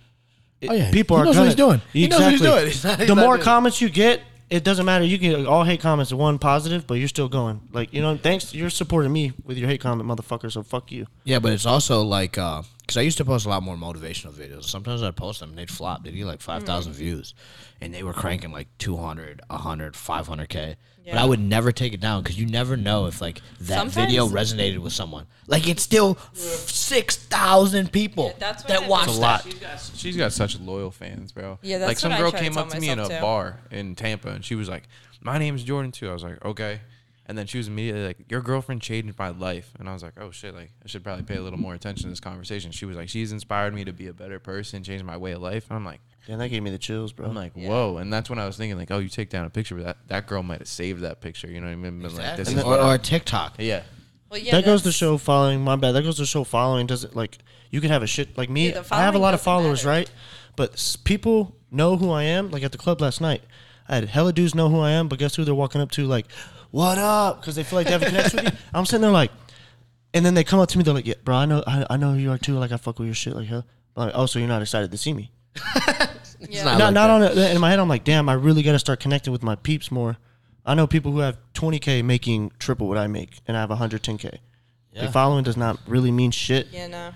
Oh, 0.69 0.73
yeah. 0.73 0.91
People 0.91 1.17
He 1.17 1.21
are 1.21 1.25
knows 1.25 1.37
what 1.37 1.45
he's 1.45 1.55
doing. 1.55 1.81
He 1.91 2.07
knows 2.07 2.19
what 2.21 2.31
he's 2.33 2.41
doing. 2.41 2.65
He's 2.67 2.83
not- 2.83 2.99
he's 2.99 3.07
the 3.07 3.15
more 3.15 3.35
doing- 3.37 3.43
comments 3.43 3.81
you 3.81 3.89
get, 3.89 4.21
it 4.51 4.63
doesn't 4.63 4.85
matter. 4.85 5.03
You 5.03 5.17
can 5.17 5.47
all 5.47 5.63
hate 5.63 5.79
comments, 5.79 6.13
one 6.13 6.37
positive, 6.37 6.85
but 6.85 6.95
you're 6.95 7.07
still 7.07 7.29
going. 7.29 7.61
Like 7.73 7.91
you 7.93 8.01
know, 8.01 8.15
thanks. 8.15 8.53
You're 8.53 8.69
supporting 8.69 9.11
me 9.11 9.33
with 9.43 9.57
your 9.57 9.67
hate 9.67 9.81
comment, 9.81 10.07
motherfucker. 10.07 10.51
So 10.51 10.61
fuck 10.61 10.91
you. 10.91 11.07
Yeah, 11.23 11.39
but 11.39 11.51
it's 11.53 11.65
also 11.65 12.03
like 12.03 12.37
uh, 12.37 12.61
because 12.81 12.97
I 12.97 13.01
used 13.01 13.17
to 13.17 13.25
post 13.25 13.47
a 13.47 13.49
lot 13.49 13.63
more 13.63 13.75
motivational 13.75 14.33
videos. 14.33 14.65
Sometimes 14.65 15.01
I'd 15.01 15.15
post 15.15 15.39
them 15.39 15.49
and 15.49 15.57
they'd 15.57 15.71
flop. 15.71 16.03
They'd 16.03 16.11
get 16.11 16.25
like 16.27 16.41
five 16.41 16.61
thousand 16.63 16.93
views, 16.93 17.33
and 17.81 17.91
they 17.91 18.03
were 18.03 18.13
cranking 18.13 18.51
like 18.51 18.67
200, 18.77 19.41
100, 19.47 19.95
500 19.95 20.49
k. 20.49 20.75
But 21.05 21.15
I 21.17 21.25
would 21.25 21.39
never 21.39 21.71
take 21.71 21.93
it 21.93 21.99
down 21.99 22.21
because 22.23 22.39
you 22.39 22.45
never 22.45 22.77
know 22.77 23.07
if 23.07 23.21
like 23.21 23.41
that 23.61 23.67
Sometimes- 23.79 23.95
video 23.95 24.27
resonated 24.27 24.79
with 24.79 24.93
someone. 24.93 25.25
Like 25.47 25.67
it's 25.67 25.81
still 25.83 26.17
six 26.33 27.15
thousand 27.17 27.91
people 27.91 28.27
Yeah, 28.27 28.33
that's 28.39 28.63
what 28.63 28.67
that 28.69 28.83
I- 28.83 28.87
watched 28.87 29.07
It's 29.09 29.17
a 29.17 29.21
that. 29.21 29.25
lot. 29.27 29.43
She's 29.43 29.59
got 29.59 29.91
she's 29.95 30.17
got 30.17 30.31
such 30.33 30.59
loyal 30.59 30.91
fans, 30.91 31.31
bro. 31.31 31.59
Yeah, 31.61 31.79
that's 31.79 31.87
like 31.89 31.99
some 31.99 32.11
what 32.11 32.17
I 32.17 32.21
girl 32.21 32.31
try 32.31 32.39
to 32.39 32.43
came 32.45 32.53
tell 32.53 32.63
up 32.63 32.69
to 32.69 32.79
me 32.79 32.89
in 32.89 32.99
a 32.99 33.01
myself, 33.03 33.19
too. 33.19 33.21
bar 33.21 33.59
in 33.71 33.95
Tampa, 33.95 34.29
and 34.29 34.45
she 34.45 34.55
was 34.55 34.69
like, 34.69 34.83
"My 35.21 35.37
name's 35.37 35.63
Jordan 35.63 35.91
too." 35.91 36.09
I 36.09 36.13
was 36.13 36.23
like, 36.23 36.43
"Okay," 36.45 36.81
and 37.25 37.37
then 37.37 37.47
she 37.47 37.57
was 37.57 37.67
immediately 37.67 38.05
like, 38.05 38.17
"Your 38.29 38.41
girlfriend 38.41 38.81
changed 38.81 39.17
my 39.17 39.29
life," 39.29 39.71
and 39.79 39.89
I 39.89 39.93
was 39.93 40.03
like, 40.03 40.13
"Oh 40.19 40.31
shit!" 40.31 40.53
Like 40.53 40.71
I 40.83 40.87
should 40.87 41.03
probably 41.03 41.23
pay 41.23 41.35
a 41.37 41.41
little 41.41 41.59
more 41.59 41.73
attention 41.73 42.03
to 42.03 42.09
this 42.09 42.19
conversation. 42.19 42.71
She 42.71 42.85
was 42.85 42.95
like, 42.95 43.09
"She's 43.09 43.31
inspired 43.31 43.73
me 43.73 43.83
to 43.85 43.93
be 43.93 44.07
a 44.07 44.13
better 44.13 44.39
person, 44.39 44.83
changed 44.83 45.03
my 45.05 45.17
way 45.17 45.31
of 45.31 45.41
life," 45.41 45.65
and 45.69 45.75
I'm 45.77 45.85
like, 45.85 46.01
And 46.27 46.39
that 46.39 46.49
gave 46.49 46.61
me 46.61 46.69
the 46.69 46.77
chills, 46.77 47.11
bro. 47.11 47.27
I'm 47.27 47.35
like, 47.35 47.53
whoa, 47.53 47.97
and 47.97 48.13
that's 48.13 48.29
when 48.29 48.37
I 48.39 48.45
was 48.45 48.55
thinking 48.55 48.77
like, 48.77 48.91
oh, 48.91 48.99
you 48.99 49.09
take 49.09 49.29
down 49.29 49.45
a 49.45 49.49
picture, 49.49 49.75
but 49.75 49.85
that 49.85 49.97
that 50.07 50.27
girl 50.27 50.43
might 50.43 50.59
have 50.59 50.67
saved 50.67 51.01
that 51.01 51.19
picture. 51.19 51.47
You 51.47 51.59
know 51.61 51.67
what 51.67 51.73
I 51.73 51.75
mean? 51.75 51.99
Been 51.99 52.15
like, 52.15 52.37
this 52.37 52.51
is 52.53 52.63
or, 52.63 52.79
or 52.79 52.97
TikTok. 52.97 53.55
yeah. 53.57 53.83
Well, 54.29 54.39
yeah, 54.39 54.51
that 54.53 54.65
goes 54.65 54.83
to 54.83 54.91
show 54.91 55.17
following. 55.17 55.61
My 55.61 55.75
bad. 55.75 55.91
That 55.91 56.03
goes 56.03 56.17
to 56.17 56.25
show 56.25 56.43
following 56.45 56.87
doesn't 56.87 57.15
like 57.15 57.39
you 57.69 57.81
can 57.81 57.89
have 57.89 58.01
a 58.03 58.07
shit 58.07 58.37
like 58.37 58.49
me. 58.49 58.69
Yeah, 58.69 58.83
I 58.91 59.01
have 59.03 59.15
a 59.15 59.19
lot 59.19 59.33
of 59.33 59.41
followers, 59.41 59.83
matter. 59.83 59.99
right? 59.99 60.11
But 60.55 60.73
s- 60.73 60.95
people 60.95 61.55
know 61.69 61.97
who 61.97 62.11
I 62.11 62.23
am. 62.23 62.49
Like 62.51 62.63
at 62.63 62.71
the 62.71 62.77
club 62.77 63.01
last 63.01 63.19
night, 63.19 63.41
I 63.89 63.95
had 63.95 64.07
hella 64.07 64.31
dudes 64.31 64.55
know 64.55 64.69
who 64.69 64.79
I 64.79 64.91
am. 64.91 65.09
But 65.09 65.19
guess 65.19 65.35
who 65.35 65.43
they're 65.43 65.53
walking 65.55 65.81
up 65.81 65.91
to? 65.91 66.05
Like, 66.05 66.27
what 66.69 66.97
up? 66.97 67.41
Because 67.41 67.55
they 67.55 67.63
feel 67.63 67.77
like 67.79 67.87
they 67.87 67.93
have 67.93 68.03
a 68.03 68.05
connection 68.05 68.43
with 68.45 68.53
you. 68.53 68.59
I'm 68.73 68.85
sitting 68.85 69.01
there 69.01 69.11
like, 69.11 69.31
and 70.13 70.25
then 70.25 70.33
they 70.33 70.45
come 70.45 70.59
up 70.61 70.69
to 70.69 70.77
me. 70.77 70.85
They're 70.85 70.93
like, 70.93 71.07
yeah, 71.07 71.15
bro, 71.25 71.35
I 71.35 71.45
know, 71.45 71.61
I, 71.67 71.85
I 71.89 71.97
know 71.97 72.13
who 72.13 72.19
you 72.19 72.31
are 72.31 72.37
too. 72.37 72.53
Like 72.53 72.71
I 72.71 72.77
fuck 72.77 72.99
with 72.99 73.07
your 73.07 73.15
shit. 73.15 73.35
Like, 73.35 73.47
hell. 73.47 73.65
I'm 73.97 74.05
like, 74.05 74.13
oh, 74.15 74.27
so 74.27 74.39
you're 74.39 74.47
not 74.47 74.61
excited 74.61 74.91
to 74.91 74.97
see 74.97 75.13
me? 75.13 75.31
Yeah. 76.49 76.63
not- 76.63 76.77
not 76.79 76.85
like 76.85 76.93
not 76.93 76.93
that. 76.93 77.31
on 77.31 77.37
a, 77.37 77.55
in 77.55 77.61
my 77.61 77.69
head. 77.69 77.79
I'm 77.79 77.87
like, 77.89 78.03
damn, 78.03 78.27
I 78.29 78.33
really 78.33 78.63
got 78.63 78.71
to 78.73 78.79
start 78.79 78.99
connecting 78.99 79.31
with 79.31 79.43
my 79.43 79.55
peeps 79.55 79.91
more. 79.91 80.17
I 80.65 80.73
know 80.75 80.87
people 80.87 81.11
who 81.11 81.19
have 81.19 81.37
20k 81.53 82.03
making 82.03 82.51
triple 82.59 82.87
what 82.87 82.97
I 82.97 83.07
make, 83.07 83.39
and 83.47 83.55
I 83.57 83.61
have 83.61 83.69
110k. 83.69 84.37
Yeah. 84.93 85.05
The 85.05 85.11
following 85.11 85.43
does 85.43 85.57
not 85.57 85.79
really 85.87 86.11
mean 86.11 86.31
shit. 86.31 86.67
Yeah, 86.71 86.87
no. 86.87 87.11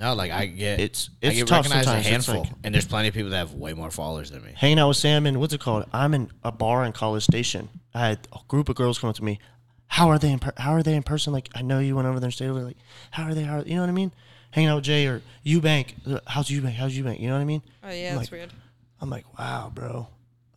No, 0.00 0.14
like 0.14 0.30
I 0.30 0.46
get 0.46 0.78
It's- 0.78 1.10
I 1.22 1.26
it's 1.26 1.36
get 1.38 1.46
tough 1.48 1.64
recognized 1.64 1.88
a 1.88 1.90
sometimes. 1.90 2.06
It's 2.06 2.08
handful, 2.26 2.40
like- 2.44 2.52
and 2.62 2.74
there's 2.74 2.86
plenty 2.86 3.08
of 3.08 3.14
people 3.14 3.30
that 3.30 3.36
have 3.38 3.54
way 3.54 3.72
more 3.72 3.90
followers 3.90 4.30
than 4.30 4.44
me. 4.44 4.52
Hanging 4.54 4.78
out 4.78 4.88
with 4.88 4.96
Sam 4.96 5.26
and 5.26 5.40
what's 5.40 5.52
it 5.54 5.60
called? 5.60 5.86
I'm 5.92 6.14
in 6.14 6.30
a 6.44 6.52
bar 6.52 6.84
in 6.84 6.92
College 6.92 7.24
Station. 7.24 7.68
I 7.94 8.06
had 8.08 8.28
a 8.32 8.38
group 8.46 8.68
of 8.68 8.76
girls 8.76 8.98
come 9.00 9.10
up 9.10 9.16
to 9.16 9.24
me. 9.24 9.40
How 9.88 10.08
are 10.08 10.18
they 10.18 10.30
in? 10.30 10.38
Per- 10.38 10.52
how 10.58 10.72
are 10.72 10.82
they 10.84 10.94
in 10.94 11.02
person? 11.02 11.32
Like 11.32 11.48
I 11.54 11.62
know 11.62 11.80
you 11.80 11.96
went 11.96 12.06
over 12.06 12.20
there 12.20 12.26
and 12.28 12.34
stayed 12.34 12.46
over. 12.48 12.58
there. 12.60 12.68
Like 12.68 12.76
how 13.10 13.24
are 13.24 13.34
they? 13.34 13.42
How 13.42 13.60
you 13.62 13.74
know 13.74 13.80
what 13.80 13.88
I 13.88 13.92
mean? 13.92 14.12
Hanging 14.50 14.70
out 14.70 14.76
with 14.76 14.84
Jay 14.84 15.06
or 15.06 15.22
Eubank. 15.44 16.22
How's 16.26 16.48
Eubank? 16.48 16.74
How's 16.74 16.96
Eubank? 16.96 17.20
You 17.20 17.28
know 17.28 17.34
what 17.34 17.40
I 17.40 17.44
mean? 17.44 17.62
Oh 17.82 17.90
yeah, 17.90 18.10
I'm 18.10 18.16
that's 18.16 18.30
like, 18.30 18.38
weird. 18.38 18.52
I'm 19.00 19.10
like, 19.10 19.38
wow, 19.38 19.70
bro. 19.74 20.08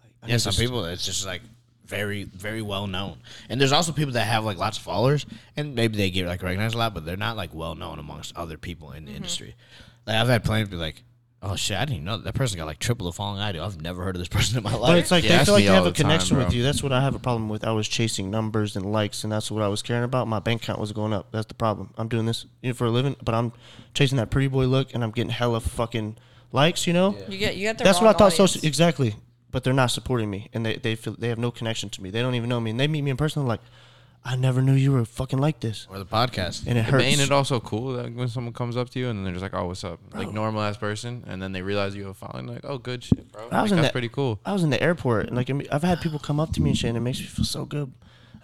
Like, 0.02 0.14
I 0.24 0.28
Yeah, 0.28 0.38
some 0.38 0.54
to- 0.54 0.60
people 0.60 0.86
it's 0.86 1.06
just 1.06 1.26
like 1.26 1.42
very, 1.86 2.24
very 2.24 2.62
well 2.62 2.88
known, 2.88 3.18
and 3.50 3.60
there's 3.60 3.74
also 3.74 3.92
people 3.92 4.14
that 4.14 4.26
have 4.26 4.46
like 4.46 4.58
lots 4.58 4.78
of 4.78 4.84
followers, 4.84 5.26
and 5.58 5.76
maybe 5.76 5.98
they 5.98 6.10
get 6.10 6.26
like 6.26 6.42
recognized 6.42 6.76
a 6.76 6.78
lot, 6.78 6.94
but 6.94 7.06
they're 7.06 7.18
not 7.18 7.36
like 7.36 7.54
well 7.54 7.76
known 7.76 8.00
amongst 8.00 8.36
other 8.38 8.58
people 8.58 8.92
in 8.92 9.04
the 9.04 9.10
mm-hmm. 9.10 9.18
industry. 9.18 9.56
Like 10.08 10.16
I've 10.16 10.30
had 10.30 10.44
plenty 10.44 10.64
of 10.64 10.70
people 10.70 10.80
like, 10.80 11.04
oh 11.44 11.56
shit, 11.56 11.78
I 11.78 11.82
didn't 11.86 11.94
even 11.96 12.06
know 12.06 12.18
that, 12.18 12.24
that 12.26 12.34
person 12.36 12.58
got 12.58 12.66
like 12.66 12.80
triple 12.80 13.06
the 13.08 13.14
following 13.14 13.40
I 13.42 13.52
do. 13.52 13.62
I've 13.64 13.82
never 13.82 14.04
heard 14.04 14.16
of 14.16 14.20
this 14.20 14.28
person 14.28 14.58
in 14.58 14.64
my 14.64 14.74
life. 14.76 14.90
But 14.92 14.98
it's 15.00 15.12
like 15.12 15.24
Yeah, 15.24 15.30
they 15.32 15.36
that's 15.38 15.46
feel 15.48 15.54
like 15.56 15.64
me 15.64 15.68
they 15.70 15.74
have 15.74 15.86
a 15.86 15.90
the 15.90 15.94
time, 15.96 16.04
connection 16.04 16.38
with 16.38 16.48
bro. 16.48 16.56
you. 16.56 16.64
That's 16.64 16.84
what 16.84 16.92
I 16.92 17.02
have 17.02 17.16
a 17.16 17.20
problem 17.20 17.50
with. 17.50 17.64
I 17.66 17.72
was 17.72 17.88
chasing 17.88 18.30
numbers 18.30 18.76
and 18.76 18.92
likes, 18.92 19.24
and 19.24 19.32
that's 19.32 19.50
what 19.52 19.64
I 19.64 19.68
was 19.68 19.82
caring 19.82 20.04
about. 20.04 20.28
My 20.28 20.40
bank 20.40 20.64
account 20.64 20.80
was 20.80 20.92
going 20.92 21.14
up. 21.14 21.32
That's 21.32 21.48
the 21.48 21.54
problem. 21.56 21.94
I'm 21.98 22.08
doing 22.08 22.26
this 22.26 22.46
you 22.62 22.70
know, 22.70 22.74
for 22.74 22.86
a 22.86 22.92
living, 22.92 23.16
but 23.24 23.34
I'm 23.34 23.54
chasing 23.94 24.18
that 24.18 24.30
pretty 24.30 24.48
boy 24.48 24.66
look, 24.66 24.94
and 24.94 25.04
I'm 25.04 25.12
getting 25.12 25.32
hella 25.32 25.60
fucking 25.62 26.18
likes. 26.52 26.86
You 26.86 26.94
know, 26.94 27.18
You 27.28 27.38
get 27.38 27.56
you 27.58 27.68
got 27.68 27.78
the 27.78 27.84
that's 27.84 27.98
wrong 27.98 28.06
what 28.08 28.16
I 28.16 28.20
thought. 28.20 28.34
audience. 28.34 28.52
Social 28.54 28.68
exactly, 28.68 29.16
but 29.50 29.64
they're 29.64 29.74
not 29.74 29.88
supporting 29.92 30.30
me, 30.30 30.50
and 30.54 30.66
they 30.66 30.76
they 30.78 30.96
feel 30.96 31.16
they 31.18 31.30
have 31.30 31.40
no 31.40 31.50
connection 31.52 31.90
to 31.90 32.02
me. 32.04 32.10
They 32.12 32.22
don't 32.22 32.36
even 32.36 32.50
know 32.50 32.60
me, 32.60 32.72
and 32.72 32.80
they 32.80 32.88
meet 32.88 33.02
me 33.02 33.12
in 33.12 33.18
person. 33.18 33.48
Like, 33.48 33.62
I 34.24 34.36
never 34.36 34.62
knew 34.62 34.74
you 34.74 34.92
were 34.92 35.04
fucking 35.04 35.40
like 35.40 35.60
this, 35.62 35.88
or 35.90 35.98
the 35.98 36.06
podcast. 36.06 36.68
and 36.68 36.78
it 36.78 36.86
hurts. 36.86 37.04
ain't 37.04 37.22
it 37.22 37.32
also 37.32 37.60
cool 37.60 37.94
that 37.94 38.14
when 38.14 38.28
someone 38.28 38.54
comes 38.54 38.78
up 38.78 38.90
to 38.92 39.00
you 39.00 39.10
and 39.10 39.26
they're 39.26 39.34
just 39.34 39.42
like, 39.42 39.56
"Oh, 39.56 39.66
what's 39.66 39.84
up?" 39.84 40.00
Like 40.14 40.32
normal 40.32 40.62
ass 40.62 40.78
person, 40.78 41.24
and 41.28 41.42
then 41.42 41.52
they 41.54 41.64
realize 41.64 41.96
you 41.96 42.04
have 42.04 42.12
a 42.12 42.14
following, 42.14 42.46
like, 42.46 42.62
"Oh, 42.64 42.78
good 42.78 43.04
shit, 43.04 43.32
bro." 43.32 43.42
I 43.42 43.46
Like, 43.56 43.62
was 43.64 43.72
in 43.72 43.78
that's 43.78 43.88
that- 43.88 43.92
pretty 43.94 44.10
cool. 44.10 44.40
I 44.46 44.54
was 44.54 44.64
in 44.64 44.70
the 44.70 44.82
airport, 44.82 45.28
and 45.28 45.36
like 45.36 45.50
I 45.50 45.54
mean, 45.54 45.68
I've 45.72 45.82
had 45.84 46.02
people 46.02 46.20
come 46.20 46.40
up 46.40 46.54
to 46.54 46.62
me 46.62 46.70
and 46.70 46.78
shit, 46.78 46.90
and 46.90 46.98
it 46.98 47.02
makes 47.02 47.20
me 47.20 47.26
feel 47.26 47.46
so 47.46 47.66
good. 47.66 47.92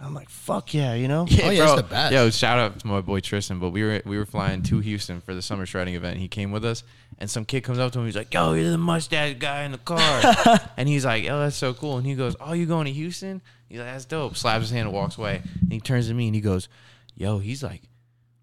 I'm 0.00 0.14
like, 0.14 0.28
fuck 0.28 0.74
yeah, 0.74 0.94
you 0.94 1.08
know. 1.08 1.22
Oh, 1.30 1.50
yeah, 1.50 1.50
it's 1.50 1.58
bro. 1.60 1.76
the 1.76 1.82
best. 1.82 2.12
Yo, 2.12 2.30
shout 2.30 2.56
out 2.58 2.78
to 2.80 2.86
my 2.86 3.00
boy 3.00 3.18
Tristan. 3.20 3.58
But 3.60 3.70
we 3.70 3.82
were 3.84 4.02
we 4.04 4.16
were 4.18 4.26
flying 4.26 4.62
to 4.64 4.80
Houston 4.80 5.20
for 5.20 5.34
the 5.34 5.42
summer 5.42 5.64
shredding 5.66 5.94
event. 5.94 6.18
He 6.18 6.26
came 6.28 6.50
with 6.52 6.64
us, 6.64 6.82
and 7.18 7.28
some 7.30 7.44
kid 7.44 7.62
comes 7.62 7.78
up 7.78 7.92
to 7.92 8.00
him. 8.00 8.04
He's 8.06 8.16
like, 8.16 8.32
"Yo, 8.34 8.52
you're 8.54 8.70
the 8.70 8.78
mustache 8.78 9.36
guy 9.38 9.62
in 9.62 9.70
the 9.72 9.78
car," 9.78 10.60
and 10.76 10.88
he's 10.88 11.04
like, 11.04 11.24
"Oh, 11.30 11.38
that's 11.40 11.56
so 11.56 11.72
cool." 11.74 11.98
And 11.98 12.06
he 12.06 12.14
goes, 12.16 12.34
"Oh, 12.40 12.52
you 12.52 12.66
going 12.66 12.86
to 12.86 12.92
Houston?" 12.92 13.42
He's 13.68 13.78
like, 13.78 13.88
"That's 13.88 14.04
dope." 14.04 14.36
Slaps 14.36 14.62
his 14.62 14.70
hand 14.70 14.86
and 14.88 14.94
walks 14.94 15.18
away. 15.18 15.42
And 15.60 15.72
he 15.72 15.80
turns 15.80 16.08
to 16.08 16.14
me 16.14 16.26
and 16.26 16.34
he 16.34 16.40
goes, 16.40 16.68
"Yo, 17.14 17.38
he's 17.38 17.62
like." 17.62 17.82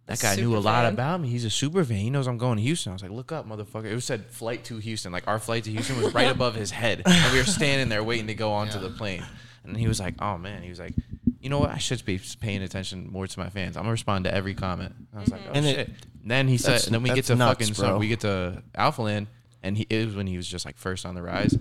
That 0.07 0.19
guy 0.19 0.35
knew 0.35 0.55
a 0.55 0.59
lot 0.59 0.83
fan. 0.83 0.93
about 0.93 1.19
me. 1.21 1.29
He's 1.29 1.45
a 1.45 1.49
super 1.49 1.83
fan. 1.83 1.97
He 1.97 2.11
knows 2.11 2.27
I'm 2.27 2.37
going 2.37 2.57
to 2.57 2.61
Houston. 2.61 2.91
I 2.91 2.93
was 2.93 3.01
like, 3.01 3.09
look 3.09 3.31
up, 3.31 3.47
motherfucker. 3.49 3.85
It 3.85 3.95
was 3.95 4.05
said 4.05 4.25
flight 4.27 4.63
to 4.65 4.77
Houston. 4.77 5.11
Like 5.11 5.27
our 5.27 5.39
flight 5.39 5.63
to 5.63 5.71
Houston 5.71 5.99
was 5.99 6.13
right 6.13 6.29
above 6.31 6.53
his 6.53 6.69
head. 6.69 7.01
And 7.07 7.33
we 7.33 7.39
were 7.39 7.43
standing 7.45 7.89
there 7.89 8.03
waiting 8.03 8.27
to 8.27 8.35
go 8.35 8.51
onto 8.53 8.77
the 8.79 8.91
plane. 8.91 9.25
And 9.63 9.75
he 9.75 9.87
was 9.87 9.99
like, 9.99 10.13
oh 10.21 10.37
man. 10.37 10.61
He 10.61 10.69
was 10.69 10.79
like, 10.79 10.93
you 11.39 11.49
know 11.49 11.57
what? 11.57 11.71
I 11.71 11.79
should 11.79 12.05
be 12.05 12.21
paying 12.39 12.61
attention 12.61 13.11
more 13.11 13.25
to 13.25 13.39
my 13.39 13.49
fans. 13.49 13.77
I'm 13.77 13.81
gonna 13.81 13.93
respond 13.93 14.25
to 14.25 14.31
every 14.31 14.53
comment. 14.53 14.93
I 15.15 15.21
was 15.21 15.29
like, 15.31 15.41
mm-hmm. 15.41 15.49
oh 15.49 15.53
And 15.55 15.65
it- 15.65 15.75
shit. 15.87 15.89
then 16.23 16.47
he 16.49 16.57
said, 16.57 16.85
and 16.85 16.93
then 16.93 17.01
we 17.01 17.09
get 17.09 17.25
to 17.25 17.35
nuts, 17.35 17.61
fucking, 17.61 17.73
so 17.73 17.97
we 17.97 18.07
get 18.07 18.19
to 18.19 18.61
Alphaland, 18.77 19.25
and 19.63 19.75
he 19.75 19.87
it 19.89 20.05
was 20.05 20.15
when 20.15 20.27
he 20.27 20.37
was 20.37 20.47
just 20.47 20.65
like 20.67 20.77
first 20.77 21.07
on 21.07 21.15
the 21.15 21.23
rise. 21.23 21.57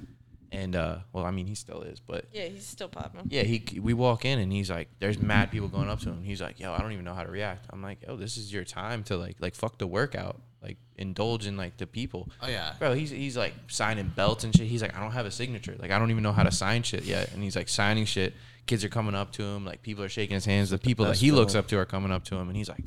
And 0.55 0.77
uh, 0.77 0.99
well, 1.13 1.25
I 1.25 1.31
mean, 1.31 1.47
he 1.47 1.55
still 1.55 1.83
is, 1.83 2.01
but 2.01 2.27
Yeah, 2.33 2.47
he's 2.47 2.67
still 2.67 2.89
popping. 2.89 3.23
yeah, 3.29 3.43
he 3.43 3.81
we 3.81 3.93
walk 3.95 4.25
in 4.25 4.39
and 4.39 4.53
he's 4.53 4.71
like, 4.71 4.89
there's 5.01 5.19
mad 5.19 5.51
people 5.51 5.69
going 5.69 5.89
up 5.89 6.01
to 6.01 6.11
him. 6.11 6.23
He's 6.23 6.41
like, 6.41 6.61
yo, 6.61 6.73
I 6.73 6.79
don't 6.79 6.93
even 6.93 7.05
know 7.05 7.15
how 7.15 7.25
to 7.25 7.31
react. 7.31 7.67
I'm 7.71 7.83
like, 7.83 8.03
yo, 8.07 8.17
this 8.17 8.37
is 8.37 8.53
your 8.53 8.65
time 8.65 9.03
to 9.05 9.17
like 9.17 9.37
like 9.41 9.55
fuck 9.55 9.79
the 9.79 9.87
workout, 9.87 10.41
like 10.63 10.77
indulge 10.97 11.47
in 11.47 11.57
like 11.57 11.77
the 11.77 11.87
people. 11.87 12.31
Oh 12.41 12.49
yeah, 12.49 12.75
Bro, 12.79 12.95
he's 12.95 13.11
he's 13.11 13.37
like 13.37 13.55
signing 13.69 14.09
belts 14.15 14.45
and 14.45 14.55
shit. 14.57 14.67
He's 14.67 14.83
like, 14.83 14.97
I 14.97 15.01
don't 15.01 15.13
have 15.13 15.27
a 15.27 15.31
signature. 15.31 15.75
Like 15.79 15.91
I 15.91 15.99
don't 15.99 16.11
even 16.11 16.23
know 16.23 16.33
how 16.33 16.43
to 16.45 16.53
sign 16.53 16.83
shit 16.83 17.05
yet. 17.05 17.33
And 17.33 17.43
he's 17.43 17.57
like 17.57 17.69
signing 17.69 18.05
shit. 18.05 18.35
Kids 18.67 18.85
are 18.85 18.89
coming 18.89 19.15
up 19.15 19.33
to 19.33 19.43
him. 19.43 19.65
Like 19.65 19.83
people 19.83 20.05
are 20.05 20.09
shaking 20.09 20.35
his 20.35 20.45
hands. 20.47 20.71
The 20.71 20.79
people 20.79 21.05
that 21.07 21.13
best 21.13 21.21
he 21.21 21.33
looks 21.33 21.53
feeling. 21.53 21.65
up 21.65 21.69
to 21.69 21.79
are 21.79 21.85
coming 21.85 22.13
up 22.13 22.25
to 22.27 22.37
him, 22.37 22.49
and 22.49 22.57
he's 22.57 22.69
like, 22.69 22.85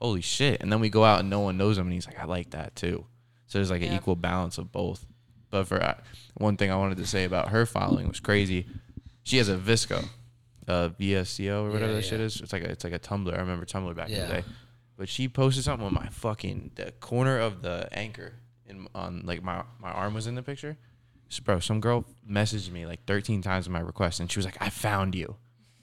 holy 0.00 0.20
shit. 0.20 0.60
And 0.60 0.72
then 0.72 0.80
we 0.80 0.88
go 0.90 1.04
out 1.04 1.20
and 1.20 1.30
no 1.30 1.40
one 1.40 1.56
knows 1.56 1.78
him, 1.78 1.86
and 1.86 1.92
he's 1.92 2.06
like, 2.06 2.18
I 2.18 2.24
like 2.24 2.50
that 2.50 2.76
too. 2.76 3.06
So 3.46 3.58
there's 3.58 3.70
like 3.70 3.82
an 3.82 3.92
equal 3.92 4.14
balance 4.14 4.58
of 4.58 4.70
both. 4.70 5.04
But 5.50 5.66
for 5.66 5.82
uh, 5.82 5.94
one 6.34 6.56
thing 6.56 6.70
I 6.70 6.76
wanted 6.76 6.98
to 6.98 7.06
say 7.06 7.24
about 7.24 7.48
her 7.50 7.66
following 7.66 8.08
was 8.08 8.20
crazy. 8.20 8.66
She 9.22 9.38
has 9.38 9.48
a 9.48 9.56
Visco, 9.56 10.08
uh, 10.68 10.90
VSCO 10.90 11.64
or 11.64 11.70
whatever 11.70 11.92
Yeah, 11.92 11.96
that 11.96 12.04
shit 12.04 12.20
is. 12.20 12.40
It's 12.40 12.52
like 12.52 12.62
a, 12.62 12.70
it's 12.70 12.84
like 12.84 12.92
a 12.92 12.98
Tumblr. 12.98 13.32
I 13.32 13.38
remember 13.38 13.64
Tumblr 13.64 13.94
back 13.94 14.08
in 14.10 14.20
the 14.20 14.32
day. 14.32 14.44
But 14.96 15.08
she 15.08 15.28
posted 15.28 15.64
something 15.64 15.86
on 15.86 15.94
my 15.94 16.08
fucking 16.10 16.72
the 16.74 16.92
corner 17.00 17.38
of 17.38 17.62
the 17.62 17.88
anchor 17.92 18.34
in 18.66 18.86
on 18.94 19.22
like 19.24 19.42
my 19.42 19.64
my 19.80 19.90
arm 19.90 20.14
was 20.14 20.26
in 20.26 20.34
the 20.34 20.42
picture. 20.42 20.76
So, 21.30 21.42
bro, 21.44 21.60
some 21.60 21.80
girl 21.80 22.04
messaged 22.28 22.70
me 22.72 22.86
like 22.86 23.04
13 23.06 23.40
times 23.40 23.66
in 23.66 23.72
my 23.72 23.80
request, 23.80 24.20
and 24.20 24.30
she 24.30 24.38
was 24.38 24.44
like, 24.44 24.56
"I 24.60 24.68
found 24.68 25.14
you," 25.14 25.36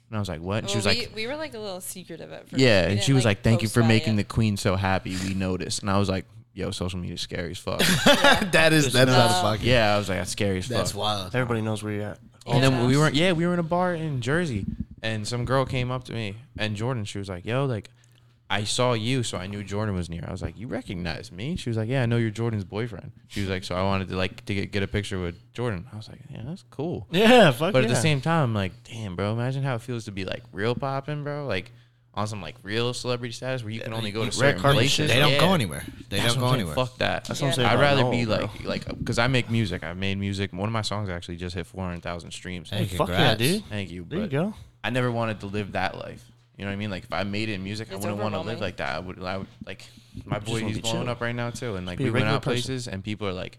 and 0.08 0.16
I 0.16 0.20
was 0.20 0.28
like, 0.28 0.40
"What?" 0.40 0.58
And 0.58 0.70
she 0.70 0.76
was 0.76 0.86
we, 0.86 1.00
like, 1.00 1.12
we 1.14 1.26
were 1.26 1.36
like 1.36 1.54
a 1.54 1.58
little 1.58 1.80
secretive 1.80 2.32
at 2.32 2.48
first. 2.48 2.60
"Yeah," 2.60 2.82
and 2.82 3.00
she 3.00 3.06
didn't, 3.06 3.16
was 3.16 3.24
like, 3.24 3.42
"Thank 3.42 3.62
you 3.62 3.68
for 3.68 3.80
about 3.80 3.88
making 3.88 4.16
the 4.16 4.24
queen 4.24 4.56
so 4.56 4.76
happy. 4.76 5.16
We 5.26 5.34
noticed," 5.34 5.80
and 5.80 5.90
I 5.90 5.98
was 5.98 6.08
like, 6.08 6.26
"Yo, 6.58 6.70
social 6.70 6.98
media 6.98 7.14
is 7.14 7.20
scary 7.20 7.52
as 7.52 7.58
fuck." 7.58 7.78
that 8.52 8.72
is 8.72 8.92
that 8.92 9.08
is 9.08 9.14
No. 9.14 9.20
out 9.20 9.30
of 9.30 9.42
fucking. 9.42 9.66
yeah, 9.66 9.94
I 9.94 9.98
was 9.98 10.08
like, 10.08 10.18
"That's 10.18 10.32
scary 10.32 10.58
as 10.58 10.66
fuck." 10.66 10.76
that's 10.76 10.94
wild. 10.94 11.34
Everybody 11.34 11.62
knows 11.62 11.82
where 11.82 11.92
you're 11.92 12.04
at. 12.04 12.18
And 12.46 12.62
then 12.62 12.86
we 12.86 12.96
were 12.96 13.08
yeah, 13.10 13.32
we 13.32 13.46
were 13.46 13.52
in 13.52 13.58
a 13.58 13.62
bar 13.62 13.94
in 13.94 14.20
Jersey 14.20 14.66
and 15.02 15.26
some 15.28 15.44
girl 15.44 15.64
came 15.64 15.90
up 15.90 16.04
to 16.04 16.12
me 16.12 16.36
and 16.58 16.74
Jordan, 16.76 17.04
she 17.04 17.18
was 17.18 17.28
like, 17.28 17.44
Yo, 17.44 17.66
like 17.66 17.90
I 18.50 18.64
saw 18.64 18.94
you, 18.94 19.22
so 19.22 19.36
I 19.36 19.46
knew 19.46 19.62
Jordan 19.62 19.94
was 19.94 20.08
near. 20.08 20.24
I 20.26 20.30
was 20.32 20.40
like, 20.40 20.58
You 20.58 20.66
recognize 20.66 21.30
me? 21.30 21.56
She 21.56 21.68
was 21.68 21.76
like, 21.76 21.88
Yeah, 21.88 22.02
I 22.02 22.06
know 22.06 22.16
you're 22.16 22.30
Jordan's 22.30 22.64
boyfriend. 22.64 23.12
She 23.28 23.40
was 23.40 23.50
like, 23.50 23.64
So 23.64 23.74
I 23.74 23.82
wanted 23.82 24.08
to 24.08 24.16
like 24.16 24.44
to 24.46 24.54
get, 24.54 24.72
get 24.72 24.82
a 24.82 24.88
picture 24.88 25.20
with 25.20 25.52
Jordan. 25.52 25.86
I 25.92 25.96
was 25.96 26.08
like, 26.08 26.20
Yeah, 26.30 26.42
that's 26.46 26.64
cool. 26.70 27.06
Yeah, 27.10 27.50
fuck 27.50 27.72
But 27.72 27.84
at 27.84 27.90
the 27.90 27.96
same 27.96 28.20
time, 28.22 28.44
I'm 28.44 28.54
like, 28.54 28.72
damn, 28.84 29.14
bro, 29.14 29.32
imagine 29.32 29.62
how 29.62 29.74
it 29.74 29.82
feels 29.82 30.06
to 30.06 30.10
be 30.12 30.24
like 30.24 30.42
real 30.52 30.74
popping, 30.74 31.24
bro. 31.24 31.46
Like 31.46 31.70
on 32.18 32.26
some 32.26 32.42
like 32.42 32.56
real 32.64 32.92
celebrity 32.92 33.32
status 33.32 33.62
where 33.62 33.70
you 33.70 33.80
can 33.80 33.92
only 33.92 34.10
go 34.10 34.20
to 34.20 34.26
red 34.26 34.34
certain 34.34 34.60
carpet 34.60 34.78
places. 34.78 35.08
They 35.08 35.20
don't 35.20 35.32
Yeah. 35.32 35.38
go 35.40 35.54
anywhere. 35.54 35.84
They 36.08 36.18
That's 36.18 36.34
don't 36.34 36.42
what 36.42 36.48
go 36.48 36.52
I'm 36.52 36.54
anywhere. 36.56 36.74
Fuck 36.74 36.98
that. 36.98 37.24
That's 37.26 37.40
what 37.40 37.48
I'm 37.48 37.54
saying. 37.54 37.68
I'd 37.68 37.78
rather 37.78 38.02
Noel, 38.02 38.10
be 38.10 38.24
bro. 38.24 38.34
like 38.34 38.44
uh, 38.44 38.48
like 38.64 38.98
because 38.98 39.18
I 39.20 39.28
make 39.28 39.48
music. 39.48 39.84
I've 39.84 39.96
made 39.96 40.18
music. 40.18 40.52
One 40.52 40.68
of 40.68 40.72
my 40.72 40.82
songs 40.82 41.08
actually 41.08 41.36
just 41.36 41.54
hit 41.54 41.64
four 41.66 41.84
hundred 41.84 42.02
thousand 42.02 42.32
streams. 42.32 42.70
Hey, 42.70 42.86
fuck 42.86 43.08
yeah, 43.08 43.36
dude. 43.36 43.64
Thank 43.66 43.90
you. 43.92 44.04
There 44.08 44.18
you 44.20 44.26
go. 44.26 44.54
I 44.82 44.90
never 44.90 45.12
wanted 45.12 45.38
to 45.40 45.46
live 45.46 45.72
that 45.72 45.96
life. 45.96 46.24
You 46.56 46.64
know 46.64 46.70
what 46.70 46.74
I 46.74 46.76
mean? 46.76 46.90
Like 46.90 47.04
if 47.04 47.12
I 47.12 47.22
made 47.22 47.48
it 47.50 47.52
in 47.52 47.62
music, 47.62 47.92
I 47.92 47.94
wouldn't 47.94 48.16
want 48.18 48.34
to 48.34 48.40
live 48.40 48.60
like 48.60 48.78
that. 48.78 48.96
I 48.96 48.98
would, 48.98 49.22
I 49.22 49.36
would 49.38 49.46
like 49.64 49.84
my 50.24 50.40
boy. 50.40 50.64
He's 50.64 50.80
blowing 50.80 51.02
chill. 51.02 51.10
up 51.10 51.20
right 51.20 51.34
now 51.34 51.50
too, 51.50 51.76
and 51.76 51.86
like 51.86 52.00
we 52.00 52.06
went 52.06 52.14
regular 52.14 52.34
out 52.34 52.42
person. 52.42 52.62
places, 52.64 52.88
and 52.88 53.04
people 53.04 53.28
are 53.28 53.32
like, 53.32 53.58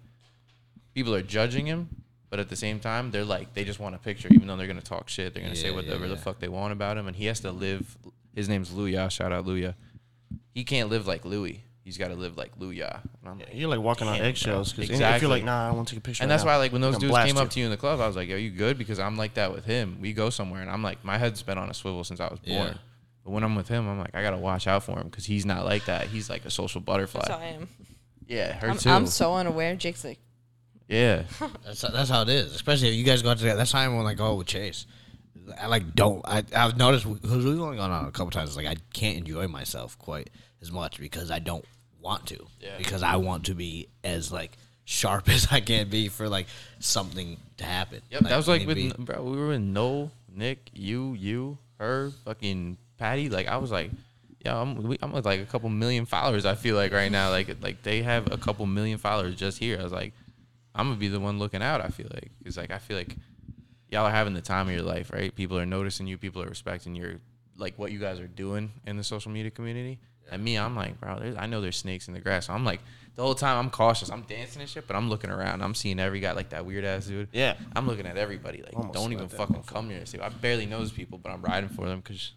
people 0.94 1.16
are 1.16 1.22
judging 1.22 1.66
him, 1.66 1.88
but 2.30 2.40
at 2.40 2.50
the 2.50 2.58
same 2.58 2.82
time, 2.82 3.12
they're 3.12 3.24
like, 3.24 3.54
they 3.54 3.64
just 3.64 3.80
want 3.80 3.96
a 3.96 4.00
picture, 4.00 4.28
even 4.32 4.48
though 4.48 4.58
they're 4.58 4.68
gonna 4.68 4.82
talk 4.82 5.08
shit. 5.08 5.34
They're 5.34 5.44
gonna 5.44 5.56
say 5.56 5.72
whatever 5.72 6.08
yeah, 6.08 6.16
the 6.16 6.18
fuck 6.18 6.40
they 6.40 6.50
want 6.50 6.74
about 6.74 6.98
him, 6.98 7.08
and 7.08 7.16
he 7.16 7.26
has 7.28 7.40
to 7.42 7.52
live. 7.52 7.98
His 8.40 8.48
name's 8.48 8.70
Luya. 8.72 9.12
Shout 9.12 9.34
out 9.34 9.46
Luya. 9.46 9.76
He 10.54 10.64
can't 10.64 10.90
live 10.90 11.08
like 11.08 11.26
Louis. 11.26 11.62
He's 11.84 11.98
got 11.98 12.08
to 12.08 12.16
live 12.16 12.38
like 12.38 12.58
Luya. 12.58 13.02
And 13.04 13.30
I'm 13.30 13.40
like, 13.40 13.50
You're 13.52 13.70
like 13.70 13.82
walking 13.82 14.08
on 14.08 14.16
eggshells 14.16 14.72
because 14.72 14.86
if 14.90 14.96
Exactly. 14.96 15.28
you're 15.28 15.36
like, 15.36 15.44
nah, 15.44 15.68
I 15.68 15.72
want 15.72 15.90
to 15.90 15.96
take 15.96 16.00
a 16.00 16.02
picture. 16.02 16.24
and 16.24 16.30
right 16.30 16.34
that's 16.36 16.46
now, 16.46 16.52
why, 16.52 16.58
like, 16.58 16.72
when 16.72 16.80
those 16.82 16.98
dudes 16.98 17.12
blast 17.12 17.28
came 17.28 17.38
up 17.38 17.50
to 17.50 17.60
you 17.60 17.66
in 17.66 17.72
the 17.72 17.78
club, 17.78 18.00
I 18.00 18.08
was 18.08 18.16
like, 18.16 18.30
"Are 18.30 18.38
you 18.38 18.52
good?" 18.52 18.78
Because 18.78 18.98
I'm 19.00 19.18
like 19.18 19.34
that 19.34 19.52
with 19.52 19.66
him. 19.66 19.98
We 20.00 20.14
go 20.14 20.30
somewhere, 20.30 20.62
and 20.62 20.70
I'm 20.70 20.82
like, 20.84 21.04
my 21.04 21.18
head's 21.18 21.44
been 21.44 21.58
on 21.58 21.70
a 21.70 21.74
swivel 21.74 22.06
since 22.06 22.22
I 22.22 22.28
was 22.28 22.40
born. 22.40 22.68
Yeah. 22.68 22.74
But 23.26 23.32
when 23.32 23.44
I'm 23.44 23.56
with 23.56 23.68
him, 23.68 23.90
I'm 23.90 24.00
like, 24.00 24.14
I 24.14 24.22
gotta 24.22 24.38
watch 24.38 24.68
out 24.68 24.84
for 24.84 25.00
him 25.00 25.08
because 25.08 25.26
he's 25.26 25.46
not 25.46 25.66
like 25.66 25.86
that. 25.86 26.08
He's 26.08 26.30
like 26.30 26.46
a 26.46 26.52
social 26.52 26.80
butterfly. 26.80 27.22
That's 27.28 27.32
how 27.32 27.44
I 27.44 27.50
am. 27.50 27.68
Yeah, 28.28 28.54
her 28.54 28.70
I'm, 28.70 28.78
too. 28.78 28.90
I'm 28.90 29.08
so 29.08 29.34
unaware. 29.34 29.76
Jake's 29.76 30.06
like, 30.06 30.20
yeah, 30.88 31.24
That's 31.66 31.82
that's 31.82 32.10
how 32.10 32.22
it 32.22 32.30
is. 32.30 32.54
Especially 32.54 32.90
if 32.90 32.96
you 32.96 33.04
guys 33.04 33.22
go 33.22 33.32
out 33.32 33.38
together. 33.40 33.58
That's 33.58 33.72
how 33.72 33.80
I'm 33.80 33.98
like 34.04 34.18
go 34.18 34.36
with 34.36 34.48
Chase. 34.48 34.86
I 35.60 35.68
like 35.68 35.96
don't. 35.96 36.22
I 36.26 36.44
I've 36.56 36.78
noticed 36.78 37.06
because 37.22 37.46
we've 37.46 37.60
only 37.60 37.78
gone 37.78 37.92
on 37.92 38.06
a 38.06 38.12
couple 38.12 38.32
times. 38.32 38.56
Like 38.56 38.68
I 38.68 38.76
can't 38.94 39.18
enjoy 39.18 39.48
myself 39.48 39.98
quite 39.98 40.30
as 40.62 40.72
much 40.72 41.00
because 41.00 41.32
I 41.32 41.40
don't 41.40 41.66
want 42.02 42.28
to. 42.28 42.48
Yeah. 42.60 42.78
Because 42.78 43.04
I 43.04 43.18
want 43.18 43.46
to 43.46 43.56
be 43.56 43.88
as 44.04 44.32
like 44.32 44.52
sharp 44.86 45.30
as 45.30 45.48
I 45.52 45.62
can 45.62 45.90
be 45.90 46.10
for 46.10 46.30
like 46.30 46.48
something 46.80 47.38
to 47.58 47.64
happen. 47.64 48.02
yep. 48.10 48.22
that 48.24 48.38
was 48.38 48.48
like 48.48 48.66
with 48.66 48.76
be- 48.76 48.94
bro. 48.98 49.24
We 49.24 49.38
were 49.38 49.54
in 49.54 49.74
No 49.74 50.12
Nick, 50.34 50.70
you, 50.74 51.14
you, 51.14 51.58
her, 51.80 52.12
fucking 52.26 52.78
Patty. 52.98 53.30
Like 53.30 53.48
I 53.48 53.58
was 53.58 53.72
like, 53.72 53.92
yeah, 54.46 54.60
I'm 54.60 54.84
we, 54.84 54.98
I'm 55.02 55.12
with 55.12 55.26
like 55.26 55.42
a 55.42 55.46
couple 55.46 55.70
million 55.70 56.06
followers. 56.06 56.46
I 56.46 56.56
feel 56.56 56.76
like 56.76 56.92
right 56.92 57.12
now, 57.12 57.30
like 57.30 57.62
like 57.62 57.84
they 57.84 58.02
have 58.04 58.32
a 58.32 58.38
couple 58.38 58.66
million 58.66 58.98
followers 58.98 59.36
just 59.36 59.58
here. 59.58 59.78
I 59.80 59.84
was 59.84 59.92
like, 59.92 60.14
I'm 60.76 60.88
gonna 60.88 61.00
be 61.00 61.08
the 61.08 61.20
one 61.20 61.40
looking 61.40 61.62
out. 61.62 61.82
I 61.82 61.90
feel 61.90 62.08
like 62.14 62.32
because 62.40 62.58
like 62.58 62.72
I 62.72 62.78
feel 62.78 62.98
like 62.98 63.16
y'all 63.90 64.06
are 64.06 64.12
having 64.12 64.34
the 64.34 64.42
time 64.42 64.68
of 64.68 64.74
your 64.74 64.84
life, 64.84 65.12
right? 65.12 65.34
People 65.34 65.58
are 65.58 65.66
noticing 65.66 66.08
you. 66.08 66.18
People 66.18 66.42
are 66.42 66.48
respecting 66.48 66.96
your 66.96 67.16
like 67.58 67.78
what 67.78 67.92
you 67.92 68.00
guys 68.00 68.20
are 68.20 68.28
doing 68.28 68.72
in 68.86 68.98
the 68.98 69.04
social 69.04 69.32
media 69.32 69.52
community. 69.52 70.00
And 70.32 70.44
me, 70.44 70.58
I'm 70.58 70.76
like, 70.76 71.00
bro, 71.00 71.20
there's, 71.20 71.36
I 71.36 71.48
know 71.48 71.60
there's 71.60 71.78
snakes 71.78 72.08
in 72.08 72.14
the 72.14 72.20
grass. 72.20 72.48
So 72.48 72.54
I'm 72.54 72.64
like, 72.64 72.82
the 73.16 73.24
whole 73.24 73.36
time 73.36 73.58
I'm 73.58 73.70
cautious. 73.72 74.10
I'm 74.10 74.22
dancing 74.22 74.62
and 74.62 74.70
shit, 74.70 74.88
but 74.88 74.96
I'm 74.96 75.10
looking 75.10 75.32
around. 75.32 75.62
I'm 75.62 75.74
seeing 75.74 76.00
every 76.00 76.20
guy 76.20 76.32
like 76.34 76.50
that 76.50 76.66
weird 76.66 76.86
ass 76.86 77.08
dude. 77.08 77.30
Yeah. 77.32 77.56
I'm 77.76 77.88
looking 77.88 78.06
at 78.06 78.16
everybody. 78.16 78.62
Like, 78.62 78.76
Almost 78.76 78.94
don't 78.94 79.12
even 79.12 79.28
fucking 79.28 79.64
come 79.64 79.90
here. 79.90 80.04
I 80.22 80.30
barely 80.30 80.68
know 80.68 80.80
these 80.80 80.92
people, 80.92 81.18
but 81.18 81.32
I'm 81.32 81.42
riding 81.42 81.70
for 81.70 81.88
them 81.88 82.00
because 82.00 82.34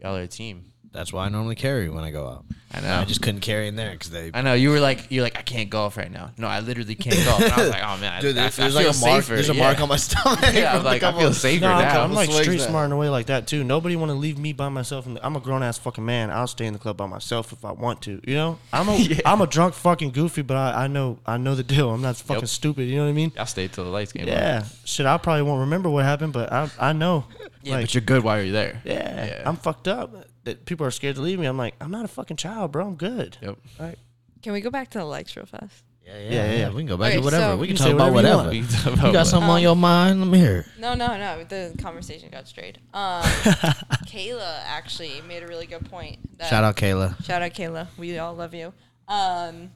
y'all 0.00 0.16
are 0.16 0.22
a 0.22 0.26
team. 0.26 0.72
That's 0.92 1.12
why 1.12 1.26
I 1.26 1.28
normally 1.28 1.54
carry 1.54 1.88
when 1.88 2.02
I 2.04 2.10
go 2.10 2.26
out. 2.26 2.44
I 2.72 2.80
know. 2.80 2.94
I 2.98 3.04
just 3.04 3.20
couldn't 3.22 3.40
carry 3.40 3.66
in 3.68 3.74
there 3.76 3.90
because 3.92 4.10
they. 4.10 4.30
I 4.34 4.42
know 4.42 4.54
you 4.54 4.70
were 4.70 4.78
like 4.80 5.06
you're 5.10 5.22
like 5.24 5.36
I 5.38 5.42
can't 5.42 5.70
golf 5.70 5.96
right 5.96 6.10
now. 6.10 6.30
No, 6.36 6.46
I 6.46 6.60
literally 6.60 6.94
can't 6.94 7.16
golf. 7.24 7.40
And 7.42 7.52
I 7.52 7.56
was 7.60 7.70
like, 7.70 7.82
oh 7.82 7.96
man, 7.98 8.20
Dude, 8.22 8.36
I, 8.38 8.42
there's, 8.42 8.58
I, 8.58 8.62
there's 8.62 8.76
I 8.76 8.78
like 8.84 8.96
a 8.96 8.98
mark. 9.00 9.22
safer. 9.24 9.34
There's 9.34 9.50
a 9.50 9.54
yeah. 9.54 9.62
mark 9.62 9.80
on 9.80 9.88
my 9.88 9.96
stomach. 10.08 10.40
Yeah, 10.52 10.76
I'm 10.76 10.84
like 10.84 11.02
a 11.02 11.06
I 11.06 11.10
couple 11.10 11.20
feel 11.20 11.32
safer 11.32 11.64
No, 11.64 11.72
I'm, 11.72 11.82
now. 11.82 12.02
I'm 12.04 12.12
like 12.12 12.28
Swings 12.30 12.42
street 12.44 12.56
that. 12.58 12.68
smarting 12.68 12.92
away 12.92 13.08
like 13.08 13.26
that 13.26 13.46
too. 13.48 13.62
Nobody 13.64 13.96
want 13.96 14.10
to 14.10 14.14
leave 14.14 14.38
me 14.38 14.52
by 14.52 14.68
myself. 14.68 15.06
And 15.06 15.18
I'm 15.22 15.34
a 15.36 15.40
grown 15.40 15.62
ass 15.64 15.78
fucking 15.78 16.04
man. 16.04 16.30
I'll 16.30 16.46
stay 16.46 16.66
in 16.66 16.72
the 16.72 16.78
club 16.78 16.96
by 16.96 17.06
myself 17.06 17.52
if 17.52 17.64
I 17.64 17.72
want 17.72 18.02
to. 18.02 18.20
You 18.24 18.34
know, 18.34 18.58
I'm 18.72 18.88
a 18.88 19.20
am 19.24 19.40
a 19.40 19.46
drunk 19.48 19.74
fucking 19.74 20.10
goofy, 20.10 20.42
but 20.42 20.56
I, 20.56 20.84
I 20.84 20.86
know 20.86 21.18
I 21.26 21.38
know 21.38 21.54
the 21.56 21.64
deal. 21.64 21.90
I'm 21.90 22.02
not 22.02 22.16
fucking 22.16 22.42
Yep. 22.42 22.48
stupid. 22.48 22.82
You 22.88 22.96
know 22.96 23.04
what 23.04 23.10
I 23.10 23.14
mean? 23.14 23.32
I'll 23.38 23.46
stay 23.46 23.66
till 23.68 23.82
the 23.84 23.90
lights 23.90 24.12
came 24.12 24.22
on. 24.22 24.28
Yeah. 24.28 24.64
Shit, 24.84 25.06
I 25.06 25.16
probably 25.18 25.42
won't 25.42 25.60
remember 25.60 25.88
what 25.90 26.04
happened, 26.04 26.32
but 26.32 26.52
I 26.52 26.68
I 26.78 26.92
know. 26.92 27.24
Yeah, 27.62 27.74
Like, 27.74 27.82
but 27.84 27.94
you're 27.94 28.00
good 28.00 28.22
while 28.24 28.40
you're 28.42 28.52
there. 28.52 28.80
yeah, 28.84 29.26
Yeah. 29.26 29.42
I'm 29.44 29.56
fucked 29.56 29.86
up. 29.88 30.14
That 30.44 30.64
people 30.64 30.86
are 30.86 30.90
scared 30.90 31.16
to 31.16 31.22
leave 31.22 31.38
me. 31.38 31.46
I'm 31.46 31.58
like, 31.58 31.74
I'm 31.80 31.90
not 31.90 32.04
a 32.04 32.08
fucking 32.08 32.36
child, 32.38 32.72
bro. 32.72 32.86
I'm 32.86 32.94
good. 32.96 33.36
Yep. 33.42 33.58
Like, 33.78 33.98
Can 34.42 34.52
we 34.54 34.60
go 34.62 34.70
back 34.70 34.88
to 34.90 34.98
the 34.98 35.04
likes 35.04 35.36
real 35.36 35.44
fast? 35.46 35.84
Yeah, 36.04 36.18
Yeah, 36.18 36.30
yeah, 36.30 36.52
yeah. 36.58 36.68
We 36.70 36.76
can 36.76 36.86
go 36.86 36.96
back 36.96 37.08
Okay, 37.08 37.18
to 37.18 37.22
whatever. 37.24 37.52
so- 37.52 37.56
we 37.58 37.66
can 37.66 37.76
talk 37.76 37.92
about 37.92 38.12
whatever 38.14 38.52
you 38.54 38.62
whatever. 38.62 38.86
want. 38.90 39.02
We 39.02 39.06
You 39.08 39.12
got 39.12 39.20
what- 39.20 39.26
something 39.26 39.50
on 39.50 39.60
your 39.62 39.76
mind? 39.76 40.20
Let 40.20 40.28
me 40.30 40.38
hear. 40.38 40.56
it. 40.60 40.66
No, 40.80 40.94
no, 40.94 41.16
no. 41.18 41.44
The 41.44 41.74
conversation 41.82 42.30
got 42.30 42.48
strayed. 42.48 42.78
Um, 42.94 43.22
Kayla 44.06 44.60
actually 44.66 45.20
made 45.28 45.42
a 45.42 45.46
really 45.46 45.66
good 45.66 45.88
point. 45.90 46.18
That, 46.38 46.48
Shout 46.48 46.64
out 46.64 46.76
Kayla. 46.76 47.22
Shout 47.24 47.42
out 47.42 47.52
Kayla. 47.52 47.88
We 47.98 48.18
all 48.18 48.34
love 48.34 48.54
you. 48.54 48.72
Um, 49.08 49.70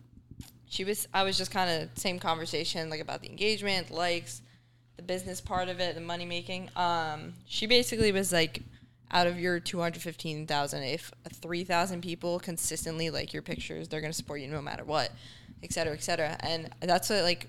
she 0.68 0.84
was. 0.84 1.06
I 1.12 1.22
was 1.24 1.36
just 1.38 1.50
kind 1.50 1.70
of 1.70 1.90
same 1.98 2.18
conversation 2.18 2.90
like 2.90 3.00
about 3.00 3.20
the 3.22 3.28
engagement, 3.28 3.90
likes, 3.90 4.42
the 4.96 5.02
business 5.02 5.40
part 5.40 5.68
of 5.68 5.78
it, 5.80 5.94
the 5.94 6.00
money 6.00 6.24
making. 6.24 6.70
Um, 6.74 7.34
she 7.46 7.66
basically 7.66 8.12
was 8.12 8.32
like, 8.32 8.62
out 9.14 9.26
of 9.26 9.38
your 9.38 9.60
two 9.60 9.80
hundred 9.80 10.02
fifteen 10.02 10.46
thousand, 10.46 10.82
if 10.82 11.10
three 11.40 11.64
thousand 11.64 12.02
people 12.02 12.40
consistently 12.40 13.08
like 13.08 13.32
your 13.32 13.42
pictures, 13.42 13.88
they're 13.88 14.00
gonna 14.00 14.12
support 14.12 14.40
you 14.40 14.48
no 14.48 14.60
matter 14.60 14.84
what, 14.84 15.12
et 15.62 15.72
cetera, 15.72 15.94
et 15.94 16.02
cetera. 16.02 16.36
And 16.40 16.68
that's 16.80 17.08
what 17.08 17.22
like, 17.22 17.46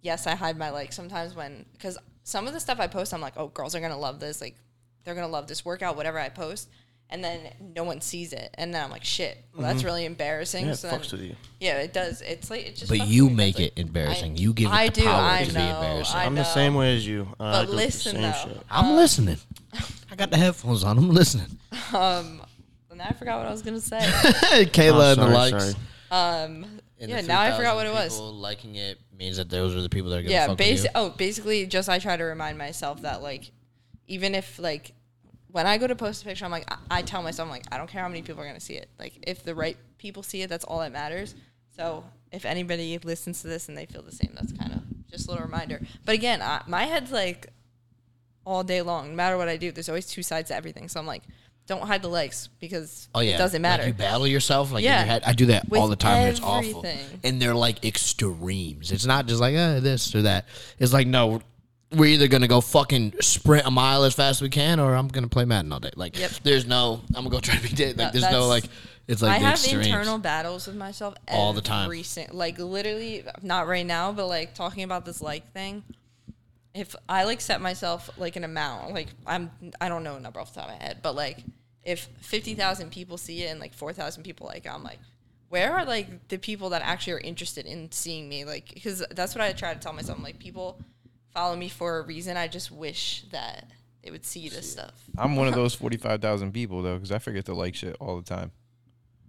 yes, 0.00 0.26
I 0.26 0.34
hide 0.34 0.56
my 0.56 0.70
likes 0.70 0.96
sometimes 0.96 1.34
when 1.34 1.66
because 1.74 1.98
some 2.24 2.48
of 2.48 2.54
the 2.54 2.60
stuff 2.60 2.80
I 2.80 2.86
post, 2.86 3.12
I'm 3.12 3.20
like, 3.20 3.34
oh, 3.36 3.48
girls 3.48 3.74
are 3.74 3.80
gonna 3.80 3.98
love 3.98 4.18
this, 4.18 4.40
like, 4.40 4.56
they're 5.04 5.14
gonna 5.14 5.28
love 5.28 5.48
this 5.48 5.64
workout, 5.64 5.96
whatever 5.96 6.18
I 6.18 6.30
post. 6.30 6.68
And 7.12 7.22
then 7.22 7.40
no 7.76 7.84
one 7.84 8.00
sees 8.00 8.32
it, 8.32 8.54
and 8.56 8.72
then 8.72 8.82
I'm 8.82 8.90
like, 8.90 9.04
"Shit, 9.04 9.36
well, 9.54 9.66
that's 9.66 9.84
really 9.84 10.06
embarrassing." 10.06 10.62
Mm-hmm. 10.64 10.68
yeah, 10.68 10.72
it 10.72 10.76
so 10.78 10.88
fucks 10.88 11.10
then- 11.10 11.20
with 11.20 11.28
you. 11.28 11.36
yeah, 11.60 11.78
it 11.80 11.92
does. 11.92 12.22
It's 12.22 12.48
like 12.50 12.66
it 12.66 12.74
just. 12.74 12.88
But 12.88 13.00
fucks 13.00 13.08
you 13.08 13.24
with 13.24 13.32
me 13.32 13.36
make 13.36 13.54
mentally. 13.58 13.66
it 13.76 13.78
embarrassing. 13.78 14.32
I- 14.32 14.36
you 14.40 14.52
give 14.54 14.68
it 14.70 14.72
I 14.74 14.86
the 14.86 14.92
do, 14.92 15.04
power 15.04 15.20
I 15.22 15.44
to 15.44 15.48
be 15.52 15.58
know, 15.58 15.76
embarrassing. 15.76 16.16
I 16.16 16.24
I'm 16.24 16.34
the 16.34 16.42
know. 16.42 16.48
same 16.48 16.74
way 16.74 16.96
as 16.96 17.06
you. 17.06 17.28
I 17.38 17.52
But 17.52 17.52
go 17.52 17.58
through 17.66 17.70
the 17.70 17.76
listen, 17.84 18.12
same 18.12 18.22
though. 18.22 18.32
shit. 18.54 18.62
I'm 18.70 18.96
listening. 18.96 19.36
I 20.10 20.16
got 20.16 20.30
the 20.30 20.38
headphones 20.38 20.84
on. 20.84 20.96
I'm 20.98 21.10
listening. 21.10 21.46
Um, 21.94 22.40
and 22.90 23.02
I 23.02 23.10
forgot 23.12 23.38
what 23.40 23.46
I 23.46 23.50
was 23.50 23.60
gonna 23.62 23.78
say. 23.80 23.98
Kayla 24.00 24.92
Oh, 24.94 25.12
and 25.12 25.20
the 25.20 25.24
sorry, 25.24 25.34
likes. 25.34 25.64
sorry. 25.64 25.74
Um, 26.10 26.64
And 26.98 27.10
yeah, 27.10 27.20
the 27.20 27.28
now 27.28 27.40
I 27.42 27.52
forgot 27.56 27.74
what 27.76 27.86
it 27.86 27.92
was. 27.92 28.14
people 28.14 28.34
Liking 28.36 28.74
it 28.76 28.98
means 29.18 29.36
that 29.36 29.50
those 29.50 29.74
are 29.76 29.82
the 29.82 29.88
people 29.90 30.10
that 30.10 30.16
are 30.20 30.22
gonna 30.22 30.32
Yeah, 30.32 30.46
fuck 30.46 30.58
basi- 30.58 30.72
with 30.72 30.84
you. 30.84 30.90
oh, 30.94 31.10
basically, 31.10 31.66
just 31.66 31.88
I 31.90 31.98
try 31.98 32.16
to 32.16 32.24
remind 32.24 32.56
myself 32.58 33.02
that 33.02 33.22
like, 33.22 33.50
even 34.06 34.34
if 34.34 34.58
like, 34.58 34.92
when 35.52 35.66
I 35.66 35.78
go 35.78 35.86
to 35.86 35.94
post 35.94 36.22
a 36.22 36.24
picture, 36.24 36.44
I'm 36.44 36.50
like, 36.50 36.70
I, 36.72 36.98
I 36.98 37.02
tell 37.02 37.22
myself, 37.22 37.46
I'm 37.46 37.50
like, 37.50 37.64
I 37.70 37.78
don't 37.78 37.88
care 37.88 38.02
how 38.02 38.08
many 38.08 38.22
people 38.22 38.42
are 38.42 38.46
gonna 38.46 38.58
see 38.60 38.74
it. 38.74 38.88
Like, 38.98 39.14
if 39.26 39.44
the 39.44 39.54
right 39.54 39.76
people 39.98 40.22
see 40.22 40.42
it, 40.42 40.48
that's 40.50 40.64
all 40.64 40.80
that 40.80 40.92
matters. 40.92 41.34
So 41.76 42.04
if 42.32 42.44
anybody 42.44 42.98
listens 42.98 43.42
to 43.42 43.48
this 43.48 43.68
and 43.68 43.76
they 43.78 43.86
feel 43.86 44.02
the 44.02 44.12
same, 44.12 44.32
that's 44.34 44.52
kind 44.52 44.72
of 44.72 44.80
just 45.10 45.28
a 45.28 45.30
little 45.30 45.44
reminder. 45.46 45.80
But 46.04 46.14
again, 46.14 46.42
I, 46.42 46.62
my 46.66 46.84
head's 46.84 47.12
like 47.12 47.48
all 48.44 48.64
day 48.64 48.82
long. 48.82 49.10
No 49.10 49.14
matter 49.14 49.36
what 49.36 49.48
I 49.48 49.56
do, 49.56 49.70
there's 49.72 49.88
always 49.88 50.06
two 50.06 50.22
sides 50.22 50.48
to 50.48 50.56
everything. 50.56 50.88
So 50.88 50.98
I'm 51.00 51.06
like, 51.06 51.22
don't 51.66 51.82
hide 51.82 52.02
the 52.02 52.08
likes 52.08 52.48
because 52.58 53.08
Oh 53.14 53.20
yeah, 53.20 53.36
it 53.36 53.38
doesn't 53.38 53.62
matter. 53.62 53.84
Like 53.84 53.88
you 53.92 53.94
battle 53.94 54.26
yourself, 54.26 54.72
like 54.72 54.82
Yeah. 54.84 55.00
in 55.00 55.06
your 55.06 55.12
head. 55.12 55.22
I 55.24 55.32
do 55.32 55.46
that 55.46 55.68
With 55.68 55.80
all 55.80 55.88
the 55.88 55.96
time. 55.96 56.16
and 56.22 56.28
It's 56.30 56.40
awful, 56.40 56.84
and 57.22 57.40
they're 57.40 57.54
like 57.54 57.84
extremes. 57.84 58.90
It's 58.90 59.06
not 59.06 59.26
just 59.26 59.40
like 59.40 59.54
uh, 59.54 59.80
this 59.80 60.14
or 60.14 60.22
that. 60.22 60.46
It's 60.78 60.92
like 60.92 61.06
no, 61.06 61.40
we're 61.94 62.06
either 62.06 62.28
gonna 62.28 62.48
go 62.48 62.60
fucking 62.60 63.14
sprint 63.20 63.66
a 63.66 63.70
mile 63.70 64.04
as 64.04 64.14
fast 64.14 64.38
as 64.38 64.42
we 64.42 64.48
can, 64.48 64.80
or 64.80 64.94
I'm 64.94 65.08
gonna 65.08 65.28
play 65.28 65.44
Madden 65.44 65.72
all 65.72 65.80
day. 65.80 65.90
Like 65.96 66.18
Yep. 66.18 66.30
there's 66.42 66.66
no, 66.66 67.00
I'm 67.08 67.24
gonna 67.24 67.30
go 67.30 67.40
try 67.40 67.56
to 67.56 67.62
be 67.62 67.68
dead. 67.74 67.98
Like 67.98 68.12
there's 68.12 68.30
no 68.30 68.46
like, 68.48 68.64
it's 69.08 69.20
like 69.22 69.32
I 69.32 69.38
the 69.40 69.44
have 69.46 69.54
extremes. 69.54 69.86
internal 69.86 70.18
battles 70.18 70.66
with 70.66 70.76
myself 70.76 71.14
All 71.28 71.52
the 71.52 71.60
time. 71.60 71.90
sin- 72.04 72.28
like 72.32 72.58
literally, 72.58 73.24
not 73.42 73.66
right 73.66 73.84
now, 73.86 74.12
but 74.12 74.26
like 74.28 74.54
talking 74.54 74.84
about 74.84 75.04
this 75.04 75.20
like 75.20 75.52
thing. 75.52 75.82
If 76.74 76.96
I 77.08 77.24
like 77.24 77.40
set 77.42 77.60
myself 77.60 78.08
like 78.16 78.36
an 78.36 78.44
amount, 78.44 78.94
like 78.94 79.08
I'm, 79.26 79.50
I 79.80 79.88
don't 79.90 80.04
know 80.04 80.16
a 80.16 80.20
number 80.20 80.40
off 80.40 80.54
the 80.54 80.60
top 80.60 80.70
of 80.70 80.78
my 80.78 80.82
head, 80.84 80.98
but 81.02 81.14
like 81.14 81.38
if 81.84 82.08
fifty 82.20 82.54
thousand 82.54 82.90
people 82.92 83.18
see 83.18 83.42
it 83.42 83.48
and 83.48 83.60
like 83.60 83.74
four 83.74 83.92
thousand 83.92 84.22
people 84.22 84.46
like, 84.46 84.66
I'm 84.66 84.82
like, 84.82 84.98
where 85.50 85.74
are 85.74 85.84
like 85.84 86.28
the 86.28 86.38
people 86.38 86.70
that 86.70 86.80
actually 86.80 87.12
are 87.14 87.18
interested 87.20 87.66
in 87.66 87.92
seeing 87.92 88.26
me? 88.26 88.46
Like, 88.46 88.72
because 88.72 89.04
that's 89.10 89.34
what 89.34 89.42
I 89.42 89.52
try 89.52 89.74
to 89.74 89.80
tell 89.80 89.92
myself. 89.92 90.16
I'm 90.16 90.24
like, 90.24 90.38
people 90.38 90.78
follow 91.32 91.56
me 91.56 91.68
for 91.68 91.98
a 91.98 92.02
reason. 92.02 92.36
I 92.36 92.48
just 92.48 92.70
wish 92.70 93.24
that 93.32 93.70
they 94.02 94.10
would 94.10 94.24
see 94.24 94.48
this 94.48 94.70
stuff. 94.72 94.92
I'm 95.16 95.36
one 95.36 95.48
of 95.48 95.54
those 95.54 95.74
45,000 95.74 96.52
people 96.52 96.82
though, 96.82 96.94
because 96.94 97.12
I 97.12 97.18
forget 97.18 97.44
to 97.46 97.54
like 97.54 97.74
shit 97.74 97.96
all 98.00 98.16
the 98.16 98.22
time. 98.22 98.52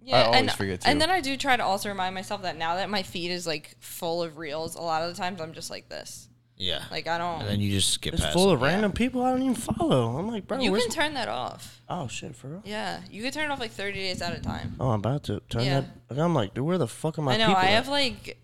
Yeah, 0.02 0.24
always 0.24 0.40
and, 0.42 0.52
forget 0.52 0.82
And 0.84 1.00
then 1.00 1.08
I 1.10 1.22
do 1.22 1.34
try 1.38 1.56
to 1.56 1.64
also 1.64 1.88
remind 1.88 2.14
myself 2.14 2.42
that 2.42 2.58
now 2.58 2.74
that 2.74 2.90
my 2.90 3.02
feed 3.02 3.30
is 3.30 3.46
like 3.46 3.76
full 3.80 4.22
of 4.22 4.36
reels, 4.36 4.74
a 4.74 4.82
lot 4.82 5.02
of 5.02 5.08
the 5.08 5.16
times 5.20 5.40
I'm 5.40 5.54
just 5.54 5.70
like 5.70 5.88
this. 5.88 6.28
Yeah, 6.56 6.84
Like 6.90 7.08
I 7.08 7.18
don't. 7.18 7.40
and 7.40 7.48
then 7.48 7.60
you 7.60 7.72
just 7.72 7.90
skip 7.90 8.14
It's 8.14 8.22
past. 8.22 8.32
full 8.32 8.50
it. 8.50 8.54
of 8.54 8.62
random 8.62 8.92
people 8.92 9.22
I 9.24 9.30
don't 9.32 9.42
even 9.42 9.54
follow. 9.56 10.16
I'm 10.18 10.28
like, 10.28 10.46
bro, 10.46 10.58
You 10.60 10.70
can 10.72 10.88
turn 10.88 11.14
that 11.14 11.26
off. 11.26 11.80
Oh 11.88 12.06
shit, 12.06 12.36
for 12.36 12.46
real? 12.48 12.62
Yeah, 12.64 13.00
you 13.10 13.22
can 13.24 13.32
turn 13.32 13.46
it 13.46 13.52
off 13.52 13.58
like 13.58 13.72
30 13.72 13.98
days 13.98 14.22
at 14.22 14.36
a 14.38 14.40
time. 14.40 14.76
Oh, 14.78 14.90
I'm 14.90 15.00
about 15.00 15.24
to 15.24 15.40
turn 15.48 15.64
Yeah. 15.64 15.80
that. 15.80 15.90
like, 16.10 16.18
I'm 16.20 16.32
like, 16.34 16.54
dude, 16.54 16.64
where 16.64 16.78
the 16.78 16.86
fuck 16.86 17.18
are 17.18 17.22
my 17.22 17.34
I 17.34 17.36
know. 17.38 17.46
people? 17.48 17.60
I 17.62 17.66
at? 17.66 17.70
have 17.70 17.88
like 17.88 18.36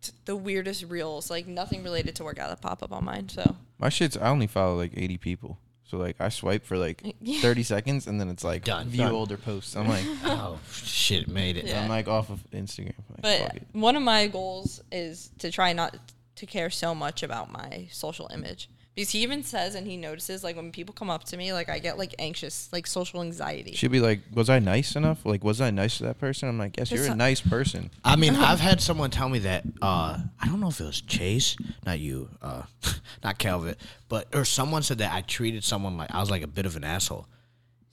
t- 0.00 0.12
the 0.24 0.36
weirdest 0.36 0.84
reels, 0.84 1.30
like 1.30 1.46
nothing 1.46 1.82
related 1.82 2.14
to 2.16 2.24
workout 2.24 2.48
that 2.50 2.60
pop 2.60 2.82
up 2.82 2.92
on 2.92 3.04
mine. 3.04 3.28
So 3.28 3.56
My 3.78 3.88
shit's 3.88 4.16
I 4.16 4.28
only 4.28 4.46
follow 4.46 4.76
like 4.76 4.92
80 4.96 5.18
people. 5.18 5.58
So 5.84 5.98
like 5.98 6.16
I 6.20 6.28
swipe 6.30 6.64
for 6.64 6.76
like 6.76 7.02
Yeah. 7.20 7.40
30 7.40 7.62
seconds 7.62 8.06
and 8.06 8.20
then 8.20 8.28
it's 8.28 8.42
like 8.44 8.64
Done. 8.64 8.88
view 8.88 9.04
Done. 9.04 9.12
older 9.12 9.36
posts. 9.36 9.76
I'm 9.76 9.88
like 9.96 10.04
Oh 10.24 10.58
shit, 10.72 11.28
made 11.28 11.56
it. 11.56 11.66
Yeah. 11.66 11.82
I'm 11.82 11.88
like 11.88 12.08
off 12.08 12.30
of 12.30 12.40
Instagram. 12.52 12.94
Like, 13.10 13.22
But 13.22 13.56
it. 13.56 13.62
one 13.72 13.94
of 13.96 14.02
my 14.02 14.26
goals 14.26 14.82
is 14.90 15.30
to 15.38 15.50
try 15.52 15.72
not 15.72 15.96
to 16.36 16.46
care 16.46 16.70
so 16.70 16.94
much 16.94 17.22
about 17.22 17.50
my 17.50 17.88
social 17.90 18.28
image. 18.34 18.68
Because 18.96 19.10
he 19.10 19.18
even 19.22 19.42
says 19.42 19.74
and 19.74 19.86
he 19.86 19.98
notices 19.98 20.42
like 20.42 20.56
when 20.56 20.72
people 20.72 20.94
come 20.94 21.10
up 21.10 21.22
to 21.24 21.36
me, 21.36 21.52
like 21.52 21.68
I 21.68 21.78
get 21.78 21.98
like 21.98 22.14
anxious, 22.18 22.70
like 22.72 22.86
social 22.86 23.20
anxiety. 23.20 23.74
She'd 23.74 23.92
be 23.92 24.00
like, 24.00 24.20
"Was 24.32 24.48
I 24.48 24.58
nice 24.58 24.96
enough? 24.96 25.26
Like, 25.26 25.44
was 25.44 25.60
I 25.60 25.70
nice 25.70 25.98
to 25.98 26.04
that 26.04 26.18
person?" 26.18 26.48
I'm 26.48 26.58
like, 26.58 26.78
"Yes, 26.78 26.90
you're 26.90 27.04
a 27.04 27.08
not- 27.08 27.18
nice 27.18 27.42
person." 27.42 27.90
I 28.02 28.16
mean, 28.16 28.34
I've 28.34 28.58
had 28.60 28.80
someone 28.80 29.10
tell 29.10 29.28
me 29.28 29.40
that. 29.40 29.64
Uh, 29.82 30.18
I 30.40 30.46
don't 30.46 30.60
know 30.60 30.68
if 30.68 30.80
it 30.80 30.84
was 30.84 31.02
Chase, 31.02 31.58
not 31.84 31.98
you, 31.98 32.30
uh, 32.40 32.62
not 33.22 33.38
Calvin, 33.38 33.76
but 34.08 34.28
or 34.34 34.46
someone 34.46 34.82
said 34.82 34.96
that 34.98 35.12
I 35.12 35.20
treated 35.20 35.62
someone 35.62 35.98
like 35.98 36.10
I 36.14 36.18
was 36.20 36.30
like 36.30 36.42
a 36.42 36.46
bit 36.48 36.64
of 36.64 36.74
an 36.74 36.82
asshole. 36.84 37.26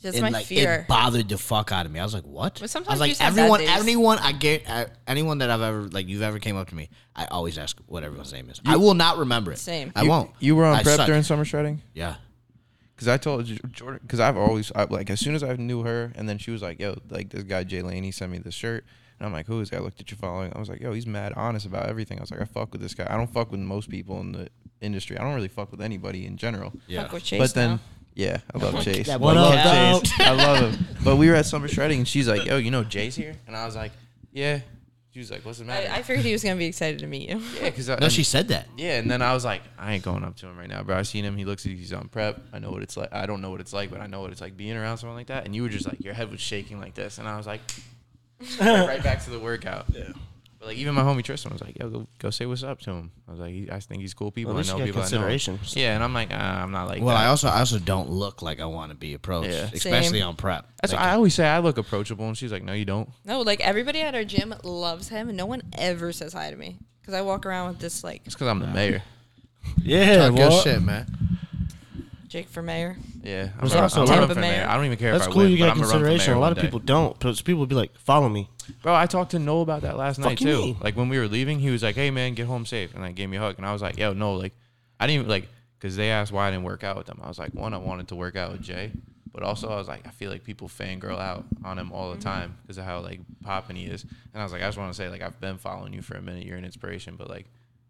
That's 0.03 0.15
and 0.17 0.23
my 0.23 0.29
like 0.29 0.45
fear. 0.45 0.81
it 0.81 0.87
bothered 0.87 1.27
the 1.29 1.37
fuck 1.37 1.71
out 1.71 1.85
of 1.87 1.91
me. 1.91 1.99
I 1.99 2.03
was 2.03 2.13
like, 2.13 2.25
what? 2.25 2.53
But 2.55 2.63
I 2.63 2.65
sometimes 2.67 2.93
was 2.95 2.99
like, 2.99 3.09
just 3.09 3.21
everyone, 3.23 3.61
anyone, 3.61 4.19
I 4.19 4.31
get 4.33 4.69
uh, 4.69 4.85
anyone 5.07 5.39
that 5.39 5.49
I've 5.49 5.61
ever 5.61 5.83
like 5.87 6.07
you've 6.07 6.21
ever 6.21 6.37
came 6.39 6.55
up 6.57 6.69
to 6.69 6.75
me, 6.75 6.89
I 7.15 7.25
always 7.25 7.57
ask 7.57 7.77
what 7.87 8.03
everyone's 8.03 8.31
name 8.33 8.49
is. 8.49 8.61
I 8.65 8.75
will 8.77 8.93
not 8.93 9.17
remember 9.17 9.51
it. 9.51 9.57
Same. 9.57 9.91
I 9.95 10.03
You- 10.03 10.09
won't. 10.09 10.31
You 10.39 10.55
were 10.55 10.65
on 10.65 10.75
I 10.75 10.83
prep 10.83 10.97
suck. 10.97 11.07
during 11.07 11.23
summer 11.23 11.45
shredding. 11.45 11.81
Yeah. 11.93 12.15
Cause 12.95 13.07
I 13.07 13.17
told 13.17 13.45
J- 13.45 13.57
Jordan, 13.71 13.99
cause 14.07 14.19
I've 14.19 14.37
always 14.37 14.71
I, 14.75 14.83
like 14.83 15.09
as 15.09 15.19
soon 15.19 15.33
as 15.35 15.41
I 15.43 15.55
knew 15.55 15.81
her, 15.83 16.11
and 16.15 16.29
then 16.29 16.37
she 16.37 16.51
was 16.51 16.61
like, 16.61 16.79
"Yo, 16.79 16.95
like 17.09 17.29
this 17.31 17.43
guy 17.43 17.63
Jay 17.63 17.81
Laney 17.81 18.11
sent 18.11 18.31
me 18.31 18.37
this 18.37 18.53
shirt," 18.53 18.85
and 19.19 19.25
I'm 19.25 19.33
like, 19.33 19.47
"Who 19.47 19.59
is 19.61 19.71
that?" 19.71 19.77
I 19.77 19.79
looked 19.79 19.99
at 19.99 20.11
your 20.11 20.19
following. 20.19 20.53
I 20.55 20.59
was 20.59 20.69
like, 20.69 20.79
"Yo, 20.79 20.93
he's 20.93 21.07
mad 21.07 21.33
honest 21.35 21.65
about 21.65 21.87
everything." 21.89 22.19
I 22.19 22.21
was 22.21 22.31
like, 22.31 22.39
"I 22.41 22.45
fuck 22.45 22.71
with 22.71 22.81
this 22.81 22.93
guy. 22.93 23.07
I 23.09 23.17
don't 23.17 23.31
fuck 23.33 23.51
with 23.51 23.59
most 23.61 23.89
people 23.89 24.19
in 24.21 24.31
the 24.31 24.47
industry. 24.79 25.17
I 25.17 25.23
don't 25.23 25.33
really 25.33 25.47
fuck 25.47 25.71
with 25.71 25.81
anybody 25.81 26.25
in 26.27 26.37
general." 26.37 26.71
Yeah. 26.87 27.01
Fuck 27.03 27.13
with 27.13 27.23
Chase 27.23 27.39
but 27.39 27.53
then, 27.55 27.69
now. 27.71 27.79
Yeah, 28.15 28.39
I 28.53 28.57
love 28.57 28.83
Chase. 28.83 29.07
That 29.07 29.13
I 29.13 29.17
one 29.17 29.35
love 29.35 29.53
out. 29.55 30.03
Chase. 30.05 30.19
I 30.19 30.31
love 30.31 30.73
him. 30.73 30.85
But 31.03 31.15
we 31.17 31.29
were 31.29 31.35
at 31.35 31.45
summer 31.45 31.67
shredding, 31.67 31.99
and 31.99 32.07
she's 32.07 32.27
like, 32.27 32.45
"Yo, 32.45 32.57
you 32.57 32.71
know 32.71 32.83
Jay's 32.83 33.15
here," 33.15 33.35
and 33.47 33.55
I 33.55 33.65
was 33.65 33.75
like, 33.75 33.91
"Yeah." 34.31 34.59
She 35.13 35.19
was 35.19 35.29
like, 35.29 35.45
"What's 35.45 35.59
the 35.59 35.65
matter?" 35.65 35.87
I, 35.91 35.97
I 35.97 36.01
figured 36.01 36.25
he 36.25 36.31
was 36.31 36.43
gonna 36.43 36.55
be 36.55 36.65
excited 36.65 36.99
to 36.99 37.07
meet 37.07 37.29
you. 37.29 37.39
yeah, 37.61 37.69
because 37.69 37.87
No, 37.87 38.09
she 38.09 38.23
said 38.23 38.47
that. 38.47 38.67
yeah, 38.77 38.97
and 38.97 39.11
then 39.11 39.21
I 39.21 39.33
was 39.35 39.45
like, 39.45 39.61
I 39.77 39.93
ain't 39.93 40.03
going 40.03 40.23
up 40.23 40.35
to 40.37 40.47
him 40.47 40.57
right 40.57 40.67
now, 40.67 40.81
bro. 40.81 40.97
I 40.97 41.03
seen 41.03 41.23
him. 41.23 41.37
He 41.37 41.45
looks 41.45 41.65
like 41.65 41.75
he's 41.75 41.93
on 41.93 42.07
prep. 42.07 42.41
I 42.51 42.57
know 42.59 42.71
what 42.71 42.81
it's 42.81 42.97
like. 42.97 43.13
I 43.13 43.25
don't 43.27 43.39
know 43.41 43.51
what 43.51 43.59
it's 43.61 43.73
like, 43.73 43.91
but 43.91 44.01
I 44.01 44.07
know 44.07 44.21
what 44.21 44.31
it's 44.31 44.41
like 44.41 44.57
being 44.57 44.75
around 44.75 44.97
someone 44.97 45.15
like 45.15 45.27
that. 45.27 45.45
And 45.45 45.55
you 45.55 45.61
were 45.61 45.69
just 45.69 45.85
like, 45.87 46.03
your 46.03 46.15
head 46.15 46.31
was 46.31 46.39
shaking 46.41 46.79
like 46.79 46.95
this, 46.95 47.19
and 47.19 47.27
I 47.27 47.37
was 47.37 47.45
like, 47.45 47.61
right 48.59 49.03
back 49.03 49.23
to 49.25 49.29
the 49.29 49.39
workout. 49.39 49.85
Yeah. 49.93 50.09
But 50.63 50.69
like 50.69 50.77
even 50.77 50.95
my 50.95 51.01
homie 51.01 51.23
Tristan 51.25 51.51
was 51.51 51.61
like, 51.61 51.77
"Yo, 51.77 51.89
go 51.89 52.07
go 52.19 52.29
say 52.29 52.45
what's 52.45 52.63
up 52.63 52.79
to 52.81 52.91
him." 52.91 53.11
I 53.27 53.31
was 53.31 53.39
like, 53.41 53.51
he, 53.51 53.69
"I 53.69 53.81
think 53.81 54.01
he's 54.01 54.13
cool 54.13 54.31
people. 54.31 54.53
Well, 54.53 54.61
at 54.61 54.69
I 54.69 54.73
least 54.73 54.77
know 54.79 54.85
you 54.85 54.93
got 54.93 55.01
people. 55.01 55.01
I 55.01 55.03
know." 55.03 55.27
consideration. 55.27 55.59
Yeah, 55.81 55.95
and 55.95 56.01
I'm 56.03 56.13
like, 56.13 56.29
ah, 56.31 56.63
I'm 56.63 56.71
not 56.71 56.87
like 56.87 57.01
Well, 57.01 57.13
that. 57.13 57.25
I 57.25 57.27
also 57.27 57.49
I 57.49 57.59
also 57.59 57.79
don't 57.79 58.09
look 58.09 58.41
like 58.41 58.61
I 58.61 58.65
want 58.65 58.91
to 58.91 58.95
be 58.95 59.13
approached, 59.13 59.49
Yeah. 59.49 59.69
especially 59.73 60.19
Same. 60.19 60.27
on 60.29 60.35
prep. 60.37 60.65
That's 60.81 60.93
Like, 60.93 61.01
what 61.01 61.09
I 61.09 61.13
always 61.15 61.33
say. 61.33 61.45
I 61.45 61.59
look 61.59 61.77
approachable, 61.77 62.25
and 62.29 62.37
she's 62.37 62.53
like, 62.53 62.63
"No, 62.63 62.71
you 62.71 62.85
don't." 62.85 63.09
No, 63.25 63.41
like 63.41 63.59
everybody 63.59 63.99
at 64.01 64.15
our 64.15 64.23
gym 64.23 64.55
loves 64.63 65.09
him, 65.09 65.27
and 65.27 65.37
no 65.37 65.45
one 65.45 65.63
ever 65.77 66.13
says 66.13 66.31
hi 66.31 66.49
to 66.49 66.55
me 66.55 66.77
because 67.01 67.13
I 67.13 67.19
walk 67.23 67.45
around 67.45 67.67
with 67.67 67.79
this 67.79 68.01
like 68.01 68.21
It's 68.23 68.33
because 68.33 68.47
I'm 68.47 68.59
the 68.59 68.67
mayor. 68.67 69.03
Yeah, 69.83 70.29
talk 70.29 70.37
your 70.37 70.51
shit, 70.61 70.81
man. 70.81 71.07
Jake 72.33 72.47
for 72.49 72.63
mayor. 72.63 72.97
Yeah, 73.21 73.49
I'm, 73.53 73.59
There's 73.59 73.75
I'm, 73.75 73.83
also 73.83 74.01
I'm 74.01 74.07
a 74.07 74.09
lot 74.09 74.13
running 74.13 74.29
of- 74.31 74.35
for 74.35 74.41
mayor. 74.41 74.65
I 74.67 74.75
don't 74.75 74.85
even 74.85 74.97
care 74.97 75.11
That's 75.11 75.25
if 75.25 75.29
I 75.29 75.33
cool. 75.33 75.43
win, 75.43 75.51
You 75.51 75.59
but 75.59 75.65
got 75.65 75.71
I'm 75.73 75.81
gonna 75.81 75.87
run 75.87 75.91
for 75.91 75.97
consideration. 75.99 76.31
mayor 76.31 76.37
A 76.37 76.39
lot 76.39 76.45
one 76.45 76.51
of 76.53 76.57
day. 76.57 76.61
people 76.63 76.79
don't. 76.79 77.19
Because 77.19 77.41
people 77.43 77.59
would 77.59 77.69
be 77.69 77.75
like, 77.75 77.95
"Follow 77.95 78.27
me." 78.27 78.49
Bro, 78.81 78.95
I 78.95 79.05
talked 79.05 79.31
to 79.31 79.39
Noel 79.39 79.61
about 79.61 79.81
that 79.83 79.97
last 79.97 80.17
night 80.17 80.39
Fuck 80.39 80.41
you 80.41 80.47
too. 80.47 80.57
mean? 80.57 80.77
Like 80.81 80.97
when 80.97 81.09
we 81.09 81.19
were 81.19 81.27
leaving, 81.27 81.59
he 81.59 81.69
was 81.69 81.83
like, 81.83 81.93
"Hey 81.93 82.09
man, 82.09 82.33
get 82.33 82.47
home 82.47 82.65
safe," 82.65 82.91
and 82.95 83.03
like 83.03 83.13
gave 83.13 83.29
me 83.29 83.37
a 83.37 83.39
hug, 83.39 83.57
and 83.57 83.67
I 83.67 83.71
was 83.71 83.83
like, 83.83 83.99
"Yo, 83.99 84.13
no, 84.13 84.33
like 84.33 84.53
I 84.99 85.05
didn't 85.05 85.19
even 85.19 85.29
like 85.29 85.47
because 85.77 85.95
they 85.95 86.09
asked 86.09 86.31
why 86.31 86.47
I 86.47 86.49
didn't 86.49 86.63
work 86.63 86.83
out 86.83 86.97
with 86.97 87.05
them. 87.05 87.19
I 87.21 87.27
was 87.27 87.37
like, 87.37 87.53
one, 87.53 87.75
I 87.75 87.77
wanted 87.77 88.07
to 88.07 88.15
work 88.15 88.35
out 88.35 88.51
with 88.51 88.63
Jay, 88.63 88.91
but 89.31 89.43
also 89.43 89.69
I 89.69 89.75
was 89.75 89.87
like, 89.87 90.07
I 90.07 90.09
feel 90.09 90.31
like 90.31 90.43
people 90.43 90.67
fangirl 90.67 91.19
out 91.19 91.45
on 91.63 91.77
him 91.77 91.91
all 91.91 92.09
the 92.09 92.15
mm-hmm. 92.15 92.29
time 92.29 92.57
because 92.63 92.79
of 92.79 92.85
how 92.85 93.01
like 93.01 93.19
popping 93.43 93.75
he 93.75 93.85
is, 93.85 94.01
and 94.33 94.41
I 94.41 94.43
was 94.43 94.51
like, 94.51 94.63
I 94.63 94.65
just 94.65 94.79
want 94.79 94.91
to 94.91 94.97
say 94.97 95.07
like 95.07 95.21
I've 95.21 95.39
been 95.39 95.59
following 95.59 95.93
you 95.93 96.01
for 96.01 96.15
a 96.15 96.21
minute, 96.21 96.47
you're 96.47 96.57
an 96.57 96.65
inspiration, 96.65 97.15
but 97.15 97.29
like 97.29 97.45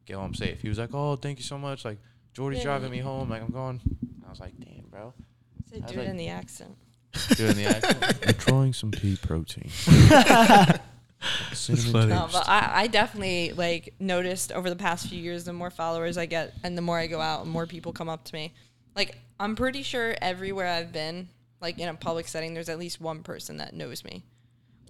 get 0.05 0.17
home 0.17 0.33
safe. 0.33 0.61
He 0.61 0.67
was 0.67 0.77
like, 0.77 0.89
oh, 0.93 1.15
thank 1.15 1.37
you 1.37 1.45
so 1.45 1.57
much, 1.57 1.85
like 1.85 1.97
Jordy's 2.33 2.59
Yeah. 2.59 2.63
driving 2.65 2.91
me 2.91 2.99
home, 2.99 3.29
like 3.29 3.41
I'm 3.41 3.51
going. 3.51 3.79
I 4.25 4.29
was 4.29 4.39
like, 4.39 4.53
damn, 4.59 4.85
bro, 4.89 5.13
So 5.69 5.77
I 5.77 5.79
was 5.81 5.91
do 5.91 5.99
it 5.99 6.01
like- 6.03 6.09
in 6.09 6.17
the 6.17 6.29
accent. 6.29 6.75
doing 7.37 7.55
the 7.55 7.65
accent. 7.65 8.17
I'm 8.27 8.33
trying 8.35 8.73
some 8.73 8.91
pea 8.91 9.15
protein. 9.17 9.69
No, 11.69 12.27
but 12.31 12.49
I, 12.49 12.71
I 12.81 12.87
definitely 12.87 13.53
like 13.53 13.93
noticed 13.97 14.51
over 14.51 14.69
the 14.69 14.75
past 14.75 15.07
few 15.07 15.21
years, 15.21 15.45
the 15.45 15.53
more 15.53 15.69
followers 15.69 16.17
I 16.17 16.25
get 16.25 16.53
and 16.65 16.77
the 16.77 16.81
more 16.81 16.99
I 16.99 17.07
go 17.07 17.21
out, 17.21 17.43
and 17.43 17.49
more 17.51 17.65
people 17.65 17.93
come 17.93 18.09
up 18.09 18.25
to 18.25 18.33
me. 18.35 18.53
Like 18.93 19.17
I'm 19.39 19.55
pretty 19.55 19.83
sure 19.83 20.15
everywhere 20.21 20.67
I've 20.67 20.91
been, 20.91 21.29
like 21.61 21.79
in 21.79 21.87
a 21.87 21.93
public 21.93 22.27
setting, 22.27 22.53
there's 22.53 22.67
at 22.67 22.77
least 22.77 22.99
one 22.99 23.23
person 23.23 23.57
that 23.57 23.73
knows 23.73 24.03
me. 24.03 24.23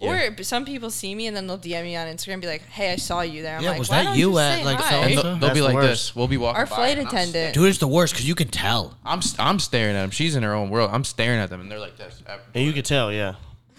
Yeah. 0.04 0.30
Or 0.38 0.42
some 0.42 0.64
people 0.64 0.90
see 0.90 1.14
me 1.14 1.26
and 1.26 1.36
then 1.36 1.46
they'll 1.46 1.58
DM 1.58 1.82
me 1.84 1.96
on 1.96 2.06
Instagram 2.06 2.34
and 2.34 2.42
be 2.42 2.48
like, 2.48 2.62
"Hey, 2.66 2.92
I 2.92 2.96
saw 2.96 3.20
you 3.22 3.42
there." 3.42 3.56
I'm 3.56 3.62
Yeah, 3.62 3.70
like, 3.70 3.78
was 3.78 3.88
"Why 3.90 3.98
that 3.98 4.04
don't 4.04 4.18
you 4.18 4.34
say 4.34 4.60
at, 4.60 4.64
like, 4.64 4.78
hi?" 4.78 4.94
And 4.96 5.12
they'll, 5.14 5.22
they'll 5.22 5.38
That's 5.38 5.54
be 5.54 5.60
the 5.60 5.64
like 5.66 5.74
worst. 5.74 5.88
this. 5.88 6.16
We'll 6.16 6.28
be 6.28 6.36
walking. 6.36 6.58
Our 6.60 6.66
by 6.66 6.74
flight 6.76 6.98
and 6.98 7.08
I'm 7.08 7.14
attendant. 7.14 7.54
Dude, 7.54 7.68
it's 7.68 7.78
the 7.78 7.88
worst 7.88 8.12
because 8.14 8.26
you 8.28 8.34
can 8.34 8.48
tell. 8.48 8.96
I'm 9.04 9.20
I'm 9.38 9.58
staring 9.58 9.96
at 9.96 10.02
them. 10.02 10.10
She's 10.10 10.36
in 10.36 10.42
her 10.42 10.54
own 10.54 10.70
world. 10.70 10.90
I'm 10.92 11.04
staring 11.04 11.40
at 11.40 11.50
them, 11.50 11.60
and 11.60 11.70
they're 11.70 11.78
like 11.80 11.96
this. 11.96 12.22
And 12.54 12.64
you 12.64 12.72
could 12.72 12.84
tell, 12.84 13.12
yeah. 13.12 13.34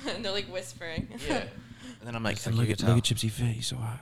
and 0.07 0.23
they're 0.26 0.31
like 0.31 0.45
whispering. 0.52 1.07
Yeah. 1.27 1.43
And 1.99 2.07
then 2.07 2.15
I'm 2.15 2.23
like, 2.23 2.35
Listen, 2.35 2.53
look, 2.56 2.68
look 2.68 2.69
at 2.77 2.84
at 2.84 2.88
look 2.89 2.97
at 2.99 3.03
Chipsy 3.03 3.31
face. 3.31 3.68
So 3.68 3.77
hot. 3.77 3.99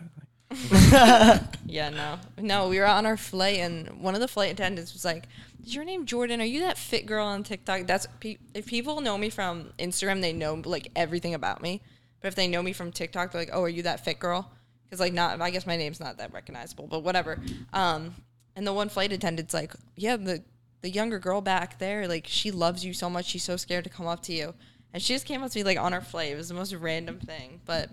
Yeah, 1.65 1.89
no, 1.89 2.19
no. 2.37 2.67
We 2.69 2.79
were 2.79 2.85
on 2.85 3.05
our 3.05 3.17
flight, 3.17 3.57
and 3.59 4.01
one 4.01 4.13
of 4.13 4.21
the 4.21 4.27
flight 4.27 4.51
attendants 4.51 4.93
was 4.93 5.03
like, 5.03 5.23
"Is 5.65 5.73
your 5.73 5.83
name 5.85 6.05
Jordan? 6.05 6.41
Are 6.41 6.45
you 6.45 6.59
that 6.61 6.77
fit 6.77 7.05
girl 7.05 7.25
on 7.25 7.43
TikTok?" 7.43 7.87
That's 7.87 8.05
pe- 8.19 8.37
if 8.53 8.65
people 8.67 9.01
know 9.01 9.17
me 9.17 9.29
from 9.29 9.71
Instagram, 9.79 10.21
they 10.21 10.33
know 10.33 10.61
like 10.65 10.89
everything 10.95 11.33
about 11.33 11.61
me. 11.61 11.81
But 12.23 12.29
if 12.29 12.35
they 12.35 12.47
know 12.47 12.63
me 12.63 12.71
from 12.71 12.93
TikTok, 12.93 13.31
they're 13.31 13.41
like, 13.41 13.49
"Oh, 13.51 13.63
are 13.63 13.69
you 13.69 13.83
that 13.83 14.03
fit 14.05 14.17
girl?" 14.17 14.49
Because 14.85 15.01
like, 15.01 15.11
not 15.11 15.41
I 15.41 15.49
guess 15.49 15.67
my 15.67 15.75
name's 15.75 15.99
not 15.99 16.17
that 16.17 16.33
recognizable, 16.33 16.87
but 16.87 17.03
whatever. 17.03 17.37
Um, 17.73 18.15
and 18.55 18.65
the 18.65 18.71
one 18.71 18.87
flight 18.87 19.11
attendant's 19.11 19.53
like, 19.53 19.73
"Yeah, 19.97 20.15
the 20.15 20.41
the 20.81 20.89
younger 20.89 21.19
girl 21.19 21.41
back 21.41 21.79
there, 21.79 22.07
like 22.07 22.25
she 22.25 22.49
loves 22.49 22.85
you 22.85 22.93
so 22.93 23.09
much, 23.09 23.25
she's 23.25 23.43
so 23.43 23.57
scared 23.57 23.83
to 23.83 23.89
come 23.89 24.07
up 24.07 24.23
to 24.23 24.33
you." 24.33 24.53
And 24.93 25.03
she 25.03 25.13
just 25.13 25.25
came 25.25 25.43
up 25.43 25.51
to 25.51 25.59
me 25.59 25.63
like 25.63 25.77
on 25.77 25.93
our 25.93 26.01
flight. 26.01 26.31
It 26.31 26.37
was 26.37 26.47
the 26.47 26.53
most 26.53 26.73
random 26.73 27.19
thing, 27.19 27.59
but 27.65 27.89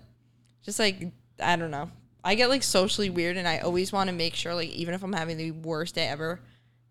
just 0.63 0.79
like 0.79 1.11
I 1.37 1.57
don't 1.57 1.71
know. 1.71 1.91
I 2.23 2.35
get 2.35 2.47
like 2.47 2.63
socially 2.63 3.09
weird, 3.09 3.35
and 3.35 3.49
I 3.49 3.57
always 3.57 3.91
want 3.91 4.09
to 4.09 4.15
make 4.15 4.35
sure, 4.35 4.55
like 4.55 4.69
even 4.69 4.93
if 4.93 5.03
I'm 5.03 5.11
having 5.11 5.35
the 5.35 5.51
worst 5.51 5.95
day 5.95 6.07
ever, 6.07 6.39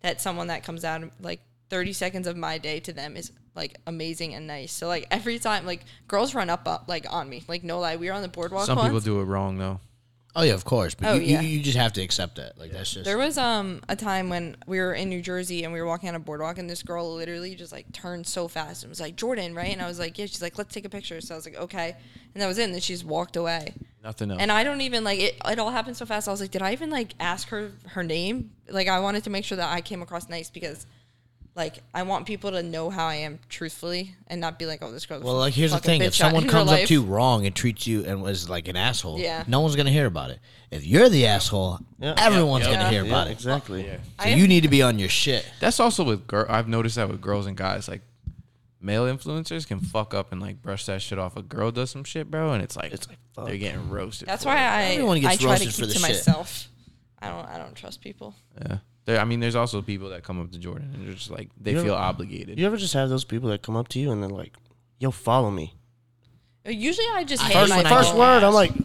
that 0.02 0.20
someone 0.20 0.48
that 0.48 0.62
comes 0.62 0.84
out 0.84 1.04
like 1.20 1.40
30 1.70 1.94
seconds 1.94 2.26
of 2.26 2.36
my 2.36 2.58
day 2.58 2.80
to 2.80 2.92
them 2.92 3.16
is 3.16 3.32
like 3.55 3.78
amazing 3.86 4.35
and 4.35 4.47
nice. 4.47 4.72
So 4.72 4.86
like 4.86 5.06
every 5.10 5.39
time, 5.39 5.66
like 5.66 5.85
girls 6.09 6.35
run 6.35 6.51
up, 6.51 6.66
up 6.66 6.85
like 6.89 7.06
on 7.10 7.28
me, 7.28 7.43
like 7.48 7.64
no 7.64 7.81
lie. 7.81 7.97
We 7.97 8.09
were 8.09 8.14
on 8.14 8.22
the 8.22 8.28
boardwalk. 8.28 8.66
Some 8.66 8.77
once. 8.77 8.89
people 8.89 9.01
do 9.01 9.20
it 9.20 9.24
wrong 9.24 9.59
though. 9.59 9.81
Oh 10.36 10.43
yeah, 10.43 10.55
of 10.55 10.64
course. 10.64 10.94
But 10.94 11.09
Oh, 11.09 11.14
you, 11.14 11.22
yeah. 11.22 11.40
you, 11.40 11.48
you 11.59 11.62
just 11.62 11.77
have 11.77 11.93
to 11.94 12.02
accept 12.02 12.36
that. 12.36 12.56
Like 12.56 12.70
that's 12.70 12.93
just 12.93 13.05
There 13.05 13.18
was 13.18 13.36
um 13.36 13.81
a 13.89 13.97
time 13.97 14.28
when 14.28 14.56
we 14.66 14.78
were 14.78 14.94
in 14.94 15.09
New 15.09 15.20
Jersey 15.22 15.64
and 15.64 15.72
we 15.72 15.81
were 15.81 15.86
walking 15.86 16.09
on 16.09 16.14
a 16.14 16.20
boardwalk 16.20 16.59
and 16.59 16.70
this 16.70 16.85
girl 16.85 17.14
literally 17.16 17.56
just 17.56 17.72
like 17.72 17.90
turned 17.93 18.27
so 18.28 18.47
fast 18.47 18.85
and 18.85 18.90
was 18.90 19.01
like 19.01 19.16
Jordan, 19.16 19.55
right? 19.56 19.72
And 19.72 19.82
I 19.82 19.89
was 19.89 19.98
like, 19.98 20.18
yeah. 20.18 20.27
She's 20.27 20.40
like, 20.40 20.56
let's 20.56 20.72
take 20.72 20.85
a 20.85 20.89
picture. 20.89 21.20
So 21.20 21.35
I 21.35 21.36
was 21.36 21.47
like, 21.47 21.56
okay. 21.56 21.97
And 22.32 22.40
that 22.40 22.47
was 22.47 22.59
it. 22.59 22.64
And 22.64 22.74
then 22.74 22.81
she 22.81 22.93
just 22.93 23.05
walked 23.05 23.35
away. 23.35 23.74
Nothing 24.05 24.31
else. 24.31 24.40
And 24.40 24.52
I 24.52 24.62
don't 24.62 24.81
even 24.82 25.02
like 25.02 25.18
it. 25.18 25.36
It 25.44 25.59
all 25.59 25.70
happened 25.70 25.97
so 25.97 26.06
fast. 26.06 26.28
I 26.28 26.31
was 26.31 26.40
like, 26.40 26.52
did 26.52 26.62
I 26.62 26.72
even 26.72 26.90
like 26.90 27.14
ask 27.18 27.48
her 27.48 27.72
her 27.89 28.05
name? 28.05 28.52
Like, 28.68 28.86
I 28.86 29.01
wanted 29.01 29.24
to 29.24 29.31
make 29.31 29.44
sure 29.44 29.56
that 29.56 29.72
I 29.72 29.81
came 29.81 30.01
across 30.01 30.28
nice 30.28 30.48
because, 30.48 30.86
like, 31.56 31.81
I 31.93 32.05
want 32.05 32.27
people 32.27 32.52
to 32.52 32.62
know 32.62 32.90
how 32.90 33.06
I 33.06 33.16
am 33.16 33.39
truthfully 33.48 34.14
and 34.28 34.40
not 34.40 34.59
be 34.59 34.66
like, 34.66 34.82
oh, 34.82 34.93
this 34.93 35.05
girl. 35.06 35.20
Well, 35.20 35.35
like 35.36 35.52
here's 35.52 35.72
the 35.72 35.78
thing: 35.78 36.01
if 36.02 36.14
someone 36.14 36.47
comes 36.47 36.70
up 36.70 36.81
to 36.81 36.93
you 36.94 37.02
wrong 37.02 37.44
and 37.47 37.55
treats 37.55 37.86
you 37.86 38.05
and 38.05 38.22
was 38.22 38.48
like 38.48 38.68
an 38.68 38.77
asshole, 38.77 39.18
Yeah. 39.18 39.44
no 39.47 39.60
one's 39.60 39.77
gonna 39.77 39.90
hear 39.90 40.06
about 40.06 40.31
it. 40.31 40.39
If 40.70 40.86
you're 40.86 41.09
the 41.09 41.27
asshole, 41.27 41.81
Yeah. 41.98 42.14
everyone's 42.16 42.64
Yeah. 42.66 42.72
gonna 42.72 42.85
Yeah. 42.85 42.90
hear 42.90 43.05
about 43.05 43.27
Yeah, 43.27 43.31
it. 43.31 43.32
exactly. 43.32 43.85
yeah. 43.86 43.97
So 43.97 44.28
I- 44.31 44.35
you 44.35 44.47
need 44.47 44.62
to 44.62 44.68
be 44.68 44.82
on 44.82 44.98
your 44.98 45.09
shit. 45.09 45.44
That's 45.60 45.81
also 45.81 46.05
with 46.05 46.27
girl. 46.27 46.47
I've 46.48 46.68
noticed 46.68 46.97
that 46.97 47.09
with 47.09 47.20
girls 47.20 47.47
and 47.47 47.56
guys. 47.56 47.89
Like 47.89 48.02
male 48.81 49.05
influencers 49.05 49.66
can 49.66 49.81
fuck 49.81 50.14
up 50.14 50.32
and 50.32 50.40
like 50.40 50.62
brush 50.62 50.86
that 50.86 51.02
shit 51.02 51.18
off. 51.18 51.36
A 51.36 51.43
girl 51.43 51.70
does 51.72 51.90
some 51.90 52.05
shit, 52.05 52.31
bro, 52.31 52.52
and 52.52 52.62
it's 52.62 52.77
like 52.77 52.93
It's 52.93 53.09
like, 53.09 53.18
fuck. 53.35 53.47
they're 53.47 53.59
getting 53.59 53.90
roasted. 53.90 54.28
That's 54.28 54.44
why 54.44 54.55
it. 54.56 54.60
I 54.68 54.82
Everyone 54.94 55.16
I 55.18 55.20
gets 55.20 55.39
try 55.43 55.59
to 55.59 55.64
keep 55.64 55.74
to 55.74 55.90
shit. 55.90 56.01
myself. 56.01 56.68
I 57.20 57.28
don't 57.28 57.47
I 57.47 57.59
don't 57.59 57.74
trust 57.74 58.01
people. 58.01 58.35
Yeah. 58.62 58.78
There, 59.06 59.18
I 59.18 59.24
mean, 59.24 59.40
there's 59.40 59.56
also 59.56 59.81
people 59.82 60.10
that 60.10 60.22
come 60.22 60.40
up 60.40 60.51
to 60.52 60.59
Jordan 60.59 60.90
and 60.94 61.06
they're 61.06 61.14
just 61.14 61.31
like 61.31 61.48
they 61.60 61.72
You 61.72 61.82
feel 61.82 61.94
ever- 61.94 62.02
obligated. 62.02 62.59
You 62.59 62.66
ever 62.66 62.77
just 62.77 62.94
have 62.94 63.09
those 63.09 63.24
people 63.24 63.48
that 63.51 63.62
come 63.62 63.77
up 63.77 63.89
to 63.89 63.98
you 63.98 64.10
and 64.12 64.22
they're 64.22 64.31
like, 64.31 64.55
"Yo, 64.98 65.10
follow 65.10 65.51
me." 65.51 65.74
Uh, 66.66 66.70
usually, 66.70 67.06
I 67.14 67.24
just 67.24 67.43
I- 67.43 67.47
hate 67.47 67.55
First- 67.55 67.70
my 67.70 67.77
when 67.78 67.86
I 67.86 67.90
First 67.90 68.09
get 68.10 68.18
word, 68.18 68.24
asked. 68.24 68.44
I'm 68.44 68.55
like, 68.55 68.74
"Do 68.77 68.85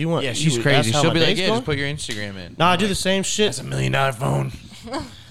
you 0.00 0.08
want?" 0.08 0.24
yeah, 0.24 0.32
she's 0.32 0.56
you- 0.56 0.62
crazy. 0.62 0.90
how 0.90 1.02
She'll 1.02 1.10
my 1.10 1.14
be 1.14 1.20
like, 1.20 1.28
day's 1.30 1.38
yeah, 1.40 1.46
going?" 1.48 1.58
just 1.58 1.66
put 1.66 1.76
your 1.78 1.88
Instagram 1.88 2.36
in. 2.38 2.56
No, 2.58 2.64
I 2.64 2.72
I'm 2.72 2.78
do 2.78 2.86
the 2.88 2.94
same 2.94 3.22
shit. 3.22 3.48
That's 3.48 3.58
a 3.60 3.64
million 3.64 3.92
dollar 3.92 4.12
phone. 4.12 4.52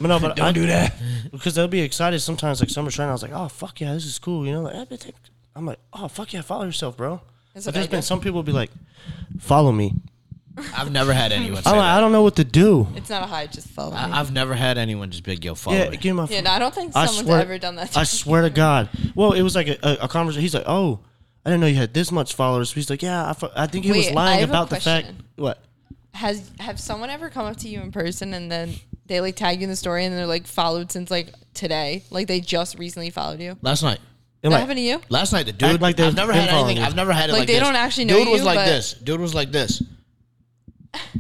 But 0.02 0.08
no, 0.08 0.20
but 0.20 0.36
Don't 0.38 0.46
I 0.46 0.52
do 0.54 0.66
that. 0.68 0.94
because 1.32 1.56
they'll 1.56 1.68
be 1.68 1.82
excited 1.82 2.20
sometimes. 2.22 2.62
Like 2.62 2.70
summer 2.70 2.92
training, 2.92 3.10
I 3.10 3.14
was 3.14 3.24
like, 3.24 3.34
"Oh 3.34 3.48
fuck 3.50 3.82
yeah, 3.82 3.94
this 3.94 4.06
is 4.06 4.18
cool," 4.20 4.46
you 4.46 4.54
know. 4.54 4.62
Like, 4.62 4.76
I 4.76 4.96
take- 4.96 5.16
I'm 5.56 5.66
like, 5.66 5.80
"Oh 5.92 6.08
fuck 6.08 6.32
yeah, 6.32 6.42
follow 6.42 6.64
yourself, 6.66 6.96
bro." 6.96 7.20
That's 7.54 7.66
But 7.66 7.74
what 7.74 7.76
I 7.76 7.80
there's 7.80 7.88
been 7.92 8.00
do. 8.02 8.06
some 8.06 8.22
people 8.22 8.44
be 8.44 8.52
like, 8.54 8.70
"Follow 9.40 9.72
me." 9.74 9.96
I've 10.76 10.92
never 10.92 11.14
had 11.14 11.32
anyone 11.32 11.64
say 11.64 11.70
I'm 11.70 11.78
like, 11.78 11.86
I 11.86 12.00
don't 12.02 12.12
know 12.12 12.22
what 12.24 12.36
to 12.38 12.44
do. 12.44 12.88
It's 12.96 13.10
not 13.10 13.24
a 13.24 13.28
high, 13.28 13.48
just 13.48 13.68
follow 13.70 13.92
me. 13.92 13.98
I, 13.98 14.20
I've 14.20 14.32
never 14.34 14.54
had 14.54 14.78
anyone 14.78 15.10
just 15.10 15.24
be 15.24 15.32
like, 15.32 15.46
"Yo, 15.46 15.56
follow 15.56 15.78
yeah, 15.78 15.90
me." 15.90 15.98
give 15.98 16.16
me 16.16 16.22
my. 16.22 16.28
yeah, 16.30 16.38
phone. 16.38 16.44
no, 16.46 16.52
I 16.52 16.60
don't 16.60 16.76
think 16.76 16.96
I 16.96 17.06
someone's 17.06 17.28
swear- 17.28 17.42
ever 17.42 17.58
done 17.58 17.76
that. 17.76 17.92
To 17.94 18.00
I 18.00 18.02
me. 18.02 18.06
swear 18.06 18.42
to 18.42 18.50
God. 18.50 18.90
Well, 19.16 19.34
it 19.34 19.42
was 19.42 19.56
like 19.56 19.68
a, 19.70 19.78
a, 19.84 19.94
a 20.04 20.08
conversation. 20.10 20.42
He's 20.42 20.54
like, 20.54 20.66
"Oh, 20.68 21.00
I 21.46 21.50
didn't 21.52 21.62
know 21.62 21.68
you 21.68 21.76
had 21.76 21.94
this 21.94 22.12
much 22.12 22.34
followers." 22.34 22.74
He's 22.74 22.90
like, 22.90 23.02
"Yeah, 23.02 23.30
I, 23.30 23.34
fu- 23.34 23.48
I 23.56 23.68
think 23.68 23.86
he 23.86 23.92
was 23.92 24.08
Wait, 24.08 24.12
I 24.12 24.14
lying 24.16 24.40
have 24.42 24.50
a 24.50 24.52
about 24.52 24.70
the 24.70 24.76
fact." 24.82 25.06
question. 25.08 25.24
What? 25.38 25.64
Has 26.14 26.50
have 26.60 26.80
someone 26.80 27.10
ever 27.10 27.30
come 27.30 27.46
up 27.46 27.56
to 27.58 27.70
you 27.70 27.80
in 27.82 27.92
person 27.94 28.34
and 28.34 28.52
then 28.52 28.74
they 29.06 29.22
like 29.22 29.36
tag 29.38 29.60
you 29.60 29.64
in 29.64 29.70
the 29.70 29.76
story 29.76 30.04
and 30.04 30.18
they're 30.18 30.26
like 30.28 30.48
followed 30.48 30.92
since 30.92 31.10
like 31.10 31.30
today? 31.54 32.04
Like 32.10 32.28
they 32.28 32.42
just 32.42 32.78
recently 32.78 33.12
followed 33.12 33.40
you? 33.40 33.56
Last 33.62 33.84
night. 33.84 34.00
And 34.44 34.52
That 34.52 34.56
like, 34.58 34.60
happened 34.62 34.78
to 34.78 34.84
you? 34.84 35.02
Last 35.10 35.32
night, 35.34 35.46
the 35.46 35.52
dude. 35.54 35.82
like 35.82 35.96
they've 35.98 36.08
I've 36.08 36.16
never 36.16 36.32
been 36.34 36.42
had 36.42 36.50
following 36.50 36.66
anything. 36.72 36.82
you. 36.84 36.88
I've 36.88 36.96
never 36.96 37.14
had 37.14 37.30
it 37.30 37.34
Like, 37.34 37.40
like, 37.42 37.48
they 37.48 37.54
this. 37.56 37.62
don't 37.64 37.76
actually 37.76 38.06
know 38.06 38.18
Dude 38.20 38.30
was 38.30 38.40
you, 38.42 38.46
like 38.46 38.58
but- 38.58 38.66
this. 38.66 38.94
Dude 38.94 39.20
was 39.22 39.36
like 39.36 39.52
this, 39.52 39.84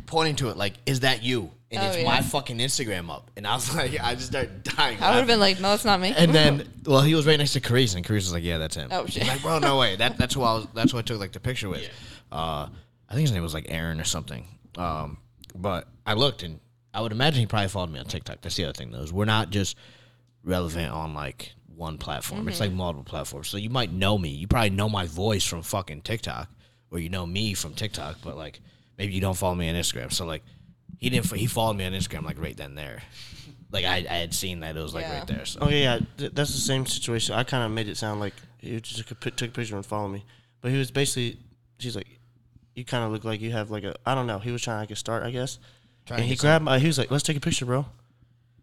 pointing 0.05 0.35
to 0.37 0.49
it. 0.49 0.57
Like, 0.57 0.73
is 0.85 1.01
that 1.01 1.23
you? 1.23 1.51
And 1.71 1.81
Oh, 1.83 1.87
it's 1.87 1.97
yeah. 1.97 2.03
my 2.05 2.21
fucking 2.21 2.57
Instagram 2.57 3.11
up. 3.11 3.29
And 3.37 3.45
I 3.45 3.53
was 3.55 3.75
like, 3.75 3.99
I 4.01 4.15
just 4.15 4.27
started 4.27 4.63
dying. 4.63 4.97
I 5.01 5.11
would 5.11 5.17
have 5.17 5.27
been 5.27 5.39
like, 5.39 5.59
no, 5.59 5.69
that's 5.69 5.85
not 5.85 5.99
me. 5.99 6.13
And 6.17 6.33
then, 6.33 6.67
well, 6.85 7.01
he 7.01 7.13
was 7.13 7.27
right 7.27 7.37
next 7.37 7.53
to 7.53 7.61
Carice, 7.61 7.95
and 7.95 8.03
Carice 8.05 8.23
was 8.25 8.33
like, 8.33 8.43
"Yeah, 8.43 8.57
that's 8.57 8.75
him." 8.75 8.89
Oh, 8.91 9.05
shit. 9.05 9.23
He's 9.23 9.31
like, 9.31 9.41
bro, 9.41 9.59
no 9.59 9.77
way. 9.77 9.95
That 9.95 10.17
that's 10.17 10.33
who 10.33 10.41
I 10.41 10.53
was. 10.55 10.67
That's 10.73 10.91
who 10.91 10.97
I 10.97 11.01
took 11.03 11.19
like 11.19 11.31
the 11.31 11.39
picture 11.39 11.69
with. 11.69 11.87
Uh, 12.31 12.67
I 13.07 13.13
think 13.13 13.21
his 13.21 13.31
name 13.31 13.43
was 13.43 13.53
like 13.53 13.67
Aaron 13.69 13.99
or 14.01 14.03
something. 14.03 14.45
Um, 14.77 15.17
but 15.55 15.87
I 16.05 16.13
looked, 16.13 16.41
and 16.43 16.59
I 16.93 17.01
would 17.01 17.11
imagine 17.11 17.39
he 17.41 17.45
probably 17.45 17.67
followed 17.69 17.91
me 17.91 17.99
on 17.99 18.05
TikTok. 18.05 18.41
That's 18.41 18.55
the 18.55 18.63
other 18.65 18.73
thing, 18.73 18.91
though. 18.91 19.01
Is 19.01 19.13
we're 19.13 19.25
not 19.25 19.49
just 19.51 19.75
relevant 20.43 20.91
on 20.91 21.13
like 21.13 21.53
one 21.75 21.97
platform. 21.97 22.47
It's 22.47 22.57
Mm-hmm. 22.59 22.63
like 22.71 22.73
multiple 22.77 23.03
platforms. 23.03 23.47
So 23.47 23.57
you 23.57 23.69
might 23.69 23.91
know 23.93 24.17
me. 24.17 24.29
You 24.29 24.47
probably 24.47 24.71
know 24.71 24.89
my 24.89 25.05
voice 25.05 25.45
from 25.45 25.61
fucking 25.61 26.01
TikTok, 26.01 26.49
or 26.91 26.99
you 26.99 27.09
know 27.09 27.25
me 27.25 27.53
from 27.53 27.73
TikTok. 27.73 28.17
But 28.23 28.37
like, 28.37 28.59
maybe 28.99 29.13
you 29.13 29.21
don't 29.21 29.35
follow 29.37 29.55
me 29.55 29.67
on 29.69 29.73
Instagram. 29.75 30.13
So 30.13 30.25
like, 30.25 30.43
he 30.99 31.09
didn't. 31.09 31.31
He 31.33 31.47
followed 31.47 31.73
me 31.77 31.85
on 31.85 31.93
Instagram 31.93 32.23
like 32.23 32.39
right 32.39 32.55
then 32.55 32.75
there. 32.75 33.01
Like 33.71 33.85
I, 33.85 33.97
I 34.09 34.15
had 34.17 34.33
seen 34.33 34.59
that 34.59 34.75
it 34.77 34.81
was 34.81 34.93
like 34.93 35.05
Yeah. 35.05 35.19
right 35.19 35.27
there. 35.27 35.45
So 35.45 35.59
Oh 35.61 35.69
yeah, 35.69 35.75
yeah, 35.95 35.99
th- 36.17 36.31
that's 36.33 36.53
the 36.53 36.59
same 36.61 36.85
situation. 36.85 37.33
I 37.35 37.43
kind 37.43 37.63
of 37.63 37.71
made 37.71 37.87
it 37.87 37.97
sound 37.97 38.19
like 38.19 38.33
he 38.59 38.79
just 38.81 38.97
took 38.99 39.11
a, 39.11 39.15
pi- 39.15 39.29
took 39.31 39.49
a 39.49 39.53
picture 39.53 39.75
and 39.75 39.85
followed 39.85 40.09
me, 40.09 40.25
but 40.61 40.71
he 40.71 40.77
was 40.77 40.91
basically, 40.91 41.39
she's 41.79 41.95
like, 41.95 42.07
you 42.75 42.83
kind 42.83 43.03
of 43.05 43.11
look 43.11 43.23
like 43.23 43.41
you 43.41 43.51
have 43.51 43.71
like 43.71 43.83
a, 43.83 43.95
I 44.05 44.13
don't 44.15 44.27
know. 44.27 44.39
He 44.39 44.51
was 44.51 44.61
trying 44.61 44.77
to 44.77 44.79
like 44.81 44.91
a 44.91 44.95
start, 44.95 45.23
I 45.23 45.31
guess. 45.31 45.59
Trying 46.05 46.19
and 46.21 46.25
to 46.25 46.29
he 46.29 46.35
get 46.35 46.41
grabbed 46.41 46.65
my, 46.65 46.79
he 46.79 46.87
was 46.87 46.97
like, 46.97 47.11
let's 47.11 47.23
take 47.23 47.37
a 47.37 47.39
picture, 47.39 47.65
bro, 47.65 47.85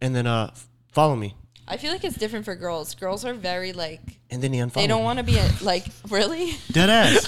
and 0.03 0.15
then 0.15 0.27
uh, 0.27 0.49
f- 0.53 0.69
follow 0.93 1.15
me. 1.17 1.35
I 1.69 1.77
feel 1.77 1.91
like 1.93 2.05
it's 2.05 2.17
different 2.17 2.45
for 2.45 2.55
girls. 2.55 2.95
Girls 2.95 3.25
are 3.25 3.35
very 3.35 3.73
like 3.73 4.01
And 4.31 4.43
then 4.43 4.53
he 4.53 4.59
unfollowed. 4.61 4.85
they 4.85 4.89
don't 4.89 5.03
want 5.05 5.19
to 5.19 5.25
be 5.25 5.37
a, 5.39 5.49
like 5.63 5.85
really. 6.09 6.53
Dead 6.73 6.89
ass. 6.91 7.27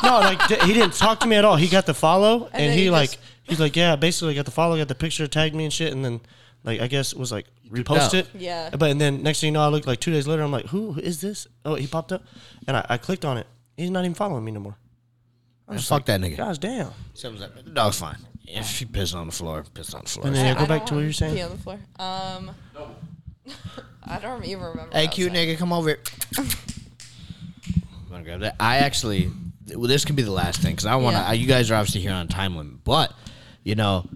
no, 0.02 0.20
like 0.20 0.46
d- 0.48 0.56
he 0.66 0.72
didn't 0.74 0.94
talk 0.94 1.20
to 1.20 1.26
me 1.26 1.36
at 1.36 1.44
all. 1.44 1.56
He 1.56 1.68
got 1.68 1.86
the 1.86 1.94
follow, 1.94 2.44
and, 2.52 2.62
then 2.70 2.76
he 2.78 2.84
he 2.84 2.90
like 2.90 3.10
just- 3.10 3.18
he's 3.44 3.60
like, 3.60 3.74
yeah, 3.76 3.96
basically 3.96 4.34
got 4.34 4.44
the 4.44 4.50
follow, 4.50 4.76
got 4.76 4.88
the 4.88 4.94
picture, 4.94 5.26
tagged 5.26 5.54
me 5.54 5.64
and 5.64 5.72
shit, 5.72 5.92
and 5.92 6.04
then 6.04 6.20
like 6.64 6.80
I 6.80 6.86
guess 6.86 7.12
was 7.14 7.32
like 7.32 7.46
repost 7.70 7.98
out. 7.98 8.14
it. 8.14 8.28
Yeah. 8.34 8.70
But 8.70 8.90
and 8.90 9.00
then 9.00 9.22
next 9.22 9.40
thing 9.40 9.48
you 9.48 9.52
know, 9.52 9.62
I 9.62 9.68
look 9.68 9.86
like 9.86 9.98
two 10.00 10.12
days 10.12 10.26
later, 10.26 10.42
I'm 10.42 10.52
like, 10.52 10.66
who 10.66 10.96
is 10.98 11.20
this? 11.20 11.46
Oh, 11.64 11.74
he 11.74 11.86
popped 11.86 12.12
up, 12.12 12.22
and 12.68 12.76
I, 12.76 12.86
I 12.88 12.98
clicked 12.98 13.24
on 13.24 13.36
it. 13.38 13.46
He's 13.76 13.90
not 13.90 14.04
even 14.04 14.14
following 14.14 14.44
me 14.44 14.52
no 14.52 14.60
more. 14.60 14.76
Man, 15.68 15.78
fuck 15.78 16.04
that 16.06 16.20
nigga. 16.20 16.36
Gosh 16.36 16.58
damn. 16.58 16.90
Something's 17.14 17.40
like, 17.42 17.64
the 17.64 17.70
dog's 17.70 17.98
fine. 17.98 18.18
If 18.46 18.66
she 18.66 18.84
pissed 18.84 19.14
on 19.14 19.26
the 19.26 19.32
floor, 19.32 19.64
pissed 19.72 19.94
on 19.94 20.02
the 20.02 20.08
floor. 20.10 20.26
And 20.26 20.36
then- 20.36 20.44
Yeah, 20.44 20.54
go 20.54 20.64
I 20.64 20.66
back 20.66 20.80
don't 20.80 20.86
to 20.88 20.94
what 20.94 20.96
wanna 20.96 21.00
you 21.02 21.08
were 21.08 21.12
saying. 21.14 21.34
Pee 21.36 21.42
on 21.42 21.50
the 21.50 21.56
floor. 21.58 21.78
Um, 21.98 22.50
I 24.04 24.18
don't 24.18 24.44
even 24.44 24.64
remember. 24.64 24.90
Hey, 24.96 25.06
cute 25.06 25.32
nigga, 25.32 25.56
come 25.58 25.72
over 25.72 25.88
here. 25.90 25.98
Wanna 28.10 28.24
grab 28.24 28.40
that? 28.40 28.56
I 28.60 28.78
actually, 28.78 29.30
well, 29.68 29.88
this 29.88 30.04
can 30.04 30.16
be 30.16 30.22
the 30.22 30.30
last 30.32 30.60
thing 30.60 30.72
because 30.72 30.86
I 30.86 30.96
want 30.96 31.16
to. 31.16 31.22
Yeah. 31.22 31.32
You 31.32 31.46
guys 31.46 31.70
are 31.70 31.74
obviously 31.76 32.00
here 32.02 32.12
on 32.12 32.28
time 32.28 32.56
limit, 32.56 32.84
but 32.84 33.12
you 33.62 33.74
know, 33.74 34.06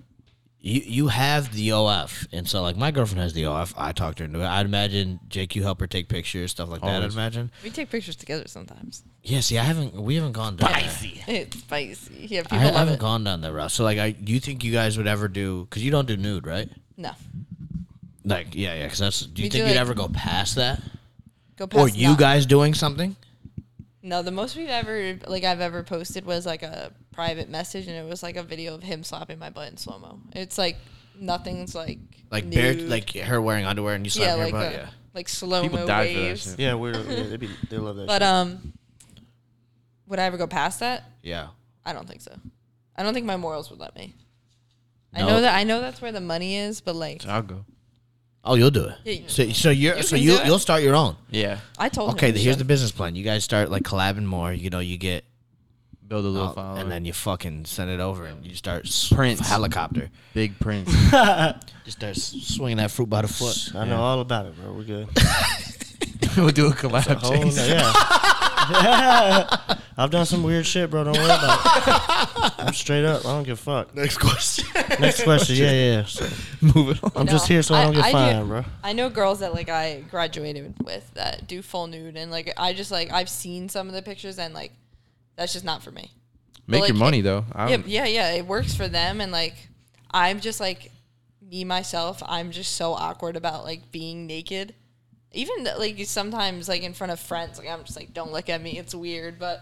you 0.61 0.83
you 0.85 1.09
have 1.09 1.55
the 1.55 1.73
OF, 1.73 2.27
and 2.33 2.47
so 2.49 2.61
like 2.63 2.77
my 2.77 2.91
girlfriend 2.91 3.23
has 3.23 3.33
the 3.33 3.47
OF. 3.47 3.73
I 3.77 3.93
talked 3.93 4.19
her 4.19 4.25
into 4.25 4.41
it. 4.41 4.47
I'd 4.47 4.67
imagine 4.67 5.21
Jake, 5.29 5.55
you 5.57 5.63
help 5.63 5.81
her 5.81 5.87
take 5.87 6.09
pictures, 6.09 6.51
stuff 6.51 6.69
like 6.69 6.81
that. 6.83 6.89
I'd 6.89 6.97
Always. 6.97 7.15
imagine. 7.15 7.51
We 7.63 7.71
take 7.71 7.89
pictures 7.91 8.17
together 8.17 8.45
sometimes. 8.49 9.03
Yeah, 9.23 9.41
see, 9.41 9.57
I 9.59 9.63
haven't. 9.63 9.95
We 9.95 10.17
haven't 10.17 10.33
gone 10.33 10.57
down. 10.57 10.73
there. 10.73 10.83
It's 11.29 11.59
spicy. 11.59 12.27
Yeah, 12.29 12.41
I, 12.41 12.43
people 12.43 12.59
I 12.59 12.65
love 12.65 12.75
haven't 12.75 12.95
it. 12.95 13.01
gone 13.01 13.25
down 13.25 13.41
that 13.43 13.53
route. 13.53 13.71
So 13.71 13.83
like, 13.85 13.99
I 13.99 14.11
do 14.11 14.33
you 14.33 14.41
think 14.41 14.63
you 14.63 14.73
guys 14.73 14.99
would 14.99 15.07
ever 15.07 15.29
do? 15.29 15.65
Because 15.65 15.83
you 15.85 15.91
don't 15.91 16.07
do 16.07 16.17
nude, 16.17 16.47
right? 16.47 16.69
No, 16.99 17.13
Like, 18.27 18.55
yeah, 18.55 18.75
yeah. 18.75 18.83
Because 18.85 18.99
that's. 18.99 19.21
Do 19.25 19.41
you 19.41 19.47
We 19.47 19.51
think 19.51 19.53
do, 19.53 19.59
you'd 19.71 19.77
like, 19.77 19.81
ever 19.81 19.95
go 19.95 20.09
past 20.09 20.57
that? 20.57 20.83
go 21.57 21.67
past. 21.67 21.81
Or 21.81 21.89
you 21.97 22.09
not- 22.09 22.19
guys 22.19 22.45
doing 22.45 22.75
something? 22.75 23.17
No, 24.03 24.23
the 24.23 24.31
most 24.31 24.55
we've 24.57 24.69
ever 24.69 25.19
like 25.27 25.43
I've 25.45 25.61
ever 25.61 25.83
posted 25.83 26.25
was 26.27 26.45
like 26.47 26.63
a 26.63 26.93
private 27.13 27.49
message, 27.49 27.87
and 27.89 27.97
it 27.97 28.09
was 28.09 28.23
like 28.23 28.37
a 28.37 28.43
video 28.43 28.75
of 28.75 28.83
him 28.83 29.03
slapping 29.03 29.39
my 29.39 29.51
butt 29.51 29.69
in 29.71 29.77
slow 29.77 29.99
mo. 29.99 30.21
It's 30.33 30.59
like 30.59 30.77
nothing's 31.19 31.75
like 31.75 31.99
Like 32.31 32.49
bare, 32.51 32.75
nude. 32.75 32.89
like 32.89 33.11
her 33.15 33.41
wearing 33.41 33.65
underwear 33.65 33.95
and 33.95 34.05
you 34.05 34.11
slap 34.11 34.27
yeah, 34.29 34.37
her 34.37 34.45
like 34.45 34.53
butt. 34.53 34.73
a, 34.73 34.77
yeah. 34.77 34.89
like 35.15 35.29
slow 35.29 35.63
People 35.63 35.79
mo 35.81 35.87
die 35.87 36.09
for 36.09 36.15
that 36.21 36.21
waves. 36.27 36.45
shit. 36.51 36.59
Yeah, 36.61 36.75
we're 36.75 36.93
yeah, 37.01 37.23
they 37.25 37.37
be 37.37 37.49
they 37.71 37.79
love 37.79 37.97
that. 37.97 38.07
But 38.07 38.23
shit. 38.23 38.29
um, 38.29 38.73
would 40.07 40.19
I 40.21 40.25
ever 40.25 40.37
go 40.37 40.47
past 40.47 40.81
that? 40.81 41.03
Yeah. 41.23 41.49
I 41.85 41.93
don't 41.93 42.09
think 42.09 42.21
so. 42.21 42.33
I 42.95 43.03
don't 43.03 43.13
think 43.15 43.27
my 43.27 43.37
morals 43.37 43.71
would 43.71 43.81
let 43.81 43.95
me. 43.97 44.15
I 45.15 45.21
No. 45.21 45.29
know 45.29 45.41
that 45.41 45.55
I 45.57 45.65
know 45.65 45.81
that's 45.81 46.01
where 46.01 46.13
the 46.13 46.21
money 46.21 46.57
is, 46.57 46.81
but 46.81 46.95
like 46.95 47.27
I'll 47.27 47.43
go. 47.43 47.65
Oh, 48.47 48.55
you'll 48.55 48.71
do 48.71 48.85
it. 48.87 48.95
Yeah, 49.05 49.21
so, 49.27 49.49
so 49.51 49.71
you're 49.71 49.97
you 49.97 50.03
so 50.03 50.17
can 50.17 50.25
you 50.25 50.31
do 50.37 50.39
it. 50.43 50.47
you'll 50.47 50.59
start 50.59 50.83
your 50.83 50.95
own. 50.95 51.17
Yeah. 51.31 51.59
I 51.79 51.89
told 51.89 52.13
Okay, 52.13 52.29
him. 52.29 52.33
the, 52.35 52.39
he 52.39 52.45
here's 52.45 52.55
should. 52.55 52.61
the 52.61 52.65
business 52.65 52.93
plan. 52.93 53.15
You 53.17 53.25
guys 53.25 53.43
start 53.45 53.71
like 53.71 53.83
collabing 53.83 54.25
more. 54.25 54.53
You 54.53 54.71
know, 54.71 54.79
you 54.79 54.97
get 54.99 55.25
Build 56.07 56.25
a 56.25 56.29
little 56.29 56.49
uh, 56.51 56.53
follower. 56.53 56.79
and 56.79 56.89
then 56.91 57.05
you 57.05 57.13
fucking 57.13 57.65
send 57.65 57.91
it 57.91 57.99
over 57.99 58.27
and 58.27 58.47
you 58.47 58.55
start 58.55 58.87
s- 58.87 59.13
Prince. 59.13 59.41
helicopter. 59.41 60.09
Big 60.35 60.57
Prince. 60.61 60.89
Just 61.85 61.99
start 61.99 62.17
s- 62.17 62.33
swinging 62.43 62.77
that 62.77 62.93
fruit 62.93 63.11
by 63.11 63.23
the 63.23 63.29
foot. 63.29 63.75
I 63.75 63.85
know 63.87 63.97
all 64.01 64.21
about 64.21 64.47
it, 64.47 64.55
bro. 64.57 64.73
We're 64.73 64.85
good. 64.85 65.09
we'll 66.37 66.51
do 66.51 66.67
a 66.69 66.71
collab. 66.71 67.19
Oh, 67.25 67.33
Chase. 67.43 67.69
yeah. 67.69 67.93
yeah. 68.71 69.57
I've 69.99 70.11
done 70.11 70.27
some 70.27 70.43
weird 70.43 70.67
shit, 70.67 70.91
bro. 70.91 71.05
Don't 71.05 71.15
worry 71.17 71.25
about 71.25 71.59
it. 71.65 72.53
I'm 72.59 72.75
straight 72.75 73.05
up. 73.05 73.25
I 73.25 73.33
don't 73.33 73.45
give 73.45 73.59
a 73.59 73.63
fuck. 73.63 73.95
Next 73.95 74.19
question. 74.19 74.67
Next 75.01 75.23
question. 75.25 75.57
Yeah, 75.57 75.71
yeah. 75.73 76.05
So, 76.05 76.27
Move 76.61 76.97
it 76.97 77.05
on. 77.05 77.13
I'm 77.17 77.27
just 77.27 77.49
here 77.49 77.63
so 77.63 77.75
I 77.75 77.85
don't 77.85 77.95
get 77.95 78.05
do- 78.05 78.13
fined, 78.13 78.49
bro. 78.49 78.65
I 78.85 78.93
know 78.93 79.09
girls 79.09 79.41
that 79.41 79.55
like 79.55 79.69
I 79.71 80.03
graduated 80.11 80.75
with 80.85 81.13
that 81.15 81.47
do 81.47 81.63
full 81.63 81.87
nude, 81.87 82.17
and 82.17 82.31
like 82.31 82.53
I 82.59 82.73
just 82.75 82.91
like 82.91 83.11
I've 83.11 83.29
seen 83.31 83.69
some 83.69 83.89
of 83.89 83.95
the 83.95 84.03
pictures, 84.03 84.39
and 84.39 84.53
like 84.53 84.73
that's 85.37 85.53
just 85.55 85.65
not 85.65 85.83
for 85.83 85.91
me. 85.91 86.11
Make 86.67 86.83
like, 86.83 86.89
your 86.89 86.99
money 86.99 87.21
though. 87.23 87.45
I 87.53 87.71
Yeah, 87.71 87.77
don't- 87.79 87.89
yeah, 87.89 88.05
yeah. 88.07 88.33
It 88.33 88.47
works 88.47 88.75
for 88.75 88.89
them, 88.89 89.21
and 89.23 89.33
like 89.33 89.55
I'm 90.11 90.41
just 90.41 90.61
like 90.61 90.91
me 91.41 91.65
myself. 91.65 92.23
I'm 92.27 92.51
just 92.51 92.73
so 92.77 92.93
awkward 92.93 93.37
about 93.37 93.65
like 93.65 93.91
being 93.93 94.27
naked. 94.27 94.75
Even 95.33 95.65
like 95.79 95.99
sometimes 96.07 96.69
like 96.69 96.83
in 96.83 96.95
front 96.95 97.13
of 97.13 97.21
friends, 97.21 97.59
like 97.59 97.69
I'm 97.69 97.85
just 97.85 97.97
like, 97.97 98.15
don't 98.15 98.33
look 98.33 98.49
at 98.49 98.63
me. 98.63 98.79
It's 98.79 98.95
weird, 98.95 99.39
but 99.39 99.61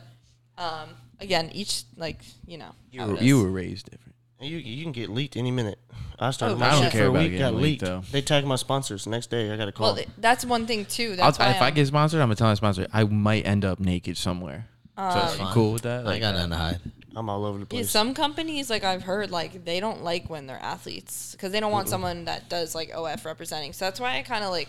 um, 0.58 0.90
again, 1.20 1.50
each 1.52 1.82
like 1.96 2.20
you 2.46 2.58
know. 2.58 2.70
You 2.92 3.06
were, 3.06 3.16
you 3.20 3.42
were 3.42 3.50
raised 3.50 3.90
different. 3.90 4.14
You 4.40 4.58
you 4.58 4.82
can 4.82 4.92
get 4.92 5.08
leaked 5.10 5.36
any 5.36 5.50
minute. 5.50 5.78
I 6.18 6.30
started 6.30 6.54
Oh, 6.54 6.58
my 6.58 6.66
I 6.68 6.70
don't 6.72 6.82
shit 6.84 6.92
care 6.92 7.00
for 7.02 7.06
a 7.06 7.10
about 7.10 7.22
week, 7.22 7.30
getting 7.32 7.40
got 7.46 7.54
leaked, 7.54 7.82
leaked. 7.82 7.84
though. 7.84 8.02
They 8.12 8.22
tagged 8.22 8.46
my 8.46 8.54
sponsors. 8.56 9.04
The 9.04 9.10
next 9.10 9.30
day, 9.30 9.50
I 9.50 9.56
got 9.56 9.66
a 9.68 9.72
call. 9.72 9.94
Well, 9.94 10.04
that's 10.18 10.44
one 10.44 10.66
thing 10.66 10.84
too. 10.84 11.10
I'll, 11.12 11.16
That's 11.16 11.38
why 11.40 11.50
if 11.50 11.60
I 11.60 11.66
I'm- 11.66 11.74
get 11.74 11.86
sponsored, 11.88 12.20
I'm 12.20 12.28
gonna 12.28 12.36
tell 12.36 12.46
my 12.48 12.54
sponsor 12.54 12.86
I 12.92 13.02
might 13.04 13.44
end 13.46 13.64
up 13.64 13.80
naked 13.80 14.16
somewhere. 14.16 14.68
so 14.96 15.02
are 15.02 15.32
you 15.32 15.38
Fine. 15.38 15.52
cool 15.54 15.72
with 15.72 15.82
that? 15.82 16.06
I 16.06 16.20
got 16.20 16.34
nothing 16.34 16.50
to 16.50 16.56
hide. 16.56 16.80
I'm 17.16 17.28
all 17.28 17.44
over 17.44 17.58
the 17.58 17.64
Yeah, 17.64 17.80
place. 17.80 17.90
some 17.90 18.12
companies, 18.14 18.70
like 18.70 18.84
I've 18.84 19.02
heard, 19.02 19.30
like 19.32 19.64
they 19.64 19.80
don't 19.80 20.04
like 20.04 20.28
when 20.30 20.46
they're 20.46 20.58
athletes 20.62 21.32
because 21.32 21.50
they 21.52 21.58
don't 21.60 21.72
want 21.72 21.88
someone 21.88 22.26
that 22.26 22.48
does 22.48 22.74
like 22.76 22.90
OF 22.94 23.24
representing. 23.24 23.72
So 23.72 23.86
that's 23.86 23.98
why 23.98 24.18
I 24.18 24.22
kind 24.22 24.44
of 24.44 24.50
like 24.50 24.68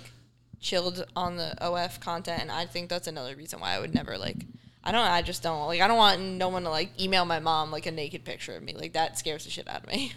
chilled 0.60 1.06
on 1.16 1.38
the 1.38 1.56
OF 1.64 2.00
content, 2.00 2.42
and 2.42 2.52
I 2.52 2.66
think 2.66 2.90
that's 2.90 3.08
another 3.08 3.36
reason 3.36 3.60
why 3.60 3.72
I 3.74 3.80
would 3.80 3.94
never 3.94 4.18
like. 4.18 4.46
I 4.84 4.92
don't. 4.92 5.02
I 5.02 5.22
just 5.22 5.42
don't 5.44 5.66
like. 5.68 5.82
I 5.82 5.88
don't 5.88 5.98
want 5.98 6.22
no 6.22 6.50
one 6.50 6.64
to 6.64 6.70
like 6.70 7.00
email 7.02 7.26
my 7.26 7.40
mom 7.40 7.72
like 7.72 7.86
a 7.86 7.92
naked 7.92 8.24
picture 8.24 8.56
of 8.56 8.64
me. 8.64 8.74
Like 8.74 8.94
that 8.94 9.18
scares 9.18 9.46
the 9.46 9.50
shit 9.50 9.68
out 9.68 9.84
of 9.84 9.88
me. 9.90 10.14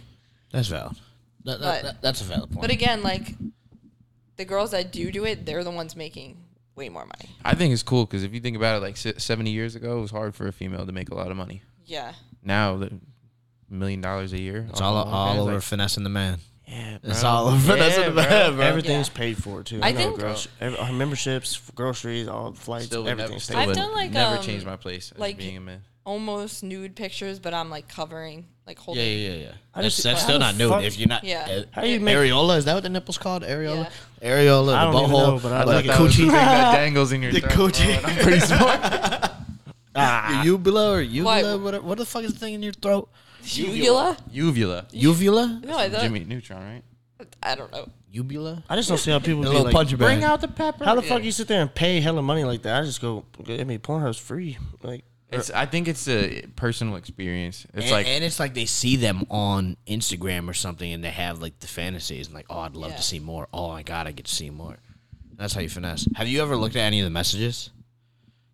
That's 0.51 0.67
valid. 0.67 0.95
That, 1.45 1.59
that, 1.59 1.61
But- 1.61 1.83
that- 1.83 2.01
that's 2.01 2.21
a 2.21 2.23
valid 2.23 2.49
point. 2.51 2.61
But 2.61 2.71
again, 2.71 3.03
like 3.03 3.35
the 4.37 4.45
girls 4.45 4.71
that 4.71 4.91
do 4.91 5.11
do 5.11 5.25
it, 5.25 5.45
they're 5.45 5.63
the 5.63 5.71
ones 5.71 5.95
making 5.95 6.37
way 6.75 6.89
more 6.89 7.05
money. 7.05 7.29
I 7.43 7.55
think 7.55 7.73
it's 7.73 7.83
cool 7.83 8.05
because 8.05 8.23
if 8.23 8.33
you 8.33 8.39
think 8.39 8.55
about 8.57 8.77
it, 8.77 8.81
like 8.81 8.97
70 8.97 9.49
years 9.51 9.75
ago, 9.75 9.97
it 9.97 10.01
was 10.01 10.11
hard 10.11 10.33
for 10.33 10.47
a 10.47 10.53
female 10.53 10.85
to 10.85 10.91
make 10.91 11.09
a 11.09 11.15
lot 11.15 11.29
of 11.29 11.37
money. 11.37 11.61
Yeah. 11.85 12.13
Now, 12.43 12.77
the 12.77 12.91
million 13.69 14.01
dollars 14.01 14.33
a 14.33 14.39
year. 14.41 14.65
it's 14.69 14.79
off 14.81 14.85
all, 14.85 14.97
of 14.97 15.07
all 15.13 15.41
over 15.43 15.53
like, 15.55 15.61
finessing 15.63 16.03
the 16.03 16.09
man. 16.09 16.39
Yeah, 16.69 16.97
It's 17.03 17.21
bro. 17.21 17.29
all 17.29 17.47
over 17.47 17.55
Yeah, 17.57 17.61
finessing 17.73 18.03
the 18.15 18.21
bro. 18.21 18.29
man, 18.29 18.55
bro. 18.55 18.65
Everything's 18.65 19.07
Yeah. 19.09 19.13
paid 19.17 19.43
for 19.43 19.63
too. 19.63 19.79
I 19.81 19.91
know, 19.91 19.97
think- 19.97 20.19
girls. 20.19 20.47
Every, 20.61 20.77
our 20.79 20.91
memberships, 20.93 21.59
groceries, 21.75 22.27
all 22.27 22.51
the 22.51 22.59
flights, 22.59 22.85
Still 22.85 23.03
would 23.03 23.09
never, 23.09 23.21
everything's 23.21 23.43
still 23.43 23.55
paid 23.57 23.63
I've 23.63 23.69
for. 23.69 23.75
done, 23.75 23.91
like, 23.93 24.11
never 24.11 24.37
um, 24.37 24.43
change 24.43 24.63
my 24.65 24.75
place 24.75 25.11
as 25.11 25.17
like- 25.19 25.37
being 25.37 25.57
a 25.57 25.61
man. 25.61 25.81
Almost 26.05 26.63
nude 26.63 26.95
pictures, 26.95 27.37
but 27.39 27.53
I'm 27.53 27.69
like 27.69 27.87
covering, 27.87 28.47
like 28.65 28.79
holding. 28.79 29.05
Yeah, 29.05 29.11
yeah, 29.11 29.29
yeah, 29.29 29.35
yeah. 29.43 29.51
I 29.75 29.81
That's, 29.83 29.95
just- 29.95 30.03
that's 30.05 30.21
how 30.21 30.27
still 30.27 30.39
not 30.39 30.55
nude. 30.55 30.69
fuck- 30.71 30.83
If 30.83 30.97
you're 30.97 31.07
not, 31.09 31.23
Yeah. 31.23 31.47
uh, 31.49 31.63
How 31.71 31.83
you 31.83 31.99
make- 31.99 32.15
areola 32.15 32.57
is 32.57 32.65
that 32.65 32.73
what 32.73 32.81
the 32.81 32.89
nipples 32.89 33.19
called? 33.19 33.43
Areola, 33.43 33.91
areola, 34.23 34.73
I 34.73 34.85
the 34.85 34.91
don't 34.91 35.03
even 35.03 35.15
butthole, 35.15 35.27
know, 35.27 35.39
but 35.39 35.51
I 35.51 35.57
like 35.63 35.67
like 35.67 35.85
the 35.85 35.91
that 35.91 35.99
coochie, 35.99 36.15
thing 36.15 36.27
that 36.29 36.71
dangles 36.75 37.11
in 37.11 37.21
your 37.21 37.31
The 37.31 37.41
throat, 37.41 37.53
bro, 37.55 37.67
coochie. 37.67 38.03
I'm 38.05 38.15
pretty 38.23 38.39
smart. 38.39 39.31
your 40.35 40.43
uvula 40.45 40.91
or 40.93 41.01
uvula. 41.01 41.25
Why- 41.25 41.55
What, 41.63 41.83
what 41.83 41.97
the 41.99 42.05
fuck 42.05 42.23
is 42.23 42.33
the 42.33 42.39
thing 42.39 42.53
in 42.55 42.63
your 42.63 42.73
throat? 42.73 43.09
Uvula? 43.45 44.17
Uvula. 44.31 44.87
Uvula, 44.91 45.61
No, 45.63 45.77
I 45.77 45.89
thought. 45.89 46.01
Jimmy 46.01 46.23
Neutron, 46.23 46.61
right? 46.61 46.83
I 47.43 47.55
don't 47.55 47.71
know. 47.71 47.89
ubula. 48.13 48.63
I 48.69 48.75
just 48.77 48.87
don't 48.87 48.97
see 48.97 49.11
how 49.11 49.19
people 49.19 49.41
A 49.41 49.43
be 49.43 49.47
little 49.49 49.63
like, 49.65 49.73
punch 49.73 49.97
bag. 49.97 50.23
out 50.23 50.39
the 50.41 50.47
pepper. 50.47 50.85
how 50.85 50.95
the 50.95 51.01
fuck 51.01 51.21
you 51.23 51.31
sit 51.31 51.47
there 51.49 51.61
and 51.61 51.73
pay 51.73 51.99
hella 51.99 52.21
money 52.21 52.43
like 52.45 52.61
that? 52.61 52.81
I 52.81 52.85
just 52.85 53.01
go, 53.01 53.25
I 53.47 53.63
mean, 53.65 53.79
Pornhub's 53.79 54.17
free. 54.17 54.57
Like, 54.81 55.03
It's. 55.31 55.51
I 55.51 55.65
think 55.65 55.87
it's 55.89 56.07
a 56.07 56.43
personal 56.55 56.95
experience. 56.95 57.65
It's 57.73 57.83
and, 57.87 57.91
like 57.91 58.07
and 58.07 58.23
it's 58.23 58.39
like 58.39 58.53
they 58.53 58.65
see 58.65 58.95
them 58.95 59.25
on 59.29 59.75
Instagram 59.85 60.47
or 60.49 60.53
something, 60.53 60.91
and 60.91 61.03
they 61.03 61.09
have 61.11 61.41
like 61.41 61.59
the 61.59 61.67
fantasies 61.67 62.27
and 62.27 62.33
like, 62.35 62.45
oh, 62.49 62.59
I'd 62.59 62.75
love 62.75 62.91
Yeah. 62.91 62.97
to 62.97 63.03
see 63.03 63.19
more. 63.19 63.47
Oh 63.53 63.69
my 63.69 63.83
god, 63.83 64.07
I 64.07 64.11
get 64.11 64.25
to 64.25 64.33
see 64.35 64.49
more. 64.49 64.77
That's 65.35 65.53
how 65.53 65.61
you 65.61 65.69
finesse. 65.69 66.07
Have 66.15 66.27
you 66.27 66.41
ever 66.41 66.55
looked 66.55 66.75
at 66.77 66.81
any 66.83 66.99
of 67.01 67.05
the 67.05 67.09
messages? 67.11 67.69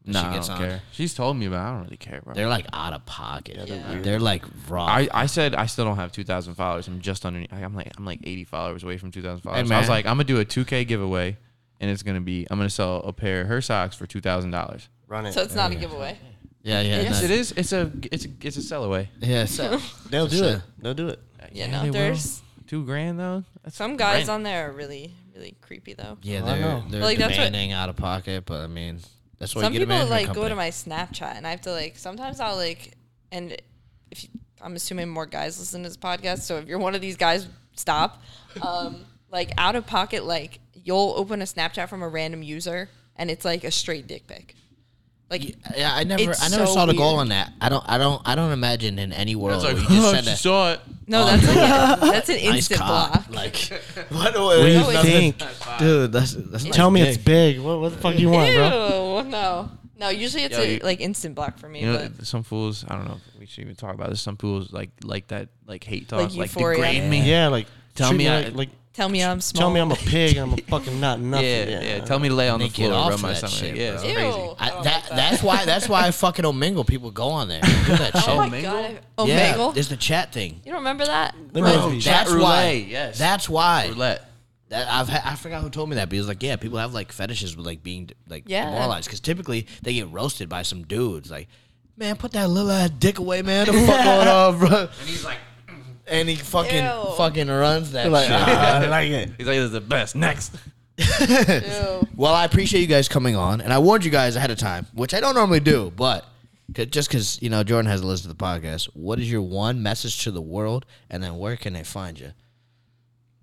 That 0.05 0.13
no, 0.13 0.19
she 0.21 0.25
I 0.27 0.33
don't 0.39 0.49
on? 0.51 0.57
care. 0.57 0.81
She's 0.91 1.13
told 1.13 1.37
me, 1.37 1.47
but 1.47 1.59
I 1.59 1.71
don't 1.71 1.83
really 1.83 1.97
care, 1.97 2.21
bro. 2.21 2.33
They're 2.33 2.47
like 2.47 2.65
out 2.73 2.93
of 2.93 3.05
pocket. 3.05 3.67
they're 3.67 4.01
they're, 4.01 4.19
like 4.19 4.43
raw. 4.69 4.85
I, 4.85 5.07
I 5.13 5.25
said 5.25 5.55
I 5.55 5.65
still 5.65 5.85
don't 5.85 5.95
have 5.97 6.11
two 6.11 6.23
thousand 6.23 6.55
followers. 6.55 6.87
I'm 6.87 7.01
just 7.01 7.25
under. 7.25 7.45
I'm 7.51 7.75
like 7.75 7.91
I'm 7.97 8.05
like 8.05 8.19
eighty 8.23 8.43
followers 8.43 8.83
away 8.83 8.97
from 8.97 9.11
two 9.11 9.21
thousand 9.21 9.41
followers. 9.41 9.67
So 9.67 9.73
I 9.75 9.79
was 9.79 9.87
man. 9.87 9.95
like, 9.97 10.05
I'm 10.05 10.13
gonna 10.17 10.23
do 10.25 10.39
a 10.39 10.45
two 10.45 10.63
K 10.65 10.85
giveaway, 10.85 11.37
and 11.79 11.89
it's 11.91 12.03
gonna 12.03 12.21
be 12.21 12.45
I'm 12.49 12.57
gonna 12.57 12.69
sell 12.69 12.97
a 13.03 13.13
pair 13.13 13.41
of 13.41 13.47
her 13.47 13.61
socks 13.61 13.95
for 13.95 14.05
two 14.05 14.21
thousand 14.21 14.51
dollars. 14.51 14.87
run 15.07 15.25
it. 15.25 15.33
So 15.33 15.41
it's 15.41 15.55
not 15.55 15.71
a 15.71 15.75
giveaway. 15.75 16.17
yeah, 16.63 16.81
yeah, 16.81 17.01
Yes, 17.01 17.19
no. 17.21 17.25
it 17.25 17.31
is. 17.31 17.51
It's 17.53 17.71
a 17.73 17.91
it's 18.11 18.25
a 18.25 18.29
it's 18.41 18.57
a 18.57 18.61
sell 18.61 18.83
away. 18.83 19.09
Yeah, 19.19 19.45
so, 19.45 19.79
They'll 20.09 20.27
do 20.27 20.37
So- 20.37 20.45
it. 20.47 20.61
They'll 20.79 20.93
do 20.93 21.07
it. 21.09 21.19
Yeah, 21.51 21.67
they 21.67 21.71
no, 21.71 21.83
will. 21.85 21.91
there's 21.93 22.41
two 22.67 22.83
grand 22.85 23.19
though. 23.19 23.43
That's 23.63 23.75
some 23.75 23.95
guys 23.97 24.21
rent. 24.27 24.29
on 24.29 24.43
there 24.43 24.69
are 24.69 24.71
really, 24.73 25.13
really 25.35 25.55
creepy 25.61 25.93
though. 25.93 26.17
yeah, 26.23 26.39
I 26.43 26.45
they're 26.45 26.59
know. 26.61 26.83
they're 26.89 27.01
Like, 27.01 27.17
that's 27.17 27.37
what- 27.37 27.45
demanding 27.45 27.71
out 27.71 27.89
of 27.89 27.95
pocket, 27.95 28.45
but 28.45 28.61
I 28.61 28.67
mean, 28.67 28.99
that's 29.37 29.55
why 29.55 29.61
Some 29.61 29.73
you 29.73 29.79
get 29.79 29.85
a 29.85 29.87
people 29.87 30.07
management 30.07 30.27
like 30.27 30.35
go 30.35 30.49
to 30.49 30.55
my 30.55 30.69
Snapchat 30.69 31.35
and 31.35 31.45
I 31.45 31.51
have 31.51 31.61
to 31.61 31.71
like 31.71 31.97
sometimes 31.97 32.39
I'll 32.39 32.55
like 32.55 32.93
and 33.31 33.55
if 34.11 34.23
you, 34.23 34.29
I'm 34.61 34.75
assuming 34.75 35.09
more 35.09 35.25
guys 35.25 35.59
listen 35.59 35.83
to 35.83 35.89
this 35.89 35.97
podcast, 35.97 36.41
so 36.41 36.57
if 36.57 36.67
you're 36.67 36.79
one 36.79 36.95
of 36.95 37.01
these 37.01 37.17
guys, 37.17 37.47
stop. 37.75 38.21
Um, 38.61 39.05
like 39.31 39.51
out 39.57 39.75
of 39.75 39.85
pocket, 39.85 40.25
like 40.25 40.59
you'll 40.73 41.13
open 41.17 41.41
a 41.41 41.45
Snapchat 41.45 41.89
from 41.89 42.01
a 42.01 42.07
random 42.07 42.41
user 42.41 42.89
and 43.15 43.29
it's 43.29 43.45
like 43.45 43.63
a 43.63 43.71
straight 43.71 44.07
dick 44.07 44.27
pic. 44.27 44.55
Like 45.29 45.55
Yeah, 45.75 45.93
I 45.93 46.03
never, 46.03 46.31
It's 46.31 46.43
I 46.43 46.49
never 46.49 46.67
so 46.67 46.73
saw 46.73 46.85
the 46.85 46.93
goal 46.93 47.13
weird. 47.13 47.21
on 47.21 47.29
that. 47.29 47.51
I 47.59 47.69
don't, 47.69 47.83
I 47.87 47.97
don't, 47.97 48.21
I 48.25 48.35
don't 48.35 48.51
imagine 48.51 48.99
in 48.99 49.11
any 49.11 49.35
world 49.35 49.63
It's 49.63 49.73
like, 49.73 49.77
you 49.89 49.95
just 49.95 50.07
oh, 50.07 50.13
send 50.13 50.25
you 50.27 50.31
a 50.33 50.35
saw 50.35 50.71
it. 50.73 50.79
no, 51.07 51.25
that's 51.25 51.47
like 51.47 51.55
a, 51.57 52.05
that's 52.11 52.29
an 52.29 52.35
nice 52.35 52.55
instant 52.57 52.79
cock. 52.81 53.11
block. 53.11 53.35
Like, 53.35 53.55
what, 54.09 54.11
What 54.11 54.33
do 54.35 54.41
what 54.43 54.59
you 54.67 54.93
No, 54.93 55.01
think? 55.01 55.37
dude? 55.79 56.11
That's, 56.11 56.33
that's 56.33 56.63
Tell 56.65 56.91
nice 56.91 57.01
me 57.03 57.07
it's 57.09 57.17
big. 57.17 57.59
What, 57.59 57.79
what 57.79 57.91
the 57.93 57.97
fuck 57.97 58.15
do 58.15 58.21
you 58.21 58.29
want, 58.29 58.53
bro? 58.53 59.21
No, 59.23 59.71
no. 59.99 60.09
Usually 60.09 60.43
it's 60.43 60.55
Yo, 60.57 60.63
a, 60.63 60.73
you- 60.75 60.79
like 60.83 61.01
instant 61.01 61.33
block 61.35 61.57
for 61.57 61.67
me. 61.69 61.81
You 61.81 61.87
know, 61.91 62.09
but 62.17 62.27
some 62.27 62.43
fools. 62.43 62.85
I 62.87 62.95
don't 62.95 63.07
know. 63.07 63.15
if 63.33 63.39
We 63.39 63.45
should 63.47 63.63
even 63.63 63.75
talk 63.75 63.95
about 63.95 64.09
this. 64.11 64.21
Some 64.21 64.37
fools 64.37 64.71
like 64.71 64.91
like 65.03 65.27
that, 65.29 65.49
like 65.65 65.83
hate 65.83 66.07
talk, 66.07 66.19
Like 66.19 66.29
like, 66.35 66.49
euphoria. 66.53 66.77
degrade 66.77 67.09
me. 67.09 67.27
Yeah, 67.27 67.47
like 67.47 67.65
Tell 67.95 68.09
treat 68.09 68.17
me 68.19 68.27
I- 68.27 68.41
like, 68.43 68.55
like 68.55 68.69
tell 68.95 69.09
me 69.09 69.23
I'm 69.23 69.41
small. 69.41 69.59
tell 69.61 69.69
me 69.71 69.79
I'm 69.79 69.91
a 69.91 69.95
pig. 69.95 70.37
I'm 70.37 70.53
a 70.53 70.57
fucking 70.69 70.99
not 70.99 71.19
nothing. 71.19 71.45
Yeah, 71.45 71.81
yeah, 71.81 71.99
Tell 72.05 72.17
me 72.19 72.29
to 72.29 72.35
lay 72.35 72.49
on 72.49 72.59
the 72.59 72.65
They 72.67 72.69
get 72.73 72.87
floor, 72.87 72.93
off 72.99 73.09
rub 73.11 73.19
for 73.19 73.25
my 73.27 73.33
that 73.33 73.37
stomach. 73.37 73.55
shit, 73.55 73.75
yeah, 73.75 73.93
it's 73.95 74.03
Ew. 74.05 74.13
crazy. 74.13 74.27
Oh 74.31 74.55
I, 74.59 74.65
I 74.65 74.69
don't 74.69 74.83
that, 74.83 74.93
like 74.93 75.09
that. 75.09 75.15
that's 75.15 75.43
why 75.43 75.65
that's 75.65 75.89
why 75.89 76.07
I 76.07 76.11
fucking 76.11 76.45
Omegle 76.45 76.87
people 76.87 77.11
go 77.11 77.27
on 77.27 77.47
there. 77.47 77.61
and 77.63 77.85
Do 77.85 77.95
that 77.97 78.11
oh 78.15 78.19
shit. 78.19 78.29
Oh 78.29 78.37
my 78.37 78.49
Omegle? 78.49 78.61
god. 78.63 78.99
Oh, 79.17 79.25
yeah, 79.27 79.53
Omegle? 79.55 79.73
there's 79.73 79.89
the 79.89 79.97
chat 79.97 80.31
thing. 80.33 80.61
You 80.65 80.71
don't 80.71 80.81
remember 80.81 81.05
that? 81.05 81.35
Let 81.53 81.63
me 81.63 81.69
ask 81.69 81.87
you- 81.89 82.01
that's 82.01 82.05
Chat 82.05 82.27
why. 82.29 82.33
roulette, 82.71 82.87
yes. 82.87 83.17
That's 83.19 83.49
why. 83.49 83.87
Roulette. 83.89 84.29
That 84.69 84.87
I've 84.91 85.07
ha- 85.07 85.21
I 85.23 85.35
forgot 85.35 85.61
who 85.61 85.69
told 85.69 85.89
me 85.89 85.95
that, 85.97 86.09
but 86.09 86.13
he 86.13 86.19
was 86.19 86.27
like, 86.27 86.41
yeah, 86.41 86.55
people 86.55 86.79
have 86.79 86.91
like 86.93 87.11
fetishes 87.11 87.55
with 87.55 87.65
like 87.67 87.83
being 87.83 88.09
like 88.27 88.45
Yeah. 88.47 88.65
demoralized 88.65 89.05
because 89.07 89.19
typically 89.19 89.67
they 89.83 89.93
get 89.93 90.11
roasted 90.11 90.49
by 90.49 90.63
some 90.63 90.83
dudes. 90.83 91.29
Like, 91.29 91.47
man, 91.95 92.15
put 92.15 92.31
that 92.31 92.49
little 92.49 92.71
ass 92.71 92.89
dick 92.89 93.19
away, 93.19 93.43
man. 93.43 93.67
The 93.67 93.73
fuck 93.73 94.03
going 94.03 94.27
on, 94.27 94.57
bro? 94.57 94.79
And 94.81 94.89
he's 95.09 95.23
like, 95.23 95.37
and 96.07 96.27
he 96.29 96.35
fucking 96.35 96.83
Ew. 96.83 97.13
fucking 97.17 97.47
runs 97.47 97.91
that 97.93 98.09
like, 98.11 98.25
shit. 98.27 98.35
ah, 98.35 98.79
I 98.79 98.85
like 98.87 99.09
it. 99.09 99.29
He's 99.37 99.47
like, 99.47 99.55
this 99.57 99.65
is 99.65 99.71
the 99.71 99.81
best. 99.81 100.15
Next. 100.15 100.53
Ew. 100.97 102.07
Well, 102.15 102.33
I 102.33 102.45
appreciate 102.45 102.81
you 102.81 102.87
guys 102.87 103.07
coming 103.07 103.35
on, 103.35 103.61
and 103.61 103.71
I 103.73 103.79
warned 103.79 104.05
you 104.05 104.11
guys 104.11 104.35
ahead 104.35 104.51
of 104.51 104.57
time, 104.57 104.87
which 104.93 105.13
I 105.13 105.19
don't 105.19 105.35
normally 105.35 105.59
do, 105.59 105.91
but 105.95 106.25
'cause- 106.73 106.87
just 106.87 107.09
because 107.09 107.41
you 107.41 107.49
know 107.49 107.63
Jordan 107.63 107.89
has 107.91 108.01
a 108.01 108.07
list 108.07 108.23
of 108.25 108.29
the 108.29 108.43
podcast, 108.43 108.85
what 108.93 109.19
is 109.19 109.29
your 109.29 109.41
one 109.41 109.83
message 109.83 110.23
to 110.23 110.31
the 110.31 110.41
world, 110.41 110.85
and 111.09 111.21
then 111.23 111.37
where 111.37 111.57
can 111.57 111.73
they 111.73 111.83
find 111.83 112.19
you? 112.19 112.31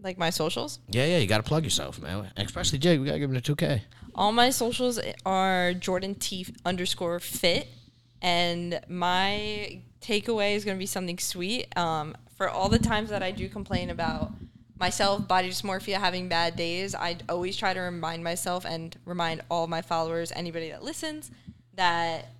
Like 0.00 0.18
my 0.18 0.30
socials? 0.30 0.78
Yeah, 0.88 1.04
yeah, 1.06 1.18
you 1.18 1.26
got 1.28 1.36
to 1.38 1.42
plug 1.44 1.62
yourself, 1.64 2.00
man. 2.00 2.30
Especially 2.36 2.78
Jake, 2.78 2.98
we 2.98 3.06
got 3.06 3.12
to 3.12 3.18
give 3.20 3.30
him 3.30 3.34
the 3.34 3.40
two 3.40 3.54
K. 3.56 3.82
All 4.14 4.32
my 4.32 4.50
socials 4.50 4.98
are 5.24 5.74
Jordan 5.74 6.14
T 6.16 6.46
underscore 6.64 7.20
fit, 7.20 7.68
and 8.20 8.80
my 8.88 9.80
takeaway 10.00 10.54
is 10.56 10.64
going 10.64 10.76
to 10.76 10.78
be 10.78 10.86
something 10.86 11.18
sweet. 11.18 11.66
Um, 11.78 12.16
for 12.42 12.50
all 12.50 12.68
the 12.68 12.78
times 12.78 13.10
that 13.10 13.22
I 13.22 13.30
do 13.30 13.48
complain 13.48 13.88
about 13.88 14.32
myself, 14.76 15.28
body 15.28 15.48
dysmorphia, 15.48 15.94
having 15.98 16.26
bad 16.26 16.56
days, 16.56 16.92
I 16.92 17.18
always 17.28 17.56
try 17.56 17.72
to 17.72 17.78
remind 17.78 18.24
myself 18.24 18.64
and 18.64 18.96
remind 19.04 19.42
all 19.48 19.68
my 19.68 19.80
followers, 19.80 20.32
anybody 20.34 20.70
that 20.70 20.82
listens, 20.82 21.30
that 21.74 22.30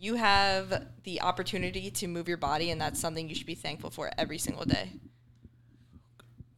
you 0.00 0.14
have 0.14 0.86
the 1.04 1.20
opportunity 1.20 1.90
to 1.90 2.06
move 2.08 2.28
your 2.28 2.38
body, 2.38 2.70
and 2.70 2.80
that's 2.80 2.98
something 2.98 3.28
you 3.28 3.34
should 3.34 3.46
be 3.46 3.54
thankful 3.54 3.90
for 3.90 4.10
every 4.16 4.38
single 4.38 4.64
day. 4.64 4.88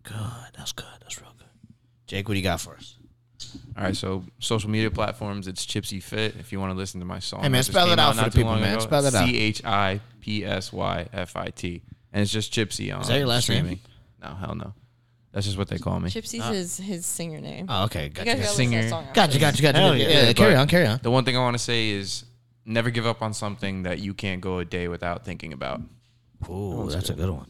Good, 0.04 0.14
that's 0.56 0.70
good, 0.70 0.86
that's 1.00 1.20
real 1.20 1.34
good. 1.36 1.48
Jake, 2.06 2.28
what 2.28 2.34
do 2.34 2.38
you 2.38 2.44
got 2.44 2.60
for 2.60 2.74
us? 2.76 2.96
All 3.76 3.82
right, 3.82 3.96
so 3.96 4.22
social 4.38 4.70
media 4.70 4.90
platforms, 4.92 5.48
it's 5.48 5.66
Chipsy 5.66 6.00
Fit. 6.00 6.36
If 6.38 6.52
you 6.52 6.60
want 6.60 6.70
to 6.70 6.76
listen 6.76 7.00
to 7.00 7.06
my 7.06 7.18
song, 7.18 7.42
Hey, 7.42 7.48
man, 7.48 7.64
spell 7.64 7.90
it 7.90 7.98
out 7.98 8.14
for 8.14 8.24
the 8.24 8.30
people, 8.30 8.54
man. 8.54 8.74
ago. 8.74 8.78
Spell 8.84 9.04
it 9.04 9.14
out. 9.16 9.26
C 9.26 9.36
H 9.36 9.64
I 9.64 10.00
P 10.20 10.44
S 10.44 10.72
Y 10.72 11.08
F 11.12 11.34
I 11.34 11.48
T, 11.48 11.82
and 12.14 12.22
it's 12.22 12.32
just 12.32 12.50
Chipsy 12.52 12.94
on. 12.94 13.02
Is 13.02 13.08
that 13.08 13.18
your 13.18 13.26
last 13.26 13.50
name? 13.50 13.78
No, 14.22 14.34
hell 14.34 14.54
no. 14.54 14.72
That's 15.32 15.44
just 15.46 15.58
what 15.58 15.68
they 15.68 15.78
call 15.78 15.98
me. 16.00 16.08
Chipsy's 16.08 16.44
his, 16.46 16.76
his 16.78 17.04
singer 17.04 17.40
name. 17.40 17.66
Oh, 17.68 17.84
okay, 17.84 18.04
you 18.04 18.10
gotcha. 18.10 18.24
guys 18.24 18.36
Gotcha, 18.36 18.46
gotta 18.46 18.58
listen 18.58 18.70
to 18.70 18.70
that 18.70 18.82
singer. 18.82 18.88
song 18.88 19.04
after. 19.04 19.14
gotcha, 19.20 19.38
gotcha. 19.40 19.62
gotcha. 19.62 19.78
Hell 19.78 19.96
Yeah, 19.96 20.08
yeah. 20.08 20.22
yeah, 20.28 20.32
carry 20.32 20.54
on, 20.54 20.66
carry 20.68 20.86
on. 20.86 21.00
The 21.02 21.10
one 21.10 21.24
thing 21.26 21.36
I 21.36 21.40
want 21.40 21.54
to 21.56 21.62
say 21.62 21.90
is 21.90 22.24
never 22.64 22.88
give 22.90 23.04
up 23.04 23.20
on 23.20 23.34
something 23.34 23.82
that 23.82 23.98
you 23.98 24.14
can't 24.14 24.40
go 24.40 24.60
a 24.60 24.64
day 24.64 24.86
without 24.88 25.24
thinking 25.24 25.52
about. 25.52 25.80
Ooh, 26.48 26.88
that's 26.88 27.10
a 27.10 27.14
good 27.14 27.28
one. 27.30 27.48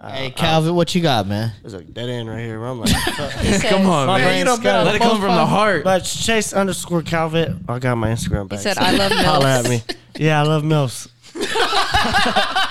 Uh, 0.00 0.10
hey, 0.12 0.30
Calvin, 0.30 0.74
what 0.74 0.94
you 0.94 1.02
got, 1.02 1.26
man? 1.26 1.52
There's 1.60 1.74
a 1.74 1.82
dead 1.82 2.08
end 2.08 2.26
right 2.26 2.38
here. 2.40 2.58
Where 2.58 2.70
I'm 2.70 2.80
like, 2.80 2.88
fuck. 3.14 3.32
He 3.32 3.52
said- 3.52 3.68
Come 3.70 3.84
on, 3.84 4.06
My 4.06 4.16
man. 4.16 4.26
brain's 4.28 4.38
You 4.38 4.44
don't 4.46 4.60
scattered. 4.60 4.84
let 4.86 4.94
it 4.94 5.02
come 5.02 5.20
from 5.20 5.34
the 5.34 5.44
heart. 5.44 5.84
but 5.84 6.04
Chase 6.04 6.54
underscore 6.54 7.02
Calvet. 7.02 7.52
I 7.68 7.78
got 7.78 7.96
my 7.96 8.08
Instagram 8.08 8.48
back. 8.48 8.60
He 8.60 8.62
said, 8.62 8.76
so 8.78 8.82
"I 8.82 8.92
love 8.92 9.12
Holla 9.12 9.44
milfs." 9.44 9.64
at 9.64 9.68
me. 9.68 9.82
Yeah, 10.16 10.40
I 10.40 10.44
love 10.46 10.62
milfs. 10.62 11.08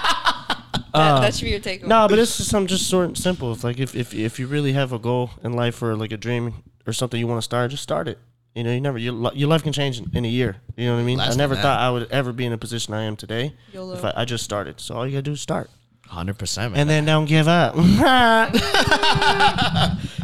That, 0.93 1.21
that 1.21 1.35
should 1.35 1.45
be 1.45 1.51
your 1.51 1.59
takeaway. 1.59 1.87
No, 1.87 2.07
but 2.07 2.17
it's 2.19 2.37
just 2.37 2.49
something 2.49 2.67
just 2.67 2.89
short 2.89 3.05
and 3.07 3.17
simple. 3.17 3.51
It's 3.53 3.63
like 3.63 3.79
if, 3.79 3.95
if 3.95 4.13
if 4.13 4.39
you 4.39 4.47
really 4.47 4.73
have 4.73 4.91
a 4.93 4.99
goal 4.99 5.31
in 5.43 5.53
life 5.53 5.81
or 5.81 5.95
like 5.95 6.11
a 6.11 6.17
dream 6.17 6.53
or 6.87 6.93
something 6.93 7.19
you 7.19 7.27
want 7.27 7.37
to 7.39 7.43
start, 7.43 7.71
just 7.71 7.83
start 7.83 8.07
it. 8.07 8.17
You 8.55 8.63
know, 8.63 8.71
you 8.73 8.81
never 8.81 8.97
your, 8.97 9.13
li- 9.13 9.31
your 9.35 9.47
life 9.47 9.61
can 9.63 9.71
change 9.73 9.99
in, 9.99 10.09
in 10.13 10.25
a 10.25 10.27
year. 10.27 10.57
You 10.75 10.87
know 10.87 10.95
what 10.95 11.01
I 11.01 11.03
mean? 11.03 11.17
Less 11.19 11.33
I 11.35 11.37
never 11.37 11.53
than 11.53 11.61
thought. 11.61 11.79
I 11.79 11.91
would 11.91 12.11
ever 12.11 12.33
be 12.33 12.45
in 12.45 12.53
a 12.53 12.57
position 12.57 12.93
I 12.93 13.03
am 13.03 13.15
today. 13.15 13.53
YOLO. 13.71 13.93
If 13.93 14.03
I, 14.03 14.13
I 14.17 14.25
just 14.25 14.43
started, 14.43 14.79
so 14.81 14.95
all 14.95 15.05
you 15.05 15.11
gotta 15.13 15.21
do 15.21 15.31
is 15.33 15.41
start, 15.41 15.69
Hundred 16.07 16.39
percent, 16.39 16.71
man. 16.73 16.81
and 16.81 16.89
then 16.89 17.05
don't 17.05 17.25
give 17.25 17.47
up. 17.47 17.75
All 17.77 17.83
right, 17.83 18.51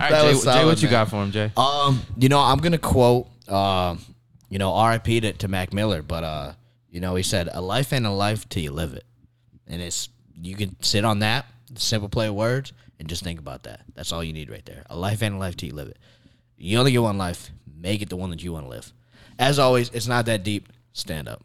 That 0.10 0.22
Jay, 0.22 0.28
was 0.28 0.40
Jay, 0.40 0.52
solid, 0.52 0.66
what 0.66 0.82
you 0.82 0.88
man. 0.88 0.92
got 0.92 1.10
for 1.10 1.24
him, 1.24 1.32
Jay? 1.32 1.52
Um, 1.56 2.02
you 2.18 2.30
know, 2.30 2.40
I'm 2.40 2.58
gonna 2.58 2.78
quote, 2.80 3.28
um, 3.50 4.00
you 4.50 4.58
know, 4.60 4.74
R.I.P. 4.74 5.22
to, 5.22 5.34
to 5.34 5.48
Mac 5.48 5.74
Miller, 5.74 6.02
but 6.02 6.24
uh, 6.24 6.54
you 6.90 7.00
know, 7.00 7.16
he 7.16 7.24
said, 7.24 7.50
"A 7.54 7.62
life 7.62 7.94
ain't 7.94 8.06
a 8.06 8.10
life 8.12 8.50
till 8.50 8.64
you 8.64 8.72
live 8.72 8.94
it," 8.94 9.06
and 9.68 9.82
it's 9.82 10.10
you 10.42 10.56
can 10.56 10.82
sit 10.82 11.06
on 11.06 11.20
that 11.20 11.46
simple 11.76 12.10
play 12.10 12.28
of 12.28 12.36
words 12.36 12.74
and 13.00 13.08
just 13.08 13.24
think 13.24 13.40
about 13.40 13.64
that. 13.64 13.82
That's 13.94 14.12
all 14.12 14.24
you 14.24 14.34
need 14.34 14.50
right 14.50 14.66
there. 14.66 14.84
A 14.90 14.98
life 14.98 15.22
and 15.22 15.36
a 15.36 15.38
life 15.38 15.58
till 15.58 15.70
you 15.70 15.76
live 15.76 15.88
it. 15.88 15.98
You 16.58 16.78
only 16.78 16.92
get 16.92 17.02
one 17.02 17.18
life. 17.18 17.52
Make 17.78 18.02
it 18.02 18.10
the 18.10 18.16
one 18.16 18.30
that 18.30 18.44
you 18.44 18.54
want 18.54 18.66
to 18.66 18.70
live. 18.70 18.94
As 19.38 19.60
always, 19.60 19.90
it's 19.90 20.08
not 20.08 20.26
that 20.28 20.44
deep. 20.44 20.70
Stand 20.94 21.28
up. 21.28 21.44